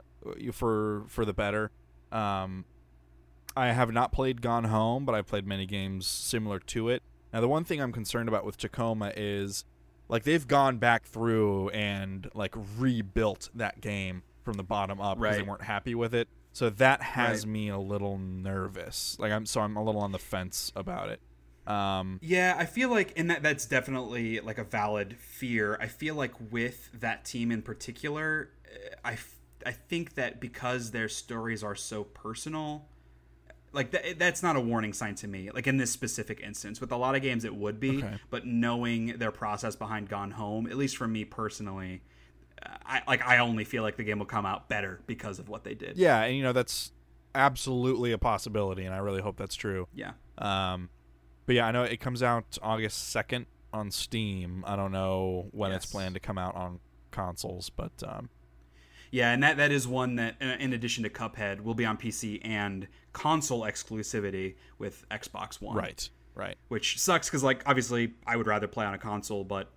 for 0.53 1.05
for 1.09 1.25
the 1.25 1.33
better. 1.35 1.71
Um, 2.13 2.65
I 3.57 3.73
have 3.73 3.93
not 3.93 4.13
played 4.13 4.41
Gone 4.43 4.65
Home, 4.65 5.05
but 5.05 5.15
I've 5.15 5.27
played 5.27 5.47
many 5.47 5.67
games 5.67 6.07
similar 6.07 6.59
to 6.61 6.89
it. 6.89 7.03
Now, 7.33 7.41
the 7.41 7.49
one 7.49 7.65
thing 7.65 7.81
I'm 7.81 7.93
concerned 7.93 8.29
about 8.29 8.45
with 8.45 8.57
Tacoma 8.57 9.13
is 9.17 9.65
like 10.09 10.23
they've 10.25 10.47
gone 10.47 10.79
back 10.79 11.05
through 11.05 11.69
and 11.71 12.29
like 12.35 12.55
rebuilt 12.79 13.51
that 13.55 13.81
game 13.81 14.23
from 14.45 14.55
the 14.55 14.63
bottom 14.63 15.01
up 15.01 15.19
because 15.21 15.37
they 15.37 15.43
weren't 15.43 15.63
happy 15.63 15.95
with 15.95 16.15
it. 16.15 16.29
So 16.53 16.71
that 16.71 17.03
has 17.03 17.45
Right. 17.45 17.53
me 17.53 17.69
a 17.69 17.79
little 17.79 18.19
nervous. 18.19 19.17
Like 19.21 19.31
I'm 19.33 19.47
so 19.47 19.61
I'm 19.61 19.77
a 19.77 19.83
little 19.85 20.01
on 20.01 20.11
the 20.13 20.19
fence 20.19 20.73
about 20.75 21.09
it. 21.09 21.21
Um, 21.71 22.19
Yeah, 22.23 22.55
I 22.59 22.67
feel 22.67 22.89
like, 22.91 23.13
and 23.17 23.31
that 23.31 23.43
that's 23.43 23.67
definitely 23.67 24.41
like 24.41 24.59
a 24.59 24.65
valid 24.65 25.17
fear. 25.19 25.77
I 25.81 25.87
feel 25.87 26.15
like 26.15 26.33
with 26.51 26.91
that 27.01 27.25
team 27.25 27.51
in 27.53 27.63
particular, 27.63 28.51
uh, 28.67 28.97
I, 29.09 29.19
I 29.65 29.73
think 29.73 30.15
that 30.15 30.41
because 30.41 30.91
their 30.91 31.09
stories 31.09 31.63
are 31.63 31.75
so 31.75 32.05
personal, 32.05 32.87
like 33.73 33.93
that, 33.93 34.19
that's 34.19 34.43
not 34.43 34.57
a 34.57 34.61
warning 34.61 34.93
sign 34.93 35.15
to 35.17 35.29
me. 35.29 35.51
Like 35.53 35.67
in 35.67 35.77
this 35.77 35.91
specific 35.93 36.41
instance, 36.41 36.81
with 36.81 36.91
a 36.93 36.97
lot 36.97 37.15
of 37.15 37.23
games, 37.23 37.45
it 37.45 37.55
would 37.55 37.79
be, 37.79 37.99
Okay. 37.99 38.15
but 38.31 38.47
knowing 38.47 39.19
their 39.19 39.31
process 39.31 39.77
behind 39.77 40.09
Gone 40.09 40.33
Home, 40.33 40.67
at 40.67 40.77
least 40.77 40.97
for 40.97 41.07
me 41.07 41.25
personally, 41.25 42.03
I 42.85 43.03
like 43.07 43.25
I 43.27 43.39
only 43.39 43.65
feel 43.65 43.83
like 43.83 43.97
the 43.97 44.05
game 44.05 44.19
will 44.19 44.27
come 44.27 44.45
out 44.45 44.69
better 44.69 45.01
because 45.07 45.39
of 45.39 45.49
what 45.49 45.65
they 45.65 45.75
did. 45.75 45.97
yeah, 45.97 46.21
and 46.23 46.37
you 46.37 46.43
know 46.43 46.53
that's 46.53 46.91
absolutely 47.35 48.13
a 48.13 48.19
possibility, 48.19 48.85
and 48.85 48.95
I 48.95 48.99
really 48.99 49.23
hope 49.23 49.37
that's 49.37 49.55
true. 49.55 49.87
Yeah. 49.95 50.13
Um, 50.37 50.91
but 51.47 51.55
yeah, 51.55 51.67
I 51.67 51.73
know 51.73 51.83
it 51.83 52.01
comes 52.01 52.23
out 52.23 52.59
August 52.63 53.09
second 53.11 53.47
on 53.73 53.91
Steam. 53.91 54.65
I 54.67 54.77
don't 54.77 54.93
know 54.93 55.49
when 55.53 55.73
it's 55.73 55.87
planned 55.87 56.15
to 56.15 56.21
come 56.21 56.39
out 56.39 56.55
on 56.55 56.81
consoles, 57.11 57.71
but 57.71 57.93
um, 58.07 58.29
Yeah, 59.11 59.33
and 59.33 59.43
that 59.43 59.57
that 59.57 59.73
is 59.73 59.87
one 59.89 60.17
that, 60.17 60.37
uh, 60.41 60.57
in 60.59 60.73
addition 60.73 61.03
to 61.05 61.11
Cuphead, 61.11 61.63
will 61.63 61.75
be 61.75 61.85
on 61.85 61.97
PC 61.97 62.41
and 62.45 62.87
console 63.13 63.63
exclusivity 63.63 64.55
with 64.79 65.05
Xbox 65.11 65.61
One. 65.61 65.77
right, 65.77 66.09
Right. 66.35 66.57
which 66.69 66.99
sucks 67.01 67.29
because 67.29 67.43
like 67.43 67.63
obviously 67.67 68.15
I 68.27 68.37
would 68.37 68.47
rather 68.47 68.67
play 68.69 68.87
on 68.87 68.95
a 68.95 68.99
console, 68.99 69.45
but 69.45 69.71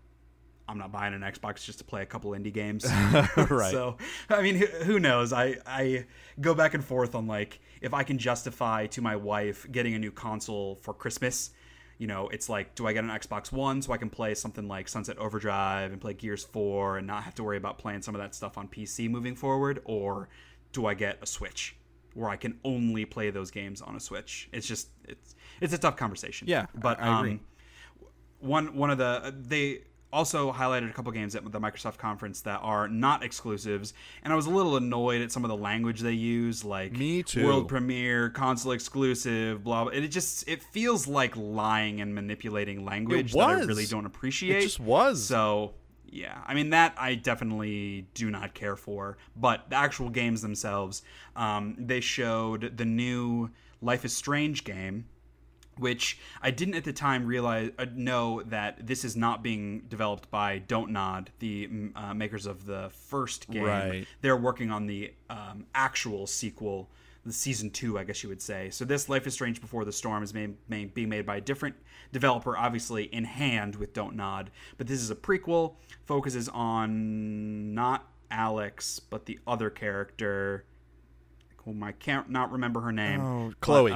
I'm 0.74 0.80
not 0.80 0.92
buying 0.92 1.14
an 1.14 1.22
Xbox 1.22 1.64
just 1.64 1.78
to 1.78 1.84
play 1.86 2.02
a 2.02 2.06
couple 2.06 2.32
indie 2.32 2.52
games. 2.54 2.84
Right. 3.38 3.72
So 3.72 3.98
I 4.30 4.42
mean, 4.42 4.56
who, 4.56 4.66
who 4.66 5.00
knows? 5.00 5.32
I 5.32 5.58
I 5.66 6.06
go 6.42 6.54
back 6.54 6.74
and 6.74 6.84
forth 6.84 7.14
on 7.16 7.28
like 7.28 7.60
if 7.80 7.94
I 7.94 8.04
can 8.04 8.18
justify 8.18 8.88
to 8.88 9.02
my 9.02 9.16
wife 9.16 9.66
getting 9.72 9.94
a 9.94 10.00
new 10.00 10.12
console 10.12 10.76
for 10.82 10.94
Christmas. 10.94 11.52
You 12.00 12.08
know, 12.08 12.28
it's 12.30 12.50
like, 12.50 12.74
do 12.74 12.88
I 12.88 12.92
get 12.92 13.04
an 13.04 13.12
Xbox 13.12 13.52
One 13.52 13.82
so 13.82 13.94
I 13.94 13.98
can 13.98 14.10
play 14.10 14.34
something 14.34 14.68
like 14.68 14.90
Sunset 14.90 15.18
Overdrive 15.20 15.92
and 15.92 16.02
play 16.02 16.14
Gears 16.16 16.44
4 16.44 16.98
and 16.98 17.06
not 17.08 17.24
have 17.24 17.36
to 17.36 17.44
worry 17.44 17.56
about 17.56 17.78
playing 17.78 18.02
some 18.02 18.16
of 18.16 18.20
that 18.20 18.34
stuff 18.34 18.58
on 18.58 18.68
PC 18.68 19.10
moving 19.10 19.36
forward? 19.36 19.80
Or 19.86 20.28
do 20.74 20.88
I 20.88 20.96
get 20.96 21.20
a 21.22 21.28
Switch 21.28 21.76
where 22.16 22.30
I 22.30 22.36
can 22.36 22.60
only 22.66 23.06
play 23.06 23.30
those 23.30 23.52
games 23.52 23.80
on 23.80 23.96
a 23.96 24.00
Switch? 24.00 24.50
It's 24.52 24.68
just, 24.68 24.90
it's, 25.08 25.36
it's 25.62 25.74
a 25.74 25.78
tough 25.78 25.96
conversation. 25.96 26.48
Yeah, 26.50 26.66
But 26.74 27.00
I- 27.00 27.08
I 27.08 27.20
um, 27.20 27.40
one 28.40 28.76
one 28.76 28.90
of 28.90 28.98
the 28.98 29.34
they 29.40 29.84
also 30.14 30.54
highlighted 30.54 30.90
a 30.90 30.94
couple 30.94 31.12
games 31.12 31.36
at 31.36 31.44
the 31.52 31.60
Microsoft 31.60 31.98
conference 31.98 32.42
that 32.42 32.60
are 32.62 32.88
not 32.88 33.24
exclusives, 33.24 33.94
and 34.24 34.32
I 34.32 34.36
was 34.36 34.46
a 34.46 34.50
little 34.50 34.78
annoyed 34.78 35.22
at 35.22 35.32
some 35.32 35.44
of 35.44 35.50
the 35.50 35.58
language 35.58 36.00
they 36.02 36.14
use, 36.14 36.64
like 36.64 36.94
Me 36.94 37.24
too. 37.24 37.46
world 37.46 37.68
premiere, 37.68 38.30
console 38.30 38.72
exclusive, 38.72 39.64
blah 39.64 39.86
blah. 39.86 39.94
It 39.94 40.08
just 40.10 40.48
it 40.48 40.62
feels 40.62 41.08
like 41.08 41.36
lying 41.36 42.00
and 42.00 42.14
manipulating 42.14 42.86
language 42.86 43.34
that 43.34 43.40
I 43.40 43.54
really 43.64 43.88
don't 43.88 44.06
appreciate. 44.06 44.58
It 44.58 44.62
just 44.62 44.80
was. 44.80 45.26
So 45.26 45.74
yeah, 46.14 46.42
I 46.46 46.54
mean 46.54 46.70
that 46.70 46.94
I 46.98 47.16
definitely 47.16 48.08
do 48.14 48.30
not 48.30 48.54
care 48.54 48.76
for. 48.76 49.18
But 49.36 49.70
the 49.70 49.76
actual 49.76 50.10
games 50.10 50.42
themselves, 50.42 51.02
um, 51.36 51.76
they 51.80 52.00
showed 52.00 52.78
the 52.78 52.86
new 52.86 53.50
Life 53.82 54.06
is 54.06 54.16
Strange 54.16 54.64
game, 54.64 55.06
which 55.78 56.20
I 56.42 56.52
didn't 56.52 56.76
at 56.76 56.84
the 56.84 56.94
time 56.94 57.26
realize 57.26 57.72
uh, 57.78 57.86
know 57.94 58.42
that 58.44 58.86
this 58.86 59.04
is 59.04 59.16
not 59.16 59.44
being 59.44 59.82
developed 59.90 60.30
by 60.30 60.60
Don't 60.60 60.92
Nod, 60.92 61.32
the 61.40 61.68
mm, 61.68 61.92
uh, 61.96 62.14
makers 62.14 62.46
of 62.46 62.66
the 62.66 62.92
first 63.08 63.50
game. 63.50 63.64
Right. 63.64 64.08
They're 64.22 64.38
working 64.38 64.72
on 64.72 64.88
the 64.88 65.14
um, 65.30 65.66
actual 65.74 66.28
sequel, 66.28 66.90
the 67.26 67.34
season 67.34 67.70
two, 67.70 67.98
I 67.98 68.04
guess 68.04 68.24
you 68.24 68.30
would 68.30 68.42
say. 68.42 68.70
So 68.70 68.86
this 68.86 69.10
Life 69.10 69.28
is 69.28 69.34
Strange 69.34 69.62
Before 69.62 69.86
the 69.86 69.92
Storm 69.92 70.24
is 70.24 70.34
made, 70.34 70.56
made, 70.68 70.94
being 70.94 71.10
made 71.10 71.26
by 71.26 71.38
a 71.38 71.42
different 71.42 71.76
developer, 72.12 72.58
obviously 72.58 73.06
in 73.06 73.24
hand 73.24 73.76
with 73.76 73.94
Don't 73.94 74.16
Nod. 74.16 74.52
But 74.78 74.88
this 74.88 75.02
is 75.02 75.10
a 75.10 75.16
prequel, 75.16 75.76
focuses 76.06 76.50
on 76.50 77.74
not 77.74 78.08
Alex, 78.30 79.00
but 79.00 79.26
the 79.26 79.40
other 79.48 79.70
character, 79.70 80.66
whom 81.58 81.84
I 81.84 81.94
can't 81.94 82.30
not 82.30 82.52
remember 82.52 82.82
her 82.82 82.92
name. 82.92 83.22
Oh, 83.22 83.48
but, 83.50 83.62
Chloe. 83.62 83.92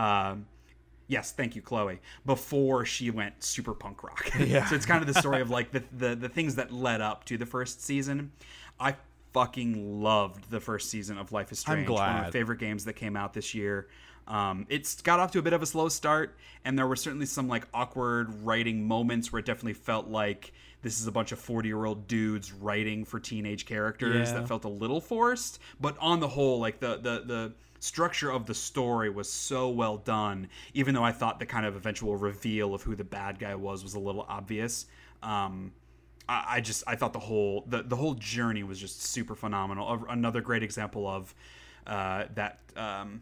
Yes, 1.08 1.32
thank 1.32 1.56
you, 1.56 1.62
Chloe. 1.62 2.00
Before 2.26 2.86
she 2.86 3.10
went 3.12 3.44
super 3.44 3.74
punk 3.74 4.04
rock. 4.04 4.30
Yeah. 4.40 4.66
so 4.66 4.76
it's 4.76 4.86
kind 4.86 5.02
of 5.08 5.14
the 5.14 5.20
story 5.20 5.42
of 5.42 5.50
like 5.50 5.72
the, 5.72 5.84
the 5.98 6.16
the 6.16 6.30
things 6.30 6.56
that 6.56 6.72
led 6.72 7.02
up 7.02 7.24
to 7.26 7.38
the 7.38 7.46
first 7.46 7.82
season. 7.82 8.32
I 8.80 8.96
fucking 9.34 10.02
loved 10.02 10.50
the 10.50 10.60
first 10.60 10.90
season 10.90 11.18
of 11.18 11.32
Life 11.32 11.52
is 11.52 11.60
I'm 11.68 11.84
Strange. 11.84 11.90
One 11.90 12.10
of 12.18 12.24
my 12.26 12.32
favorite 12.32 12.60
games 12.60 12.86
that 12.86 12.94
came 12.94 13.16
out 13.16 13.34
this 13.34 13.54
year. 13.56 13.88
Um, 14.28 14.66
it's 14.70 15.02
got 15.02 15.20
off 15.22 15.32
to 15.32 15.40
a 15.40 15.42
bit 15.42 15.54
of 15.54 15.62
a 15.62 15.66
slow 15.66 15.88
start, 15.88 16.36
and 16.66 16.78
there 16.78 16.86
were 16.88 16.98
certainly 16.98 17.26
some 17.26 17.48
like 17.48 17.66
awkward 17.74 18.44
writing 18.44 18.86
moments 18.86 19.32
where 19.32 19.40
it 19.40 19.46
definitely 19.46 19.74
felt 19.74 20.08
like 20.10 20.52
this 20.82 21.00
is 21.00 21.08
a 21.08 21.12
bunch 21.12 21.32
of 21.32 21.40
40 21.40 21.68
year 21.70 21.86
old 21.86 22.08
dudes 22.08 22.52
writing 22.52 23.06
for 23.06 23.20
teenage 23.20 23.66
characters 23.66 24.30
Yeah. 24.30 24.40
that 24.40 24.48
felt 24.48 24.66
a 24.66 24.70
little 24.70 25.00
forced. 25.02 25.60
But 25.80 25.98
on 26.00 26.20
the 26.20 26.28
whole, 26.28 26.60
like 26.60 26.80
the 26.80 26.98
the 26.98 27.24
the 27.26 27.54
structure 27.80 28.32
of 28.32 28.46
the 28.46 28.54
story 28.54 29.10
was 29.10 29.30
so 29.30 29.70
well 29.70 29.98
done. 29.98 30.50
Even 30.74 30.94
though 30.96 31.04
I 31.04 31.12
thought 31.12 31.40
the 31.40 31.46
kind 31.46 31.66
of 31.66 31.76
eventual 31.76 32.16
reveal 32.16 32.74
of 32.74 32.84
who 32.84 32.96
the 32.96 33.04
bad 33.04 33.40
guy 33.40 33.56
was 33.56 33.84
was 33.84 33.94
a 33.94 34.00
little 34.00 34.26
obvious. 34.28 34.86
Um, 35.24 35.72
I, 36.30 36.60
just 36.60 36.84
I 36.88 36.96
thought 36.96 37.14
the 37.14 37.20
whole 37.20 37.64
the, 37.68 37.84
the 37.84 37.96
whole 37.96 38.14
journey 38.14 38.64
was 38.64 38.80
just 38.80 39.02
super 39.02 39.36
phenomenal. 39.36 40.06
Another 40.10 40.42
great 40.42 40.62
example 40.62 41.08
of 41.08 41.34
uh, 41.86 42.26
that 42.36 42.60
um, 42.76 43.22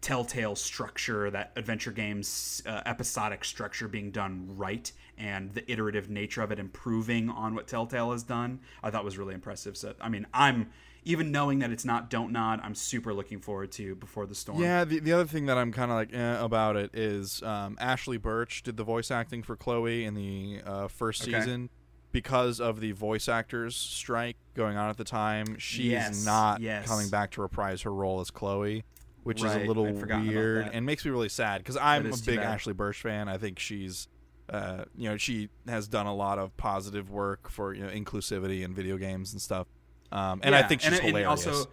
telltale 0.00 0.56
structure, 0.56 1.30
that 1.30 1.52
adventure 1.56 1.92
games 1.92 2.62
uh, 2.64 2.80
episodic 2.86 3.44
structure 3.44 3.86
being 3.86 4.10
done 4.10 4.46
right, 4.56 4.90
and 5.18 5.52
the 5.52 5.70
iterative 5.70 6.08
nature 6.08 6.42
of 6.42 6.50
it 6.50 6.58
improving 6.58 7.28
on 7.28 7.54
what 7.54 7.66
Telltale 7.66 8.12
has 8.12 8.22
done. 8.22 8.60
I 8.82 8.90
thought 8.90 9.04
was 9.04 9.18
really 9.18 9.34
impressive. 9.34 9.76
So 9.76 9.94
I 10.00 10.08
mean, 10.08 10.26
I'm 10.32 10.70
even 11.08 11.32
knowing 11.32 11.58
that 11.60 11.70
it's 11.70 11.86
not 11.86 12.10
Don't 12.10 12.32
Nod, 12.32 12.60
I'm 12.62 12.74
super 12.74 13.14
looking 13.14 13.40
forward 13.40 13.72
to 13.72 13.94
Before 13.96 14.26
the 14.26 14.34
Storm. 14.34 14.60
Yeah, 14.60 14.84
the, 14.84 15.00
the 15.00 15.12
other 15.14 15.24
thing 15.24 15.46
that 15.46 15.56
I'm 15.56 15.72
kind 15.72 15.90
of 15.90 15.96
like 15.96 16.12
eh, 16.12 16.38
about 16.44 16.76
it 16.76 16.90
is 16.94 17.42
um, 17.42 17.76
Ashly 17.80 18.20
Burch 18.20 18.62
did 18.62 18.76
the 18.76 18.84
voice 18.84 19.10
acting 19.10 19.42
for 19.42 19.56
Chloe 19.56 20.04
in 20.04 20.12
the 20.14 20.60
uh, 20.64 20.88
first 20.88 21.22
Okay. 21.22 21.32
season. 21.32 21.70
Because 22.12 22.58
of 22.60 22.80
the 22.80 22.92
voice 22.92 23.28
actors 23.28 23.74
strike 23.76 24.36
going 24.54 24.76
on 24.76 24.88
at 24.90 24.96
the 24.96 25.04
time, 25.04 25.58
she's 25.58 25.86
Yes, 25.86 26.24
not 26.24 26.60
yes. 26.60 26.86
coming 26.86 27.08
back 27.10 27.30
to 27.32 27.42
reprise 27.42 27.82
her 27.82 27.92
role 27.92 28.20
as 28.20 28.30
Chloe, 28.30 28.84
which 29.24 29.42
Right, 29.42 29.50
is 29.50 29.64
a 29.64 29.66
little 29.66 29.86
I'd 29.88 29.98
forgotten 29.98 30.28
about 30.28 30.34
weird 30.34 30.70
and 30.72 30.86
makes 30.86 31.04
me 31.04 31.10
really 31.10 31.28
sad 31.28 31.58
because 31.58 31.76
I'm 31.76 32.06
a 32.06 32.16
big. 32.24 32.38
Ashly 32.38 32.74
Burch 32.74 33.00
fan. 33.02 33.28
I 33.28 33.36
think 33.36 33.58
she's, 33.58 34.08
uh, 34.48 34.84
you 34.96 35.08
know, 35.10 35.16
she 35.18 35.50
has 35.68 35.86
done 35.86 36.06
a 36.06 36.14
lot 36.14 36.38
of 36.38 36.56
positive 36.56 37.10
work 37.10 37.50
for 37.50 37.74
you 37.74 37.82
know 37.82 37.90
inclusivity 37.90 38.62
in 38.62 38.74
video 38.74 38.96
games 38.96 39.32
and 39.32 39.40
stuff. 39.42 39.66
Um, 40.12 40.40
and 40.42 40.54
I 40.54 40.62
think 40.62 40.80
she's 40.80 40.92
and, 40.92 40.98
and 41.00 41.06
hilarious. 41.16 41.46
also, 41.46 41.70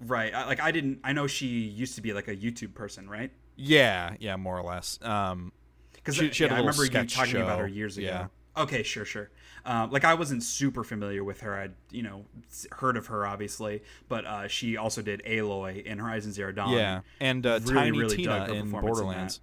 right? 0.00 0.32
I- 0.34 0.46
Like 0.46 0.60
I 0.60 0.70
didn't. 0.70 1.00
I 1.04 1.12
know 1.12 1.26
she 1.26 1.46
used 1.46 1.94
to 1.96 2.00
be 2.02 2.12
like 2.12 2.28
a 2.28 2.36
YouTube 2.36 2.74
person, 2.74 3.08
right? 3.08 3.30
yeah, 3.56 4.14
yeah, 4.20 4.36
more 4.36 4.56
or 4.58 4.62
less. 4.62 4.98
Um, 5.02 5.52
Because 5.94 6.16
She- 6.16 6.30
she 6.32 6.44
a 6.44 6.48
I 6.52 6.58
remember 6.58 6.84
you 6.84 6.90
talking 7.06 7.36
about 7.42 7.58
her 7.58 7.68
years 7.68 7.98
ago. 7.98 8.06
Yeah. 8.06 8.26
Okay, 8.56 8.82
sure, 8.82 9.04
sure. 9.04 9.30
Uh, 9.64 9.86
like 9.90 10.04
I 10.04 10.14
wasn't 10.14 10.42
super 10.42 10.82
familiar 10.82 11.22
with 11.22 11.40
her. 11.42 11.54
I'd 11.58 11.74
you 11.90 12.02
know 12.02 12.24
heard 12.72 12.96
of 12.96 13.06
her 13.08 13.26
obviously, 13.26 13.82
but 14.08 14.24
uh, 14.24 14.48
she 14.48 14.76
also 14.76 15.02
did 15.02 15.22
Aloy 15.26 15.84
in 15.84 15.98
Horizon 15.98 16.32
Zero 16.32 16.50
Dawn. 16.52 16.72
yeah, 16.72 17.00
and 17.20 17.44
uh, 17.46 17.60
really, 17.62 17.74
Tiny 17.74 17.98
really 17.98 18.16
Tina 18.16 18.32
in 18.32 18.40
performance 18.40 18.64
in 18.64 18.80
Borderlands. 18.80 19.40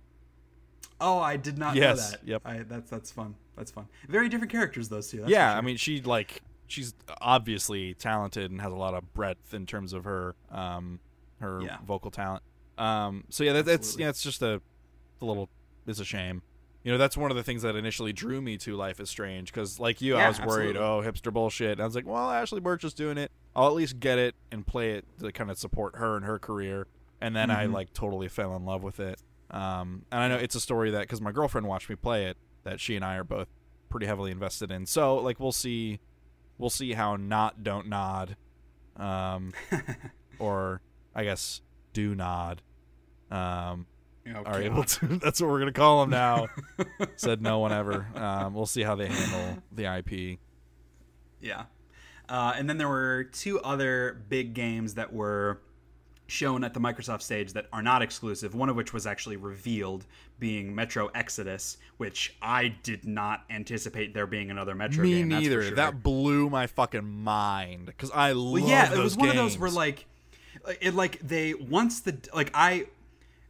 Oh, 1.00 1.20
I 1.20 1.38
did 1.38 1.58
not 1.60 1.76
Yes, 1.76 1.98
know 1.98 2.18
that. 2.18 2.28
yep. 2.28 2.42
I, 2.46 2.58
that's 2.60 2.90
that's 2.90 3.12
fun. 3.12 3.36
That's 3.56 3.70
fun. 3.72 3.88
Very 4.10 4.30
different 4.30 4.52
characters 4.52 4.90
those 4.90 5.10
two. 5.10 5.18
That's 5.20 5.30
yeah, 5.32 5.52
sure. 5.52 5.58
I 5.60 5.62
mean, 5.62 5.78
she 5.78 6.02
like 6.02 6.42
she's 6.68 6.94
obviously 7.22 7.94
talented 7.94 8.52
and 8.52 8.62
has 8.62 8.72
a 8.72 8.76
lot 8.76 8.94
of 8.94 9.14
breadth 9.14 9.54
in 9.54 9.66
terms 9.66 9.94
of 9.94 10.04
her 10.04 10.36
um 10.52 11.00
her 11.40 11.62
Yeah. 11.62 11.78
vocal 11.86 12.12
talent. 12.12 12.44
Um, 12.78 13.24
so 13.30 13.44
yeah, 13.44 13.54
that, 13.54 13.66
that's 13.66 13.98
yeah, 13.98 14.10
it's 14.10 14.22
just 14.22 14.42
a, 14.42 14.62
a 15.22 15.26
little 15.26 15.50
it's 15.86 16.00
a 16.00 16.06
shame. 16.06 16.42
You 16.84 16.92
know, 16.94 16.98
that's 16.98 17.18
one 17.18 17.32
of 17.32 17.38
the 17.38 17.44
things 17.44 17.64
that 17.64 17.76
initially 17.76 18.14
drew 18.14 18.40
me 18.42 18.58
to 18.60 18.76
Life 18.78 19.00
is 19.02 19.10
Strange 19.10 19.52
because, 19.52 19.78
like 19.80 20.00
you, 20.02 20.16
I 20.16 20.20
Yeah, 20.20 20.28
was 20.30 20.40
worried, 20.42 20.78
oh, 20.78 21.02
hipster 21.04 21.34
bullshit. 21.34 21.72
And 21.74 21.82
I 21.82 21.86
was 21.86 21.96
like, 21.96 22.06
well, 22.08 22.30
Ashly 22.30 22.62
Burch 22.62 22.84
is 22.86 22.94
doing 22.94 23.18
it. 23.18 23.30
I'll 23.56 23.68
at 23.68 23.74
least 23.74 24.00
get 24.00 24.18
it 24.18 24.36
and 24.52 24.66
play 24.66 24.92
it 24.92 25.06
to 25.20 25.32
kind 25.34 25.52
of 25.52 25.58
support 25.58 25.98
her 25.98 26.16
and 26.16 26.24
her 26.24 26.40
career. 26.40 26.88
And 27.20 27.36
then 27.36 27.50
I 27.52 27.66
Mhm. 27.66 27.74
like 27.74 27.92
totally 27.94 28.30
fell 28.30 28.56
in 28.56 28.64
love 28.66 28.84
with 28.84 29.00
it. 29.02 29.20
Um, 29.52 30.06
and 30.12 30.22
I 30.22 30.28
know 30.30 30.38
it's 30.38 30.56
a 30.56 30.62
story 30.62 30.92
that 30.92 31.02
because 31.02 31.20
my 31.20 31.32
girlfriend 31.32 31.68
watched 31.68 31.90
me 31.90 31.96
play 31.96 32.26
it, 32.26 32.38
that 32.64 32.80
she 32.80 32.96
and 32.96 33.04
I 33.04 33.16
are 33.18 33.24
both 33.26 33.48
pretty 33.90 34.06
heavily 34.06 34.32
invested 34.32 34.72
in. 34.72 34.86
So 34.86 35.18
like 35.18 35.40
we'll 35.42 35.52
see, 35.52 36.00
we'll 36.58 36.70
see 36.70 36.94
how 36.94 37.16
not 37.16 37.64
don't 37.64 37.88
nod, 37.88 38.36
um, 38.96 39.54
or 40.40 40.82
I 41.16 41.24
guess 41.24 41.62
do 41.94 42.16
nod, 42.16 42.62
um, 43.32 43.86
Oh, 44.36 44.44
are 44.46 44.62
able 44.62 44.84
to. 44.84 45.08
That's 45.24 45.42
what 45.42 45.50
we're 45.50 45.60
gonna 45.60 45.72
call 45.72 46.02
them 46.02 46.10
now. 46.10 46.48
Said 47.16 47.42
no 47.42 47.60
one 47.60 47.72
ever. 47.72 48.08
Um, 48.16 48.54
we'll 48.54 48.66
see 48.66 48.84
how 48.84 48.96
they 48.96 49.08
handle 49.08 49.64
the 49.72 49.86
IP. 49.98 50.40
Yeah. 51.42 51.66
Uh, 52.28 52.54
and 52.58 52.70
then 52.70 52.78
there 52.78 52.90
were 52.90 53.24
two 53.32 53.60
other 53.62 54.22
big 54.28 54.54
games 54.54 54.96
that 54.96 55.14
were 55.14 55.62
shown 56.28 56.64
at 56.64 56.74
the 56.74 56.80
Microsoft 56.80 57.22
stage 57.22 57.54
that 57.54 57.68
are 57.74 57.82
not 57.82 58.02
exclusive, 58.02 58.54
one 58.54 58.70
of 58.70 58.76
which 58.76 58.94
was 58.94 59.08
actually 59.08 59.38
revealed, 59.38 60.06
being 60.40 60.76
Metro 60.76 61.08
Exodus, 61.16 61.78
which 61.98 62.36
I 62.42 62.76
did 62.84 63.06
not 63.06 63.44
anticipate 63.50 64.14
there 64.14 64.28
being 64.28 64.52
another 64.52 64.76
Metro 64.76 65.04
Me 65.04 65.14
game. 65.14 65.30
for 65.30 65.40
neither. 65.40 65.64
sure. 65.64 65.76
That 65.76 66.04
blew 66.04 66.50
my 66.50 66.68
fucking 66.68 67.08
mind 67.08 67.88
because 67.88 68.12
I 68.12 68.34
love 68.34 68.54
Well, 68.54 68.70
yeah, 68.70 68.90
those 68.90 68.98
it 68.98 69.04
was 69.04 69.18
one 69.18 69.30
of 69.30 69.36
those 69.36 69.58
where 69.58 69.72
like, 69.72 70.06
it 70.82 70.94
like 70.94 71.20
they 71.20 71.54
once 71.54 72.02
the 72.02 72.18
like 72.34 72.52
I, 72.54 72.88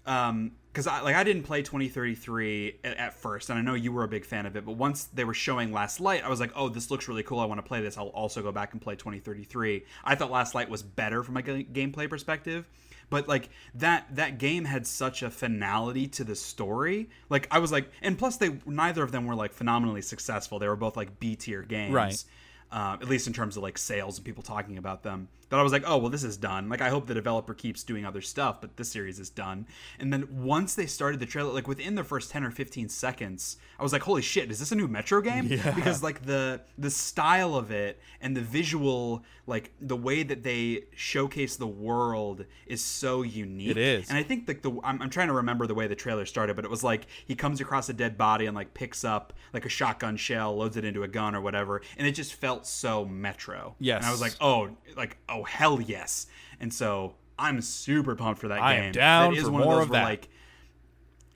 um, 0.06 0.52
because 0.72 0.88
I 0.88 1.02
like 1.02 1.16
I 1.16 1.24
didn't 1.24 1.44
play 1.44 1.62
2033 1.62 2.80
at, 2.84 2.98
at 2.98 3.14
first, 3.14 3.50
and 3.50 3.58
I 3.58 3.62
know 3.62 3.74
you 3.74 3.92
were 3.92 4.04
a 4.04 4.08
big 4.08 4.26
fan 4.26 4.46
of 4.46 4.56
it, 4.56 4.66
but 4.66 4.74
once 4.74 5.06
they 5.06 5.24
were 5.24 5.34
showing 5.34 5.72
Last 5.72 6.00
Light, 6.00 6.24
I 6.24 6.30
was 6.30 6.40
like, 6.40 6.52
oh, 6.56 6.70
this 6.70 6.92
looks 6.92 7.08
really 7.08 7.24
cool. 7.24 7.40
I 7.40 7.46
want 7.46 7.60
to 7.60 7.68
play 7.68 7.82
this. 7.82 7.98
I'll 7.98 8.08
also 8.08 8.42
go 8.42 8.52
back 8.52 8.74
and 8.74 8.82
play 8.82 8.96
2033. 8.96 9.84
I 10.04 10.16
thought 10.16 10.32
Last 10.32 10.54
Light 10.56 10.70
was 10.70 10.84
better 10.84 11.24
from 11.24 11.38
a 11.38 11.42
gameplay 11.42 12.10
perspective. 12.10 12.68
But 13.10 13.28
like 13.30 13.48
that 13.76 14.06
that 14.18 14.38
game 14.38 14.66
had 14.66 14.86
such 14.86 15.24
a 15.24 15.30
finality 15.30 16.08
to 16.08 16.26
the 16.26 16.36
story. 16.36 17.10
Like 17.30 17.48
I 17.50 17.60
was 17.60 17.72
like, 17.72 17.90
and 18.02 18.18
plus 18.18 18.36
they 18.38 18.58
neither 18.66 19.02
of 19.02 19.12
them 19.14 19.26
were 19.26 19.36
like 19.36 19.54
phenomenally 19.54 20.02
successful. 20.02 20.60
They 20.60 20.68
were 20.68 20.76
both 20.76 20.98
like 20.98 21.18
B 21.20 21.36
tier 21.38 21.62
games 21.62 21.94
Right. 21.94 22.22
uh, 22.70 22.98
at 23.02 23.08
least 23.08 23.26
in 23.28 23.32
terms 23.34 23.56
of 23.56 23.64
like 23.64 23.78
sales 23.78 24.18
and 24.18 24.26
people 24.26 24.44
talking 24.44 24.78
about 24.78 25.04
them. 25.04 25.30
That 25.50 25.60
I 25.60 25.64
was 25.64 25.72
like, 25.72 25.84
oh 25.86 25.98
well, 25.98 26.10
this 26.10 26.24
is 26.24 26.38
done. 26.38 26.70
Like 26.70 26.82
I 26.82 26.90
hope 26.90 27.08
the 27.08 27.14
developer 27.14 27.54
keeps 27.54 27.84
doing 27.84 28.06
other 28.06 28.22
stuff, 28.22 28.62
but 28.62 28.78
this 28.78 28.92
series 28.92 29.20
is 29.20 29.30
done. 29.30 29.68
And 30.00 30.12
then 30.12 30.28
once 30.30 30.76
they 30.76 30.86
started 30.86 31.20
the 31.20 31.26
trailer, 31.26 31.52
like 31.54 31.68
within 31.68 31.96
the 31.96 32.04
first 32.04 32.32
ten 32.32 32.44
or 32.44 32.52
fifteen 32.52 32.90
seconds, 32.90 33.58
I 33.80 33.84
was 33.84 33.94
like, 33.94 34.04
holy 34.04 34.22
shit, 34.22 34.52
is 34.52 34.60
this 34.60 34.72
a 34.72 34.76
new 34.76 34.88
Metro 34.88 35.22
game? 35.22 35.48
Yeah. 35.58 35.72
Because 35.72 36.04
like 36.04 36.26
the 36.26 36.62
the 36.78 36.92
style 36.92 37.56
of 37.56 37.72
it 37.72 38.00
and 38.22 38.36
the 38.36 38.42
visual, 38.42 39.24
like 39.48 39.72
the 39.80 39.96
way 39.96 40.22
that 40.22 40.44
they 40.44 40.84
showcase 40.96 41.56
the 41.56 41.68
world 41.68 42.46
is 42.68 42.84
so 42.84 43.22
unique. 43.22 43.72
It 43.72 43.78
is. 43.78 44.10
And 44.10 44.18
I 44.18 44.24
think 44.24 44.48
like 44.48 44.62
the 44.62 44.72
I'm, 44.84 45.02
I'm 45.02 45.10
trying 45.10 45.28
to 45.28 45.34
remember 45.34 45.66
the 45.66 45.74
way 45.74 45.88
the 45.88 45.96
trailer 45.96 46.26
started, 46.26 46.56
but 46.56 46.66
it 46.66 46.72
was 46.72 46.84
like 46.84 47.08
he 47.26 47.34
comes 47.34 47.62
across 47.62 47.90
a 47.90 47.94
dead 47.94 48.18
body 48.18 48.46
and 48.46 48.56
like 48.56 48.74
picks 48.74 49.04
up 49.04 49.34
like 49.54 49.66
a 49.66 49.70
shotgun 49.70 50.18
shell, 50.18 50.56
loads 50.56 50.78
it 50.78 50.86
into 50.86 51.04
a 51.04 51.08
gun 51.08 51.34
or 51.34 51.42
whatever, 51.42 51.82
and 51.98 52.06
it 52.06 52.12
just 52.12 52.34
felt 52.36 52.68
so 52.68 53.06
Metro. 53.06 53.76
Yes. 53.80 53.98
And 53.98 54.06
I 54.06 54.12
was 54.12 54.22
like, 54.22 54.36
oh, 54.42 54.70
like 54.96 55.18
oh 55.30 55.37
Oh, 55.40 55.44
hell 55.44 55.80
yes. 55.82 56.28
And 56.60 56.74
so 56.74 57.16
I'm 57.38 57.62
super 57.62 58.16
pumped 58.16 58.42
for 58.42 58.48
that 58.50 58.62
I 58.62 58.76
game. 58.76 58.84
am 58.86 58.92
down 58.94 59.34
That 59.34 59.40
is 59.40 59.46
for 59.46 59.52
one 59.52 59.64
more 59.64 59.74
of 59.74 59.78
those 59.80 59.84
of 59.86 59.90
where, 59.92 60.00
that. 60.02 60.06
like 60.06 60.30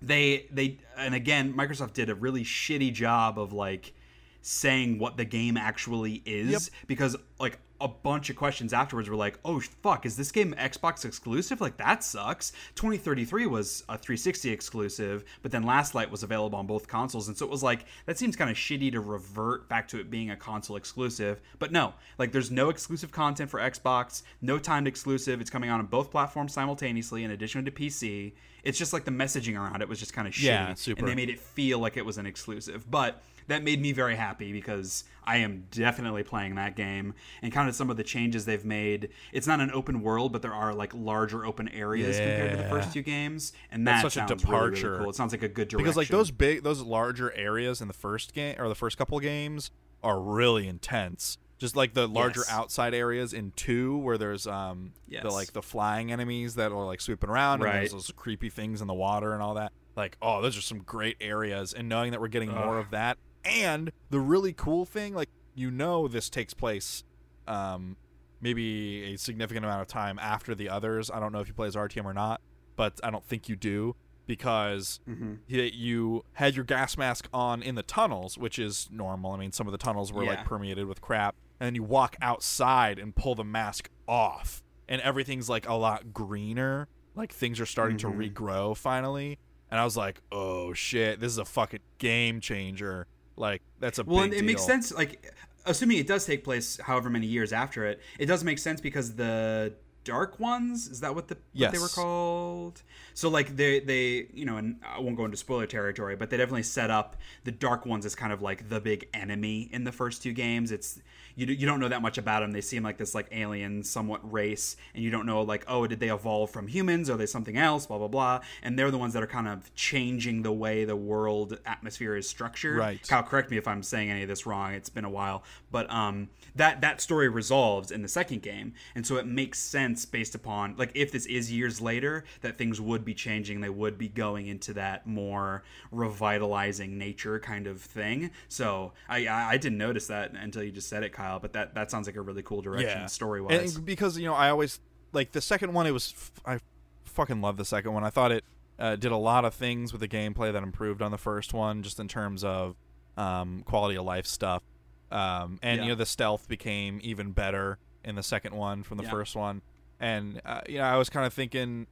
they 0.01 0.47
they 0.51 0.79
and 0.97 1.13
again 1.13 1.53
Microsoft 1.53 1.93
did 1.93 2.09
a 2.09 2.15
really 2.15 2.43
shitty 2.43 2.91
job 2.93 3.37
of 3.37 3.53
like 3.53 3.93
saying 4.41 4.97
what 4.97 5.17
the 5.17 5.25
game 5.25 5.57
actually 5.57 6.23
is 6.25 6.51
Yep. 6.51 6.61
because 6.87 7.15
like 7.39 7.59
a 7.81 7.87
bunch 7.87 8.29
of 8.29 8.35
questions 8.35 8.73
afterwards 8.73 9.09
were 9.09 9.15
like 9.15 9.39
oh 9.43 9.59
fuck 9.59 10.05
is 10.05 10.15
this 10.17 10.31
game 10.31 10.53
xbox 10.57 11.05
exclusive? 11.05 11.59
Like 11.61 11.77
that 11.77 12.03
sucks. 12.03 12.51
2033 12.75 13.45
was 13.47 13.83
a 13.89 13.97
360 13.97 14.49
exclusive 14.49 15.23
but 15.41 15.51
then 15.51 15.63
last 15.63 15.95
light 15.95 16.09
was 16.11 16.23
available 16.23 16.57
on 16.59 16.67
both 16.67 16.87
consoles. 16.87 17.27
And 17.27 17.37
so 17.37 17.45
it 17.45 17.51
was 17.51 17.63
like 17.63 17.85
that 18.05 18.17
seems 18.17 18.35
kind 18.35 18.49
of 18.49 18.57
shitty 18.57 18.91
to 18.91 18.99
revert 18.99 19.67
back 19.69 19.87
to 19.89 19.99
it 19.99 20.09
being 20.09 20.29
a 20.31 20.35
console 20.35 20.75
exclusive. 20.75 21.41
But 21.59 21.71
no 21.71 21.93
like 22.17 22.31
there's 22.31 22.51
no 22.51 22.69
exclusive 22.69 23.11
content 23.11 23.49
for 23.49 23.59
xbox 23.59 24.23
no 24.41 24.59
timed 24.59 24.87
exclusive. 24.87 25.41
It's 25.41 25.49
coming 25.49 25.69
out 25.69 25.79
on 25.79 25.85
both 25.87 26.11
platforms 26.11 26.53
simultaneously 26.53 27.23
in 27.23 27.31
addition 27.31 27.65
to 27.65 27.71
pc 27.71 28.33
it's 28.63 28.77
just 28.77 28.93
like 28.93 29.05
the 29.05 29.11
messaging 29.11 29.57
around 29.59 29.81
it 29.81 29.89
was 29.89 29.99
just 29.99 30.13
kind 30.13 30.27
of 30.27 30.33
shitty 30.35 30.43
Yeah, 30.43 30.73
super. 30.75 30.99
and 30.99 31.07
they 31.07 31.15
made 31.15 31.29
it 31.31 31.39
feel 31.39 31.79
like 31.79 31.97
it 31.97 32.05
was 32.05 32.19
an 32.19 32.27
exclusive. 32.27 32.89
But 32.91 33.21
that 33.51 33.63
made 33.63 33.81
me 33.81 33.91
very 33.91 34.15
happy 34.15 34.51
because 34.51 35.03
I 35.23 35.37
am 35.37 35.65
definitely 35.71 36.23
playing 36.23 36.55
that 36.55 36.75
game 36.75 37.13
and 37.41 37.53
kind 37.53 37.69
of 37.69 37.75
some 37.75 37.89
of 37.89 37.97
the 37.97 38.03
changes 38.03 38.45
they've 38.45 38.65
made. 38.65 39.09
It's 39.31 39.45
not 39.47 39.59
an 39.59 39.69
open 39.71 40.01
world, 40.01 40.31
but 40.33 40.41
there 40.41 40.53
are 40.53 40.73
like 40.73 40.93
larger 40.93 41.45
open 41.45 41.67
areas 41.69 42.17
compared 42.17 42.51
to 42.51 42.57
the 42.57 42.69
first 42.69 42.91
two 42.93 43.01
games, 43.03 43.53
and 43.71 43.85
that 43.87 44.01
That's 44.01 44.15
such 44.15 44.23
a 44.23 44.27
sounds 44.27 44.43
really, 44.45 44.55
really 44.57 44.75
departure. 44.75 44.97
cool. 44.99 45.09
It 45.11 45.15
sounds 45.15 45.31
like 45.33 45.43
a 45.43 45.47
good 45.47 45.67
direction. 45.67 45.83
because 45.83 45.97
like 45.97 46.07
those 46.07 46.31
big 46.31 46.63
those 46.63 46.81
larger 46.81 47.31
areas 47.33 47.81
in 47.81 47.87
the 47.87 47.93
first 47.93 48.33
game 48.33 48.55
or 48.59 48.67
the 48.67 48.75
first 48.75 48.97
couple 48.97 49.19
games 49.19 49.69
are 50.03 50.19
really 50.19 50.67
intense 50.67 51.37
just 51.59 51.75
like 51.75 51.93
the 51.93 52.07
larger 52.07 52.39
Yes. 52.39 52.49
outside 52.51 52.95
areas 52.95 53.33
in 53.33 53.51
two 53.55 53.95
where 53.99 54.17
there's 54.17 54.47
um 54.47 54.93
Yes. 55.07 55.21
the 55.21 55.29
like 55.29 55.53
the 55.53 55.61
flying 55.61 56.11
enemies 56.11 56.55
that 56.55 56.71
are 56.71 56.85
like 56.87 56.99
swooping 56.99 57.29
around 57.29 57.55
and 57.55 57.63
Right. 57.65 57.73
there's 57.81 57.91
those 57.91 58.11
creepy 58.15 58.49
things 58.49 58.81
in 58.81 58.87
the 58.87 58.95
water 58.95 59.33
and 59.33 59.43
all 59.43 59.53
that 59.53 59.71
like 59.95 60.17
oh 60.23 60.41
those 60.41 60.57
are 60.57 60.61
some 60.61 60.79
great 60.79 61.17
areas 61.21 61.71
and 61.73 61.87
knowing 61.87 62.09
that 62.13 62.19
we're 62.19 62.29
getting 62.29 62.49
more 62.49 62.79
of 62.79 62.89
that 62.89 63.19
and 63.45 63.91
the 64.09 64.19
really 64.19 64.53
cool 64.53 64.85
thing 64.85 65.13
like 65.13 65.29
you 65.55 65.69
know 65.71 66.07
this 66.07 66.29
takes 66.29 66.53
place 66.53 67.03
um 67.47 67.95
maybe 68.39 69.13
a 69.13 69.17
significant 69.17 69.65
amount 69.65 69.81
of 69.81 69.87
time 69.87 70.17
after 70.19 70.53
the 70.55 70.69
others 70.69 71.09
i 71.11 71.19
don't 71.19 71.31
know 71.31 71.39
if 71.39 71.47
you 71.47 71.53
play 71.53 71.67
as 71.67 71.75
Artyom 71.75 72.05
or 72.05 72.13
not 72.13 72.41
but 72.75 72.99
i 73.03 73.09
don't 73.09 73.25
think 73.25 73.49
you 73.49 73.55
do 73.55 73.95
because 74.27 74.99
Mhm. 75.09 75.39
you 75.47 76.23
had 76.33 76.55
your 76.55 76.63
gas 76.63 76.97
mask 76.97 77.27
on 77.33 77.61
in 77.61 77.75
the 77.75 77.83
tunnels, 77.83 78.37
which 78.37 78.57
is 78.59 78.87
normal. 78.89 79.31
I 79.33 79.37
mean, 79.37 79.51
some 79.51 79.67
of 79.67 79.71
the 79.73 79.77
tunnels 79.77 80.13
were 80.13 80.23
Yeah. 80.23 80.29
like 80.35 80.45
permeated 80.45 80.85
with 80.85 81.01
crap, 81.01 81.35
and 81.59 81.65
then 81.65 81.75
you 81.75 81.83
walk 81.83 82.15
outside 82.21 82.97
and 82.97 83.13
pull 83.13 83.35
the 83.35 83.43
mask 83.43 83.89
off, 84.07 84.63
and 84.87 85.01
everything's 85.01 85.49
like 85.49 85.67
a 85.67 85.73
lot 85.73 86.13
greener. 86.13 86.87
Like 87.13 87.33
things 87.33 87.59
are 87.59 87.65
starting 87.65 87.97
Mhm. 87.97 88.01
to 88.01 88.07
regrow 88.07 88.77
finally, 88.77 89.37
and 89.69 89.81
I 89.81 89.83
was 89.83 89.97
like, 89.97 90.21
"Oh 90.31 90.71
shit, 90.71 91.19
this 91.19 91.31
is 91.33 91.37
a 91.37 91.43
fucking 91.43 91.81
game 91.97 92.39
changer!" 92.39 93.07
Like 93.41 93.63
that's 93.79 93.97
a 93.97 94.03
well, 94.03 94.31
it 94.31 94.45
makes 94.45 94.63
sense. 94.63 94.93
Like, 94.93 95.33
assuming 95.65 95.97
it 95.97 96.07
does 96.07 96.25
take 96.25 96.43
place 96.43 96.79
however 96.79 97.09
many 97.09 97.25
years 97.25 97.51
after 97.51 97.85
it, 97.87 97.99
it 98.19 98.27
does 98.27 98.43
make 98.43 98.59
sense 98.59 98.79
because 98.79 99.15
the 99.15 99.73
dark 100.03 100.39
ones 100.39 100.87
is 100.87 100.99
that 101.01 101.13
what 101.13 101.27
the 101.27 101.37
what 101.53 101.71
they 101.71 101.79
were 101.79 101.87
called? 101.87 102.83
So 103.15 103.29
like 103.29 103.55
they 103.55 103.79
they 103.79 104.27
you 104.31 104.45
know, 104.45 104.57
and 104.57 104.79
I 104.85 104.99
won't 104.99 105.17
go 105.17 105.25
into 105.25 105.37
spoiler 105.37 105.65
territory, 105.65 106.15
but 106.15 106.29
they 106.29 106.37
definitely 106.37 106.63
set 106.63 106.91
up 106.91 107.17
the 107.43 107.51
dark 107.51 107.87
ones 107.87 108.05
as 108.05 108.13
kind 108.13 108.31
of 108.31 108.43
like 108.43 108.69
the 108.69 108.79
big 108.79 109.09
enemy 109.11 109.69
in 109.73 109.85
the 109.85 109.91
first 109.91 110.21
two 110.21 110.33
games. 110.33 110.71
It's 110.71 110.99
you 111.35 111.45
you 111.47 111.65
don't 111.65 111.79
know 111.79 111.89
that 111.89 112.01
much 112.01 112.17
about 112.17 112.41
them. 112.41 112.51
They 112.51 112.61
seem 112.61 112.83
like 112.83 112.97
this 112.97 113.15
like 113.15 113.27
alien 113.31 113.83
somewhat 113.83 114.19
race, 114.29 114.75
and 114.93 115.03
you 115.03 115.09
don't 115.09 115.25
know 115.25 115.41
like 115.41 115.65
oh 115.67 115.87
did 115.87 115.99
they 115.99 116.09
evolve 116.09 116.49
from 116.49 116.67
humans? 116.67 117.09
Are 117.09 117.17
they 117.17 117.25
something 117.25 117.57
else? 117.57 117.85
Blah 117.85 117.97
blah 117.97 118.07
blah. 118.07 118.39
And 118.61 118.77
they're 118.77 118.91
the 118.91 118.97
ones 118.97 119.13
that 119.13 119.23
are 119.23 119.27
kind 119.27 119.47
of 119.47 119.73
changing 119.75 120.43
the 120.43 120.51
way 120.51 120.85
the 120.85 120.95
world 120.95 121.59
atmosphere 121.65 122.15
is 122.15 122.27
structured. 122.27 122.77
Right. 122.77 123.07
Kyle, 123.07 123.23
correct 123.23 123.51
me 123.51 123.57
if 123.57 123.67
I'm 123.67 123.83
saying 123.83 124.09
any 124.09 124.23
of 124.23 124.29
this 124.29 124.45
wrong. 124.45 124.73
It's 124.73 124.89
been 124.89 125.05
a 125.05 125.09
while, 125.09 125.43
but 125.71 125.89
um, 125.89 126.29
that 126.55 126.81
that 126.81 127.01
story 127.01 127.29
resolves 127.29 127.91
in 127.91 128.01
the 128.01 128.07
second 128.07 128.41
game, 128.41 128.73
and 128.95 129.05
so 129.05 129.17
it 129.17 129.25
makes 129.25 129.59
sense 129.59 130.05
based 130.05 130.35
upon 130.35 130.75
like 130.77 130.91
if 130.95 131.11
this 131.11 131.25
is 131.25 131.51
years 131.51 131.81
later 131.81 132.25
that 132.41 132.57
things 132.57 132.79
would 132.81 133.05
be 133.05 133.13
changing. 133.13 133.61
They 133.61 133.69
would 133.69 133.97
be 133.97 134.07
going 134.07 134.47
into 134.47 134.73
that 134.73 135.05
more 135.07 135.63
revitalizing 135.91 136.97
nature 136.97 137.39
kind 137.39 137.67
of 137.67 137.81
thing. 137.81 138.31
So 138.47 138.93
I 139.07 139.27
I, 139.27 139.49
I 139.51 139.57
didn't 139.57 139.77
notice 139.77 140.07
that 140.07 140.33
until 140.33 140.63
you 140.63 140.71
just 140.71 140.89
said 140.89 141.03
it, 141.03 141.13
Kyle. 141.13 141.30
But 141.39 141.53
that 141.53 141.75
that 141.75 141.91
sounds 141.91 142.07
like 142.07 142.15
a 142.15 142.21
really 142.21 142.43
cool 142.43 142.61
direction 142.61 143.07
story 143.07 143.41
wise. 143.41 143.77
Because 143.77 144.17
you 144.17 144.25
know, 144.25 144.33
I 144.33 144.49
always 144.49 144.79
like 145.13 145.31
the 145.31 145.41
second 145.41 145.73
one. 145.73 145.85
It 145.87 145.91
was 145.91 146.13
f- 146.15 146.31
I 146.45 146.59
fucking 147.05 147.41
love 147.41 147.57
the 147.57 147.65
second 147.65 147.93
one. 147.93 148.03
I 148.03 148.09
thought 148.09 148.31
it 148.31 148.43
uh, 148.79 148.95
did 148.95 149.11
a 149.11 149.17
lot 149.17 149.45
of 149.45 149.53
things 149.53 149.91
with 149.91 150.01
the 150.01 150.07
gameplay 150.07 150.51
that 150.53 150.63
improved 150.63 151.01
on 151.01 151.11
the 151.11 151.17
first 151.17 151.53
one, 151.53 151.83
just 151.83 151.99
in 151.99 152.07
terms 152.07 152.43
of 152.43 152.75
um, 153.17 153.61
quality 153.65 153.95
of 153.97 154.05
life 154.05 154.25
stuff. 154.25 154.63
Um, 155.11 155.59
and 155.61 155.77
Yeah. 155.77 155.83
you 155.83 155.89
know, 155.89 155.95
the 155.95 156.05
stealth 156.05 156.47
became 156.47 156.99
even 157.03 157.31
better 157.31 157.77
in 158.03 158.15
the 158.15 158.23
second 158.23 158.55
one 158.55 158.81
from 158.83 158.97
the 158.97 159.03
Yeah. 159.03 159.11
first 159.11 159.35
one. 159.35 159.61
And 159.99 160.41
uh, 160.45 160.61
you 160.67 160.77
know, 160.79 160.85
I 160.85 160.97
was 160.97 161.09
kind 161.09 161.25
of 161.27 161.33
thinking, 161.33 161.85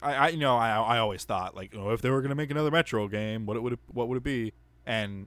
I, 0.00 0.14
I 0.14 0.28
you 0.28 0.38
know, 0.38 0.56
I, 0.56 0.70
I 0.70 0.98
always 0.98 1.24
thought 1.24 1.54
like, 1.54 1.74
oh, 1.76 1.90
if 1.90 2.00
they 2.00 2.08
were 2.10 2.22
gonna 2.22 2.34
make 2.36 2.50
another 2.50 2.70
Metro 2.70 3.06
game, 3.08 3.44
what 3.44 3.56
it 3.56 3.60
would 3.60 3.72
it, 3.74 3.80
what 3.88 4.08
would 4.08 4.16
it 4.16 4.22
be? 4.24 4.52
And 4.86 5.26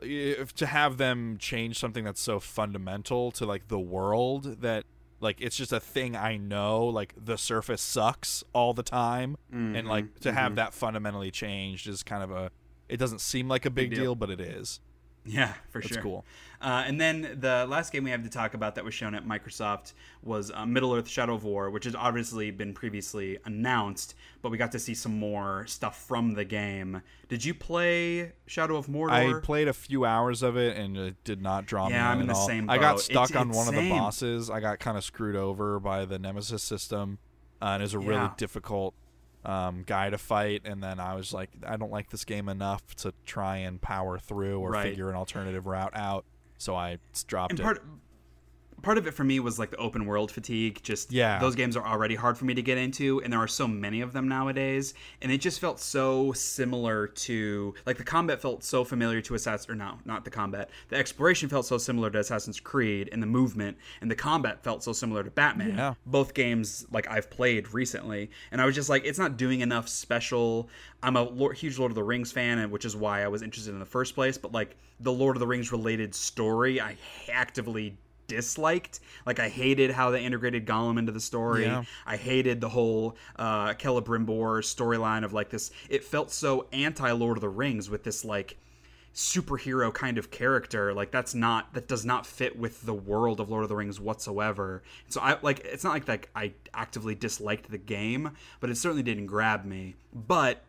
if 0.00 0.54
to 0.54 0.66
have 0.66 0.98
them 0.98 1.36
change 1.38 1.78
something 1.78 2.04
that's 2.04 2.20
so 2.20 2.38
fundamental 2.40 3.30
to 3.32 3.46
like 3.46 3.68
the 3.68 3.78
world 3.78 4.60
that 4.60 4.84
like 5.20 5.40
it's 5.40 5.56
just 5.56 5.72
a 5.72 5.80
thing 5.80 6.14
I 6.14 6.36
know 6.36 6.86
like 6.86 7.14
the 7.16 7.38
surface 7.38 7.80
sucks 7.80 8.44
all 8.52 8.74
the 8.74 8.82
time 8.82 9.36
and 9.76 9.88
like 9.88 10.20
to 10.20 10.32
have 10.32 10.52
mhm. 10.52 10.56
that 10.56 10.74
fundamentally 10.74 11.30
changed 11.30 11.88
is 11.88 12.02
kind 12.02 12.22
of 12.22 12.30
a 12.30 12.50
it 12.88 12.98
doesn't 12.98 13.20
seem 13.20 13.48
like 13.48 13.64
a 13.64 13.70
big, 13.70 13.90
deal. 13.90 14.00
deal. 14.00 14.14
but 14.14 14.30
it 14.30 14.40
is 14.40 14.80
Yeah, 15.26 15.52
for 15.70 15.80
That's 15.80 15.94
sure. 15.94 16.02
cool. 16.02 16.24
Uh, 16.60 16.84
and 16.86 17.00
then 17.00 17.36
the 17.40 17.66
last 17.68 17.92
game 17.92 18.04
we 18.04 18.10
have 18.10 18.22
to 18.22 18.30
talk 18.30 18.54
about 18.54 18.76
that 18.76 18.84
was 18.84 18.94
shown 18.94 19.14
at 19.14 19.26
Microsoft 19.26 19.92
was 20.22 20.50
uh, 20.54 20.64
Middle 20.64 20.94
Earth: 20.94 21.08
Shadow 21.08 21.34
of 21.34 21.44
War, 21.44 21.68
which 21.70 21.84
has 21.84 21.94
obviously 21.94 22.50
been 22.50 22.72
previously 22.72 23.38
announced, 23.44 24.14
but 24.40 24.50
we 24.50 24.56
got 24.56 24.72
to 24.72 24.78
see 24.78 24.94
some 24.94 25.18
more 25.18 25.66
stuff 25.66 26.02
from 26.06 26.34
the 26.34 26.44
game. 26.44 27.02
Did 27.28 27.44
you 27.44 27.52
play 27.54 28.32
Shadow 28.46 28.76
of 28.76 28.86
Mordor? 28.86 29.36
I 29.36 29.40
played 29.40 29.68
a 29.68 29.72
few 29.74 30.04
hours 30.04 30.42
of 30.42 30.56
it 30.56 30.76
and 30.76 30.96
it 30.96 31.16
did 31.24 31.42
not 31.42 31.66
draw 31.66 31.88
me 31.88 31.94
Yeah, 31.94 32.10
I'm 32.10 32.20
in 32.20 32.26
the 32.28 32.34
all. 32.34 32.46
same 32.46 32.70
I 32.70 32.78
got 32.78 33.00
stuck 33.00 33.30
It's- 33.30 33.40
on 33.40 33.48
it's 33.50 33.56
one 33.58 33.68
of 33.68 33.74
the 33.74 33.90
bosses. 33.90 34.48
I 34.48 34.60
got 34.60 34.78
kind 34.78 34.96
of 34.96 35.04
screwed 35.04 35.36
over 35.36 35.78
by 35.80 36.04
the 36.04 36.18
Nemesis 36.18 36.62
system, 36.62 37.18
uh, 37.60 37.66
and 37.66 37.82
it 37.82 37.84
was 37.84 37.94
a 37.94 37.98
really 37.98 38.30
difficult 38.36 38.94
um, 39.46 39.84
guy 39.86 40.10
to 40.10 40.18
fight. 40.18 40.62
And 40.64 40.82
then 40.82 41.00
I 41.00 41.14
was 41.14 41.32
like, 41.32 41.50
I 41.66 41.76
don't 41.76 41.90
like 41.92 42.10
this 42.10 42.24
game 42.24 42.48
enough 42.48 42.94
to 42.96 43.14
try 43.24 43.58
and 43.58 43.80
power 43.80 44.18
through 44.18 44.58
or 44.60 44.70
Right. 44.72 44.82
figure 44.90 45.08
an 45.08 45.16
alternative 45.16 45.66
route 45.66 45.92
out. 45.94 46.24
So 46.58 46.74
I 46.74 46.98
dropped 47.26 47.52
and 47.52 47.60
it. 47.60 47.82
Part 48.82 48.98
of 48.98 49.06
it 49.06 49.12
for 49.14 49.24
me 49.24 49.40
was 49.40 49.58
like 49.58 49.70
the 49.70 49.76
open 49.78 50.06
world 50.06 50.30
fatigue 50.30 50.80
just 50.82 51.10
Yeah. 51.12 51.38
those 51.38 51.54
games 51.54 51.76
are 51.76 51.86
already 51.86 52.14
hard 52.14 52.36
for 52.38 52.44
me 52.44 52.54
to 52.54 52.62
get 52.62 52.78
into 52.78 53.20
and 53.22 53.32
there 53.32 53.40
are 53.40 53.48
so 53.48 53.66
many 53.66 54.00
of 54.00 54.12
them 54.12 54.28
nowadays 54.28 54.94
and 55.22 55.32
it 55.32 55.38
just 55.40 55.60
felt 55.60 55.80
so 55.80 56.32
similar 56.32 57.06
to 57.08 57.74
like 57.86 57.96
the 57.96 58.04
combat 58.04 58.40
felt 58.40 58.62
so 58.62 58.84
familiar 58.84 59.20
to 59.22 59.34
assassin 59.34 59.72
or 59.72 59.74
no 59.74 59.98
not 60.04 60.24
the 60.24 60.30
combat 60.30 60.70
the 60.88 60.96
exploration 60.96 61.48
felt 61.48 61.66
so 61.66 61.78
similar 61.78 62.10
to 62.10 62.18
assassin's 62.18 62.60
creed 62.60 63.08
and 63.12 63.22
the 63.22 63.26
movement 63.26 63.76
and 64.00 64.10
the 64.10 64.14
combat 64.14 64.62
felt 64.62 64.82
so 64.82 64.92
similar 64.92 65.22
to 65.24 65.30
batman 65.30 65.76
Yeah. 65.76 65.94
both 66.04 66.34
games 66.34 66.86
like 66.92 67.08
I've 67.10 67.30
played 67.30 67.72
recently, 67.74 68.30
and 68.52 68.60
I 68.60 68.64
was 68.66 68.74
just 68.74 68.88
like, 68.88 69.04
it's 69.04 69.18
not 69.18 69.36
doing 69.36 69.60
enough 69.60 69.88
special. 69.88 70.68
I'm 71.02 71.16
a 71.16 71.22
Lord, 71.22 71.56
huge 71.56 71.78
Lord 71.78 71.90
of 71.90 71.94
the 71.94 72.02
Rings 72.02 72.30
fan, 72.32 72.58
and 72.58 72.70
which 72.70 72.84
is 72.84 72.94
why 72.96 73.22
I 73.22 73.28
was 73.28 73.42
interested 73.42 73.72
in 73.72 73.78
the 73.80 73.84
first 73.86 74.14
place. 74.14 74.38
But 74.38 74.52
like 74.52 74.76
the 75.00 75.12
Lord 75.12 75.36
of 75.36 75.40
the 75.40 75.46
Rings 75.46 75.72
related 75.72 76.14
story, 76.14 76.80
I 76.80 76.96
actively 77.32 77.96
disliked. 78.26 79.00
Like 79.24 79.38
I 79.38 79.48
hated 79.48 79.90
how 79.90 80.10
they 80.10 80.24
integrated 80.24 80.66
Gollum 80.66 80.98
into 80.98 81.12
the 81.12 81.20
story. 81.20 81.64
Yeah. 81.64 81.84
I 82.06 82.16
hated 82.16 82.60
the 82.60 82.68
whole 82.68 83.16
uh, 83.36 83.74
Celebrimbor 83.74 84.62
storyline 84.62 85.24
of 85.24 85.32
like 85.32 85.50
this. 85.50 85.70
It 85.88 86.04
felt 86.04 86.30
so 86.30 86.66
anti 86.72 87.10
Lord 87.12 87.36
of 87.36 87.40
the 87.42 87.48
Rings 87.48 87.90
with 87.90 88.04
this 88.04 88.24
like 88.24 88.56
superhero 89.16 89.92
kind 89.94 90.18
of 90.18 90.30
character 90.30 90.92
like 90.92 91.10
that's 91.10 91.34
not 91.34 91.72
that 91.72 91.88
does 91.88 92.04
not 92.04 92.26
fit 92.26 92.58
with 92.58 92.82
the 92.82 92.92
world 92.92 93.40
of 93.40 93.48
lord 93.48 93.62
of 93.62 93.70
the 93.70 93.74
rings 93.74 93.98
whatsoever 93.98 94.82
so 95.08 95.18
i 95.22 95.38
like 95.40 95.58
it's 95.60 95.82
not 95.82 95.94
like 95.94 96.06
like 96.06 96.28
i 96.36 96.52
actively 96.74 97.14
disliked 97.14 97.70
the 97.70 97.78
game 97.78 98.30
but 98.60 98.68
it 98.68 98.76
certainly 98.76 99.02
didn't 99.02 99.24
grab 99.24 99.64
me 99.64 99.96
but 100.12 100.65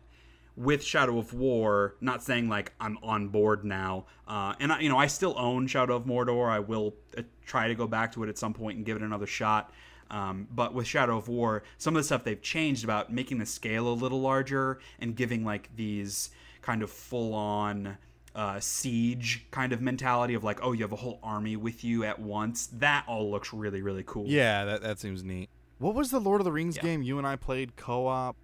with 0.58 0.82
Shadow 0.82 1.18
of 1.18 1.32
War, 1.32 1.94
not 2.00 2.22
saying 2.22 2.48
like 2.48 2.72
I'm 2.80 2.98
on 3.02 3.28
board 3.28 3.64
now, 3.64 4.06
uh, 4.26 4.54
and 4.58 4.72
I, 4.72 4.80
you 4.80 4.88
know 4.88 4.98
I 4.98 5.06
still 5.06 5.34
own 5.38 5.66
Shadow 5.68 5.94
of 5.96 6.04
Mordor. 6.04 6.50
I 6.50 6.58
will 6.58 6.94
uh, 7.16 7.22
try 7.46 7.68
to 7.68 7.74
go 7.74 7.86
back 7.86 8.12
to 8.14 8.24
it 8.24 8.28
at 8.28 8.36
some 8.36 8.52
point 8.52 8.76
and 8.76 8.84
give 8.84 8.96
it 8.96 9.02
another 9.02 9.26
shot. 9.26 9.72
Um, 10.10 10.48
but 10.50 10.74
with 10.74 10.86
Shadow 10.86 11.16
of 11.16 11.28
War, 11.28 11.62
some 11.76 11.94
of 11.94 12.00
the 12.00 12.04
stuff 12.04 12.24
they've 12.24 12.40
changed 12.42 12.82
about 12.82 13.12
making 13.12 13.38
the 13.38 13.46
scale 13.46 13.86
a 13.88 13.92
little 13.94 14.20
larger 14.20 14.80
and 14.98 15.14
giving 15.14 15.44
like 15.44 15.68
these 15.76 16.30
kind 16.62 16.82
of 16.82 16.90
full 16.90 17.34
on 17.34 17.98
uh, 18.34 18.58
siege 18.58 19.46
kind 19.50 19.72
of 19.72 19.80
mentality 19.80 20.34
of 20.34 20.42
like, 20.44 20.58
oh, 20.62 20.72
you 20.72 20.82
have 20.82 20.92
a 20.92 20.96
whole 20.96 21.20
army 21.22 21.56
with 21.56 21.84
you 21.84 22.04
at 22.04 22.18
once. 22.18 22.66
That 22.72 23.04
all 23.06 23.30
looks 23.30 23.52
really 23.52 23.80
really 23.82 24.02
cool. 24.04 24.26
Yeah, 24.26 24.64
that 24.64 24.82
that 24.82 24.98
seems 24.98 25.22
neat. 25.22 25.50
What 25.78 25.94
was 25.94 26.10
the 26.10 26.18
Lord 26.20 26.40
of 26.40 26.44
the 26.46 26.52
Rings 26.52 26.76
Yeah. 26.76 26.82
game 26.82 27.02
you 27.02 27.18
and 27.18 27.26
I 27.26 27.36
played 27.36 27.76
co-op? 27.76 28.34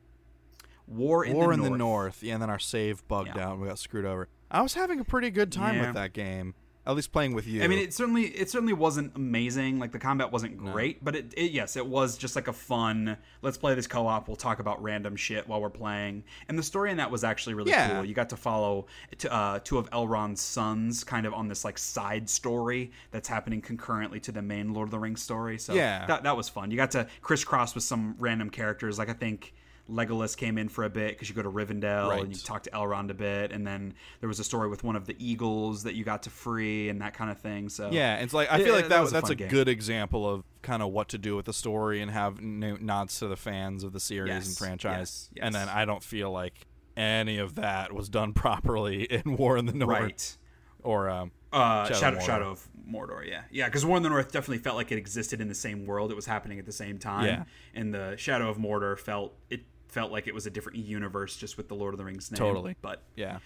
War 0.86 1.24
in, 1.24 1.34
War 1.34 1.46
the, 1.48 1.52
in 1.54 1.58
north. 1.60 1.70
the 1.72 1.78
North. 1.78 2.22
Yeah, 2.22 2.34
and 2.34 2.42
then 2.42 2.50
our 2.50 2.58
save 2.58 3.06
bugged 3.08 3.30
Yeah. 3.36 3.46
out 3.46 3.52
and 3.52 3.60
we 3.62 3.68
got 3.68 3.78
screwed 3.78 4.04
over. 4.04 4.28
I 4.50 4.60
was 4.62 4.74
having 4.74 5.00
a 5.00 5.04
pretty 5.04 5.30
good 5.30 5.50
time 5.50 5.76
Yeah. 5.76 5.86
with 5.86 5.94
that 5.94 6.12
game. 6.12 6.54
At 6.86 6.94
least 6.96 7.12
playing 7.12 7.32
with 7.32 7.46
you. 7.46 7.62
I 7.62 7.66
mean, 7.66 7.78
it 7.78 7.94
certainly 7.94 8.24
it 8.24 8.50
certainly 8.50 8.74
wasn't 8.74 9.16
amazing. 9.16 9.78
Like 9.78 9.92
the 9.92 9.98
combat 9.98 10.30
wasn't 10.30 10.58
great, 10.58 11.02
but 11.02 11.16
it, 11.16 11.32
it 11.34 11.50
yes, 11.50 11.76
it 11.78 11.86
was 11.86 12.18
just 12.18 12.36
like 12.36 12.46
a 12.46 12.52
fun. 12.52 13.16
Let's 13.40 13.56
play 13.56 13.74
this 13.74 13.86
co-op. 13.86 14.28
We'll 14.28 14.36
talk 14.36 14.58
about 14.58 14.82
random 14.82 15.16
shit 15.16 15.48
while 15.48 15.62
we're 15.62 15.70
playing, 15.70 16.24
and 16.46 16.58
the 16.58 16.62
story 16.62 16.90
in 16.90 16.98
that 16.98 17.10
was 17.10 17.24
actually 17.24 17.54
really 17.54 17.70
Yeah. 17.70 17.88
cool. 17.94 18.04
You 18.04 18.12
got 18.12 18.28
to 18.28 18.36
follow 18.36 18.84
t- 19.16 19.28
uh, 19.30 19.60
two 19.64 19.78
of 19.78 19.88
Elrond's 19.92 20.42
sons, 20.42 21.04
kind 21.04 21.24
of 21.24 21.32
on 21.32 21.48
this 21.48 21.64
like 21.64 21.78
side 21.78 22.28
story 22.28 22.90
that's 23.12 23.28
happening 23.28 23.62
concurrently 23.62 24.20
to 24.20 24.30
the 24.30 24.42
main 24.42 24.74
Lord 24.74 24.88
of 24.88 24.90
the 24.90 24.98
Rings 24.98 25.22
story. 25.22 25.56
So 25.58 25.72
Yeah. 25.72 26.04
that 26.04 26.24
that 26.24 26.36
was 26.36 26.50
fun. 26.50 26.70
You 26.70 26.76
got 26.76 26.90
to 26.90 27.06
crisscross 27.22 27.74
with 27.74 27.84
some 27.84 28.14
random 28.18 28.50
characters. 28.50 28.98
Like 28.98 29.08
I 29.08 29.14
think. 29.14 29.54
Legolas 29.90 30.36
came 30.36 30.56
in 30.56 30.68
for 30.68 30.84
a 30.84 30.88
bit 30.90 31.10
because 31.10 31.28
you 31.28 31.34
go 31.34 31.42
to 31.42 31.50
Rivendell 31.50 32.08
Right. 32.08 32.22
and 32.22 32.34
you 32.34 32.40
talk 32.42 32.62
to 32.62 32.70
Elrond 32.70 33.10
a 33.10 33.14
bit, 33.14 33.52
and 33.52 33.66
then 33.66 33.94
there 34.20 34.28
was 34.28 34.40
a 34.40 34.44
story 34.44 34.68
with 34.68 34.82
one 34.82 34.96
of 34.96 35.06
the 35.06 35.14
eagles 35.18 35.82
that 35.82 35.94
you 35.94 36.04
got 36.04 36.22
to 36.22 36.30
free 36.30 36.88
and 36.88 37.00
that 37.02 37.12
kind 37.14 37.30
of 37.30 37.38
thing. 37.38 37.68
So 37.68 37.90
Yeah, 37.92 38.16
it's 38.16 38.32
like 38.32 38.50
I 38.50 38.62
feel 38.64 38.72
like 38.74 38.84
that 38.84 38.90
that, 38.96 39.00
was 39.02 39.12
that's 39.12 39.28
fun 39.28 39.42
a 39.42 39.48
good 39.48 39.68
example 39.68 40.28
of 40.28 40.42
kind 40.62 40.82
of 40.82 40.90
what 40.90 41.08
to 41.10 41.18
do 41.18 41.36
with 41.36 41.44
the 41.44 41.52
story 41.52 42.00
and 42.00 42.10
have 42.10 42.40
nods 42.40 43.18
to 43.18 43.28
the 43.28 43.36
fans 43.36 43.84
of 43.84 43.92
the 43.92 44.00
series 44.00 44.28
Yes, 44.30 44.46
and 44.48 44.56
franchise. 44.56 45.28
yes, 45.34 45.44
And 45.44 45.54
then. 45.54 45.68
I 45.68 45.84
don't 45.84 46.02
feel 46.02 46.30
like 46.30 46.66
any 46.96 47.36
of 47.38 47.56
that 47.56 47.92
was 47.92 48.08
done 48.08 48.32
properly 48.44 49.02
in 49.04 49.36
War 49.36 49.56
in 49.58 49.66
the 49.66 49.72
North 49.74 49.90
right. 50.00 50.36
or 50.82 51.10
um, 51.10 51.30
Uh, 51.52 51.84
Shadow 51.86 51.98
Shadow, 51.98 52.16
of 52.18 52.22
Shadow, 52.24 52.50
of 52.52 52.68
Mordor, 52.90 53.26
yeah, 53.28 53.42
yeah, 53.50 53.66
because 53.66 53.84
War 53.84 53.96
in 53.96 54.02
the 54.02 54.08
North 54.08 54.32
definitely 54.32 54.58
felt 54.58 54.76
like 54.76 54.92
it 54.92 54.98
existed 54.98 55.40
in 55.40 55.48
the 55.48 55.54
same 55.54 55.86
world. 55.86 56.10
It 56.10 56.14
was 56.14 56.26
happening 56.26 56.58
at 56.58 56.66
the 56.66 56.72
same 56.72 56.98
time. 56.98 57.24
Yeah. 57.26 57.44
And 57.74 57.92
the 57.94 58.14
Shadow 58.18 58.48
of 58.50 58.56
Mordor 58.58 58.98
felt 58.98 59.34
it 59.50 59.62
felt 59.94 60.12
like 60.12 60.26
it 60.26 60.34
was 60.34 60.46
a 60.46 60.50
different 60.50 60.78
universe, 60.78 61.36
just 61.36 61.56
with 61.56 61.68
the 61.68 61.74
Lord 61.74 61.94
of 61.94 61.98
the 61.98 62.04
Rings 62.04 62.30
name. 62.30 62.38
Totally. 62.38 62.76
But 62.82 63.02
yeah. 63.16 63.38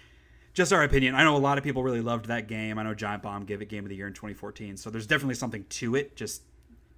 just 0.55 0.73
our 0.73 0.83
opinion. 0.83 1.15
I 1.15 1.23
know 1.23 1.37
a 1.37 1.39
lot 1.39 1.59
of 1.59 1.65
people 1.65 1.83
really 1.83 2.01
loved 2.01 2.27
that 2.27 2.49
game. 2.49 2.79
I 2.79 2.83
know 2.83 2.95
Giant 2.95 3.23
Bomb 3.23 3.45
gave 3.45 3.61
it 3.63 3.69
Game 3.69 3.85
of 3.85 3.91
the 3.91 3.97
Year 3.97 4.09
in 4.09 4.15
2014, 4.15 4.79
so 4.79 4.91
there's 4.91 5.07
definitely 5.07 5.35
something 5.35 5.65
to 5.69 5.95
it. 5.95 6.17
Just 6.17 6.43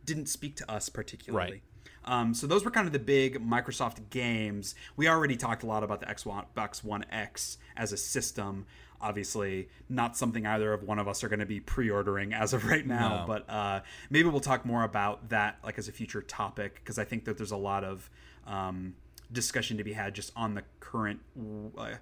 didn't 0.06 0.26
speak 0.26 0.56
to 0.56 0.70
us 0.70 0.88
particularly. 0.88 1.50
Right. 1.50 1.62
Um, 2.04 2.32
so 2.32 2.46
those 2.46 2.64
were 2.64 2.70
kind 2.70 2.86
of 2.86 2.92
the 2.92 2.98
big 2.98 3.44
Microsoft 3.46 4.08
games. 4.08 4.74
We 4.96 5.08
already 5.08 5.36
talked 5.36 5.62
a 5.62 5.66
lot 5.66 5.82
about 5.82 6.00
the 6.00 6.06
Xbox 6.06 6.82
One 6.82 7.04
X 7.10 7.58
as 7.76 7.92
a 7.92 7.96
system. 7.96 8.66
Obviously, 9.02 9.68
not 9.88 10.16
something 10.16 10.46
either 10.46 10.72
of 10.72 10.82
one 10.82 10.98
of 10.98 11.08
us 11.08 11.24
are 11.24 11.28
going 11.28 11.40
to 11.40 11.46
be 11.46 11.60
pre-ordering 11.60 12.32
as 12.32 12.52
of 12.52 12.64
right 12.66 12.86
now. 12.86 13.20
No. 13.20 13.24
But 13.26 13.50
uh, 13.50 13.80
maybe 14.10 14.28
we'll 14.28 14.40
talk 14.40 14.64
more 14.64 14.84
about 14.84 15.28
that 15.30 15.58
like 15.64 15.78
as 15.78 15.88
a 15.88 15.92
future 15.92 16.22
topic 16.22 16.76
because 16.76 16.98
I 16.98 17.04
think 17.04 17.24
that 17.24 17.36
there's 17.36 17.50
a 17.50 17.56
lot 17.56 17.84
of 17.84 18.08
um, 18.46 18.94
discussion 19.32 19.76
to 19.76 19.84
be 19.84 19.92
had 19.92 20.14
just 20.14 20.32
on 20.36 20.54
the 20.54 20.62
current 20.80 21.20
uh, 21.76 21.94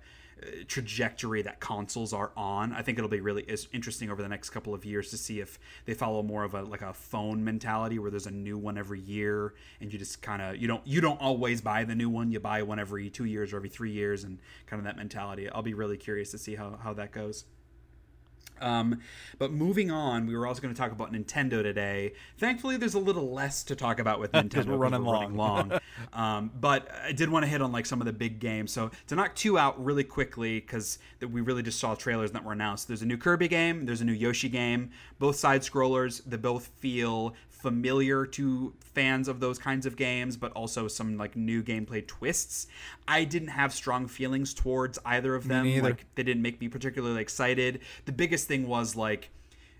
trajectory 0.67 1.43
that 1.43 1.61
consoles 1.61 2.13
are 2.13 2.31
on. 2.37 2.73
I 2.73 2.83
think 2.83 2.99
it'll 2.99 3.11
be 3.11 3.21
really 3.21 3.45
interesting 3.73 4.11
over 4.11 4.23
the 4.23 4.29
next 4.29 4.51
couple 4.51 4.75
of 4.75 4.85
years 4.85 5.11
to 5.11 5.17
see 5.17 5.41
if 5.41 5.59
they 5.85 5.95
follow 5.95 6.23
more 6.23 6.45
of 6.45 6.55
a 6.55 6.63
like 6.63 6.83
a 6.83 6.93
phone 6.93 7.45
mentality 7.45 7.99
where 7.99 8.11
there's 8.11 8.27
a 8.27 8.31
new 8.31 8.57
one 8.57 8.79
every 8.79 9.01
year 9.01 9.55
and 9.81 9.93
you 9.93 9.99
just 9.99 10.23
kind 10.23 10.41
of 10.41 10.57
you 10.57 10.69
don't 10.69 10.87
you 10.87 11.01
don't 11.01 11.21
always 11.21 11.61
buy 11.61 11.85
the 11.85 11.95
new 11.95 12.09
one. 12.09 12.31
You 12.31 12.41
buy 12.41 12.63
one 12.63 12.79
every 12.79 13.11
2 13.11 13.25
years 13.25 13.53
or 13.53 13.57
every 13.57 13.69
3 13.69 13.91
years 13.91 14.25
and 14.25 14.39
kind 14.67 14.79
of 14.79 14.85
that 14.85 14.97
mentality. 14.97 15.49
I'll 15.51 15.63
be 15.63 15.75
really 15.75 15.97
curious 15.97 16.31
to 16.33 16.39
see 16.39 16.55
how 16.55 16.79
how 16.83 16.93
that 16.95 17.13
goes. 17.13 17.45
Um, 18.61 19.01
but 19.39 19.53
moving 19.53 19.91
on, 19.91 20.27
we 20.27 20.37
were 20.37 20.47
also 20.47 20.61
going 20.61 20.75
to 20.75 20.81
talk 20.81 20.93
about 20.93 21.13
Nintendo 21.13 21.63
today. 21.63 22.13
Thankfully, 22.39 22.77
there's 22.77 22.95
a 22.95 22.99
little 22.99 23.33
less 23.33 23.63
to 23.65 23.77
talk 23.77 23.99
about 23.99 24.21
with 24.21 24.33
Nintendo. 24.33 24.67
we're 24.67 24.77
running 24.77 25.05
long. 25.37 25.79
um, 26.13 26.51
but 26.61 26.89
I 27.05 27.13
did 27.13 27.29
want 27.29 27.45
to 27.45 27.49
hit 27.49 27.63
on 27.63 27.73
like 27.73 27.87
some 27.87 28.01
of 28.01 28.07
the 28.07 28.13
big 28.13 28.41
games. 28.41 28.73
So 28.73 28.91
to 29.09 29.15
knock 29.15 29.35
two 29.35 29.59
out 29.59 29.83
really 29.83 30.05
quickly, 30.05 30.61
because 30.61 30.99
we 31.21 31.41
really 31.41 31.63
just 31.63 31.79
saw 31.79 31.95
trailers 31.95 32.33
that 32.33 32.45
were 32.45 32.53
announced. 32.53 32.89
There's 32.89 33.03
a 33.03 33.07
new 33.07 33.19
Kirby 33.19 33.49
game. 33.49 33.87
There's 33.87 34.01
a 34.01 34.05
new 34.05 34.13
Yoshi 34.13 34.49
game. 34.49 34.91
Both 35.19 35.37
side 35.37 35.63
scrollers. 35.63 36.23
They 36.25 36.37
both 36.37 36.69
feel 36.79 37.35
familiar 37.61 38.25
to 38.25 38.73
fans 38.81 39.29
of 39.29 39.41
those 39.41 39.59
kinds 39.59 39.87
of 39.87 39.97
games, 39.97 40.37
but 40.37 40.53
also 40.53 40.89
some 40.89 41.17
like 41.17 41.37
new 41.37 41.63
gameplay 41.63 42.07
twists. 42.07 42.67
I 43.07 43.25
didn't 43.25 43.49
have 43.49 43.73
strong 43.73 44.07
feelings 44.07 44.55
towards 44.55 44.99
either 45.05 45.35
of 45.35 45.49
them. 45.49 45.83
Like 45.83 46.07
they 46.15 46.23
didn't 46.23 46.43
make 46.43 46.61
me 46.61 46.69
particularly 46.69 47.21
excited. 47.21 47.81
The 48.05 48.13
biggest 48.13 48.49
thing 48.49 48.67
was 48.69 48.97
like 48.97 49.31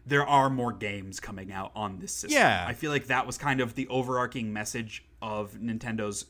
there 0.07 0.27
are 0.27 0.49
more 0.49 0.73
games 0.73 1.21
coming 1.21 1.53
out 1.53 1.71
on 1.77 1.99
this 1.99 2.13
system. 2.13 2.41
Yeah. 2.41 2.65
I 2.67 2.73
feel 2.73 2.91
like 2.91 3.07
that 3.07 3.27
was 3.27 3.39
kind 3.39 3.61
of 3.61 3.75
the 3.75 3.87
overarching 3.89 4.53
message 4.53 5.05
of 5.21 5.55
Nintendo's 5.55 6.27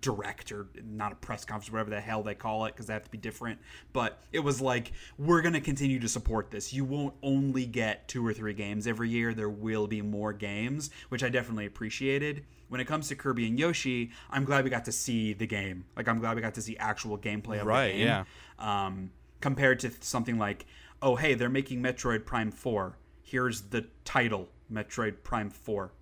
direct 0.00 0.52
or 0.52 0.66
not 0.84 1.12
a 1.12 1.14
press 1.16 1.44
conference, 1.44 1.70
whatever 1.72 1.90
the 1.90 2.00
hell 2.00 2.22
they 2.22 2.34
call 2.34 2.64
it, 2.66 2.72
because 2.72 2.86
they 2.86 2.92
have 2.92 3.04
to 3.04 3.10
be 3.10 3.18
different. 3.18 3.58
But 3.92 4.22
it 4.32 4.40
was 4.40 4.60
like, 4.60 4.92
we're 5.18 5.42
going 5.42 5.54
to 5.54 5.60
continue 5.60 5.98
to 6.00 6.08
support 6.08 6.50
this. 6.50 6.72
You 6.72 6.84
won't 6.84 7.14
only 7.22 7.66
get 7.66 8.08
two 8.08 8.26
or 8.26 8.32
three 8.32 8.54
games 8.54 8.86
every 8.86 9.10
year, 9.10 9.34
there 9.34 9.48
will 9.48 9.86
be 9.86 10.02
more 10.02 10.32
games, 10.32 10.90
which 11.08 11.22
I 11.22 11.28
definitely 11.28 11.66
appreciated. 11.66 12.44
When 12.68 12.80
it 12.80 12.86
comes 12.86 13.08
to 13.08 13.14
Kirby 13.16 13.46
and 13.46 13.58
Yoshi, 13.58 14.10
I'm 14.30 14.44
glad 14.44 14.64
we 14.64 14.70
got 14.70 14.86
to 14.86 14.92
see 14.92 15.32
the 15.32 15.46
game. 15.46 15.84
Like, 15.96 16.08
I'm 16.08 16.18
glad 16.18 16.34
we 16.34 16.42
got 16.42 16.54
to 16.54 16.62
see 16.62 16.76
actual 16.78 17.18
gameplay 17.18 17.60
of 17.60 17.66
Right, 17.66 17.92
the 17.92 17.98
game. 17.98 18.06
yeah. 18.06 18.24
Um, 18.58 19.10
compared 19.40 19.80
to 19.80 19.90
something 20.00 20.38
like, 20.38 20.66
oh, 21.02 21.16
hey, 21.16 21.34
they're 21.34 21.48
making 21.50 21.82
Metroid 21.82 22.24
Prime 22.24 22.50
4. 22.50 22.96
Here's 23.22 23.60
the 23.62 23.86
title, 24.04 24.48
Metroid 24.72 25.16
Prime 25.22 25.50
4. 25.50 25.92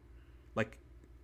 Like, 0.55 0.79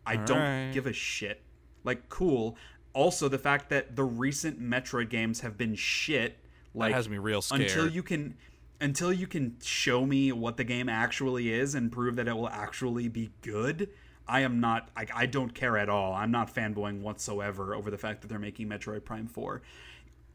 I 0.04 0.16
don't 0.16 0.38
right. 0.38 0.70
give 0.72 0.86
a 0.86 0.92
shit. 0.92 1.40
Like, 1.84 2.08
cool. 2.08 2.56
Also, 2.92 3.28
the 3.28 3.38
fact 3.38 3.70
that 3.70 3.96
the 3.96 4.04
recent 4.04 4.60
Metroid 4.60 5.08
games 5.08 5.40
have 5.40 5.56
been 5.56 5.74
shit. 5.74 6.38
Like, 6.74 6.94
has 6.94 7.08
me 7.08 7.18
real 7.18 7.42
scared. 7.42 7.62
Until 7.62 7.88
you 7.88 8.02
can, 8.02 8.36
until 8.80 9.12
you 9.12 9.26
can 9.26 9.56
show 9.62 10.04
me 10.06 10.32
what 10.32 10.56
the 10.56 10.64
game 10.64 10.88
actually 10.88 11.52
is 11.52 11.74
and 11.74 11.90
prove 11.90 12.16
that 12.16 12.28
it 12.28 12.36
will 12.36 12.48
actually 12.48 13.08
be 13.08 13.30
good. 13.42 13.88
I 14.26 14.40
am 14.40 14.60
not. 14.60 14.90
I, 14.96 15.06
I 15.14 15.26
don't 15.26 15.54
care 15.54 15.78
at 15.78 15.88
all. 15.88 16.12
I'm 16.12 16.30
not 16.30 16.54
fanboying 16.54 17.00
whatsoever 17.00 17.74
over 17.74 17.90
the 17.90 17.98
fact 17.98 18.20
that 18.22 18.28
they're 18.28 18.38
making 18.38 18.68
Metroid 18.68 19.04
Prime 19.04 19.26
4 19.26 19.62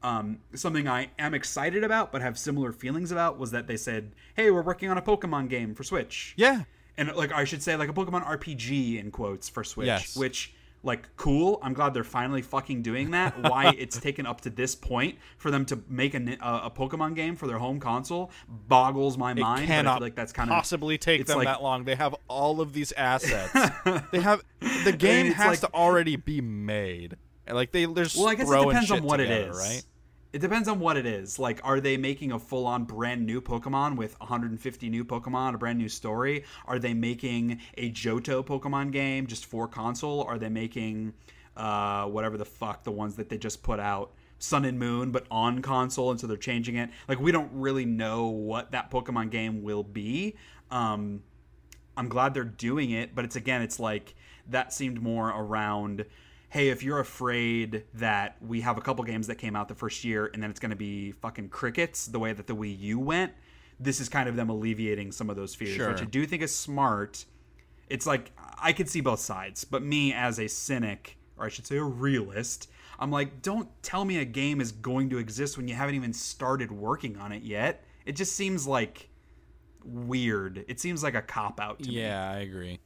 um, 0.03 0.40
something 0.53 0.88
I 0.88 1.10
am 1.18 1.34
excited 1.34 1.84
about 1.84 2.11
but 2.11 2.22
have 2.22 2.38
similar 2.38 2.72
feelings 2.72 3.11
about 3.11 3.40
was 3.40 3.52
that 3.52 3.68
they 3.68 3.78
said, 3.78 4.11
"Hey, 4.36 4.52
we're 4.52 4.61
working 4.61 4.90
on 4.90 4.98
a 4.98 5.02
Pokemon 5.02 5.49
game 5.49 5.74
for 5.74 5.84
Switch." 5.84 6.34
Yeah. 6.38 6.64
and 6.98 7.11
like 7.15 7.32
I 7.32 7.45
should 7.45 7.64
say, 7.64 7.76
like 7.76 7.90
a 7.90 7.94
Pokemon 7.94 8.26
RPG 8.26 8.99
in 8.99 9.10
quotes 9.11 9.49
for 9.49 9.64
Switch, 9.64 9.88
Yes. 9.88 10.15
which 10.15 10.53
like 10.84 11.08
cool. 11.16 11.60
I'm 11.64 11.74
glad 11.74 11.94
they're 11.94 12.04
finally 12.04 12.42
fucking 12.42 12.82
doing 12.82 13.12
that. 13.12 13.42
Why 13.50 13.74
it's 13.78 13.98
taken 14.00 14.26
up 14.26 14.42
to 14.42 14.50
this 14.50 14.76
point 14.76 15.18
for 15.38 15.50
them 15.50 15.66
to 15.68 15.82
make 15.88 16.14
a, 16.14 16.38
a, 16.42 16.62
a 16.66 16.72
Pokemon 16.72 17.16
game 17.16 17.36
for 17.36 17.48
their 17.48 17.58
home 17.58 17.80
console 17.80 18.32
boggles 18.48 19.18
my 19.18 19.32
It 19.32 19.38
mind. 19.40 19.66
cannot 19.68 20.02
like 20.02 20.16
that's 20.16 20.34
kind 20.34 20.50
of 20.50 20.56
possibly 20.56 20.98
take 20.98 21.26
them 21.26 21.38
like- 21.38 21.48
that 21.48 21.64
long. 21.64 21.86
They 21.86 21.96
have 21.96 22.16
all 22.28 22.62
of 22.62 22.74
these 22.74 22.92
assets. 22.94 23.54
they 24.12 24.20
have 24.20 24.42
the 24.84 24.92
game 24.98 25.32
has 25.34 25.48
like- 25.48 25.60
to 25.62 25.74
already 25.74 26.16
be 26.18 26.42
made. 26.42 27.16
Like 27.50 27.72
they 27.72 27.86
there's 27.86 28.16
Well, 28.16 28.30
I 28.30 28.36
guess 28.36 28.50
it 28.50 28.66
depends 28.66 28.92
on 28.92 29.04
what 29.04 29.20
it 29.20 29.28
together, 29.28 29.52
is. 29.52 29.58
right? 29.58 29.84
It 30.34 30.42
depends 30.42 30.68
on 30.68 30.80
what 30.80 30.98
it 30.98 31.06
is. 31.06 31.38
Like, 31.38 31.62
are 31.64 31.80
they 31.80 31.96
making 31.96 32.32
a 32.32 32.40
full 32.40 32.66
on 32.66 32.86
brand 32.86 33.24
new 33.24 33.40
Pokemon 33.40 33.98
with 33.98 34.20
150 34.20 34.90
new 34.90 35.06
Pokemon, 35.06 35.54
a 35.54 35.60
brand 35.60 35.78
new 35.78 35.88
story? 35.88 36.44
Are 36.66 36.80
they 36.80 36.96
making 36.96 37.62
a 37.78 37.92
Johto 37.92 38.44
Pokemon 38.44 38.92
game 38.92 39.28
just 39.28 39.46
for 39.46 39.68
console? 39.68 40.24
Are 40.24 40.40
they 40.40 40.50
making 40.50 41.14
uh, 41.56 42.06
whatever 42.06 42.40
the 42.40 42.46
fuck 42.46 42.84
the 42.84 42.92
ones 42.92 43.16
that 43.18 43.30
they 43.30 43.38
just 43.38 43.62
put 43.62 43.80
out? 43.80 44.14
Sun 44.40 44.66
and 44.66 44.80
Moon, 44.80 45.12
but 45.12 45.28
on 45.30 45.62
console, 45.62 46.10
and 46.10 46.20
so 46.20 46.26
they're 46.26 46.36
changing 46.36 46.78
it. 46.78 46.90
Like, 47.08 47.20
we 47.20 47.32
don't 47.32 47.52
really 47.54 47.86
know 47.86 48.26
what 48.26 48.72
that 48.72 48.90
Pokemon 48.90 49.30
game 49.30 49.62
will 49.62 49.84
be. 49.84 50.36
Um, 50.72 51.22
I'm 51.96 52.10
glad 52.10 52.34
they're 52.34 52.44
doing 52.44 52.90
it, 52.90 53.14
but 53.14 53.24
it's 53.24 53.36
again, 53.36 53.62
it's 53.62 53.80
like 53.80 54.16
that 54.50 54.74
seemed 54.74 55.00
more 55.00 55.30
around 55.30 56.06
hey, 56.54 56.70
if 56.70 56.84
you're 56.84 57.00
afraid 57.00 57.84
that 57.96 58.38
we 58.40 58.62
have 58.62 58.78
a 58.78 58.82
couple 58.82 59.04
games 59.04 59.26
that 59.26 59.40
came 59.40 59.56
out 59.56 59.68
the 59.68 59.74
first 59.74 60.04
year 60.04 60.30
and 60.36 60.44
then 60.44 60.52
it's 60.52 60.60
going 60.60 60.70
to 60.70 60.76
be 60.76 61.12
fucking 61.14 61.50
crickets 61.50 62.06
the 62.06 62.20
way 62.20 62.32
that 62.32 62.46
the 62.46 62.56
Wii 62.56 62.80
U 62.80 63.00
went, 63.00 63.32
this 63.80 64.00
is 64.00 64.08
kind 64.08 64.30
of 64.30 64.36
them 64.36 64.52
alleviating 64.52 65.12
some 65.12 65.32
of 65.32 65.36
those 65.36 65.56
fears, 65.56 65.72
Sure. 65.76 65.90
which 65.90 66.04
I 66.04 66.06
do 66.06 66.28
think 66.28 66.44
is 66.44 66.56
smart. 66.56 67.26
It's 67.90 68.06
like 68.06 68.32
I 68.62 68.72
could 68.72 68.88
see 68.88 69.02
both 69.02 69.20
sides, 69.20 69.64
but 69.66 69.82
me 69.82 70.14
as 70.14 70.40
a 70.40 70.48
cynic, 70.48 71.18
or 71.38 71.46
I 71.46 71.50
should 71.50 71.66
say 71.66 71.78
a 71.78 71.84
realist, 71.84 72.70
I'm 73.00 73.10
like, 73.10 73.42
don't 73.42 73.68
tell 73.82 74.06
me 74.06 74.20
a 74.20 74.26
game 74.26 74.62
is 74.62 74.72
going 74.72 75.10
to 75.10 75.18
exist 75.18 75.58
when 75.58 75.68
you 75.68 75.74
haven't 75.74 75.96
even 75.96 76.14
started 76.14 76.72
working 76.72 77.18
on 77.18 77.32
it 77.32 77.42
yet. 77.42 77.84
It 78.06 78.16
just 78.16 78.36
seems 78.36 78.68
like 78.68 79.10
weird. 79.84 80.66
It 80.68 80.80
seems 80.80 81.02
like 81.02 81.16
a 81.16 81.22
cop 81.24 81.60
out 81.60 81.80
to 81.82 81.90
me. 81.90 82.00
Yeah, 82.02 82.30
I 82.30 82.38
agree. 82.42 82.80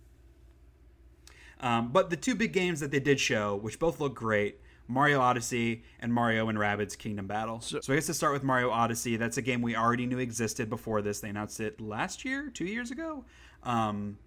Um, 1.59 1.91
but 1.91 2.09
the 2.09 2.17
two 2.17 2.35
big 2.35 2.53
games 2.53 2.79
that 2.79 2.91
they 2.91 2.99
did 2.99 3.19
show, 3.19 3.55
which 3.55 3.79
both 3.79 3.99
look 3.99 4.13
great, 4.13 4.59
Mario 4.87 5.19
Odyssey 5.19 5.83
and 5.99 6.13
Mario 6.13 6.47
and 6.49 6.57
Rabbids 6.57 6.97
Kingdom 6.97 7.27
Battle. 7.27 7.59
So, 7.59 7.79
I 7.89 7.95
guess 7.95 8.05
to 8.05 8.13
start 8.13 8.33
with 8.33 8.43
Mario 8.43 8.69
Odyssey, 8.69 9.17
that's 9.17 9.37
a 9.37 9.41
game 9.41 9.61
we 9.61 9.75
already 9.75 10.05
knew 10.05 10.19
existed 10.19 10.69
before 10.69 11.01
this. 11.01 11.19
They 11.19 11.29
announced 11.29 11.59
it 11.59 11.81
last 11.81 12.23
year, 12.23 12.49
two 12.53 12.65
years 12.65 12.91
ago. 12.91 13.25
Um, 13.63 14.17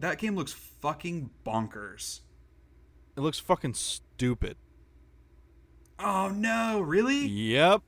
that 0.00 0.18
game 0.18 0.36
looks 0.36 0.52
fucking 0.52 1.30
bonkers. 1.44 2.20
It 3.16 3.20
looks 3.20 3.38
fucking 3.38 3.74
stupid. 3.74 4.56
Oh 5.98 6.28
no, 6.28 6.80
really? 6.80 7.26
Yep. 7.26 7.82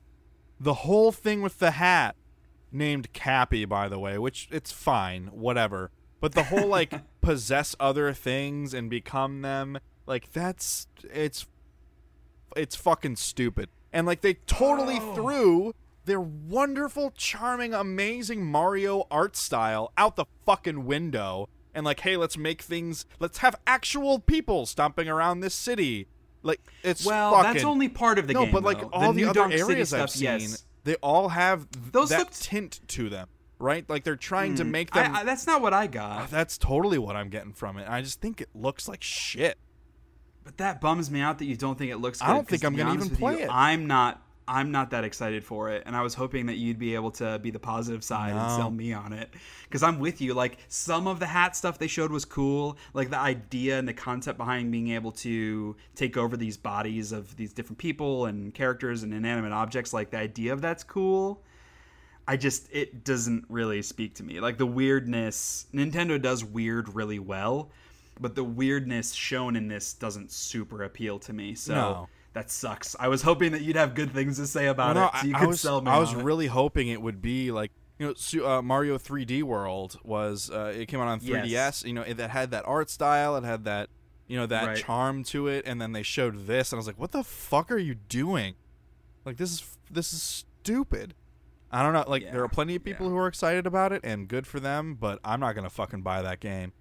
The 0.59 0.73
whole 0.73 1.11
thing 1.11 1.41
with 1.41 1.59
the 1.59 1.71
hat, 1.71 2.15
named 2.71 3.13
Cappy, 3.13 3.65
by 3.65 3.87
the 3.87 3.99
way, 3.99 4.17
which 4.17 4.47
it's 4.51 4.71
fine, 4.71 5.27
whatever. 5.27 5.91
But 6.19 6.33
the 6.33 6.43
whole 6.43 6.67
like 6.67 6.93
possess 7.21 7.75
other 7.79 8.13
things 8.13 8.73
and 8.73 8.89
become 8.89 9.41
them, 9.41 9.79
like 10.05 10.31
that's 10.31 10.87
it's 11.13 11.45
it's 12.55 12.75
fucking 12.75 13.15
stupid. 13.17 13.69
And 13.93 14.05
like 14.07 14.21
they 14.21 14.35
totally 14.45 14.97
Oh. 14.99 15.15
threw 15.15 15.73
their 16.05 16.21
wonderful, 16.21 17.11
charming, 17.15 17.73
amazing 17.73 18.43
Mario 18.45 19.05
art 19.11 19.35
style 19.35 19.91
out 19.97 20.15
the 20.15 20.25
fucking 20.45 20.85
window. 20.85 21.47
And 21.75 21.85
like, 21.85 21.99
hey, 21.99 22.17
let's 22.17 22.35
make 22.37 22.61
things. 22.63 23.05
Let's 23.19 23.39
have 23.39 23.55
actual 23.67 24.19
people 24.19 24.65
stomping 24.65 25.07
around 25.07 25.41
this 25.41 25.53
city. 25.53 26.07
Like 26.41 26.61
it's 26.83 27.05
Well, 27.05 27.33
fucking, 27.33 27.53
that's 27.53 27.63
only 27.65 27.89
part 27.89 28.17
of 28.17 28.25
the 28.27 28.33
no, 28.33 28.45
game. 28.45 28.53
but 28.53 28.63
like 28.63 28.81
though. 28.81 28.89
all 28.91 29.13
the, 29.13 29.21
New 29.21 29.29
other 29.29 29.49
City 29.51 29.61
areas 29.73 29.89
stuff, 29.89 30.01
I've 30.01 30.09
seen, 30.09 30.23
yes. 30.39 30.65
they 30.85 30.95
all 30.95 31.29
have 31.29 31.69
th- 31.69 31.91
Those 31.91 32.09
that 32.09 32.19
looked- 32.19 32.41
tint 32.41 32.79
to 32.89 33.09
them, 33.09 33.27
right? 33.59 33.87
Like 33.89 34.03
they're 34.03 34.15
trying 34.15 34.55
to 34.55 34.63
hmm. 34.63 34.71
make 34.71 34.91
them. 34.91 35.13
I, 35.13 35.19
I, 35.19 35.23
that's 35.23 35.45
not 35.45 35.61
what 35.61 35.73
I 35.73 35.87
got. 35.87 36.21
Ah, 36.21 36.27
that's 36.31 36.57
totally 36.57 36.97
what 36.97 37.15
I'm 37.15 37.29
getting 37.29 37.53
from 37.53 37.77
it. 37.77 37.87
I 37.87 38.01
just 38.01 38.21
think 38.21 38.41
it 38.41 38.49
looks 38.55 38.87
like 38.87 39.03
shit. 39.03 39.57
But 40.43 40.57
that 40.57 40.81
bums 40.81 41.11
me 41.11 41.21
out 41.21 41.37
that 41.39 41.45
you 41.45 41.55
don't 41.55 41.77
think 41.77 41.91
it 41.91 41.97
looks. 41.97 42.21
I 42.21 42.29
don't 42.29 42.47
think 42.47 42.63
I'm 42.63 42.75
gonna 42.75 42.93
even 42.93 43.09
play 43.09 43.33
you, 43.33 43.43
it. 43.43 43.49
I'm 43.51 43.85
not. 43.85 44.23
I'm 44.47 44.71
not 44.71 44.89
that 44.89 45.03
excited 45.03 45.43
for 45.43 45.69
it, 45.69 45.83
and 45.85 45.95
I 45.95 46.01
was 46.01 46.15
hoping 46.15 46.47
that 46.47 46.55
you'd 46.55 46.79
be 46.79 46.95
able 46.95 47.11
to 47.11 47.37
be 47.37 47.51
the 47.51 47.59
positive 47.59 48.03
side 48.03 48.31
and 48.31 48.51
sell 48.53 48.71
me 48.71 48.93
on 48.93 49.13
it. 49.13 49.29
Because 49.65 49.83
I'm 49.83 49.99
with 49.99 50.21
you. 50.21 50.33
Like 50.33 50.57
some 50.69 51.05
of 51.05 51.19
the 51.19 51.27
hat 51.27 51.55
stuff 51.55 51.77
they 51.77 51.85
showed 51.85 52.11
was 52.11 52.25
cool. 52.25 52.75
Like 52.95 53.11
the 53.11 53.19
idea 53.19 53.77
and 53.77 53.87
the 53.87 53.93
concept 53.93 54.39
behind 54.39 54.71
being 54.71 54.89
able 54.89 55.11
to 55.11 55.75
take 55.93 56.17
over 56.17 56.35
these 56.35 56.57
bodies 56.57 57.11
of 57.11 57.35
these 57.35 57.53
different 57.53 57.77
people 57.77 58.25
and 58.25 58.51
characters 58.51 59.03
and 59.03 59.13
inanimate 59.13 59.51
objects. 59.51 59.93
Like 59.93 60.09
the 60.09 60.17
idea 60.17 60.51
of 60.51 60.61
that's 60.61 60.83
cool. 60.83 61.43
I 62.31 62.37
just 62.37 62.67
it 62.71 63.03
doesn't 63.03 63.45
really 63.49 63.81
speak 63.81 64.13
to 64.15 64.23
me. 64.23 64.39
Like 64.39 64.57
the 64.59 64.65
weirdness, 64.67 65.65
Nintendo 65.73 66.21
does 66.21 66.43
weird 66.43 66.93
really 66.93 67.17
well, 67.19 67.71
but 68.19 68.35
the 68.35 68.43
weirdness 68.43 69.13
shown 69.13 69.55
in 69.55 69.67
this 69.67 69.93
doesn't 69.93 70.31
super 70.31 70.83
appeal 70.83 71.17
to 71.19 71.33
me. 71.33 71.55
So 71.55 71.73
No. 71.73 72.09
that 72.33 72.51
sucks. 72.51 72.95
I 72.99 73.07
was 73.07 73.21
hoping 73.23 73.51
that 73.53 73.61
you'd 73.61 73.75
have 73.77 73.95
good 73.95 74.11
things 74.13 74.37
to 74.37 74.45
say 74.45 74.67
about 74.67 74.95
Well, 74.95 75.05
no, 75.05 75.17
it, 75.17 75.21
so 75.21 75.27
you 75.27 75.33
I, 75.33 75.37
I 75.37 75.39
could 75.41 75.47
was, 75.49 75.61
sell 75.61 75.81
me. 75.81 75.89
I 75.91 75.97
was 75.97 76.13
on 76.13 76.19
it. 76.19 76.23
really 76.23 76.47
hoping 76.47 76.87
it 76.89 77.01
would 77.01 77.21
be 77.21 77.51
like 77.51 77.71
you 77.97 78.05
know 78.37 78.45
uh, 78.45 78.61
Mario 78.61 78.97
3D 78.97 79.41
World 79.43 79.99
was. 80.03 80.51
Uh, 80.51 80.71
it 80.75 80.85
came 80.87 80.99
out 81.01 81.07
on 81.07 81.19
3DS. 81.19 81.47
Yes. 81.49 81.83
You 81.83 81.93
know, 81.93 82.03
it, 82.03 82.17
that 82.17 82.29
had 82.29 82.51
that 82.51 82.63
art 82.67 82.89
style. 82.91 83.35
It 83.37 83.43
had 83.43 83.63
that 83.65 83.89
you 84.27 84.37
know 84.37 84.45
that 84.45 84.67
Right. 84.67 84.77
charm 84.77 85.23
to 85.25 85.47
it. 85.47 85.65
And 85.65 85.81
then 85.81 85.93
they 85.93 86.03
showed 86.03 86.45
this, 86.45 86.71
and 86.71 86.77
I 86.77 86.79
was 86.79 86.85
like, 86.87 86.99
"What 86.99 87.11
the 87.11 87.23
fuck 87.23 87.71
are 87.71 87.77
you 87.79 87.95
doing? 87.95 88.53
Like 89.25 89.37
this 89.37 89.51
is 89.51 89.77
this 89.89 90.13
is 90.13 90.21
stupid." 90.21 91.15
I 91.71 91.83
don't 91.83 91.93
know. 91.93 92.05
Like 92.07 92.31
there 92.31 92.43
are 92.43 92.49
plenty 92.49 92.75
of 92.75 92.83
people 92.83 93.05
yeah. 93.05 93.11
who 93.11 93.17
are 93.17 93.27
excited 93.27 93.67
about 93.67 93.91
it, 93.91 94.01
and 94.03 94.27
good 94.27 94.47
for 94.47 94.59
them. 94.59 94.95
But 94.99 95.19
I'm 95.23 95.39
not 95.39 95.53
gonna 95.53 95.69
fucking 95.69 96.01
buy 96.01 96.21
that 96.21 96.39
game. 96.39 96.73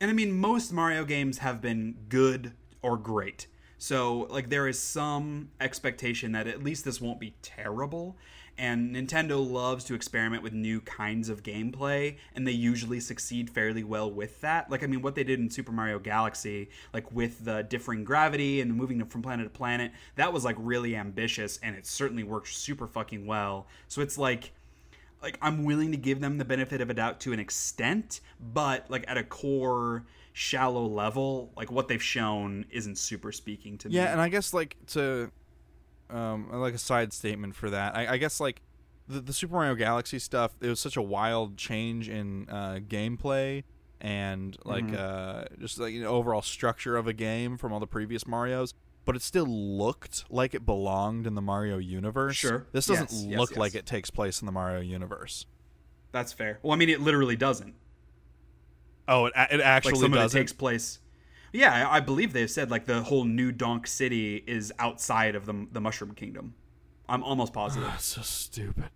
And 0.00 0.10
I 0.10 0.14
mean, 0.14 0.32
most 0.32 0.72
Mario 0.72 1.04
games 1.04 1.38
have 1.38 1.60
been 1.60 1.96
good 2.08 2.52
or 2.82 2.96
great. 2.96 3.46
So, 3.76 4.26
like, 4.30 4.50
there 4.50 4.68
is 4.68 4.78
some 4.78 5.50
expectation 5.58 6.32
that 6.32 6.46
at 6.46 6.62
least 6.62 6.84
this 6.84 7.00
won't 7.00 7.18
be 7.18 7.34
terrible. 7.40 8.16
And 8.60 8.94
Nintendo 8.94 9.50
loves 9.50 9.84
to 9.84 9.94
experiment 9.94 10.42
with 10.42 10.52
new 10.52 10.82
kinds 10.82 11.30
of 11.30 11.42
gameplay, 11.42 12.18
and 12.34 12.46
they 12.46 12.52
usually 12.52 13.00
succeed 13.00 13.48
fairly 13.48 13.82
well 13.82 14.10
with 14.10 14.42
that. 14.42 14.70
Like, 14.70 14.84
I 14.84 14.86
mean, 14.86 15.00
what 15.00 15.14
they 15.14 15.24
did 15.24 15.40
in 15.40 15.48
Super 15.48 15.72
Mario 15.72 15.98
Galaxy, 15.98 16.68
like 16.92 17.10
with 17.10 17.46
the 17.46 17.62
differing 17.62 18.04
gravity 18.04 18.60
and 18.60 18.74
moving 18.74 19.02
from 19.06 19.22
planet 19.22 19.46
to 19.46 19.50
planet, 19.50 19.92
that 20.16 20.34
was 20.34 20.44
like 20.44 20.56
really 20.58 20.94
ambitious, 20.94 21.58
and 21.62 21.74
it 21.74 21.86
certainly 21.86 22.22
worked 22.22 22.48
super 22.48 22.86
fucking 22.86 23.24
well. 23.24 23.66
So, 23.88 24.02
it's 24.02 24.18
like, 24.18 24.52
like 25.22 25.38
I'm 25.40 25.64
willing 25.64 25.90
to 25.92 25.96
give 25.96 26.20
them 26.20 26.36
the 26.36 26.44
benefit 26.44 26.82
of 26.82 26.90
a 26.90 26.94
doubt 26.94 27.18
to 27.20 27.32
an 27.32 27.40
extent, 27.40 28.20
but 28.52 28.90
like 28.90 29.06
at 29.08 29.16
a 29.16 29.24
core 29.24 30.04
shallow 30.34 30.84
level, 30.84 31.50
like 31.56 31.72
what 31.72 31.88
they've 31.88 32.02
shown 32.02 32.66
isn't 32.70 32.98
super 32.98 33.32
speaking 33.32 33.78
to 33.78 33.88
me. 33.88 33.94
Yeah, 33.94 34.12
and 34.12 34.20
I 34.20 34.28
guess 34.28 34.52
like 34.52 34.76
to, 34.88 35.30
um, 36.12 36.48
like 36.52 36.74
a 36.74 36.78
side 36.78 37.12
statement 37.12 37.54
for 37.54 37.70
that. 37.70 37.96
I, 37.96 38.14
I 38.14 38.16
guess 38.16 38.40
like 38.40 38.62
the, 39.08 39.20
the 39.20 39.32
Super 39.32 39.54
Mario 39.54 39.74
Galaxy 39.74 40.18
stuff. 40.18 40.52
It 40.60 40.68
was 40.68 40.80
such 40.80 40.96
a 40.96 41.02
wild 41.02 41.56
change 41.56 42.08
in 42.08 42.48
uh, 42.48 42.80
gameplay 42.86 43.64
and 44.00 44.56
like 44.64 44.84
Mm-hmm. 44.84 44.96
uh, 44.98 45.56
just 45.60 45.78
like 45.78 45.94
the 45.94 46.04
overall 46.06 46.42
structure 46.42 46.96
of 46.96 47.06
a 47.06 47.12
game 47.12 47.56
from 47.58 47.72
all 47.72 47.80
the 47.80 47.86
previous 47.86 48.26
Mario's. 48.26 48.74
But 49.06 49.16
it 49.16 49.22
still 49.22 49.46
looked 49.46 50.24
like 50.30 50.54
it 50.54 50.64
belonged 50.66 51.26
in 51.26 51.34
the 51.34 51.40
Mario 51.42 51.78
universe. 51.78 52.36
Sure. 52.36 52.66
This 52.72 52.86
doesn't 52.86 53.10
Yes, 53.10 53.24
yes, 53.24 53.38
look 53.38 53.50
yes. 53.50 53.58
like 53.58 53.74
it 53.74 53.86
takes 53.86 54.10
place 54.10 54.40
in 54.42 54.46
the 54.46 54.52
Mario 54.52 54.80
universe. 54.80 55.46
that's 56.12 56.32
fair. 56.32 56.58
Well, 56.62 56.72
I 56.72 56.76
mean, 56.76 56.90
it 56.90 57.00
literally 57.00 57.34
doesn't. 57.36 57.74
Oh, 59.08 59.26
it, 59.26 59.32
it 59.50 59.56
Like 59.56 59.60
actually 59.66 59.94
some 59.96 60.12
of 60.12 60.18
it 60.18 60.22
doesn't. 60.22 60.38
takes 60.40 60.52
place. 60.52 60.99
Yeah, 61.52 61.88
I 61.88 61.96
I 61.96 62.00
believe 62.00 62.32
they've 62.32 62.50
said 62.50 62.70
like 62.70 62.86
the 62.86 63.02
whole 63.02 63.24
New 63.24 63.52
Donk 63.52 63.86
City 63.86 64.42
is 64.46 64.72
outside 64.78 65.34
of 65.34 65.46
the 65.46 65.66
the 65.72 65.80
Mushroom 65.80 66.14
Kingdom. 66.14 66.54
I'm 67.08 67.24
almost 67.24 67.52
positive. 67.52 67.88
That's 67.88 68.04
so 68.04 68.22
stupid. 68.22 68.90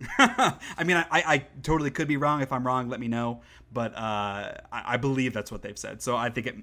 I 0.18 0.84
mean, 0.84 0.96
I, 0.96 1.06
I 1.10 1.38
totally 1.62 1.90
could 1.90 2.08
be 2.08 2.16
wrong. 2.16 2.40
If 2.40 2.52
I'm 2.52 2.66
wrong, 2.66 2.88
let 2.88 3.00
me 3.00 3.08
know. 3.08 3.42
But 3.72 3.94
uh, 3.94 4.54
I, 4.72 4.82
I 4.86 4.96
believe 4.96 5.32
that's 5.34 5.52
what 5.52 5.62
they've 5.62 5.78
said. 5.78 6.02
So 6.02 6.16
I 6.16 6.30
think 6.30 6.46
it, 6.46 6.56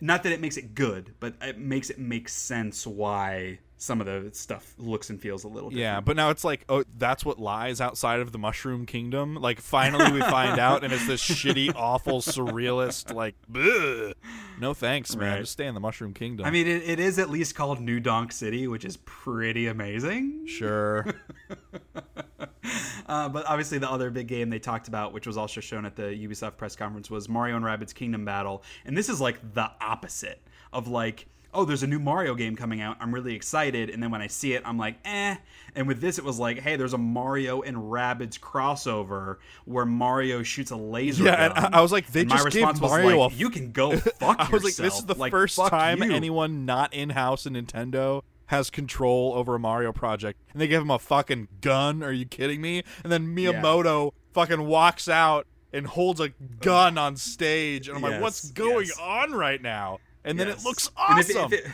not 0.00 0.22
that 0.22 0.32
it 0.32 0.40
makes 0.40 0.56
it 0.56 0.74
good, 0.74 1.14
but 1.20 1.34
it 1.42 1.58
makes 1.58 1.90
it 1.90 1.98
make 1.98 2.28
sense 2.28 2.86
why 2.86 3.58
some 3.78 4.00
of 4.00 4.06
the 4.06 4.30
stuff 4.34 4.74
looks 4.76 5.08
and 5.08 5.20
feels 5.20 5.44
a 5.44 5.48
little 5.48 5.70
different. 5.70 5.82
Yeah, 5.82 6.00
but 6.00 6.16
now 6.16 6.30
it's 6.30 6.44
like, 6.44 6.64
oh, 6.68 6.84
that's 6.98 7.24
what 7.24 7.38
lies 7.38 7.80
outside 7.80 8.20
of 8.20 8.32
the 8.32 8.38
Mushroom 8.38 8.86
Kingdom. 8.86 9.36
Like, 9.36 9.60
finally 9.60 10.10
we 10.12 10.20
find 10.20 10.58
out, 10.58 10.84
and 10.84 10.92
it's 10.92 11.06
this 11.06 11.22
shitty, 11.22 11.72
awful, 11.74 12.20
surrealist, 12.20 13.14
like, 13.14 13.36
bleh. 13.50 14.14
no 14.60 14.74
thanks, 14.74 15.14
man. 15.14 15.30
Right. 15.32 15.40
Just 15.40 15.52
stay 15.52 15.66
in 15.66 15.74
the 15.74 15.80
Mushroom 15.80 16.12
Kingdom. 16.12 16.44
I 16.44 16.50
mean, 16.50 16.66
it, 16.66 16.82
it 16.82 17.00
is 17.00 17.18
at 17.18 17.30
least 17.30 17.54
called 17.54 17.80
New 17.80 18.00
Donk 18.00 18.32
City, 18.32 18.66
which 18.66 18.84
is 18.84 18.96
pretty 18.98 19.68
amazing. 19.68 20.46
sure. 20.46 21.06
Uh, 23.06 23.26
but 23.26 23.46
obviously, 23.46 23.78
the 23.78 23.90
other 23.90 24.10
big 24.10 24.26
game 24.26 24.50
they 24.50 24.58
talked 24.58 24.86
about, 24.86 25.14
which 25.14 25.26
was 25.26 25.38
also 25.38 25.62
shown 25.62 25.86
at 25.86 25.96
the 25.96 26.02
Ubisoft 26.02 26.58
press 26.58 26.76
conference, 26.76 27.10
was 27.10 27.26
Mario 27.26 27.56
and 27.56 27.64
Rabbids 27.64 27.94
Kingdom 27.94 28.26
Battle. 28.26 28.62
And 28.84 28.96
this 28.96 29.08
is 29.08 29.18
like 29.18 29.54
the 29.54 29.70
opposite 29.80 30.42
of 30.74 30.88
like, 30.88 31.26
oh, 31.58 31.64
there's 31.64 31.82
a 31.82 31.86
new 31.88 31.98
Mario 31.98 32.34
game 32.36 32.54
coming 32.54 32.80
out. 32.80 32.96
I'm 33.00 33.12
really 33.12 33.34
excited. 33.34 33.90
And 33.90 34.00
then 34.00 34.10
when 34.12 34.22
I 34.22 34.28
see 34.28 34.52
it, 34.52 34.62
I'm 34.64 34.78
like, 34.78 34.96
eh. 35.04 35.36
And 35.74 35.88
with 35.88 36.00
this, 36.00 36.16
it 36.18 36.24
was 36.24 36.38
like, 36.38 36.60
hey, 36.60 36.76
there's 36.76 36.92
a 36.92 36.98
Mario 36.98 37.62
and 37.62 37.76
Rabbids 37.76 38.38
crossover 38.38 39.36
where 39.64 39.84
Mario 39.84 40.42
shoots 40.44 40.70
a 40.70 40.76
laser. 40.76 41.24
Yeah, 41.24 41.46
and 41.46 41.54
gun. 41.54 41.74
I- 41.74 41.78
I 41.78 41.80
was 41.80 41.90
like, 41.92 42.06
they 42.12 42.20
And 42.20 42.30
just 42.30 42.50
gave 42.50 42.66
was 42.66 42.80
Mario 42.80 43.18
like, 43.18 43.32
a- 43.32 43.34
you 43.34 43.50
can 43.50 43.72
go 43.72 43.96
fuck 43.96 44.36
I 44.40 44.48
was 44.50 44.62
like, 44.62 44.78
yourself. 44.78 44.86
this 44.88 44.98
is 45.00 45.06
the 45.06 45.14
Like, 45.14 45.30
first 45.32 45.56
time 45.58 46.02
you. 46.02 46.12
anyone 46.12 46.64
not 46.64 46.94
in 46.94 47.10
house 47.10 47.44
in 47.44 47.54
Nintendo 47.54 48.22
has 48.46 48.70
control 48.70 49.34
over 49.34 49.56
a 49.56 49.58
Mario 49.58 49.92
project, 49.92 50.40
and 50.52 50.60
they 50.62 50.68
give 50.68 50.80
him 50.80 50.90
a 50.90 50.98
fucking 50.98 51.48
gun. 51.60 52.02
Are 52.02 52.12
you 52.12 52.24
kidding 52.24 52.60
me? 52.60 52.82
And 53.02 53.12
then 53.12 53.34
Miyamoto 53.36 54.12
fucking 54.32 54.64
walks 54.64 55.08
out 55.08 55.46
and 55.72 55.86
holds 55.86 56.18
a 56.20 56.30
gun 56.60 56.96
on 56.96 57.16
stage, 57.16 57.88
and 57.88 57.96
I'm 57.96 58.02
like, 58.02 58.22
what's 58.22 58.50
going 58.52 58.86
yes. 58.86 58.98
on 58.98 59.32
right 59.32 59.60
now? 59.60 59.98
And 60.28 60.38
then 60.38 60.48
it 60.48 60.64
looks 60.64 60.90
And 60.96 61.18
if 61.20 61.30
it- 61.30 61.36
awesome. 61.36 61.52
if 61.52 61.64
it- 61.66 61.70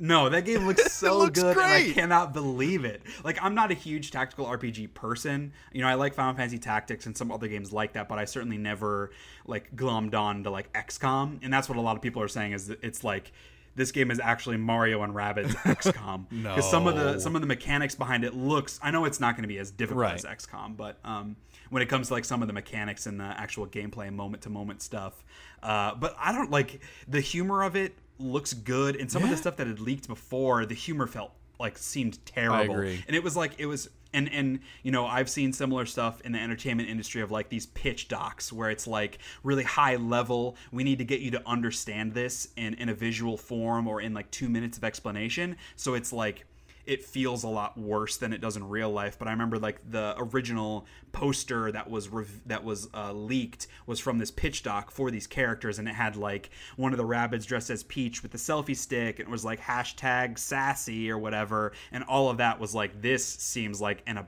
no, 0.00 0.28
that 0.28 0.44
game 0.44 0.66
looks 0.66 0.92
so 0.92 1.18
looks 1.18 1.40
good, 1.40 1.56
and 1.56 1.64
I 1.66 1.92
cannot 1.92 2.32
believe 2.34 2.84
it. 2.84 3.00
Like, 3.22 3.38
I'm 3.40 3.54
not 3.54 3.70
a 3.70 3.74
huge 3.74 4.10
tactical 4.10 4.44
RPG 4.46 4.92
person. 4.92 5.52
You 5.72 5.82
know, 5.82 5.88
I 5.88 5.94
like 5.94 6.14
Final 6.14 6.34
Fantasy 6.34 6.58
Tactics 6.58 7.06
and 7.06 7.16
some 7.16 7.30
other 7.30 7.46
games 7.46 7.72
like 7.72 7.92
that, 7.92 8.08
but 8.08 8.18
I 8.18 8.24
certainly 8.24 8.58
never 8.58 9.12
like 9.46 9.74
glommed 9.76 10.14
on 10.16 10.42
to 10.42 10.50
like 10.50 10.72
XCOM, 10.72 11.38
and 11.44 11.52
that's 11.52 11.68
what 11.68 11.78
a 11.78 11.80
lot 11.80 11.94
of 11.94 12.02
people 12.02 12.20
are 12.22 12.28
saying 12.28 12.52
is 12.52 12.66
that 12.66 12.82
it's 12.82 13.04
like 13.04 13.30
this 13.76 13.92
game 13.92 14.10
is 14.10 14.18
actually 14.18 14.56
Mario 14.56 15.02
and 15.04 15.14
Rabbids 15.14 15.54
XCOM. 15.62 16.26
Because 16.28 16.68
some 16.68 16.88
of 16.88 16.96
the 16.96 17.20
some 17.20 17.36
of 17.36 17.40
the 17.40 17.46
mechanics 17.46 17.94
behind 17.94 18.24
it 18.24 18.34
looks. 18.34 18.80
I 18.82 18.90
know 18.90 19.04
it's 19.04 19.20
not 19.20 19.36
going 19.36 19.42
to 19.42 19.48
be 19.48 19.58
as 19.58 19.70
difficult 19.70 20.00
Right. 20.02 20.14
as 20.14 20.24
XCOM, 20.24 20.76
but 20.76 20.98
um, 21.04 21.36
when 21.70 21.82
it 21.82 21.86
comes 21.88 22.08
to 22.08 22.14
like 22.14 22.24
some 22.24 22.42
of 22.42 22.48
the 22.48 22.54
mechanics 22.54 23.06
and 23.06 23.20
the 23.20 23.24
actual 23.24 23.66
gameplay 23.68 24.08
and 24.08 24.16
moment 24.16 24.42
to 24.42 24.50
moment 24.50 24.82
stuff, 24.82 25.24
uh, 25.64 25.94
but 25.94 26.14
I 26.18 26.30
don't 26.32 26.50
like 26.50 26.80
the 27.08 27.20
humor 27.20 27.62
of 27.62 27.74
it 27.74 27.94
looks 28.18 28.52
good, 28.52 28.96
and 28.96 29.10
some 29.10 29.22
of 29.24 29.30
the 29.30 29.36
stuff 29.36 29.56
that 29.56 29.66
had 29.66 29.80
leaked 29.80 30.06
before, 30.06 30.66
the 30.66 30.74
humor 30.74 31.06
felt 31.06 31.32
like 31.58 31.78
seemed 31.78 32.24
terrible, 32.26 32.74
and 33.06 33.16
it 33.16 33.24
was 33.24 33.36
like 33.36 33.52
it 33.58 33.66
was. 33.66 33.88
And, 34.12 34.32
and 34.32 34.60
you 34.84 34.92
know 34.92 35.06
I've 35.06 35.28
seen 35.28 35.52
similar 35.52 35.86
stuff 35.86 36.20
in 36.20 36.30
the 36.30 36.38
entertainment 36.38 36.88
industry 36.88 37.20
of 37.20 37.32
like 37.32 37.48
these 37.48 37.66
pitch 37.66 38.06
docs 38.06 38.52
where 38.52 38.70
it's 38.70 38.86
like 38.86 39.18
really 39.42 39.64
high 39.64 39.96
level. 39.96 40.54
We 40.70 40.84
need 40.84 40.98
to 40.98 41.04
get 41.04 41.18
you 41.18 41.32
to 41.32 41.42
understand 41.44 42.14
this 42.14 42.46
in 42.54 42.74
in 42.74 42.88
a 42.90 42.94
visual 42.94 43.36
form 43.36 43.88
or 43.88 44.00
in 44.00 44.14
like 44.14 44.30
two 44.30 44.48
minutes 44.48 44.78
of 44.78 44.84
explanation. 44.84 45.56
So 45.74 45.94
it's 45.94 46.12
like 46.12 46.46
it 46.86 47.04
feels 47.04 47.44
a 47.44 47.48
lot 47.48 47.76
worse 47.78 48.16
than 48.16 48.32
it 48.32 48.40
does 48.40 48.56
in 48.56 48.68
real 48.68 48.90
life. 48.90 49.18
But 49.18 49.28
I 49.28 49.30
remember 49.32 49.58
like 49.58 49.80
the 49.90 50.14
original 50.18 50.86
poster 51.12 51.70
that 51.72 51.90
was 51.90 52.08
rev- 52.08 52.40
that 52.46 52.64
was 52.64 52.88
uh, 52.94 53.12
leaked 53.12 53.66
was 53.86 54.00
from 54.00 54.18
this 54.18 54.30
pitch 54.30 54.62
doc 54.62 54.90
for 54.90 55.10
these 55.10 55.26
characters, 55.26 55.78
and 55.78 55.88
it 55.88 55.94
had 55.94 56.16
like 56.16 56.50
one 56.76 56.92
of 56.92 56.98
the 56.98 57.04
rabbits 57.04 57.46
dressed 57.46 57.70
as 57.70 57.82
Peach 57.82 58.22
with 58.22 58.32
the 58.32 58.38
selfie 58.38 58.76
stick, 58.76 59.18
and 59.18 59.28
it 59.28 59.30
was 59.30 59.44
like 59.44 59.60
hashtag 59.60 60.38
sassy 60.38 61.10
or 61.10 61.18
whatever, 61.18 61.72
and 61.92 62.04
all 62.04 62.30
of 62.30 62.38
that 62.38 62.60
was 62.60 62.74
like 62.74 63.00
this 63.00 63.24
seems 63.24 63.80
like 63.80 64.02
an 64.06 64.18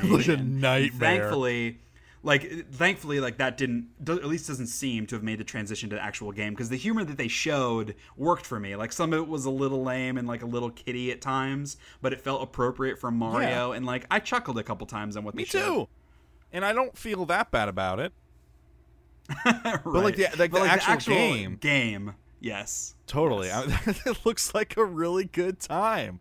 abomination. 0.00 0.60
nightmare. 0.60 1.18
Thankfully. 1.18 1.78
Like, 2.22 2.66
thankfully, 2.70 3.18
like 3.18 3.38
that 3.38 3.56
didn't, 3.56 3.88
do- 4.04 4.18
at 4.18 4.26
least 4.26 4.46
doesn't 4.46 4.66
seem 4.66 5.06
to 5.06 5.14
have 5.14 5.22
made 5.22 5.40
the 5.40 5.44
transition 5.44 5.88
to 5.90 5.96
the 5.96 6.02
actual 6.02 6.32
game 6.32 6.52
because 6.52 6.68
the 6.68 6.76
humor 6.76 7.02
that 7.04 7.16
they 7.16 7.28
showed 7.28 7.94
worked 8.16 8.44
for 8.44 8.60
me. 8.60 8.76
Like, 8.76 8.92
some 8.92 9.14
of 9.14 9.20
it 9.20 9.26
was 9.28 9.46
a 9.46 9.50
little 9.50 9.82
lame 9.82 10.18
and 10.18 10.28
like 10.28 10.42
a 10.42 10.46
little 10.46 10.70
kitty 10.70 11.10
at 11.12 11.22
times, 11.22 11.78
but 12.02 12.12
it 12.12 12.20
felt 12.20 12.42
appropriate 12.42 12.98
for 12.98 13.10
Mario. 13.10 13.72
And 13.72 13.86
like, 13.86 14.04
I 14.10 14.18
chuckled 14.18 14.58
a 14.58 14.62
couple 14.62 14.86
times 14.86 15.16
on 15.16 15.24
what 15.24 15.34
Me 15.34 15.44
they 15.44 15.48
showed. 15.48 15.84
too. 15.84 15.88
And 16.52 16.62
I 16.64 16.72
don't 16.74 16.94
feel 16.98 17.24
that 17.26 17.50
bad 17.50 17.68
about 17.70 18.00
it. 18.00 18.12
right. 19.46 19.84
like 19.86 20.16
the- 20.16 20.28
like 20.38 20.50
the 20.52 20.60
actual 20.60 20.96
game. 21.14 21.56
game, 21.60 22.14
yes, 22.40 22.96
Totally. 23.06 23.46
Yes. 23.48 23.70
I- 23.86 23.94
it 24.10 24.26
looks 24.26 24.54
like 24.54 24.76
a 24.76 24.84
really 24.84 25.24
good 25.24 25.60
time. 25.60 26.20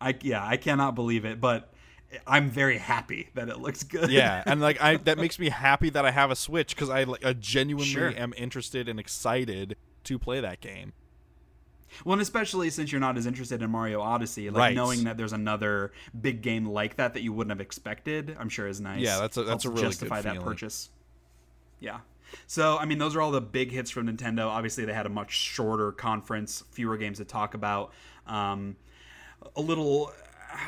I 0.00 0.16
yeah, 0.22 0.44
I 0.44 0.56
cannot 0.56 0.94
believe 0.94 1.24
it, 1.24 1.40
but 1.40 1.71
I'm 2.26 2.50
very 2.50 2.78
happy 2.78 3.28
that 3.34 3.48
it 3.48 3.58
looks 3.58 3.82
good. 3.82 4.10
Yeah, 4.10 4.42
and 4.46 4.60
like 4.60 4.80
I 4.82 4.96
that 4.98 5.18
makes 5.18 5.38
me 5.38 5.48
happy 5.48 5.90
that 5.90 6.04
I 6.04 6.10
have 6.10 6.30
a 6.30 6.36
Switch 6.36 6.76
cuz 6.76 6.88
I 6.90 7.04
like 7.04 7.24
I 7.24 7.32
genuinely 7.32 7.90
Sure. 7.90 8.08
am 8.16 8.34
interested 8.36 8.88
and 8.88 8.98
excited 9.00 9.76
to 10.04 10.18
play 10.18 10.40
that 10.40 10.60
game. 10.60 10.92
Well, 12.04 12.14
and 12.14 12.22
especially 12.22 12.70
since 12.70 12.90
you're 12.90 13.00
not 13.00 13.18
as 13.18 13.26
interested 13.26 13.60
in 13.62 13.70
Mario 13.70 14.00
Odyssey, 14.00 14.48
like 14.48 14.58
Right. 14.58 14.74
knowing 14.74 15.04
that 15.04 15.16
there's 15.18 15.34
another 15.34 15.92
big 16.18 16.40
game 16.42 16.66
like 16.66 16.96
that 16.96 17.12
that 17.14 17.22
you 17.22 17.32
wouldn't 17.34 17.50
have 17.50 17.60
expected, 17.60 18.34
I'm 18.40 18.48
sure 18.48 18.66
is 18.66 18.80
nice. 18.80 19.00
Yeah, 19.00 19.18
that's 19.18 19.36
a- 19.36 19.44
that's 19.44 19.64
Helps 19.64 19.64
a 19.66 19.68
really 19.70 19.82
good 19.82 19.88
justify 19.90 20.22
that 20.22 20.32
feeling. 20.32 20.46
purchase. 20.46 20.88
Yeah. 21.80 22.00
So, 22.46 22.78
I 22.78 22.86
mean, 22.86 22.96
those 22.96 23.14
are 23.14 23.20
all 23.20 23.30
the 23.30 23.42
big 23.42 23.72
hits 23.72 23.90
from 23.90 24.06
Nintendo. 24.06 24.46
Obviously, 24.46 24.86
they 24.86 24.94
had 24.94 25.04
a 25.04 25.10
much 25.10 25.32
shorter 25.32 25.92
conference, 25.92 26.64
fewer 26.70 26.96
games 26.96 27.18
to 27.18 27.26
talk 27.26 27.52
about. 27.52 27.92
Um, 28.26 28.76
a 29.54 29.60
little, 29.60 30.12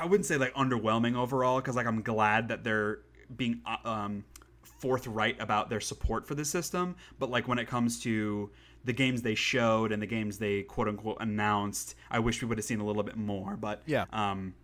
I 0.00 0.06
wouldn't 0.06 0.26
say 0.26 0.36
like 0.36 0.54
underwhelming 0.54 1.16
overall, 1.16 1.60
because 1.60 1.76
like 1.76 1.86
I'm 1.86 2.02
glad 2.02 2.48
that 2.48 2.64
they're 2.64 3.00
being 3.36 3.60
uh, 3.66 3.76
um, 3.88 4.24
forthright 4.62 5.40
about 5.40 5.70
their 5.70 5.80
support 5.80 6.26
for 6.26 6.34
the 6.34 6.44
system. 6.44 6.96
But 7.18 7.30
like 7.30 7.48
when 7.48 7.58
it 7.58 7.66
comes 7.66 8.00
to 8.00 8.50
the 8.84 8.92
games 8.92 9.22
they 9.22 9.34
showed 9.34 9.92
and 9.92 10.02
the 10.02 10.06
games 10.06 10.38
they 10.38 10.62
quote 10.62 10.88
unquote 10.88 11.18
announced, 11.20 11.94
I 12.10 12.18
wish 12.18 12.42
we 12.42 12.48
would 12.48 12.58
have 12.58 12.64
seen 12.64 12.80
a 12.80 12.84
little 12.84 13.02
bit 13.02 13.16
more. 13.16 13.56
But 13.56 13.82
Yeah. 13.86 14.04
um, 14.12 14.54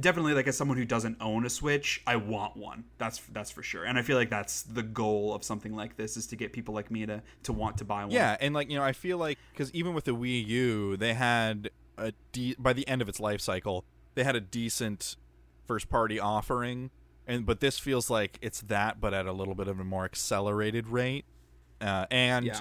definitely 0.00 0.34
like 0.34 0.46
as 0.46 0.54
someone 0.56 0.76
who 0.76 0.84
doesn't 0.84 1.16
own 1.22 1.46
a 1.46 1.48
switch 1.48 2.02
i 2.06 2.16
want 2.16 2.54
one 2.54 2.84
that's 2.98 3.18
that's 3.32 3.50
for 3.50 3.62
sure 3.62 3.84
and 3.84 3.98
i 3.98 4.02
feel 4.02 4.18
like 4.18 4.28
that's 4.28 4.60
the 4.64 4.82
goal 4.82 5.32
of 5.32 5.42
something 5.42 5.74
like 5.74 5.96
this 5.96 6.18
is 6.18 6.26
to 6.26 6.36
get 6.36 6.52
people 6.52 6.74
like 6.74 6.90
me 6.90 7.06
to 7.06 7.22
to 7.42 7.50
want 7.50 7.78
to 7.78 7.84
buy 7.84 8.02
one 8.04 8.10
Yeah, 8.10 8.36
and 8.40 8.52
like 8.52 8.68
you 8.68 8.76
know, 8.76 8.82
I 8.84 8.92
feel 8.92 9.16
like 9.16 9.38
because 9.52 9.72
even 9.72 9.94
with 9.94 10.04
the 10.04 10.14
Wii 10.14 10.46
U, 10.48 10.96
they 10.98 11.14
had 11.14 11.70
a 11.96 12.12
de- 12.32 12.54
by 12.58 12.74
the 12.74 12.86
end 12.86 13.00
of 13.00 13.08
its 13.08 13.18
life 13.20 13.40
cycle, 13.40 13.86
they 14.16 14.24
had 14.24 14.34
a 14.34 14.40
decent 14.40 15.14
first 15.64 15.88
party 15.88 16.18
offering, 16.18 16.90
and 17.24 17.46
but 17.46 17.60
this 17.60 17.78
feels 17.78 18.10
like 18.10 18.38
it's 18.42 18.62
that, 18.62 19.00
but 19.00 19.14
at 19.14 19.26
a 19.26 19.32
little 19.32 19.54
bit 19.54 19.68
of 19.68 19.78
a 19.78 19.84
more 19.84 20.04
accelerated 20.04 20.88
rate, 20.88 21.24
uh, 21.80 22.06
and 22.10 22.46
yeah 22.46 22.60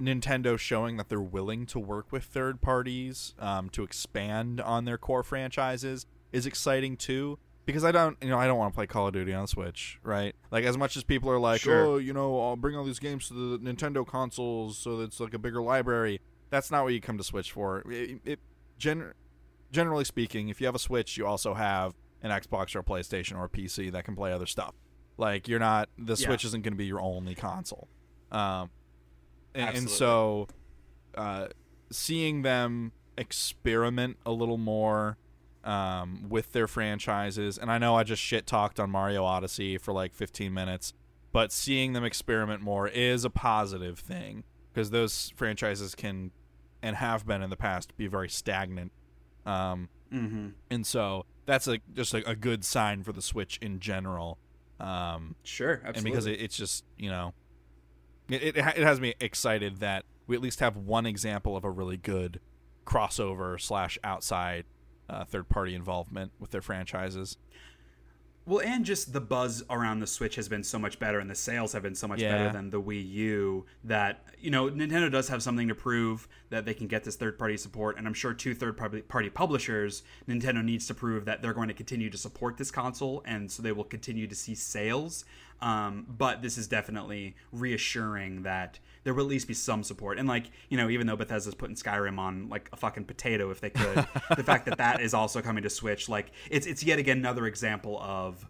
Nintendo 0.00 0.58
showing 0.58 0.96
that 0.96 1.08
they're 1.08 1.20
willing 1.20 1.66
to 1.66 1.78
work 1.78 2.10
with 2.10 2.24
third 2.24 2.60
parties 2.60 3.34
um, 3.38 3.68
to 3.70 3.82
expand 3.82 4.60
on 4.60 4.84
their 4.84 4.98
core 4.98 5.22
franchises 5.22 6.06
is 6.32 6.46
exciting 6.46 6.96
too. 6.96 7.38
Because 7.66 7.84
I 7.84 7.92
don't, 7.92 8.16
you 8.22 8.30
know, 8.30 8.38
I 8.38 8.46
don't 8.46 8.58
want 8.58 8.72
to 8.72 8.76
play 8.76 8.86
Call 8.86 9.08
of 9.08 9.12
Duty 9.12 9.32
on 9.32 9.46
Switch, 9.46 10.00
right? 10.02 10.34
Like 10.50 10.64
as 10.64 10.76
much 10.76 10.96
as 10.96 11.04
people 11.04 11.30
are 11.30 11.38
like, 11.38 11.60
Sure. 11.60 11.84
oh, 11.84 11.96
you 11.98 12.12
know, 12.12 12.40
I'll 12.40 12.56
bring 12.56 12.74
all 12.76 12.84
these 12.84 12.98
games 12.98 13.28
to 13.28 13.34
the 13.34 13.58
Nintendo 13.58 14.04
consoles 14.04 14.78
so 14.78 15.00
it's 15.00 15.20
like 15.20 15.34
a 15.34 15.38
bigger 15.38 15.62
library. 15.62 16.20
That's 16.48 16.70
not 16.70 16.82
what 16.82 16.94
you 16.94 17.00
come 17.00 17.18
to 17.18 17.24
Switch 17.24 17.52
for. 17.52 17.84
It, 17.88 18.20
it 18.24 18.38
gen- 18.78 19.12
generally 19.72 20.04
speaking, 20.04 20.48
if 20.48 20.60
you 20.60 20.66
have 20.66 20.74
a 20.74 20.80
Switch, 20.80 21.16
you 21.16 21.26
also 21.26 21.54
have 21.54 21.94
an 22.22 22.30
Xbox 22.30 22.74
or 22.74 22.80
a 22.80 22.84
PlayStation 22.84 23.36
or 23.36 23.44
a 23.44 23.48
PC 23.48 23.90
that 23.92 24.04
can 24.04 24.14
play 24.14 24.32
other 24.32 24.46
stuff. 24.46 24.74
Like 25.16 25.48
you're 25.48 25.58
not, 25.58 25.88
the 25.98 26.14
Yeah. 26.14 26.26
Switch 26.26 26.44
isn't 26.44 26.62
going 26.62 26.72
to 26.72 26.78
be 26.78 26.86
your 26.86 27.00
only 27.00 27.34
console. 27.34 27.88
Um, 28.30 28.70
and, 29.54 29.76
and 29.76 29.90
so 29.90 30.48
uh, 31.14 31.48
seeing 31.90 32.42
them 32.42 32.92
experiment 33.16 34.16
a 34.24 34.32
little 34.32 34.56
more 34.56 35.18
um, 35.64 36.26
with 36.30 36.52
their 36.52 36.66
franchises 36.66 37.58
and 37.58 37.70
i 37.70 37.76
know 37.76 37.94
i 37.94 38.02
just 38.02 38.22
shit 38.22 38.46
talked 38.46 38.80
on 38.80 38.88
mario 38.88 39.24
odyssey 39.24 39.76
for 39.76 39.92
like 39.92 40.14
15 40.14 40.54
minutes 40.54 40.94
but 41.32 41.52
seeing 41.52 41.92
them 41.92 42.02
experiment 42.02 42.62
more 42.62 42.88
is 42.88 43.26
a 43.26 43.30
positive 43.30 43.98
thing 43.98 44.44
because 44.72 44.90
those 44.90 45.34
franchises 45.36 45.94
can 45.94 46.30
and 46.82 46.96
have 46.96 47.26
been 47.26 47.42
in 47.42 47.50
the 47.50 47.56
past 47.56 47.94
be 47.98 48.06
very 48.06 48.28
stagnant 48.28 48.90
um, 49.46 49.88
mm-hmm. 50.12 50.48
and 50.70 50.86
so 50.86 51.24
that's 51.46 51.66
a 51.66 51.78
just 51.94 52.14
a, 52.14 52.28
a 52.28 52.34
good 52.34 52.64
sign 52.64 53.02
for 53.02 53.12
the 53.12 53.22
switch 53.22 53.58
in 53.62 53.80
general. 53.80 54.38
Um, 54.78 55.34
sure 55.42 55.82
absolutely 55.84 55.98
and 55.98 56.04
because 56.04 56.26
it, 56.26 56.40
it's 56.40 56.56
just 56.56 56.84
you 56.96 57.10
know 57.10 57.34
it, 58.30 58.56
it, 58.56 58.58
ha- 58.58 58.72
it 58.74 58.82
has 58.82 59.00
me 59.00 59.14
excited 59.20 59.78
that 59.80 60.04
we 60.26 60.36
at 60.36 60.42
least 60.42 60.60
have 60.60 60.76
one 60.76 61.04
example 61.04 61.56
of 61.56 61.64
a 61.64 61.70
really 61.70 61.98
good 61.98 62.40
crossover 62.86 63.60
slash 63.60 63.98
outside 64.02 64.64
uh, 65.08 65.24
third 65.24 65.48
party 65.48 65.74
involvement 65.74 66.32
with 66.38 66.50
their 66.50 66.62
franchises 66.62 67.36
Well, 68.46 68.60
and 68.66 68.84
just 68.84 69.12
the 69.12 69.20
buzz 69.20 69.62
around 69.70 70.00
the 70.00 70.06
Switch 70.06 70.34
has 70.36 70.48
been 70.48 70.64
so 70.64 70.78
much 70.78 70.98
better, 70.98 71.18
and 71.20 71.30
the 71.30 71.34
sales 71.34 71.72
have 71.72 71.82
been 71.82 71.94
so 71.94 72.08
much 72.08 72.20
Yeah. 72.20 72.32
better 72.36 72.52
than 72.52 72.70
the 72.70 72.80
Wii 72.80 73.08
U 73.12 73.66
that 73.84 74.24
you 74.38 74.50
know 74.50 74.70
Nintendo 74.70 75.10
does 75.10 75.28
have 75.28 75.42
something 75.42 75.68
to 75.68 75.74
prove 75.74 76.26
that 76.48 76.64
they 76.64 76.74
can 76.74 76.86
get 76.86 77.04
this 77.04 77.16
third-party 77.16 77.58
support, 77.58 77.98
and 77.98 78.06
I'm 78.06 78.14
sure 78.14 78.32
two 78.32 78.54
third-party 78.54 79.30
publishers, 79.30 80.02
Nintendo 80.26 80.64
needs 80.64 80.86
to 80.86 80.94
prove 80.94 81.26
that 81.26 81.42
they're 81.42 81.52
going 81.52 81.68
to 81.68 81.74
continue 81.74 82.10
to 82.10 82.18
support 82.18 82.56
this 82.56 82.70
console, 82.70 83.22
and 83.26 83.50
so 83.52 83.62
they 83.62 83.72
will 83.72 83.84
continue 83.84 84.26
to 84.26 84.34
see 84.34 84.54
sales. 84.54 85.24
Um, 85.60 86.06
but 86.08 86.40
this 86.40 86.56
is 86.56 86.66
definitely 86.66 87.36
reassuring 87.52 88.42
that 88.44 88.78
there 89.04 89.14
will 89.14 89.24
at 89.24 89.30
least 89.30 89.48
be 89.48 89.54
some 89.54 89.82
support, 89.82 90.18
and 90.18 90.28
like 90.28 90.50
you 90.68 90.76
know, 90.76 90.88
even 90.88 91.06
though 91.06 91.16
Bethesda's 91.16 91.54
putting 91.54 91.76
Skyrim 91.76 92.18
on 92.18 92.48
like 92.48 92.68
a 92.72 92.76
fucking 92.76 93.04
potato 93.04 93.50
if 93.50 93.60
they 93.60 93.70
could, 93.70 94.06
the 94.36 94.44
fact 94.44 94.66
that 94.66 94.78
that 94.78 95.00
is 95.00 95.14
also 95.14 95.40
coming 95.40 95.62
to 95.62 95.70
Switch, 95.70 96.08
like 96.08 96.32
it's 96.50 96.66
it's 96.66 96.82
yet 96.82 96.98
again 96.98 97.18
another 97.18 97.46
example 97.46 97.98
of 98.00 98.46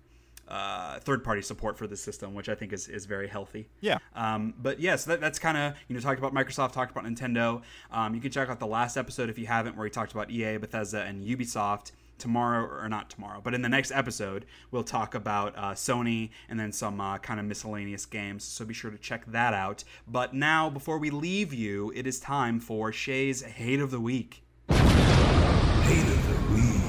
uh, 0.50 0.98
third 1.00 1.22
party 1.22 1.40
support 1.40 1.78
for 1.78 1.86
the 1.86 1.96
system, 1.96 2.34
which 2.34 2.48
I 2.48 2.54
think 2.54 2.72
is, 2.72 2.88
is 2.88 3.06
very 3.06 3.28
healthy. 3.28 3.68
Yeah. 3.80 3.98
Um, 4.14 4.54
but 4.58 4.80
yes, 4.80 5.04
that, 5.04 5.20
that's 5.20 5.38
kind 5.38 5.56
of, 5.56 5.74
you 5.86 5.94
know, 5.94 6.00
talked 6.00 6.18
about 6.18 6.34
Microsoft, 6.34 6.72
talked 6.72 6.90
about 6.90 7.04
Nintendo. 7.04 7.62
Um, 7.92 8.14
you 8.14 8.20
can 8.20 8.32
check 8.32 8.48
out 8.48 8.58
the 8.58 8.66
last 8.66 8.96
episode 8.96 9.30
if 9.30 9.38
you 9.38 9.46
haven't, 9.46 9.76
where 9.76 9.84
we 9.84 9.90
talked 9.90 10.12
about 10.12 10.30
EA, 10.30 10.56
Bethesda, 10.56 11.02
and 11.02 11.24
Ubisoft. 11.24 11.92
Tomorrow, 12.20 12.66
or 12.66 12.86
not 12.90 13.08
tomorrow, 13.08 13.40
but 13.42 13.54
in 13.54 13.62
the 13.62 13.68
next 13.68 13.90
episode, 13.92 14.44
we'll 14.70 14.84
talk 14.84 15.14
about 15.14 15.56
uh, 15.56 15.72
Sony 15.72 16.28
and 16.50 16.60
then 16.60 16.70
some 16.70 17.00
uh, 17.00 17.16
kind 17.16 17.40
of 17.40 17.46
miscellaneous 17.46 18.04
games. 18.04 18.44
So 18.44 18.66
be 18.66 18.74
sure 18.74 18.90
to 18.90 18.98
check 18.98 19.24
that 19.26 19.54
out. 19.54 19.84
But 20.06 20.34
now, 20.34 20.68
before 20.68 20.98
we 20.98 21.08
leave 21.08 21.54
you, 21.54 21.90
it 21.96 22.06
is 22.06 22.20
time 22.20 22.60
for 22.60 22.92
Shea's 22.92 23.40
Hate 23.40 23.80
of 23.80 23.90
the 23.90 24.00
Week. 24.00 24.42
Hate 24.68 24.78
of 24.78 26.28
the 26.28 26.36
week. 26.54 26.82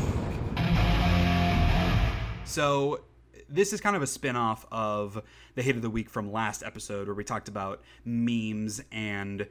So 2.44 3.06
this 3.48 3.72
is 3.72 3.80
kind 3.80 3.96
of 3.96 4.02
a 4.02 4.08
spin-off 4.08 4.66
of 4.70 5.24
the 5.56 5.62
hate 5.62 5.78
of 5.78 5.82
the 5.82 5.90
week 5.90 6.10
from 6.10 6.32
last 6.32 6.62
episode 6.62 7.08
where 7.08 7.16
we 7.16 7.24
talked 7.24 7.48
about 7.48 7.82
memes 8.04 8.82
and 8.92 9.48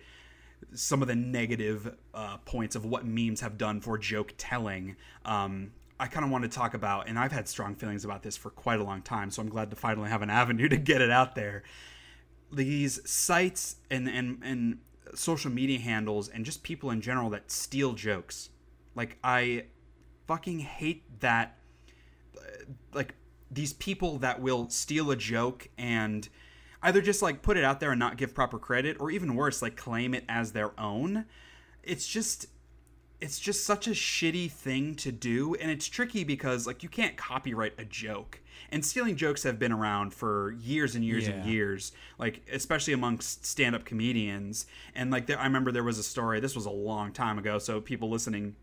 some 0.74 1.02
of 1.02 1.08
the 1.08 1.16
negative 1.16 1.96
uh, 2.14 2.36
points 2.38 2.76
of 2.76 2.84
what 2.84 3.04
memes 3.04 3.40
have 3.40 3.58
done 3.58 3.80
for 3.80 3.98
joke 3.98 4.34
telling 4.38 4.96
um, 5.24 5.72
i 5.98 6.06
kind 6.06 6.24
of 6.24 6.30
want 6.30 6.42
to 6.42 6.50
talk 6.50 6.74
about 6.74 7.08
and 7.08 7.18
i've 7.18 7.32
had 7.32 7.48
strong 7.48 7.74
feelings 7.74 8.04
about 8.04 8.22
this 8.22 8.36
for 8.36 8.50
quite 8.50 8.80
a 8.80 8.84
long 8.84 9.02
time 9.02 9.30
so 9.30 9.42
i'm 9.42 9.48
glad 9.48 9.70
to 9.70 9.76
finally 9.76 10.08
have 10.08 10.22
an 10.22 10.30
avenue 10.40 10.68
to 10.68 10.76
get 10.76 11.00
it 11.00 11.10
out 11.10 11.34
there 11.34 11.62
these 12.52 13.00
sites 13.08 13.76
and 13.90 14.08
and 14.08 14.38
and 14.42 14.78
social 15.14 15.50
media 15.50 15.78
handles 15.78 16.28
and 16.28 16.44
just 16.44 16.62
people 16.62 16.90
in 16.90 17.00
general 17.00 17.30
that 17.30 17.50
steal 17.50 17.92
jokes. 17.92 18.50
Like 18.94 19.18
I 19.22 19.66
fucking 20.26 20.60
hate 20.60 21.20
that 21.20 21.58
uh, 22.36 22.40
like 22.92 23.14
these 23.50 23.72
people 23.72 24.18
that 24.18 24.40
will 24.40 24.68
steal 24.68 25.10
a 25.10 25.16
joke 25.16 25.68
and 25.76 26.28
either 26.82 27.00
just 27.00 27.22
like 27.22 27.42
put 27.42 27.56
it 27.56 27.64
out 27.64 27.80
there 27.80 27.90
and 27.90 27.98
not 27.98 28.16
give 28.16 28.34
proper 28.34 28.58
credit 28.58 28.96
or 29.00 29.10
even 29.10 29.34
worse 29.34 29.62
like 29.62 29.76
claim 29.76 30.14
it 30.14 30.24
as 30.28 30.52
their 30.52 30.78
own. 30.80 31.26
It's 31.82 32.06
just 32.06 32.46
it's 33.20 33.38
just 33.38 33.64
such 33.64 33.86
a 33.86 33.90
shitty 33.90 34.50
thing 34.50 34.94
to 34.94 35.12
do 35.12 35.54
and 35.56 35.70
it's 35.70 35.86
tricky 35.86 36.24
because 36.24 36.66
like 36.66 36.82
you 36.82 36.88
can't 36.88 37.16
copyright 37.16 37.74
a 37.78 37.84
joke 37.84 38.40
and 38.70 38.84
stealing 38.84 39.16
jokes 39.16 39.42
have 39.42 39.58
been 39.58 39.72
around 39.72 40.12
for 40.14 40.52
years 40.60 40.94
and 40.94 41.04
years 41.04 41.26
and 41.28 41.44
years 41.44 41.92
like 42.18 42.42
especially 42.52 42.92
amongst 42.92 43.44
stand-up 43.46 43.84
comedians. 43.84 44.66
And 44.94 45.10
like 45.10 45.26
there, 45.26 45.38
i 45.38 45.44
remember 45.44 45.72
there 45.72 45.84
was 45.84 45.98
a 45.98 46.02
story 46.02 46.40
this 46.40 46.54
was 46.54 46.66
a 46.66 46.70
long 46.70 47.12
time 47.12 47.38
ago 47.38 47.58
so 47.58 47.80
people 47.80 48.10
listening 48.10 48.54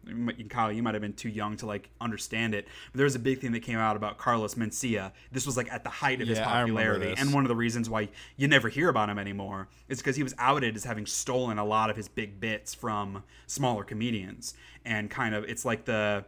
kyle 0.50 0.72
you 0.72 0.84
might 0.84 0.94
have 0.96 1.02
been 1.02 1.14
too 1.14 1.30
young 1.30 1.58
to 1.58 1.66
like 1.66 1.90
understand 2.00 2.54
it. 2.54 2.68
But 2.92 2.98
there 2.98 3.06
was 3.06 3.16
a 3.16 3.20
big 3.20 3.40
thing 3.40 3.52
that 3.54 3.62
came 3.62 3.78
out 3.80 3.96
about 3.96 4.18
carlos 4.18 4.56
mencia. 4.56 5.12
This 5.32 5.46
was 5.46 5.58
like 5.58 5.72
at 5.72 5.84
the 5.84 5.90
height 5.90 6.22
of 6.22 6.28
his 6.28 6.38
Yeah, 6.38 6.46
remember 6.46 6.74
popularity. 6.74 7.22
and 7.22 7.34
one 7.34 7.44
of 7.44 7.50
the 7.50 7.56
reasons 7.56 7.90
why 7.90 8.10
you 8.36 8.48
never 8.48 8.70
hear 8.70 8.90
about 8.90 9.10
him 9.10 9.20
anymore 9.20 9.68
is 9.90 9.98
because 10.00 10.16
he 10.16 10.24
was 10.24 10.34
outed 10.38 10.76
as 10.76 10.84
having 10.84 11.06
stolen 11.06 11.58
a 11.58 11.66
lot 11.66 11.90
of 11.90 11.96
his 11.96 12.08
big 12.08 12.40
bits 12.40 12.74
from 12.74 13.24
smaller 13.48 13.84
comedians. 13.84 14.54
And 14.86 15.10
kind 15.10 15.36
of 15.36 15.44
it's 15.46 15.66
like 15.66 15.86
the 15.86 16.26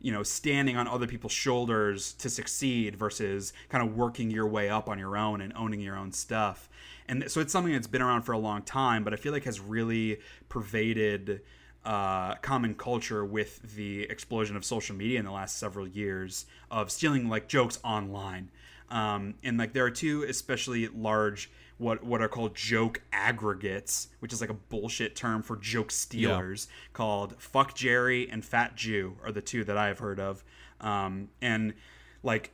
you 0.00 0.12
know 0.12 0.22
standing 0.22 0.76
on 0.76 0.88
other 0.88 1.06
people's 1.06 1.32
shoulders 1.32 2.12
to 2.14 2.30
succeed 2.30 2.96
versus 2.96 3.52
kind 3.68 3.86
of 3.86 3.96
working 3.96 4.30
your 4.30 4.46
way 4.46 4.68
up 4.68 4.88
on 4.88 4.98
your 4.98 5.16
own 5.16 5.40
and 5.40 5.52
owning 5.56 5.80
your 5.80 5.96
own 5.96 6.12
stuff. 6.12 6.68
And 7.08 7.28
so 7.28 7.40
it's 7.40 7.52
something 7.52 7.72
that's 7.72 7.88
been 7.88 8.02
around 8.02 8.22
for 8.22 8.32
a 8.32 8.38
long 8.38 8.62
time 8.62 9.02
but 9.02 9.12
i 9.12 9.16
feel 9.16 9.32
like 9.32 9.44
has 9.44 9.58
really 9.60 10.18
pervaded 10.48 11.40
uh, 11.84 12.34
common 12.36 12.74
culture 12.74 13.24
with 13.24 13.74
the 13.74 14.02
explosion 14.02 14.56
of 14.56 14.64
social 14.64 14.94
media 14.94 15.18
in 15.18 15.24
the 15.24 15.32
last 15.32 15.56
several 15.56 15.88
years 15.88 16.46
of 16.70 16.90
stealing 16.90 17.28
like 17.28 17.48
jokes 17.48 17.78
online. 17.82 18.50
Um, 18.90 19.34
and 19.42 19.56
like 19.56 19.72
there 19.72 19.84
are 19.84 19.90
two 19.90 20.24
especially 20.24 20.88
large 20.88 21.50
what 21.80 22.04
what 22.04 22.20
are 22.20 22.28
called 22.28 22.54
joke 22.54 23.00
aggregates, 23.12 24.08
which 24.20 24.32
is 24.32 24.40
like 24.40 24.50
a 24.50 24.54
bullshit 24.54 25.16
term 25.16 25.42
for 25.42 25.56
joke 25.56 25.90
stealers, 25.90 26.68
called 26.92 27.40
Fuck 27.40 27.74
Jerry 27.74 28.28
and 28.30 28.44
Fat 28.44 28.76
Jew 28.76 29.16
are 29.24 29.32
the 29.32 29.42
two 29.42 29.64
that 29.64 29.76
I 29.76 29.88
have 29.88 29.98
heard 29.98 30.20
of. 30.20 30.44
Um, 30.80 31.28
and 31.40 31.74
like 32.22 32.52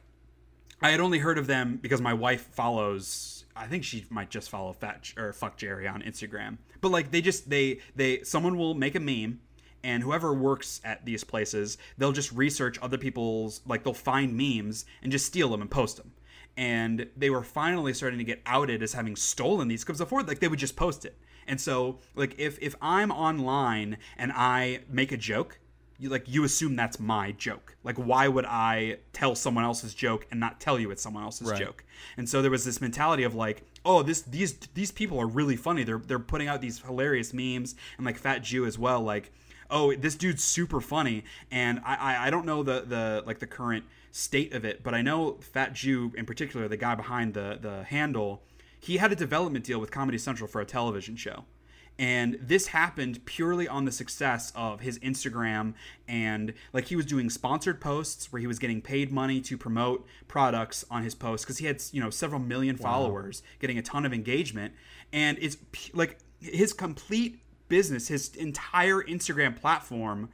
I 0.80 0.90
had 0.90 1.00
only 1.00 1.18
heard 1.18 1.38
of 1.38 1.46
them 1.46 1.78
because 1.82 2.00
my 2.00 2.14
wife 2.14 2.48
follows. 2.52 3.44
I 3.54 3.66
think 3.66 3.84
she 3.84 4.04
might 4.10 4.30
just 4.30 4.50
follow 4.50 4.72
Fat 4.72 5.12
or 5.16 5.32
Fuck 5.32 5.56
Jerry 5.56 5.88
on 5.88 6.02
Instagram. 6.02 6.58
But 6.80 6.90
like 6.90 7.10
they 7.10 7.20
just 7.20 7.50
they 7.50 7.80
they 7.94 8.22
someone 8.22 8.56
will 8.56 8.74
make 8.74 8.94
a 8.94 9.00
meme 9.00 9.40
and 9.82 10.02
whoever 10.02 10.34
works 10.34 10.80
at 10.84 11.04
these 11.04 11.22
places, 11.22 11.78
they'll 11.96 12.12
just 12.12 12.32
research 12.32 12.78
other 12.82 12.98
people's 12.98 13.60
like 13.66 13.84
they'll 13.84 13.94
find 13.94 14.36
memes 14.36 14.84
and 15.02 15.12
just 15.12 15.26
steal 15.26 15.48
them 15.48 15.62
and 15.62 15.70
post 15.70 15.96
them. 15.96 16.12
And 16.56 17.08
they 17.16 17.28
were 17.30 17.42
finally 17.42 17.92
starting 17.92 18.18
to 18.18 18.24
get 18.24 18.40
outed 18.46 18.82
as 18.82 18.94
having 18.94 19.16
stolen 19.16 19.68
these 19.68 19.84
because 19.84 19.98
before 19.98 20.22
like 20.22 20.40
they 20.40 20.48
would 20.48 20.58
just 20.58 20.76
post 20.76 21.04
it. 21.04 21.16
And 21.46 21.60
so 21.60 21.98
like 22.14 22.34
if 22.38 22.58
if 22.60 22.74
I'm 22.80 23.10
online 23.10 23.98
and 24.16 24.32
I 24.34 24.80
make 24.88 25.12
a 25.12 25.16
joke, 25.16 25.58
you 25.98 26.08
like 26.08 26.24
you 26.28 26.44
assume 26.44 26.74
that's 26.76 26.98
my 26.98 27.32
joke. 27.32 27.76
Like 27.84 27.96
why 27.96 28.26
would 28.28 28.46
I 28.46 28.98
tell 29.12 29.34
someone 29.34 29.64
else's 29.64 29.94
joke 29.94 30.26
and 30.30 30.40
not 30.40 30.60
tell 30.60 30.78
you 30.78 30.90
it's 30.90 31.02
someone 31.02 31.22
else's 31.24 31.50
Right. 31.50 31.58
joke? 31.60 31.84
And 32.16 32.28
so 32.28 32.40
there 32.42 32.50
was 32.50 32.64
this 32.64 32.80
mentality 32.80 33.22
of 33.22 33.34
like, 33.34 33.62
oh, 33.84 34.02
this 34.02 34.22
these 34.22 34.54
these 34.74 34.90
people 34.90 35.18
are 35.20 35.26
really 35.26 35.56
funny. 35.56 35.84
They're 35.84 35.98
they're 35.98 36.18
putting 36.18 36.48
out 36.48 36.60
these 36.62 36.80
hilarious 36.80 37.34
memes 37.34 37.74
and 37.98 38.06
like 38.06 38.16
Fat 38.18 38.38
Jew 38.42 38.64
as 38.66 38.78
well. 38.78 39.02
Like, 39.02 39.30
oh, 39.70 39.94
this 39.94 40.14
dude's 40.14 40.42
super 40.42 40.80
funny. 40.80 41.24
And 41.50 41.80
I 41.84 41.94
I, 41.96 42.26
I 42.26 42.30
don't 42.30 42.46
know 42.46 42.62
the 42.62 42.80
the 42.80 43.22
like 43.26 43.38
the 43.40 43.46
current 43.46 43.84
state 44.16 44.54
of 44.54 44.64
it, 44.64 44.82
but 44.82 44.94
I 44.94 45.02
know 45.02 45.32
Fat 45.42 45.74
Jew 45.74 46.10
in 46.16 46.24
particular, 46.24 46.68
the 46.68 46.78
guy 46.78 46.94
behind 46.94 47.34
the 47.34 47.58
the 47.60 47.84
handle, 47.84 48.42
he 48.80 48.96
had 48.96 49.12
a 49.12 49.16
development 49.16 49.64
deal 49.64 49.78
with 49.78 49.90
Comedy 49.90 50.16
Central 50.16 50.48
for 50.48 50.60
a 50.60 50.64
television 50.64 51.16
show. 51.16 51.44
And 51.98 52.38
this 52.40 52.68
happened 52.68 53.24
purely 53.24 53.66
on 53.68 53.84
the 53.86 53.92
success 53.92 54.52
of 54.54 54.80
his 54.80 54.98
Instagram 54.98 55.74
and 56.06 56.52
like 56.72 56.86
he 56.86 56.96
was 56.96 57.06
doing 57.06 57.30
sponsored 57.30 57.80
posts 57.80 58.32
where 58.32 58.40
he 58.40 58.46
was 58.46 58.58
getting 58.58 58.82
paid 58.82 59.10
money 59.10 59.40
to 59.42 59.56
promote 59.56 60.06
products 60.28 60.84
on 60.90 61.02
his 61.02 61.14
posts 61.14 61.44
because 61.44 61.58
he 61.58 61.66
had, 61.66 61.82
you 61.92 62.02
know, 62.02 62.10
several 62.10 62.40
million 62.40 62.76
followers, 62.76 63.42
getting 63.60 63.78
a 63.78 63.82
ton 63.82 64.04
of 64.04 64.12
engagement. 64.12 64.74
And 65.12 65.38
it's 65.40 65.56
like 65.94 66.18
his 66.38 66.72
complete 66.74 67.40
business, 67.68 68.08
his 68.08 68.34
entire 68.34 69.02
Instagram 69.02 69.58
platform, 69.58 70.28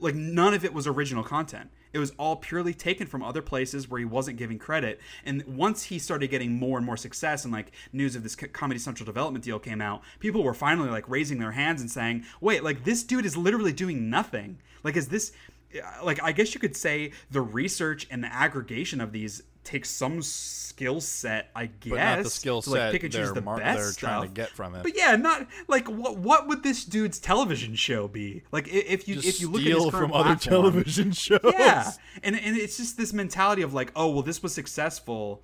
like 0.00 0.14
none 0.14 0.54
of 0.54 0.64
it 0.64 0.72
was 0.72 0.86
original 0.86 1.22
content. 1.22 1.70
It 1.92 1.98
was 1.98 2.12
all 2.18 2.36
purely 2.36 2.74
taken 2.74 3.06
from 3.06 3.22
other 3.22 3.42
places 3.42 3.88
where 3.88 3.98
he 3.98 4.04
wasn't 4.04 4.38
giving 4.38 4.58
credit. 4.58 5.00
And 5.24 5.44
once 5.46 5.84
he 5.84 5.98
started 5.98 6.28
getting 6.28 6.58
more 6.58 6.76
and 6.76 6.86
more 6.86 6.96
success, 6.96 7.44
and 7.44 7.52
like 7.52 7.72
news 7.92 8.16
of 8.16 8.22
this 8.22 8.36
Comedy 8.36 8.78
Central 8.78 9.06
development 9.06 9.44
deal 9.44 9.58
came 9.58 9.80
out, 9.80 10.02
people 10.20 10.42
were 10.42 10.54
finally 10.54 10.90
like 10.90 11.08
raising 11.08 11.38
their 11.38 11.52
hands 11.52 11.80
and 11.80 11.90
saying, 11.90 12.24
"Wait, 12.40 12.62
like 12.62 12.84
this 12.84 13.02
dude 13.02 13.26
is 13.26 13.36
literally 13.36 13.72
doing 13.72 14.10
nothing. 14.10 14.58
Like, 14.82 14.96
is 14.96 15.08
this?" 15.08 15.32
Uh, 15.74 16.02
like, 16.02 16.22
I 16.22 16.32
guess 16.32 16.54
you 16.54 16.60
could 16.60 16.76
say 16.76 17.12
the 17.30 17.42
research 17.42 18.06
and 18.10 18.24
the 18.24 18.32
aggregation 18.32 19.02
of 19.02 19.12
these 19.12 19.42
takes 19.68 19.90
some 19.90 20.22
skill 20.22 21.00
set, 21.00 21.50
I 21.54 21.66
guess. 21.66 21.90
But 21.90 21.96
not 21.98 22.22
the 22.22 22.30
skill 22.30 22.56
like, 22.66 22.92
set 23.00 23.12
they're, 23.12 23.32
the 23.32 23.42
mar- 23.42 23.58
best 23.58 24.00
they're 24.00 24.08
trying 24.10 24.22
to 24.22 24.28
get 24.28 24.48
from 24.48 24.74
it. 24.74 24.82
But 24.82 24.96
yeah, 24.96 25.14
not 25.16 25.46
like 25.68 25.86
what 25.88 26.16
what 26.16 26.48
would 26.48 26.62
this 26.62 26.84
dude's 26.84 27.18
television 27.18 27.74
show 27.74 28.08
be? 28.08 28.42
Like 28.50 28.66
if 28.68 29.06
you 29.06 29.16
Just 29.16 29.28
if 29.28 29.40
you 29.40 29.50
look 29.50 29.60
at 29.62 29.66
his 29.68 29.76
current 29.76 29.92
from 29.92 30.12
other 30.12 30.36
platform- 30.36 30.72
television 30.72 31.12
shows. 31.24 31.40
yeah, 31.44 31.90
and 32.22 32.34
and 32.40 32.56
it's 32.56 32.76
just 32.78 32.96
this 32.96 33.12
mentality 33.12 33.62
of 33.62 33.74
like, 33.74 33.92
oh 33.94 34.10
well, 34.10 34.22
this 34.22 34.42
was 34.42 34.54
successful, 34.54 35.42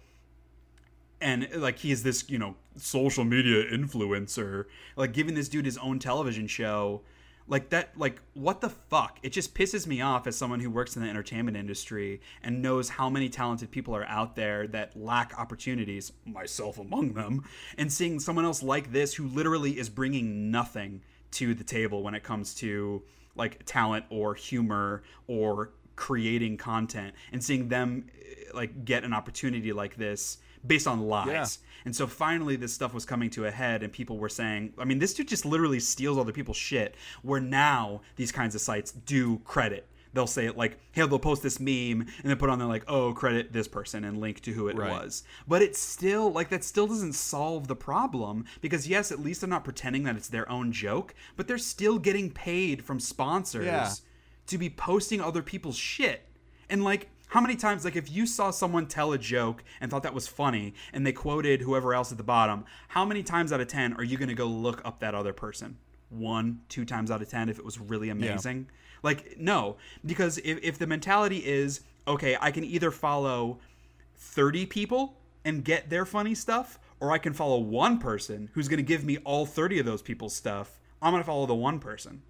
and 1.20 1.48
like 1.56 1.78
he's 1.78 2.02
this 2.02 2.28
you 2.30 2.38
know 2.38 2.56
social 2.76 3.24
media 3.24 3.64
influencer, 3.70 4.64
like 4.96 5.12
giving 5.12 5.34
this 5.34 5.48
dude 5.48 5.66
his 5.66 5.78
own 5.78 5.98
television 5.98 6.46
show, 6.46 7.02
like 7.46 7.70
that, 7.70 7.98
like 7.98 8.20
what 8.32 8.60
the 8.60 8.70
fuck? 8.70 9.18
It 9.22 9.30
just 9.30 9.54
pisses 9.54 9.86
me 9.86 10.00
off 10.00 10.26
as 10.26 10.36
someone 10.36 10.60
who 10.60 10.70
works 10.70 10.96
in 10.96 11.02
the 11.02 11.08
entertainment 11.08 11.56
industry 11.56 12.20
and 12.42 12.62
knows 12.62 12.88
how 12.88 13.10
many 13.10 13.28
talented 13.28 13.70
people 13.70 13.94
are 13.94 14.06
out 14.06 14.34
there 14.34 14.66
that 14.68 14.96
lack 14.96 15.38
opportunities, 15.38 16.12
myself 16.24 16.78
among 16.78 17.12
them, 17.14 17.44
and 17.76 17.92
seeing 17.92 18.18
someone 18.18 18.44
else 18.44 18.62
like 18.62 18.92
this 18.92 19.14
who 19.14 19.26
literally 19.26 19.78
is 19.78 19.88
bringing 19.88 20.50
nothing 20.50 21.02
to 21.32 21.54
the 21.54 21.64
table 21.64 22.02
when 22.02 22.14
it 22.14 22.22
comes 22.22 22.54
to 22.54 23.02
like 23.36 23.64
talent 23.66 24.04
or 24.08 24.34
humor 24.34 25.02
or 25.26 25.70
creating 25.96 26.56
content 26.56 27.14
and 27.32 27.42
seeing 27.42 27.68
them 27.68 28.06
eh, 28.20 28.44
like 28.54 28.84
get 28.84 29.04
an 29.04 29.12
opportunity 29.12 29.72
like 29.72 29.96
this 29.96 30.38
based 30.66 30.86
on 30.86 31.00
lies. 31.06 31.28
Yeah. 31.28 31.46
And 31.86 31.94
so 31.94 32.06
finally 32.06 32.56
this 32.56 32.72
stuff 32.72 32.94
was 32.94 33.04
coming 33.04 33.28
to 33.30 33.44
a 33.46 33.50
head 33.50 33.82
and 33.82 33.92
people 33.92 34.16
were 34.18 34.28
saying, 34.30 34.72
I 34.78 34.84
mean, 34.84 34.98
this 34.98 35.12
dude 35.14 35.28
just 35.28 35.44
literally 35.44 35.80
steals 35.80 36.16
other 36.18 36.32
people's 36.32 36.56
shit 36.56 36.94
where 37.22 37.40
now 37.40 38.00
these 38.16 38.32
kinds 38.32 38.54
of 38.54 38.60
sites 38.60 38.92
do 38.92 39.38
credit. 39.40 39.86
They'll 40.14 40.26
say 40.28 40.46
it 40.46 40.56
like, 40.56 40.78
hey, 40.92 41.04
they'll 41.06 41.18
post 41.18 41.42
this 41.42 41.58
meme 41.58 42.00
and 42.00 42.06
then 42.22 42.36
put 42.36 42.48
on 42.48 42.60
there 42.60 42.68
like, 42.68 42.84
oh, 42.86 43.12
credit 43.12 43.52
this 43.52 43.66
person 43.66 44.04
and 44.04 44.18
link 44.18 44.40
to 44.42 44.52
who 44.52 44.68
it 44.68 44.76
Right. 44.76 44.90
was. 44.92 45.24
But 45.48 45.60
it's 45.60 45.78
still 45.78 46.30
like 46.32 46.50
that 46.50 46.62
still 46.64 46.86
doesn't 46.86 47.14
solve 47.14 47.66
the 47.66 47.74
problem 47.76 48.44
because 48.60 48.86
yes, 48.88 49.10
at 49.10 49.18
least 49.20 49.40
they're 49.40 49.50
not 49.50 49.64
pretending 49.64 50.04
that 50.04 50.16
it's 50.16 50.28
their 50.28 50.48
own 50.50 50.70
joke, 50.72 51.14
but 51.36 51.48
they're 51.48 51.58
still 51.58 51.98
getting 51.98 52.30
paid 52.30 52.84
from 52.84 53.00
sponsors 53.00 53.66
Yeah. 53.66 53.92
to 54.46 54.56
be 54.56 54.70
posting 54.70 55.20
other 55.20 55.42
people's 55.42 55.76
shit. 55.76 56.28
And 56.70 56.84
like, 56.84 57.10
how 57.34 57.40
many 57.40 57.56
times, 57.56 57.84
like, 57.84 57.96
if 57.96 58.08
you 58.12 58.28
saw 58.28 58.52
someone 58.52 58.86
tell 58.86 59.12
a 59.12 59.18
joke 59.18 59.64
and 59.80 59.90
thought 59.90 60.04
that 60.04 60.14
was 60.14 60.28
funny 60.28 60.72
and 60.92 61.04
they 61.04 61.10
quoted 61.10 61.62
whoever 61.62 61.92
else 61.92 62.12
at 62.12 62.16
the 62.16 62.22
bottom, 62.22 62.64
how 62.86 63.04
many 63.04 63.24
times 63.24 63.52
out 63.52 63.60
of 63.60 63.66
10 63.66 63.94
are 63.94 64.04
you 64.04 64.16
going 64.16 64.28
to 64.28 64.36
go 64.36 64.46
look 64.46 64.80
up 64.84 65.00
that 65.00 65.16
other 65.16 65.32
person? 65.32 65.76
One, 66.10 66.60
two 66.68 66.84
times 66.84 67.10
out 67.10 67.22
of 67.22 67.28
10 67.28 67.48
if 67.48 67.58
it 67.58 67.64
was 67.64 67.80
really 67.80 68.10
amazing? 68.10 68.68
Like, 69.02 69.36
no. 69.36 69.78
Because 70.06 70.38
if, 70.38 70.60
if 70.62 70.78
the 70.78 70.86
mentality 70.86 71.38
is, 71.44 71.80
okay, 72.06 72.36
I 72.40 72.52
can 72.52 72.62
either 72.62 72.92
follow 72.92 73.58
30 74.14 74.66
people 74.66 75.18
and 75.44 75.64
get 75.64 75.90
their 75.90 76.06
funny 76.06 76.36
stuff, 76.36 76.78
or 77.00 77.10
I 77.10 77.18
can 77.18 77.32
follow 77.32 77.58
one 77.58 77.98
person 77.98 78.48
who's 78.52 78.68
going 78.68 78.76
to 78.76 78.84
give 78.84 79.04
me 79.04 79.18
all 79.24 79.44
30 79.44 79.80
of 79.80 79.86
those 79.86 80.02
people's 80.02 80.36
stuff, 80.36 80.78
I'm 81.02 81.12
going 81.12 81.20
to 81.20 81.26
follow 81.26 81.46
the 81.46 81.54
one 81.56 81.80
person 81.80 82.22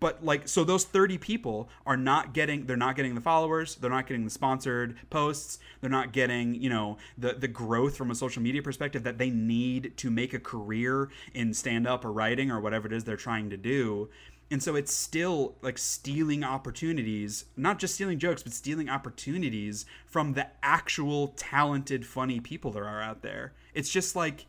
but 0.00 0.24
like 0.24 0.48
so 0.48 0.64
those 0.64 0.84
30 0.84 1.18
people 1.18 1.68
are 1.86 1.96
not 1.96 2.32
getting 2.32 2.66
they're 2.66 2.76
not 2.76 2.96
getting 2.96 3.14
the 3.14 3.20
followers 3.20 3.76
they're 3.76 3.90
not 3.90 4.06
getting 4.06 4.24
the 4.24 4.30
sponsored 4.30 4.96
posts 5.10 5.58
they're 5.80 5.90
not 5.90 6.12
getting 6.12 6.54
you 6.54 6.68
know 6.68 6.96
the 7.16 7.32
the 7.32 7.48
growth 7.48 7.96
from 7.96 8.10
a 8.10 8.14
social 8.14 8.42
media 8.42 8.62
perspective 8.62 9.02
that 9.02 9.18
they 9.18 9.30
need 9.30 9.96
to 9.96 10.10
make 10.10 10.34
a 10.34 10.40
career 10.40 11.08
in 11.34 11.54
stand 11.54 11.86
up 11.86 12.04
or 12.04 12.12
writing 12.12 12.50
or 12.50 12.60
whatever 12.60 12.86
it 12.86 12.92
is 12.92 13.04
they're 13.04 13.16
trying 13.16 13.50
to 13.50 13.56
do. 13.56 14.08
And 14.48 14.62
so 14.62 14.76
it's 14.76 14.94
still 14.94 15.56
like 15.60 15.76
stealing 15.76 16.44
opportunities 16.44 17.46
not 17.56 17.80
just 17.80 17.94
stealing 17.94 18.18
jokes 18.18 18.44
but 18.44 18.52
stealing 18.52 18.88
opportunities 18.88 19.86
from 20.06 20.34
the 20.34 20.46
actual 20.62 21.28
talented 21.36 22.06
funny 22.06 22.38
people 22.38 22.70
there 22.70 22.84
are 22.84 23.02
out 23.02 23.22
there. 23.22 23.54
It's 23.74 23.90
just 23.90 24.14
like 24.14 24.46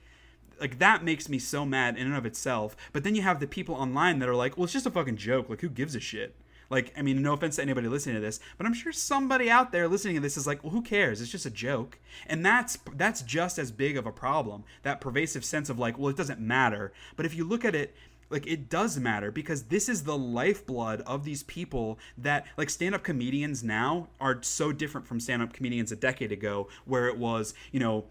like 0.59 0.79
that 0.79 1.03
makes 1.03 1.29
me 1.29 1.39
so 1.39 1.65
mad 1.65 1.97
in 1.97 2.07
and 2.07 2.15
of 2.15 2.25
itself. 2.25 2.75
But 2.93 3.03
then 3.03 3.15
you 3.15 3.21
have 3.21 3.39
the 3.39 3.47
people 3.47 3.75
online 3.75 4.19
that 4.19 4.29
are 4.29 4.35
like, 4.35 4.57
well, 4.57 4.65
it's 4.65 4.73
just 4.73 4.85
a 4.85 4.91
fucking 4.91 5.17
joke. 5.17 5.49
Like, 5.49 5.61
who 5.61 5.69
gives 5.69 5.95
a 5.95 5.99
shit? 5.99 6.35
Like, 6.69 6.93
I 6.97 7.01
mean, 7.01 7.21
no 7.21 7.33
offense 7.33 7.55
to 7.55 7.61
anybody 7.61 7.87
listening 7.87 8.15
to 8.15 8.21
this, 8.21 8.39
but 8.57 8.65
I'm 8.65 8.73
sure 8.73 8.91
somebody 8.91 9.49
out 9.49 9.71
there 9.71 9.87
listening 9.87 10.15
to 10.15 10.21
this 10.21 10.35
is 10.35 10.45
like, 10.45 10.63
well, 10.63 10.73
who 10.73 10.81
cares? 10.81 11.21
It's 11.21 11.31
just 11.31 11.45
a 11.45 11.49
joke. 11.49 11.97
And 12.25 12.45
that's 12.45 12.77
that's 12.95 13.21
just 13.21 13.57
as 13.57 13.71
big 13.71 13.97
of 13.97 14.05
a 14.05 14.11
problem. 14.11 14.63
That 14.83 15.01
pervasive 15.01 15.45
sense 15.45 15.69
of 15.69 15.79
like, 15.79 15.97
well, 15.97 16.09
it 16.09 16.17
doesn't 16.17 16.39
matter. 16.39 16.91
But 17.15 17.25
if 17.25 17.35
you 17.35 17.45
look 17.45 17.63
at 17.63 17.75
it 17.75 17.95
like 18.29 18.45
it 18.45 18.69
does 18.69 18.99
matter 18.99 19.31
because 19.31 19.63
this 19.63 19.87
is 19.87 20.03
the 20.03 20.17
lifeblood 20.17 21.01
of 21.01 21.23
these 21.23 21.43
people 21.43 21.97
that 22.17 22.45
like 22.57 22.69
stand-up 22.69 23.03
comedians 23.03 23.63
now 23.63 24.09
are 24.19 24.41
so 24.43 24.71
different 24.71 25.07
from 25.07 25.19
stand-up 25.19 25.53
comedians 25.53 25.91
a 25.91 25.95
decade 25.95 26.31
ago 26.31 26.67
where 26.83 27.07
it 27.07 27.17
was 27.17 27.53
you 27.71 27.79
know 27.79 28.05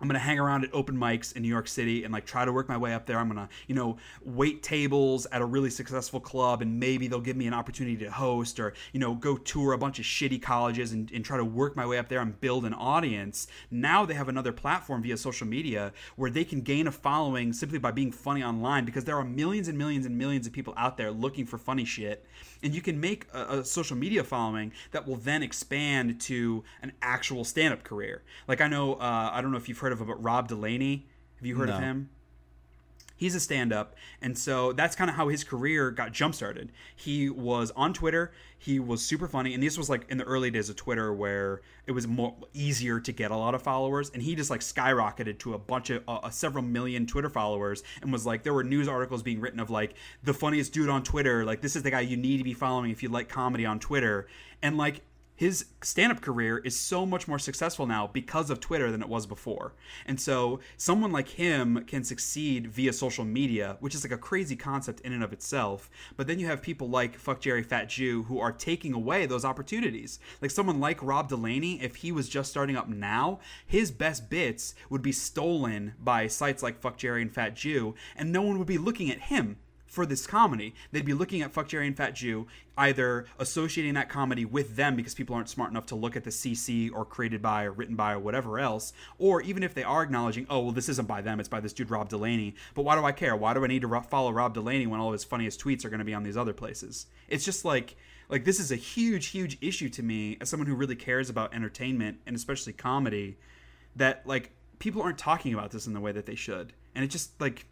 I'm 0.00 0.08
gonna 0.08 0.18
hang 0.18 0.38
around 0.38 0.64
at 0.64 0.70
open 0.72 0.96
mics 0.96 1.36
in 1.36 1.42
New 1.42 1.48
York 1.48 1.68
City 1.68 2.04
and 2.04 2.12
like 2.12 2.26
try 2.26 2.44
to 2.44 2.52
work 2.52 2.68
my 2.68 2.76
way 2.76 2.94
up 2.94 3.06
there. 3.06 3.18
I'm 3.18 3.28
gonna, 3.28 3.48
you 3.66 3.74
know, 3.74 3.96
wait 4.24 4.62
tables 4.62 5.26
at 5.32 5.42
a 5.42 5.44
really 5.44 5.70
successful 5.70 6.20
club 6.20 6.62
and 6.62 6.80
maybe 6.80 7.08
they'll 7.08 7.20
give 7.20 7.36
me 7.36 7.46
an 7.46 7.54
opportunity 7.54 7.96
to 8.04 8.10
host 8.10 8.58
or, 8.58 8.72
you 8.92 9.00
know, 9.00 9.14
go 9.14 9.36
tour 9.36 9.72
a 9.72 9.78
bunch 9.78 9.98
of 9.98 10.04
shitty 10.04 10.40
colleges 10.40 10.92
and, 10.92 11.10
and 11.12 11.24
try 11.24 11.36
to 11.36 11.44
work 11.44 11.76
my 11.76 11.86
way 11.86 11.98
up 11.98 12.08
there 12.08 12.20
and 12.20 12.40
build 12.40 12.64
an 12.64 12.74
audience. 12.74 13.46
Now 13.70 14.06
they 14.06 14.14
have 14.14 14.28
another 14.28 14.52
platform 14.52 15.02
via 15.02 15.16
social 15.16 15.46
media 15.46 15.92
where 16.16 16.30
they 16.30 16.44
can 16.44 16.60
gain 16.62 16.86
a 16.86 16.92
following 16.92 17.52
simply 17.52 17.78
by 17.78 17.90
being 17.90 18.12
funny 18.12 18.42
online 18.42 18.84
because 18.84 19.04
there 19.04 19.16
are 19.16 19.24
millions 19.24 19.68
and 19.68 19.76
millions 19.76 20.06
and 20.06 20.16
millions 20.16 20.46
of 20.46 20.52
people 20.52 20.74
out 20.76 20.96
there 20.96 21.10
looking 21.10 21.46
for 21.46 21.58
funny 21.58 21.84
shit 21.84 22.26
and 22.62 22.74
you 22.74 22.80
can 22.80 23.00
make 23.00 23.26
a, 23.32 23.58
a, 23.58 23.64
social 23.64 23.96
media 23.96 24.22
following 24.24 24.72
that 24.90 25.06
will 25.06 25.16
then 25.16 25.42
expand 25.42 26.20
to 26.20 26.62
an 26.82 26.92
actual 27.02 27.44
stand-up 27.44 27.82
career 27.84 28.22
like 28.48 28.60
i 28.60 28.68
know 28.68 28.94
uh, 28.94 29.30
i 29.32 29.40
don't 29.40 29.50
know 29.50 29.56
if 29.56 29.68
you've 29.68 29.78
heard 29.78 29.89
of 29.92 30.00
him, 30.00 30.06
but 30.06 30.22
rob 30.22 30.48
delaney? 30.48 31.06
Have 31.36 31.46
you 31.46 31.56
heard 31.56 31.68
No. 31.68 31.76
of 31.76 31.80
him? 31.82 32.10
He's 33.16 33.34
a 33.34 33.40
stand-up 33.40 33.94
and 34.22 34.36
so 34.38 34.72
that's 34.72 34.96
kind 34.96 35.10
of 35.10 35.16
how 35.16 35.28
his 35.28 35.44
career 35.44 35.90
got 35.90 36.10
jump-started. 36.12 36.72
He 36.96 37.28
was 37.28 37.70
on 37.72 37.92
twitter 37.92 38.32
he 38.56 38.78
was 38.80 39.04
super 39.04 39.28
funny 39.28 39.52
and 39.52 39.62
this 39.62 39.76
was 39.76 39.90
like 39.90 40.06
in 40.10 40.16
the 40.16 40.24
early 40.24 40.50
days 40.50 40.70
of 40.70 40.76
twitter 40.76 41.12
where 41.12 41.60
it 41.86 41.92
was 41.92 42.06
more 42.08 42.34
easier 42.54 42.98
to 43.00 43.12
get 43.12 43.30
a 43.30 43.36
lot 43.36 43.54
of 43.54 43.60
followers 43.62 44.10
and 44.14 44.22
he 44.22 44.34
just 44.34 44.48
like 44.50 44.60
skyrocketed 44.62 45.38
to 45.38 45.52
a 45.52 45.58
bunch 45.58 45.90
of 45.90 46.02
uh, 46.08 46.30
several 46.30 46.64
million 46.64 47.06
twitter 47.06 47.28
followers 47.28 47.82
and 48.00 48.10
was 48.10 48.24
like 48.24 48.42
there 48.42 48.54
were 48.54 48.64
news 48.64 48.88
articles 48.88 49.22
being 49.22 49.38
written 49.40 49.60
of 49.60 49.68
like 49.68 49.94
the 50.22 50.32
funniest 50.32 50.72
dude 50.72 50.88
on 50.88 51.02
twitter 51.02 51.44
like 51.44 51.60
this 51.60 51.76
is 51.76 51.82
the 51.82 51.90
guy 51.90 52.00
you 52.00 52.16
need 52.16 52.38
to 52.38 52.44
be 52.44 52.54
following 52.54 52.90
if 52.90 53.02
you 53.02 53.10
like 53.10 53.28
comedy 53.28 53.66
on 53.66 53.78
twitter 53.78 54.26
and 54.62 54.78
like 54.78 55.02
his 55.40 55.64
stand-up 55.80 56.20
career 56.20 56.58
is 56.58 56.78
so 56.78 57.06
much 57.06 57.26
more 57.26 57.38
successful 57.38 57.86
now 57.86 58.06
because 58.06 58.50
of 58.50 58.60
Twitter 58.60 58.90
than 58.90 59.00
it 59.00 59.08
was 59.08 59.24
before. 59.24 59.72
And 60.04 60.20
so 60.20 60.60
someone 60.76 61.12
like 61.12 61.28
him 61.28 61.82
can 61.86 62.04
succeed 62.04 62.66
via 62.66 62.92
social 62.92 63.24
media, 63.24 63.78
which 63.80 63.94
is 63.94 64.04
like 64.04 64.12
a 64.12 64.18
crazy 64.18 64.54
concept 64.54 65.00
in 65.00 65.14
and 65.14 65.24
of 65.24 65.32
itself. 65.32 65.88
But 66.14 66.26
then 66.26 66.40
you 66.40 66.46
have 66.48 66.60
people 66.60 66.90
like 66.90 67.16
Fuck 67.16 67.40
Jerry 67.40 67.62
Fat 67.62 67.88
Jew 67.88 68.24
who 68.24 68.38
are 68.38 68.52
taking 68.52 68.92
away 68.92 69.24
those 69.24 69.46
opportunities. 69.46 70.18
Like 70.42 70.50
someone 70.50 70.78
like 70.78 71.02
Rob 71.02 71.30
Delaney, 71.30 71.82
if 71.82 71.96
he 71.96 72.12
was 72.12 72.28
just 72.28 72.50
starting 72.50 72.76
up 72.76 72.90
now, 72.90 73.40
his 73.64 73.90
best 73.90 74.28
bits 74.28 74.74
would 74.90 75.00
be 75.00 75.10
stolen 75.10 75.94
by 75.98 76.26
sites 76.26 76.62
like 76.62 76.82
Fuck 76.82 76.98
Jerry 76.98 77.22
and 77.22 77.32
Fat 77.32 77.56
Jew, 77.56 77.94
and 78.14 78.30
no 78.30 78.42
one 78.42 78.58
would 78.58 78.68
be 78.68 78.76
looking 78.76 79.10
at 79.10 79.20
him 79.20 79.56
for 79.90 80.06
this 80.06 80.24
comedy. 80.24 80.72
They'd 80.92 81.04
be 81.04 81.12
looking 81.12 81.42
at 81.42 81.50
Fuck 81.50 81.66
Jerry 81.68 81.88
and 81.88 81.96
Fat 81.96 82.14
Jew, 82.14 82.46
either 82.78 83.26
associating 83.40 83.94
that 83.94 84.08
comedy 84.08 84.44
with 84.44 84.76
them 84.76 84.94
because 84.94 85.14
people 85.14 85.34
aren't 85.34 85.50
smart 85.50 85.70
enough 85.70 85.86
to 85.86 85.96
look 85.96 86.14
at 86.14 86.22
the 86.22 86.30
CC 86.30 86.90
or 86.94 87.04
created 87.04 87.42
by 87.42 87.64
or 87.64 87.72
written 87.72 87.96
by 87.96 88.12
or 88.12 88.20
whatever 88.20 88.60
else, 88.60 88.92
or 89.18 89.42
even 89.42 89.64
if 89.64 89.74
they 89.74 89.82
are 89.82 90.04
acknowledging, 90.04 90.46
oh, 90.48 90.60
well, 90.60 90.72
this 90.72 90.88
isn't 90.88 91.08
by 91.08 91.20
them, 91.20 91.40
it's 91.40 91.48
by 91.48 91.58
this 91.58 91.72
dude 91.72 91.90
Rob 91.90 92.08
Delaney. 92.08 92.54
But 92.74 92.82
why 92.82 92.94
do 92.94 93.04
I 93.04 93.10
care? 93.10 93.34
Why 93.34 93.52
do 93.52 93.64
I 93.64 93.66
need 93.66 93.82
to 93.82 94.00
follow 94.02 94.30
Rob 94.30 94.54
Delaney 94.54 94.86
when 94.86 95.00
all 95.00 95.08
of 95.08 95.12
his 95.12 95.24
funniest 95.24 95.60
tweets 95.60 95.84
are 95.84 95.90
going 95.90 95.98
to 95.98 96.04
be 96.04 96.14
on 96.14 96.22
these 96.22 96.36
other 96.36 96.54
places? 96.54 97.06
It's 97.28 97.44
just 97.44 97.64
like. 97.64 97.96
Like 98.28 98.44
this 98.44 98.60
is 98.60 98.70
a 98.70 98.76
huge, 98.76 99.26
huge 99.26 99.58
issue 99.60 99.88
to 99.88 100.04
me 100.04 100.38
as 100.40 100.48
someone 100.48 100.68
who 100.68 100.76
really 100.76 100.94
cares 100.94 101.28
about 101.28 101.52
entertainment 101.52 102.18
and 102.26 102.36
especially 102.36 102.72
comedy. 102.72 103.36
That 103.96 104.24
like 104.24 104.52
people 104.78 105.02
aren't 105.02 105.18
talking 105.18 105.52
about 105.52 105.72
this 105.72 105.88
in 105.88 105.94
the 105.94 106.00
way 106.00 106.12
that 106.12 106.26
they 106.26 106.36
should, 106.36 106.72
and 106.94 107.04
it 107.04 107.08
just 107.08 107.40
like 107.40 107.66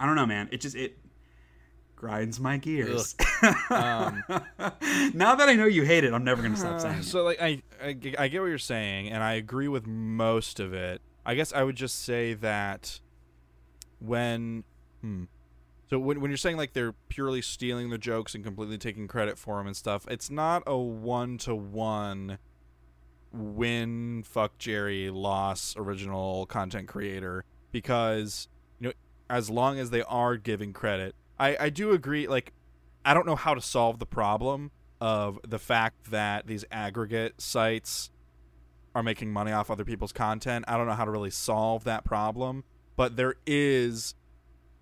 I 0.00 0.06
don't 0.06 0.16
know, 0.16 0.26
man. 0.26 0.48
It 0.50 0.62
just 0.62 0.74
it 0.74 0.98
grinds 2.00 2.40
my 2.40 2.56
gears. 2.56 3.14
Um, 3.68 4.24
now 5.12 5.34
that 5.34 5.48
I 5.50 5.54
know 5.54 5.66
you 5.66 5.82
hate 5.82 6.02
it, 6.02 6.14
I'm 6.14 6.24
never 6.24 6.42
gonna 6.42 6.56
stop 6.56 6.80
saying 6.80 7.00
it. 7.00 7.04
so 7.04 7.22
like 7.24 7.40
I, 7.40 7.62
I 7.82 7.92
get 7.92 8.40
what 8.40 8.46
you're 8.46 8.56
saying 8.58 9.10
and 9.10 9.22
I 9.22 9.34
agree 9.34 9.68
with 9.68 9.86
most 9.86 10.60
of 10.60 10.72
it. 10.72 11.02
I 11.26 11.34
guess 11.34 11.52
I 11.52 11.62
would 11.62 11.76
just 11.76 12.02
say 12.02 12.32
that 12.34 13.00
when 13.98 14.64
hmm, 15.02 15.24
so 15.90 15.98
when 15.98 16.22
when 16.22 16.30
you're 16.30 16.38
saying 16.38 16.56
like 16.56 16.72
they're 16.72 16.94
purely 17.10 17.42
stealing 17.42 17.90
the 17.90 17.98
jokes 17.98 18.34
and 18.34 18.42
completely 18.42 18.78
taking 18.78 19.06
credit 19.06 19.36
for 19.36 19.58
them 19.58 19.66
and 19.66 19.76
stuff, 19.76 20.06
it's 20.08 20.30
not 20.30 20.62
a 20.66 20.78
one 20.78 21.36
to 21.38 21.54
one 21.54 22.38
win 23.30 24.22
fuck 24.24 24.56
Jerry 24.56 25.10
loss 25.10 25.74
original 25.76 26.46
content 26.46 26.88
creator 26.88 27.44
because 27.70 28.48
you 28.80 28.88
know 28.88 28.94
as 29.28 29.50
long 29.50 29.78
as 29.78 29.90
they 29.90 30.02
are 30.04 30.38
giving 30.38 30.72
credit, 30.72 31.14
I 31.40 31.56
I 31.58 31.70
do 31.70 31.92
agree 31.92 32.28
like 32.28 32.52
I 33.04 33.14
don't 33.14 33.26
know 33.26 33.36
how 33.36 33.54
to 33.54 33.60
solve 33.60 33.98
the 33.98 34.06
problem 34.06 34.70
of 35.00 35.38
the 35.48 35.58
fact 35.58 36.10
that 36.10 36.46
these 36.46 36.64
aggregate 36.70 37.40
sites 37.40 38.10
are 38.94 39.02
making 39.02 39.32
money 39.32 39.52
off 39.52 39.70
other 39.70 39.84
people's 39.84 40.12
content. 40.12 40.64
I 40.68 40.76
don't 40.76 40.86
know 40.86 40.94
how 40.94 41.04
to 41.04 41.10
really 41.10 41.30
solve 41.30 41.84
that 41.84 42.04
problem, 42.04 42.64
but 42.96 43.16
there 43.16 43.36
is 43.46 44.14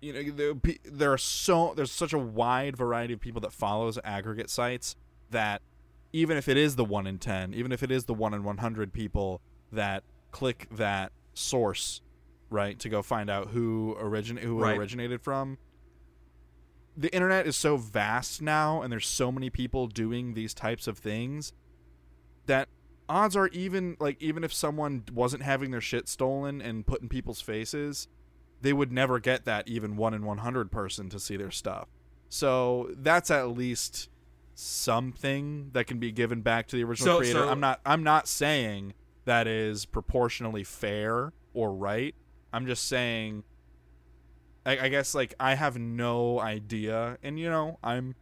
you 0.01 0.13
know 0.13 0.31
there, 0.31 0.53
there 0.83 1.13
are 1.13 1.17
so 1.17 1.73
there's 1.75 1.91
such 1.91 2.13
a 2.13 2.17
wide 2.19 2.75
variety 2.77 3.13
of 3.13 3.19
people 3.19 3.41
that 3.41 3.53
follows 3.53 3.97
aggregate 4.03 4.49
sites 4.49 4.95
that 5.31 5.61
even 6.11 6.37
if 6.37 6.47
it 6.47 6.57
is 6.57 6.75
the 6.75 6.83
1 6.83 7.05
in 7.05 7.19
10, 7.19 7.53
even 7.53 7.71
if 7.71 7.83
it 7.83 7.91
is 7.91 8.05
the 8.05 8.13
1 8.13 8.33
in 8.33 8.43
100 8.43 8.91
people 8.91 9.41
that 9.71 10.03
click 10.31 10.67
that 10.71 11.11
source, 11.35 12.01
right, 12.49 12.79
to 12.79 12.89
go 12.89 13.01
find 13.03 13.29
out 13.29 13.49
who 13.49 13.95
origin 13.99 14.37
who 14.37 14.59
Right. 14.59 14.75
it 14.75 14.79
originated 14.79 15.21
from, 15.21 15.57
the 16.97 17.13
internet 17.13 17.47
is 17.47 17.55
so 17.55 17.77
vast 17.77 18.41
now 18.41 18.81
and 18.81 18.91
there's 18.91 19.07
so 19.07 19.31
many 19.31 19.49
people 19.49 19.87
doing 19.87 20.33
these 20.33 20.53
types 20.53 20.87
of 20.87 20.97
things 20.97 21.53
that 22.45 22.67
odds 23.07 23.35
are 23.35 23.47
even 23.49 23.95
like 23.99 24.21
even 24.21 24.43
if 24.43 24.53
someone 24.53 25.03
wasn't 25.13 25.41
having 25.43 25.71
their 25.71 25.81
shit 25.81 26.07
stolen 26.07 26.61
and 26.61 26.85
put 26.85 27.01
in 27.01 27.07
people's 27.09 27.41
faces 27.41 28.07
they 28.61 28.73
would 28.73 28.91
never 28.91 29.19
get 29.19 29.45
that 29.45 29.67
even 29.67 29.95
1 29.95 30.13
in 30.13 30.25
100 30.25 30.69
person 30.71 31.07
to 31.09 31.17
see 31.19 31.37
their 31.37 31.49
stuff. 31.51 31.87
So 32.27 32.89
that's 32.97 33.31
at 33.31 33.47
least 33.49 34.09
something 34.53 35.69
that 35.73 35.87
can 35.87 35.97
be 35.99 36.11
given 36.11 36.41
back 36.41 36.67
to 36.67 36.75
the 36.75 36.83
original 36.83 37.15
So- 37.15 37.17
creator. 37.19 37.39
so- 37.39 37.49
i'm 37.49 37.59
not 37.61 37.79
i'm 37.85 38.03
not 38.03 38.27
saying 38.27 38.93
that 39.25 39.47
is 39.47 39.85
proportionally 39.85 40.63
fair 40.63 41.31
or 41.53 41.73
right. 41.73 42.15
I'm 42.51 42.65
just 42.65 42.87
saying 42.87 43.43
I, 44.69 44.85
I 44.85 44.89
guess 44.89 45.15
like 45.15 45.33
I 45.39 45.55
have 45.55 45.79
no 45.79 46.39
idea, 46.39 47.17
and 47.23 47.39
you 47.39 47.49
know 47.49 47.79
I'm 47.83 48.13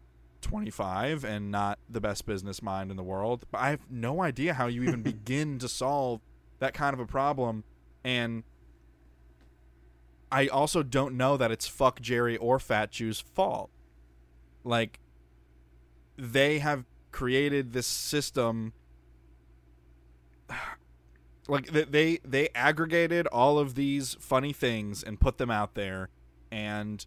25 0.42 1.26
and 1.26 1.52
not 1.52 1.78
the 1.90 2.00
best 2.00 2.26
business 2.26 2.62
mind 2.62 2.90
in 2.90 2.96
the 2.96 3.04
world, 3.04 3.46
but 3.52 3.60
I 3.60 3.72
have 3.72 3.82
no 3.90 4.22
idea 4.22 4.54
how 4.54 4.68
you 4.68 4.84
even 4.84 5.02
begin 5.14 5.60
to 5.60 5.68
solve 5.68 6.22
that 6.60 6.74
kind 6.74 6.94
of 6.94 7.02
a 7.02 7.06
problem, 7.06 7.66
and 8.02 8.44
I 10.32 10.48
also 10.48 10.84
don't 10.84 11.18
know 11.18 11.36
that 11.36 11.52
it's 11.52 11.68
fuck 11.68 12.00
Jerry 12.00 12.38
or 12.38 12.60
Fat 12.60 12.92
Jew's 12.92 13.20
fault. 13.20 13.70
Like 14.64 15.00
they 16.18 16.60
have 16.60 16.86
created 17.12 17.74
this 17.74 17.88
system 17.88 18.72
like 21.50 21.68
they 21.68 22.20
they 22.24 22.48
aggregated 22.56 23.28
all 23.28 23.60
of 23.60 23.76
these 23.76 24.16
funny 24.22 24.54
things 24.54 25.04
and 25.04 25.20
put 25.20 25.40
them 25.40 25.52
out 25.52 25.76
there 25.76 26.10
and 26.52 27.06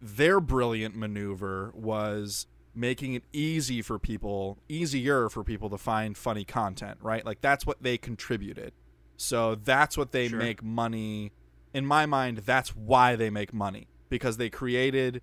their 0.00 0.40
brilliant 0.40 0.94
maneuver 0.96 1.72
was 1.74 2.46
making 2.74 3.14
it 3.14 3.22
easy 3.32 3.80
for 3.80 3.98
people 3.98 4.58
easier 4.68 5.28
for 5.30 5.42
people 5.42 5.70
to 5.70 5.78
find 5.78 6.16
funny 6.16 6.44
content 6.44 6.98
right 7.00 7.24
like 7.24 7.40
that's 7.40 7.64
what 7.64 7.82
they 7.82 7.96
contributed 7.96 8.72
so 9.16 9.54
that's 9.54 9.96
what 9.96 10.12
they 10.12 10.28
Sure. 10.28 10.38
make 10.38 10.62
money 10.62 11.32
in 11.72 11.86
my 11.86 12.04
mind 12.04 12.38
that's 12.38 12.76
why 12.76 13.16
they 13.16 13.30
make 13.30 13.54
money 13.54 13.88
because 14.10 14.36
they 14.36 14.50
created 14.50 15.22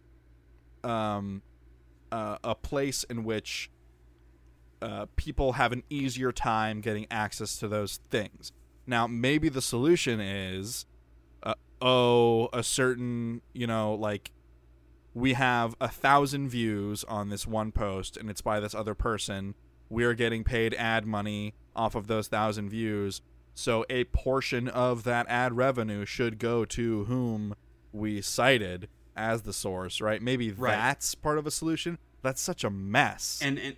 um 0.84 1.41
uh, 2.12 2.38
a 2.44 2.54
place 2.54 3.04
in 3.06 3.24
which 3.24 3.72
uh, 4.84 5.08
people 5.16 5.54
have 5.54 5.72
an 5.72 5.82
easier 5.90 6.32
time 6.32 6.80
getting 6.82 7.08
access 7.10 7.58
to 7.58 7.68
those 7.68 7.98
things. 8.12 8.52
Now, 8.86 9.08
maybe 9.08 9.50
the 9.50 9.62
solution 9.64 10.20
is, 10.20 10.86
oh, 11.84 12.47
a 12.53 12.64
certain, 12.64 13.41
you 13.53 13.68
know, 13.68 13.93
like 13.93 14.31
we 15.14 15.34
have 15.34 15.76
a 15.81 15.88
thousand 15.89 16.49
views 16.49 17.03
on 17.03 17.30
this 17.30 17.45
one 17.45 17.72
post 17.72 18.18
and 18.18 18.30
it's 18.30 18.41
by 18.41 18.60
this 18.60 18.73
other 18.73 18.95
person. 18.95 19.53
We're 19.89 20.14
getting 20.15 20.43
paid 20.43 20.73
ad 20.76 21.05
money 21.05 21.53
off 21.76 21.93
of 21.93 22.07
those 22.07 22.27
thousand 22.27 22.69
views. 22.69 23.22
So 23.53 23.85
a 23.89 24.05
portion 24.05 24.68
of 24.68 25.03
that 25.03 25.27
ad 25.30 25.55
revenue 25.55 26.05
should 26.05 26.39
go 26.39 26.65
to 26.65 27.03
whom 27.03 27.53
we 27.91 28.22
cited 28.22 28.88
as 29.15 29.43
the 29.43 29.53
source, 29.53 30.01
right? 30.01 30.22
Maybe 30.22 30.51
Right. 30.51 30.72
that's 30.72 31.14
part 31.14 31.38
of 31.38 31.45
a 31.45 31.51
solution. 31.51 31.99
That's 32.23 32.41
such 32.41 32.64
a 32.64 32.69
mess. 32.72 33.39
and 33.43 33.60
and 33.60 33.76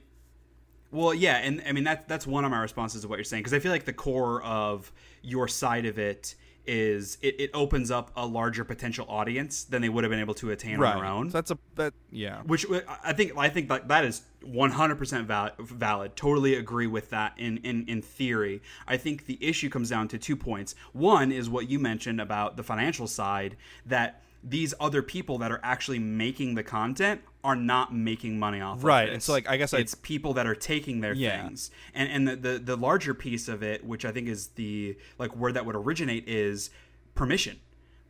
well 0.92 1.14
yeah 1.14 1.38
and 1.38 1.62
i 1.68 1.72
mean 1.72 1.84
that's 1.84 2.06
that's 2.06 2.28
one 2.28 2.46
of 2.46 2.52
my 2.52 2.60
responses 2.62 3.02
to 3.02 3.08
what 3.08 3.18
you're 3.18 3.24
saying 3.26 3.42
because 3.42 3.54
i 3.56 3.60
feel 3.60 3.72
like 3.72 3.86
the 3.86 3.92
core 3.92 4.42
of 4.44 4.94
your 5.24 5.48
side 5.48 5.86
of 5.88 5.98
it 5.98 6.36
is 6.68 7.18
it, 7.22 7.40
it 7.40 7.52
opens 7.54 7.92
up 7.92 8.12
a 8.16 8.26
larger 8.26 8.64
potential 8.64 9.06
audience 9.10 9.64
than 9.64 9.82
they 9.82 9.90
would 9.90 10.04
have 10.04 10.12
been 10.12 10.20
able 10.20 10.34
to 10.36 10.52
attain 10.52 10.78
right. 10.78 10.96
on 10.96 11.02
their 11.02 11.10
own 11.10 11.30
So 11.30 11.38
that's 11.38 11.52
a 11.52 11.58
that 11.76 11.94
yeah. 12.12 12.42
which 12.44 12.70
uh, 12.70 12.82
I 13.04 13.14
think 13.14 13.38
I 13.38 13.50
think 13.50 13.70
that 13.70 13.88
that 13.88 14.06
is 14.06 14.24
100% 14.46 15.26
valid, 15.26 15.54
valid. 15.60 16.16
Totally 16.16 16.56
agree 16.56 16.88
with 16.88 17.10
that 17.10 17.34
in, 17.38 17.58
in 17.58 17.86
in 17.88 18.02
theory. 18.02 18.62
I 18.88 18.98
think 18.98 19.26
the 19.26 19.38
issue 19.42 19.70
comes 19.70 19.90
down 19.90 20.08
to 20.10 20.18
two 20.18 20.36
points. 20.36 20.76
One 20.94 21.32
is 21.32 21.50
what 21.50 21.70
you 21.70 21.80
mentioned 21.80 22.22
about 22.22 22.58
the 22.58 22.64
financial 22.64 23.08
side 23.08 23.58
that 23.86 24.22
these 24.48 24.74
other 24.80 25.02
people 25.02 25.40
that 25.40 25.52
are 25.52 25.60
actually 25.64 25.98
making 26.00 26.54
the 26.56 26.64
content 26.64 27.22
are 27.44 27.56
not 27.56 27.94
making 27.94 28.38
money 28.38 28.62
off 28.62 28.84
Right, 28.84 29.04
of 29.04 29.08
this. 29.10 29.14
and 29.16 29.24
so, 29.24 29.34
like, 29.34 29.50
I 29.50 29.58
guess 29.58 29.74
it's 29.74 29.96
people 29.96 30.34
that 30.36 30.46
are 30.46 30.54
taking 30.56 31.02
their 31.02 31.14
Yeah. 31.14 31.42
things 31.48 31.72
and 31.96 32.10
and 32.12 32.28
the, 32.28 32.36
the 32.36 32.60
the 32.60 32.76
larger 32.78 33.14
piece 33.14 33.48
of 33.48 33.64
it 33.64 33.84
which 33.84 34.04
i 34.06 34.12
think 34.12 34.28
is 34.28 34.48
the 34.50 34.98
like 35.20 35.32
where 35.32 35.52
that 35.52 35.66
would 35.66 35.76
originate 35.76 36.28
is 36.28 36.70
permission 37.16 37.60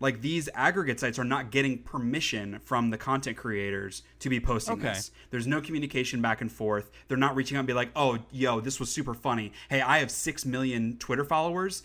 like 0.01 0.19
these 0.21 0.49
aggregate 0.53 0.99
sites 0.99 1.17
are 1.17 1.23
not 1.23 1.51
getting 1.51 1.77
permission 1.79 2.59
from 2.59 2.89
the 2.89 2.97
content 2.97 3.37
creators 3.37 4.03
to 4.19 4.29
be 4.29 4.39
posting 4.39 4.75
Okay. 4.75 4.89
this 4.89 5.11
there's 5.31 5.47
no 5.47 5.61
communication 5.61 6.21
back 6.21 6.41
and 6.41 6.51
forth 6.51 6.91
they're 7.07 7.17
not 7.17 7.35
reaching 7.35 7.55
out 7.57 7.61
and 7.61 7.67
be 7.67 7.73
like 7.73 7.91
oh 7.95 8.19
yo 8.31 8.59
this 8.59 8.79
was 8.79 8.91
super 8.91 9.13
funny 9.13 9.51
hey 9.69 9.81
i 9.81 9.99
have 9.99 10.11
6 10.11 10.45
million 10.45 10.97
twitter 10.97 11.23
followers 11.23 11.83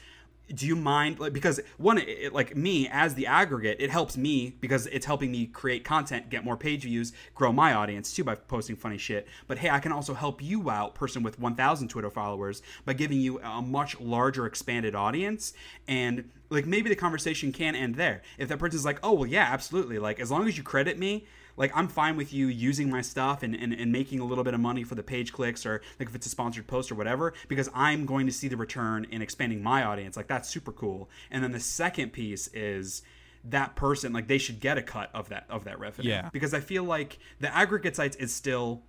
do 0.54 0.66
you 0.66 0.76
mind 0.76 1.18
like 1.20 1.32
because 1.32 1.60
one 1.78 1.98
it, 1.98 2.32
like 2.32 2.56
me 2.56 2.88
as 2.88 3.14
the 3.14 3.26
aggregate 3.26 3.76
it 3.80 3.90
helps 3.90 4.16
me 4.16 4.56
because 4.60 4.86
it's 4.86 5.06
helping 5.06 5.30
me 5.30 5.46
create 5.46 5.84
content 5.84 6.28
get 6.28 6.44
more 6.44 6.56
page 6.56 6.82
views 6.82 7.12
grow 7.34 7.52
my 7.52 7.72
audience 7.72 8.12
too 8.12 8.24
by 8.24 8.34
posting 8.34 8.76
funny 8.76 8.98
shit. 8.98 9.26
But 9.46 9.58
hey 9.58 9.70
i 9.70 9.78
can 9.78 9.92
also 9.92 10.14
help 10.14 10.42
you 10.42 10.70
out 10.70 10.94
person 10.94 11.22
with 11.22 11.38
1000 11.38 11.88
twitter 11.88 12.10
followers 12.10 12.62
by 12.84 12.92
giving 12.92 13.20
you 13.20 13.40
a 13.40 13.62
much 13.62 13.98
larger 14.00 14.46
expanded 14.46 14.94
audience. 14.94 15.52
And 15.86 16.30
like 16.48 16.66
maybe 16.66 16.88
the 16.88 16.96
conversation 16.96 17.52
can 17.52 17.74
end 17.74 17.94
there. 17.94 18.22
If 18.38 18.48
that 18.48 18.58
person's 18.58 18.84
like 18.84 18.98
oh 19.02 19.12
well 19.12 19.26
yeah 19.26 19.48
absolutely. 19.50 19.98
Like 19.98 20.20
as 20.20 20.30
long 20.30 20.48
as 20.48 20.56
you 20.56 20.62
credit 20.62 20.98
me 20.98 21.26
like 21.60 21.70
i'm 21.76 21.86
fine 21.86 22.16
with 22.16 22.32
you 22.32 22.48
using 22.48 22.90
my 22.90 23.00
stuff 23.00 23.44
and, 23.44 23.54
and, 23.54 23.72
and 23.72 23.92
making 23.92 24.18
a 24.18 24.24
little 24.24 24.42
bit 24.42 24.54
of 24.54 24.60
money 24.60 24.82
for 24.82 24.96
the 24.96 25.02
page 25.02 25.32
clicks 25.32 25.64
or 25.64 25.80
like 26.00 26.08
if 26.08 26.14
it's 26.16 26.26
a 26.26 26.30
sponsored 26.30 26.66
post 26.66 26.90
or 26.90 26.96
whatever 26.96 27.32
because 27.46 27.70
i'm 27.74 28.04
going 28.06 28.26
to 28.26 28.32
see 28.32 28.48
the 28.48 28.56
return 28.56 29.06
in 29.10 29.22
expanding 29.22 29.62
my 29.62 29.84
audience. 29.84 30.16
Like 30.16 30.26
that's 30.26 30.48
super 30.48 30.72
cool. 30.72 31.08
And 31.30 31.42
then 31.42 31.52
the 31.52 31.60
second 31.60 32.12
piece 32.12 32.48
is 32.48 33.02
that 33.44 33.74
person 33.74 34.12
like 34.12 34.28
they 34.28 34.38
should 34.38 34.60
get 34.60 34.76
a 34.76 34.82
cut 34.82 35.10
of 35.14 35.28
that 35.30 35.46
of 35.48 35.64
that 35.64 35.78
revenue. 35.80 36.10
Yeah. 36.10 36.28
because 36.30 36.52
i 36.52 36.60
feel 36.60 36.84
like 36.84 37.18
the 37.40 37.54
aggregate 37.54 37.96
sites 37.96 38.16
is 38.16 38.34
still 38.34 38.82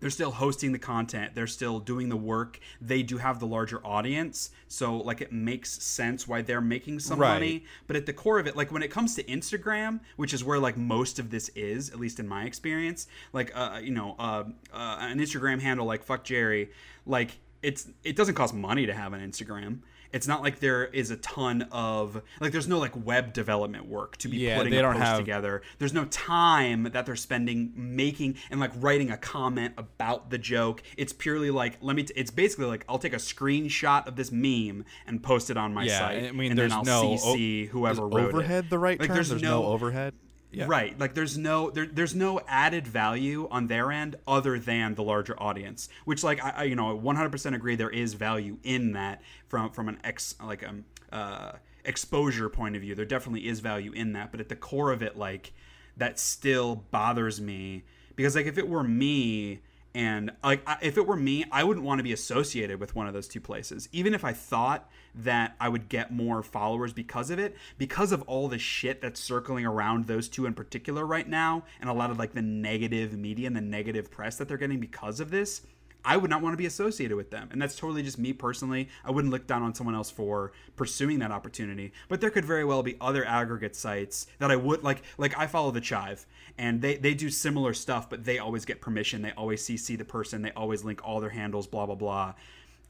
they're 0.00 0.10
still 0.10 0.30
hosting 0.30 0.72
the 0.72 0.78
content. 0.78 1.34
They're 1.34 1.46
still 1.46 1.80
doing 1.80 2.08
the 2.08 2.16
work. 2.16 2.60
They 2.80 3.02
do 3.02 3.18
have 3.18 3.40
the 3.40 3.46
larger 3.46 3.84
audience. 3.86 4.50
So 4.68 4.96
like 4.98 5.20
it 5.20 5.32
makes 5.32 5.70
sense 5.82 6.28
why 6.28 6.42
they're 6.42 6.60
making 6.60 7.00
some 7.00 7.18
Right. 7.18 7.34
money. 7.34 7.64
But 7.86 7.96
at 7.96 8.06
the 8.06 8.12
core 8.12 8.38
of 8.38 8.46
it 8.46 8.56
like 8.56 8.70
when 8.72 8.82
it 8.82 8.90
comes 8.90 9.14
to 9.16 9.22
instagram 9.24 10.00
which 10.16 10.32
is 10.32 10.44
where 10.44 10.58
like 10.58 10.76
most 10.76 11.18
of 11.18 11.30
this 11.30 11.48
is 11.50 11.90
at 11.90 11.98
least 11.98 12.20
in 12.20 12.28
my 12.28 12.44
experience 12.44 13.06
like 13.32 13.50
uh 13.54 13.78
you 13.82 13.90
know 13.90 14.14
uh, 14.18 14.44
uh 14.72 14.96
an 15.00 15.18
instagram 15.18 15.60
handle 15.60 15.86
like 15.86 16.02
fuck 16.04 16.24
jerry 16.24 16.70
like 17.06 17.38
it's 17.62 17.88
it 18.04 18.16
doesn't 18.16 18.34
cost 18.34 18.54
money 18.54 18.86
to 18.86 18.94
have 18.94 19.12
an 19.12 19.20
instagram 19.20 19.78
it's 20.12 20.26
not 20.26 20.42
like 20.42 20.60
there 20.60 20.86
is 20.86 21.10
a 21.10 21.16
ton 21.16 21.62
of 21.70 22.22
like 22.40 22.52
there's 22.52 22.68
no 22.68 22.78
like 22.78 22.92
web 23.06 23.32
development 23.32 23.86
work 23.86 24.16
to 24.18 24.28
be 24.28 24.38
Yeah, 24.38 24.56
putting 24.56 24.72
they 24.72 24.78
a 24.78 24.82
don't 24.82 24.94
post 24.94 25.04
have- 25.04 25.18
together 25.18 25.62
there's 25.78 25.92
no 25.92 26.04
time 26.06 26.84
that 26.84 27.04
they're 27.06 27.16
spending 27.16 27.72
making 27.76 28.36
and 28.50 28.58
like 28.60 28.72
writing 28.76 29.10
a 29.10 29.16
comment 29.16 29.74
about 29.76 30.30
the 30.30 30.38
joke 30.38 30.82
it's 30.96 31.12
purely 31.12 31.50
like 31.50 31.76
let 31.80 31.94
me 31.96 32.04
t- 32.04 32.14
it's 32.16 32.30
basically 32.30 32.66
like 32.66 32.84
i'll 32.88 32.98
take 32.98 33.12
a 33.12 33.16
screenshot 33.16 34.06
of 34.06 34.16
this 34.16 34.32
meme 34.32 34.84
and 35.06 35.22
post 35.22 35.50
it 35.50 35.56
on 35.56 35.74
my 35.74 35.84
Yeah, 35.84 35.98
site 35.98 36.24
I 36.24 36.32
mean, 36.32 36.50
and 36.52 36.58
there's 36.58 36.70
then 36.70 36.78
i'll 36.78 36.84
no 36.84 37.12
o- 37.12 37.16
cc 37.34 37.68
whoever 37.68 38.06
wrote 38.06 38.28
overhead 38.34 38.64
it. 38.64 38.70
the 38.70 38.78
right 38.78 38.98
like 38.98 39.08
term? 39.08 39.16
There's, 39.16 39.42
no, 39.42 39.64
overhead. 39.64 40.14
Yeah. 40.50 40.66
Right. 40.66 40.98
Like 40.98 41.14
there's 41.14 41.36
no 41.36 41.70
there, 41.70 41.86
there's 41.86 42.14
no 42.14 42.40
added 42.48 42.86
value 42.86 43.48
on 43.50 43.66
their 43.66 43.92
end 43.92 44.16
other 44.26 44.58
than 44.58 44.94
the 44.94 45.02
larger 45.02 45.40
audience, 45.40 45.88
which 46.06 46.24
like 46.24 46.42
I, 46.42 46.50
I 46.50 46.62
you 46.64 46.74
know 46.74 46.98
100% 46.98 47.54
agree 47.54 47.76
there 47.76 47.90
is 47.90 48.14
value 48.14 48.56
in 48.62 48.92
that 48.92 49.20
from 49.46 49.70
from 49.70 49.88
an 49.88 49.98
ex 50.04 50.34
like 50.42 50.66
um 50.66 50.84
uh 51.12 51.52
exposure 51.84 52.48
point 52.48 52.76
of 52.76 52.82
view. 52.82 52.94
There 52.94 53.04
definitely 53.04 53.46
is 53.46 53.60
value 53.60 53.92
in 53.92 54.14
that, 54.14 54.30
but 54.30 54.40
at 54.40 54.48
the 54.48 54.56
core 54.56 54.90
of 54.90 55.02
it 55.02 55.18
like 55.18 55.52
that 55.98 56.18
still 56.18 56.76
bothers 56.90 57.40
me 57.40 57.84
because 58.16 58.34
like 58.34 58.46
if 58.46 58.56
it 58.56 58.68
were 58.68 58.84
me 58.84 59.60
and 59.94 60.30
like 60.42 60.62
if 60.82 60.96
it 60.96 61.06
were 61.06 61.16
me 61.16 61.44
i 61.50 61.64
wouldn't 61.64 61.84
want 61.84 61.98
to 61.98 62.02
be 62.02 62.12
associated 62.12 62.78
with 62.78 62.94
one 62.94 63.06
of 63.06 63.14
those 63.14 63.28
two 63.28 63.40
places. 63.40 63.88
Even 63.92 64.14
if 64.14 64.24
i 64.24 64.32
thought 64.32 64.90
that 65.14 65.56
i 65.60 65.68
would 65.68 65.88
get 65.88 66.12
more 66.12 66.42
followers 66.42 66.92
because 66.92 67.30
of 67.30 67.38
it 67.38 67.56
because 67.78 68.12
of 68.12 68.22
all 68.22 68.48
the 68.48 68.58
shit 68.58 69.00
that's 69.00 69.20
circling 69.20 69.64
around 69.64 70.06
those 70.06 70.28
two 70.28 70.46
in 70.46 70.54
particular 70.54 71.06
right 71.06 71.28
now 71.28 71.64
and 71.80 71.88
a 71.88 71.92
lot 71.92 72.10
of 72.10 72.18
like 72.18 72.32
the 72.32 72.42
negative 72.42 73.12
media 73.12 73.46
and 73.46 73.56
the 73.56 73.60
negative 73.60 74.10
press 74.10 74.36
that 74.36 74.48
they're 74.48 74.56
getting 74.56 74.80
because 74.80 75.20
of 75.20 75.30
this 75.30 75.62
I 76.04 76.16
would 76.16 76.30
not 76.30 76.42
want 76.42 76.52
to 76.54 76.56
be 76.56 76.66
associated 76.66 77.16
with 77.16 77.30
them. 77.30 77.48
And 77.52 77.60
that's 77.60 77.76
totally 77.76 78.02
just 78.02 78.18
me 78.18 78.32
personally. 78.32 78.88
I 79.04 79.10
wouldn't 79.10 79.32
look 79.32 79.46
down 79.46 79.62
on 79.62 79.74
someone 79.74 79.94
else 79.94 80.10
for 80.10 80.52
pursuing 80.76 81.18
that 81.18 81.30
opportunity. 81.30 81.92
But 82.08 82.20
there 82.20 82.30
could 82.30 82.44
very 82.44 82.64
well 82.64 82.82
be 82.82 82.96
other 83.00 83.24
aggregate 83.24 83.76
sites 83.76 84.26
that 84.38 84.50
I 84.50 84.56
would 84.56 84.82
like 84.82 85.02
like 85.18 85.36
I 85.38 85.46
follow 85.46 85.70
the 85.70 85.80
Chive 85.80 86.26
and 86.56 86.80
they, 86.80 86.96
they 86.96 87.14
do 87.14 87.30
similar 87.30 87.74
stuff, 87.74 88.08
but 88.08 88.24
they 88.24 88.38
always 88.38 88.64
get 88.64 88.80
permission. 88.80 89.22
They 89.22 89.32
always 89.32 89.62
CC 89.62 89.98
the 89.98 90.04
person, 90.04 90.42
they 90.42 90.52
always 90.52 90.84
link 90.84 91.00
all 91.04 91.20
their 91.20 91.30
handles, 91.30 91.66
blah 91.66 91.86
blah 91.86 91.94
blah. 91.94 92.34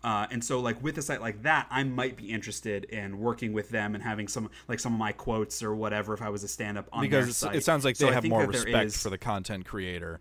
Uh, 0.04 0.28
and 0.30 0.44
so 0.44 0.60
like 0.60 0.80
with 0.80 0.96
a 0.96 1.02
site 1.02 1.20
like 1.20 1.42
that 1.42 1.66
i 1.72 1.82
might 1.82 2.16
be 2.16 2.30
interested 2.30 2.84
in 2.84 3.18
working 3.18 3.52
with 3.52 3.68
them 3.70 3.96
and 3.96 4.04
having 4.04 4.28
some 4.28 4.48
like 4.68 4.78
some 4.78 4.92
of 4.92 4.98
my 4.98 5.10
quotes 5.10 5.60
or 5.60 5.74
whatever 5.74 6.14
if 6.14 6.22
i 6.22 6.28
was 6.28 6.44
a 6.44 6.48
stand-up 6.48 6.88
on 6.92 7.02
because 7.02 7.24
their 7.24 7.32
site. 7.32 7.56
it 7.56 7.64
sounds 7.64 7.84
like 7.84 7.96
they 7.96 8.08
I 8.08 8.12
have 8.12 8.24
more 8.24 8.46
respect 8.46 8.86
is- 8.86 9.02
for 9.02 9.10
the 9.10 9.18
content 9.18 9.66
creator 9.66 10.20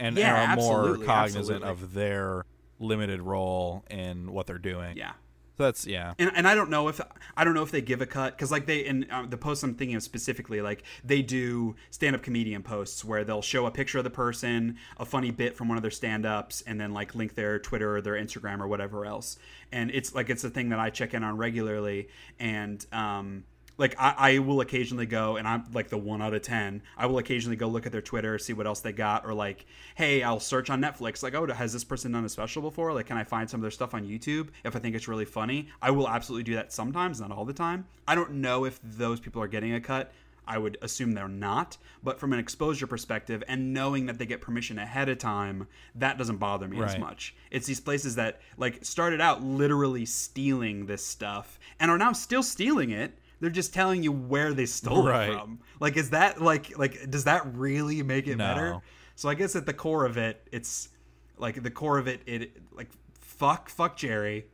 and 0.00 0.16
Yeah, 0.16 0.52
are 0.52 0.56
more 0.56 0.96
cognizant 0.98 1.64
absolutely. 1.64 1.68
of 1.68 1.94
their 1.94 2.44
limited 2.78 3.22
role 3.22 3.84
in 3.90 4.32
what 4.32 4.46
they're 4.46 4.58
doing. 4.58 4.96
yeah 4.96 5.12
So 5.56 5.62
that's 5.62 5.86
yeah. 5.86 6.14
and, 6.18 6.32
and 6.34 6.48
I 6.48 6.56
don't 6.56 6.68
know 6.68 6.88
if 6.88 7.00
I 7.36 7.44
don't 7.44 7.54
know 7.54 7.62
if 7.62 7.70
they 7.70 7.80
give 7.80 8.00
a 8.00 8.06
cut 8.06 8.36
because 8.36 8.50
like 8.50 8.66
they 8.66 8.80
in 8.84 9.08
uh, 9.10 9.26
the 9.28 9.36
posts 9.36 9.62
I'm 9.62 9.74
thinking 9.76 9.96
of 9.96 10.02
specifically 10.02 10.60
like 10.60 10.82
they 11.04 11.22
do 11.22 11.76
stand 11.90 12.16
up 12.16 12.22
comedian 12.22 12.62
posts 12.64 13.04
where 13.04 13.22
they'll 13.24 13.40
show 13.42 13.66
a 13.66 13.70
picture 13.70 13.98
of 13.98 14.04
the 14.04 14.10
person, 14.10 14.76
a 14.98 15.04
funny 15.04 15.30
bit 15.30 15.56
from 15.56 15.68
one 15.68 15.76
of 15.78 15.82
their 15.82 15.92
stand 15.92 16.26
ups, 16.26 16.62
and 16.66 16.80
then 16.80 16.92
like 16.92 17.14
link 17.14 17.36
their 17.36 17.60
Twitter 17.60 17.96
or 17.96 18.00
their 18.00 18.14
Instagram 18.14 18.60
or 18.60 18.66
whatever 18.66 19.06
else. 19.06 19.38
And 19.70 19.90
it's 19.92 20.12
like 20.14 20.28
it's 20.28 20.42
a 20.42 20.50
thing 20.50 20.70
that 20.70 20.80
I 20.80 20.90
check 20.90 21.14
in 21.14 21.22
on 21.22 21.36
regularly, 21.36 22.08
and 22.40 22.84
um, 22.92 23.44
like 23.76 23.94
I, 23.98 24.14
I 24.16 24.38
will 24.38 24.60
occasionally 24.60 25.06
go 25.06 25.36
and 25.36 25.46
I'm 25.46 25.64
like 25.72 25.88
the 25.88 25.98
one 25.98 26.22
out 26.22 26.34
of 26.34 26.42
ten. 26.42 26.82
I 26.96 27.06
will 27.06 27.18
occasionally 27.18 27.56
go 27.56 27.68
look 27.68 27.86
at 27.86 27.92
their 27.92 28.02
Twitter, 28.02 28.38
see 28.38 28.52
what 28.52 28.66
else 28.66 28.80
they 28.80 28.92
got, 28.92 29.24
or 29.24 29.34
like, 29.34 29.66
hey, 29.94 30.22
I'll 30.22 30.40
search 30.40 30.70
on 30.70 30.80
Netflix, 30.80 31.22
like, 31.22 31.34
oh, 31.34 31.46
has 31.46 31.72
this 31.72 31.84
person 31.84 32.12
done 32.12 32.24
a 32.24 32.28
special 32.28 32.62
before? 32.62 32.92
Like, 32.92 33.06
can 33.06 33.16
I 33.16 33.24
find 33.24 33.48
some 33.48 33.60
of 33.60 33.62
their 33.62 33.70
stuff 33.70 33.94
on 33.94 34.04
YouTube 34.04 34.48
if 34.64 34.76
I 34.76 34.78
think 34.78 34.94
it's 34.94 35.08
really 35.08 35.24
funny? 35.24 35.68
I 35.82 35.90
will 35.90 36.08
absolutely 36.08 36.44
do 36.44 36.54
that 36.54 36.72
sometimes, 36.72 37.20
not 37.20 37.32
all 37.32 37.44
the 37.44 37.52
time. 37.52 37.86
I 38.06 38.14
don't 38.14 38.34
know 38.34 38.64
if 38.64 38.80
those 38.82 39.20
people 39.20 39.42
are 39.42 39.48
getting 39.48 39.74
a 39.74 39.80
cut. 39.80 40.12
I 40.46 40.58
would 40.58 40.76
assume 40.82 41.12
they're 41.12 41.26
not, 41.26 41.78
but 42.02 42.20
from 42.20 42.34
an 42.34 42.38
exposure 42.38 42.86
perspective 42.86 43.42
and 43.48 43.72
knowing 43.72 44.04
that 44.06 44.18
they 44.18 44.26
get 44.26 44.42
permission 44.42 44.78
ahead 44.78 45.08
of 45.08 45.16
time, 45.16 45.68
that 45.94 46.18
doesn't 46.18 46.36
bother 46.36 46.68
me 46.68 46.82
as 46.82 46.98
much. 46.98 47.34
It's 47.50 47.66
these 47.66 47.80
places 47.80 48.16
that 48.16 48.40
like 48.58 48.84
started 48.84 49.22
out 49.22 49.42
literally 49.42 50.04
stealing 50.04 50.84
this 50.84 51.02
stuff 51.04 51.58
and 51.80 51.90
are 51.90 51.96
now 51.96 52.12
still 52.12 52.42
stealing 52.42 52.90
it. 52.90 53.18
They're 53.44 53.50
just 53.52 53.74
telling 53.74 54.02
you 54.02 54.10
where 54.10 54.54
they 54.54 54.64
stole 54.64 55.06
Right. 55.06 55.28
it 55.28 55.34
from. 55.34 55.60
Like, 55.80 55.98
is 55.98 56.10
that 56.10 56.40
like 56.40 56.78
like 56.78 57.10
does 57.10 57.24
that 57.24 57.54
really 57.54 58.02
make 58.02 58.26
it 58.26 58.36
No. 58.38 58.44
better? 58.46 58.78
So 59.16 59.28
I 59.28 59.34
guess 59.34 59.54
at 59.54 59.66
the 59.66 59.74
core 59.74 60.06
of 60.06 60.16
it, 60.16 60.48
it's 60.50 60.88
like 61.36 61.62
the 61.62 61.70
core 61.70 61.98
of 61.98 62.08
it, 62.08 62.22
it 62.24 62.56
like 62.74 62.88
fuck 63.20 63.68
fuck 63.68 63.96
Jerry, 63.98 64.46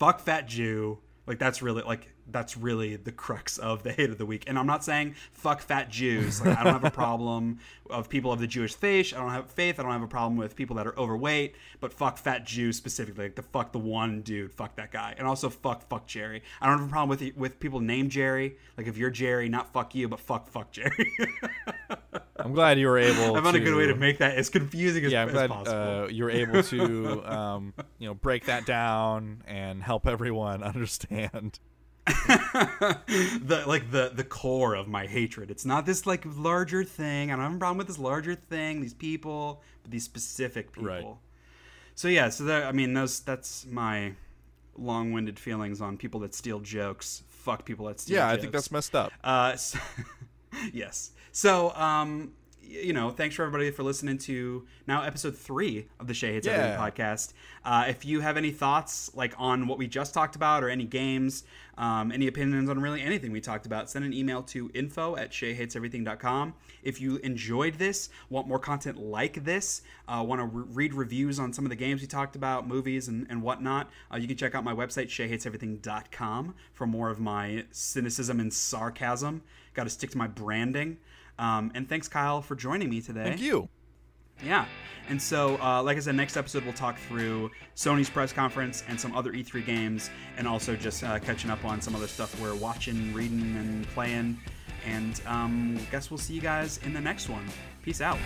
fuck 0.00 0.18
fat 0.20 0.48
Jew. 0.48 0.98
Like 1.28 1.38
that's 1.38 1.62
really 1.62 1.82
like 1.82 2.10
that's 2.30 2.56
really 2.56 2.96
the 2.96 3.12
crux 3.12 3.58
of 3.58 3.82
the 3.82 3.92
hate 3.92 4.10
of 4.10 4.18
the 4.18 4.26
week. 4.26 4.44
And 4.46 4.58
I'm 4.58 4.66
not 4.66 4.84
saying 4.84 5.14
fuck 5.32 5.60
fat 5.60 5.90
Jews. 5.90 6.44
Like 6.44 6.58
I 6.58 6.64
don't 6.64 6.72
have 6.72 6.84
a 6.84 6.90
problem 7.04 7.58
of 7.90 8.08
people 8.08 8.32
of 8.32 8.40
the 8.40 8.46
Jewish 8.46 8.74
faith. 8.74 9.12
I 9.14 9.20
don't 9.20 9.30
have 9.30 9.50
faith. 9.50 9.78
I 9.78 9.82
don't 9.82 9.92
have 9.92 10.02
a 10.02 10.06
problem 10.08 10.36
with 10.36 10.56
people 10.56 10.76
that 10.76 10.86
are 10.86 10.98
overweight. 10.98 11.54
But 11.80 11.92
fuck 11.92 12.18
fat 12.18 12.44
Jews 12.44 12.76
specifically. 12.76 13.24
Like 13.24 13.36
the 13.36 13.42
fuck 13.42 13.72
the 13.72 13.78
one 13.78 14.22
dude. 14.22 14.52
Fuck 14.52 14.76
that 14.76 14.90
guy. 14.90 15.14
And 15.18 15.26
also 15.26 15.50
fuck 15.50 15.86
fuck 15.88 16.06
Jerry. 16.06 16.42
I 16.60 16.66
don't 16.66 16.78
have 16.78 16.88
a 16.88 16.90
problem 16.90 17.08
with 17.10 17.36
with 17.36 17.60
people 17.60 17.80
named 17.80 18.10
Jerry. 18.10 18.56
Like 18.76 18.86
if 18.86 18.96
you're 18.96 19.10
Jerry, 19.10 19.48
not 19.48 19.72
fuck 19.72 19.94
you, 19.94 20.08
but 20.08 20.20
fuck 20.20 20.48
fuck 20.48 20.70
Jerry. 20.70 21.12
I'm 22.36 22.52
glad 22.52 22.78
you 22.78 22.88
were 22.88 22.98
able. 22.98 23.36
I 23.36 23.42
found 23.42 23.54
to, 23.54 23.62
a 23.62 23.64
good 23.64 23.76
way 23.76 23.86
to 23.86 23.94
make 23.94 24.18
that 24.18 24.36
as 24.36 24.50
confusing 24.50 25.04
as, 25.04 25.12
Yeah, 25.12 25.22
I'm 25.22 25.30
glad 25.30 25.50
possible. 25.50 26.04
uh, 26.04 26.08
you 26.08 26.24
were 26.24 26.30
able 26.30 26.62
to, 26.64 27.24
um, 27.32 27.74
you 27.98 28.08
know, 28.08 28.14
break 28.14 28.46
that 28.46 28.66
down 28.66 29.42
and 29.46 29.82
help 29.82 30.06
everyone 30.06 30.62
understand. 30.62 31.58
the 32.06 33.64
like 33.66 33.90
the 33.90 34.12
the 34.14 34.24
core 34.24 34.74
of 34.74 34.88
my 34.88 35.06
hatred. 35.06 35.50
It's 35.50 35.64
not 35.64 35.86
this 35.86 36.06
like 36.06 36.24
larger 36.26 36.84
thing. 36.84 37.30
I 37.30 37.36
don't 37.36 37.44
have 37.44 37.54
a 37.54 37.58
problem 37.58 37.78
with 37.78 37.86
this 37.86 37.98
larger 37.98 38.34
thing, 38.34 38.82
these 38.82 38.94
people, 38.94 39.62
but 39.82 39.90
these 39.90 40.04
specific 40.04 40.72
people. 40.72 40.88
Right. 40.88 41.06
So 41.94 42.08
yeah, 42.08 42.28
so 42.28 42.44
that 42.44 42.64
I 42.64 42.72
mean 42.72 42.92
those 42.92 43.20
that's 43.20 43.66
my 43.66 44.12
long-winded 44.76 45.38
feelings 45.38 45.80
on 45.80 45.96
people 45.96 46.20
that 46.20 46.34
steal 46.34 46.60
jokes. 46.60 47.22
Fuck 47.28 47.64
people 47.64 47.86
that 47.86 48.00
steal 48.00 48.16
jokes. 48.16 48.20
Yeah, 48.20 48.30
jokes. 48.30 48.38
I 48.38 48.40
think 48.40 48.52
that's 48.52 48.70
messed 48.70 48.94
up. 48.94 49.12
Uh, 49.22 49.56
so, 49.56 49.78
yes. 50.72 51.12
So, 51.32 51.72
um, 51.74 52.32
you 52.68 52.92
know, 52.92 53.10
thanks 53.10 53.34
for 53.34 53.42
everybody 53.42 53.70
for 53.70 53.82
listening 53.82 54.18
to 54.18 54.66
now 54.86 55.02
episode 55.02 55.36
three 55.36 55.88
of 56.00 56.06
the 56.06 56.14
Shea 56.14 56.32
Hates 56.32 56.46
Everything 56.46 56.78
podcast. 56.78 57.32
Uh, 57.64 57.86
if 57.88 58.04
you 58.04 58.20
have 58.20 58.36
any 58.36 58.50
thoughts, 58.50 59.10
like 59.14 59.34
on 59.38 59.66
what 59.66 59.78
we 59.78 59.86
just 59.86 60.14
talked 60.14 60.36
about, 60.36 60.62
or 60.62 60.68
any 60.68 60.84
games, 60.84 61.44
um, 61.76 62.12
any 62.12 62.26
opinions 62.26 62.68
on 62.68 62.80
really 62.80 63.00
anything 63.00 63.32
we 63.32 63.40
talked 63.40 63.66
about, 63.66 63.90
send 63.90 64.04
an 64.04 64.12
email 64.12 64.42
to 64.42 64.70
info 64.74 65.16
at 65.16 65.30
sheahateseverything.com. 65.30 66.54
If 66.82 67.00
you 67.00 67.16
enjoyed 67.18 67.74
this, 67.74 68.08
want 68.30 68.46
more 68.46 68.58
content 68.58 68.98
like 68.98 69.44
this, 69.44 69.82
uh, 70.08 70.24
want 70.26 70.40
to 70.40 70.46
re- 70.46 70.64
read 70.72 70.94
reviews 70.94 71.38
on 71.38 71.52
some 71.52 71.64
of 71.64 71.70
the 71.70 71.76
games 71.76 72.00
we 72.00 72.06
talked 72.06 72.36
about, 72.36 72.68
movies, 72.68 73.08
and, 73.08 73.26
and 73.30 73.42
whatnot, 73.42 73.90
uh, 74.12 74.16
you 74.16 74.28
can 74.28 74.36
check 74.36 74.54
out 74.54 74.64
my 74.64 74.74
website, 74.74 75.08
sheahateseverything.com, 75.08 76.54
for 76.72 76.86
more 76.86 77.10
of 77.10 77.18
my 77.18 77.64
cynicism 77.70 78.40
and 78.40 78.52
sarcasm. 78.52 79.42
Got 79.74 79.84
to 79.84 79.90
stick 79.90 80.10
to 80.10 80.18
my 80.18 80.28
branding. 80.28 80.98
Um, 81.38 81.72
and 81.74 81.88
thanks, 81.88 82.08
Kyle, 82.08 82.42
for 82.42 82.54
joining 82.54 82.90
me 82.90 83.00
today. 83.00 83.24
Thank 83.24 83.40
you. 83.40 83.68
Yeah. 84.44 84.66
And 85.08 85.20
so, 85.20 85.60
uh, 85.60 85.82
like 85.82 85.96
I 85.96 86.00
said, 86.00 86.14
next 86.14 86.36
episode 86.36 86.64
we'll 86.64 86.72
talk 86.72 86.98
through 86.98 87.50
Sony's 87.76 88.08
press 88.08 88.32
conference 88.32 88.82
and 88.88 88.98
some 88.98 89.14
other 89.14 89.32
E3 89.32 89.64
games, 89.64 90.10
and 90.38 90.48
also 90.48 90.76
just 90.76 91.04
uh, 91.04 91.18
catching 91.18 91.50
up 91.50 91.64
on 91.64 91.80
some 91.80 91.94
other 91.94 92.06
stuff 92.06 92.40
we're 92.40 92.54
watching, 92.54 93.12
reading, 93.12 93.56
and 93.56 93.86
playing. 93.88 94.38
And 94.86 95.20
um, 95.26 95.78
guess 95.90 96.10
we'll 96.10 96.18
see 96.18 96.34
you 96.34 96.40
guys 96.40 96.78
in 96.84 96.92
the 96.92 97.00
next 97.00 97.28
one. 97.28 97.44
Peace 97.82 98.00
out. 98.00 98.18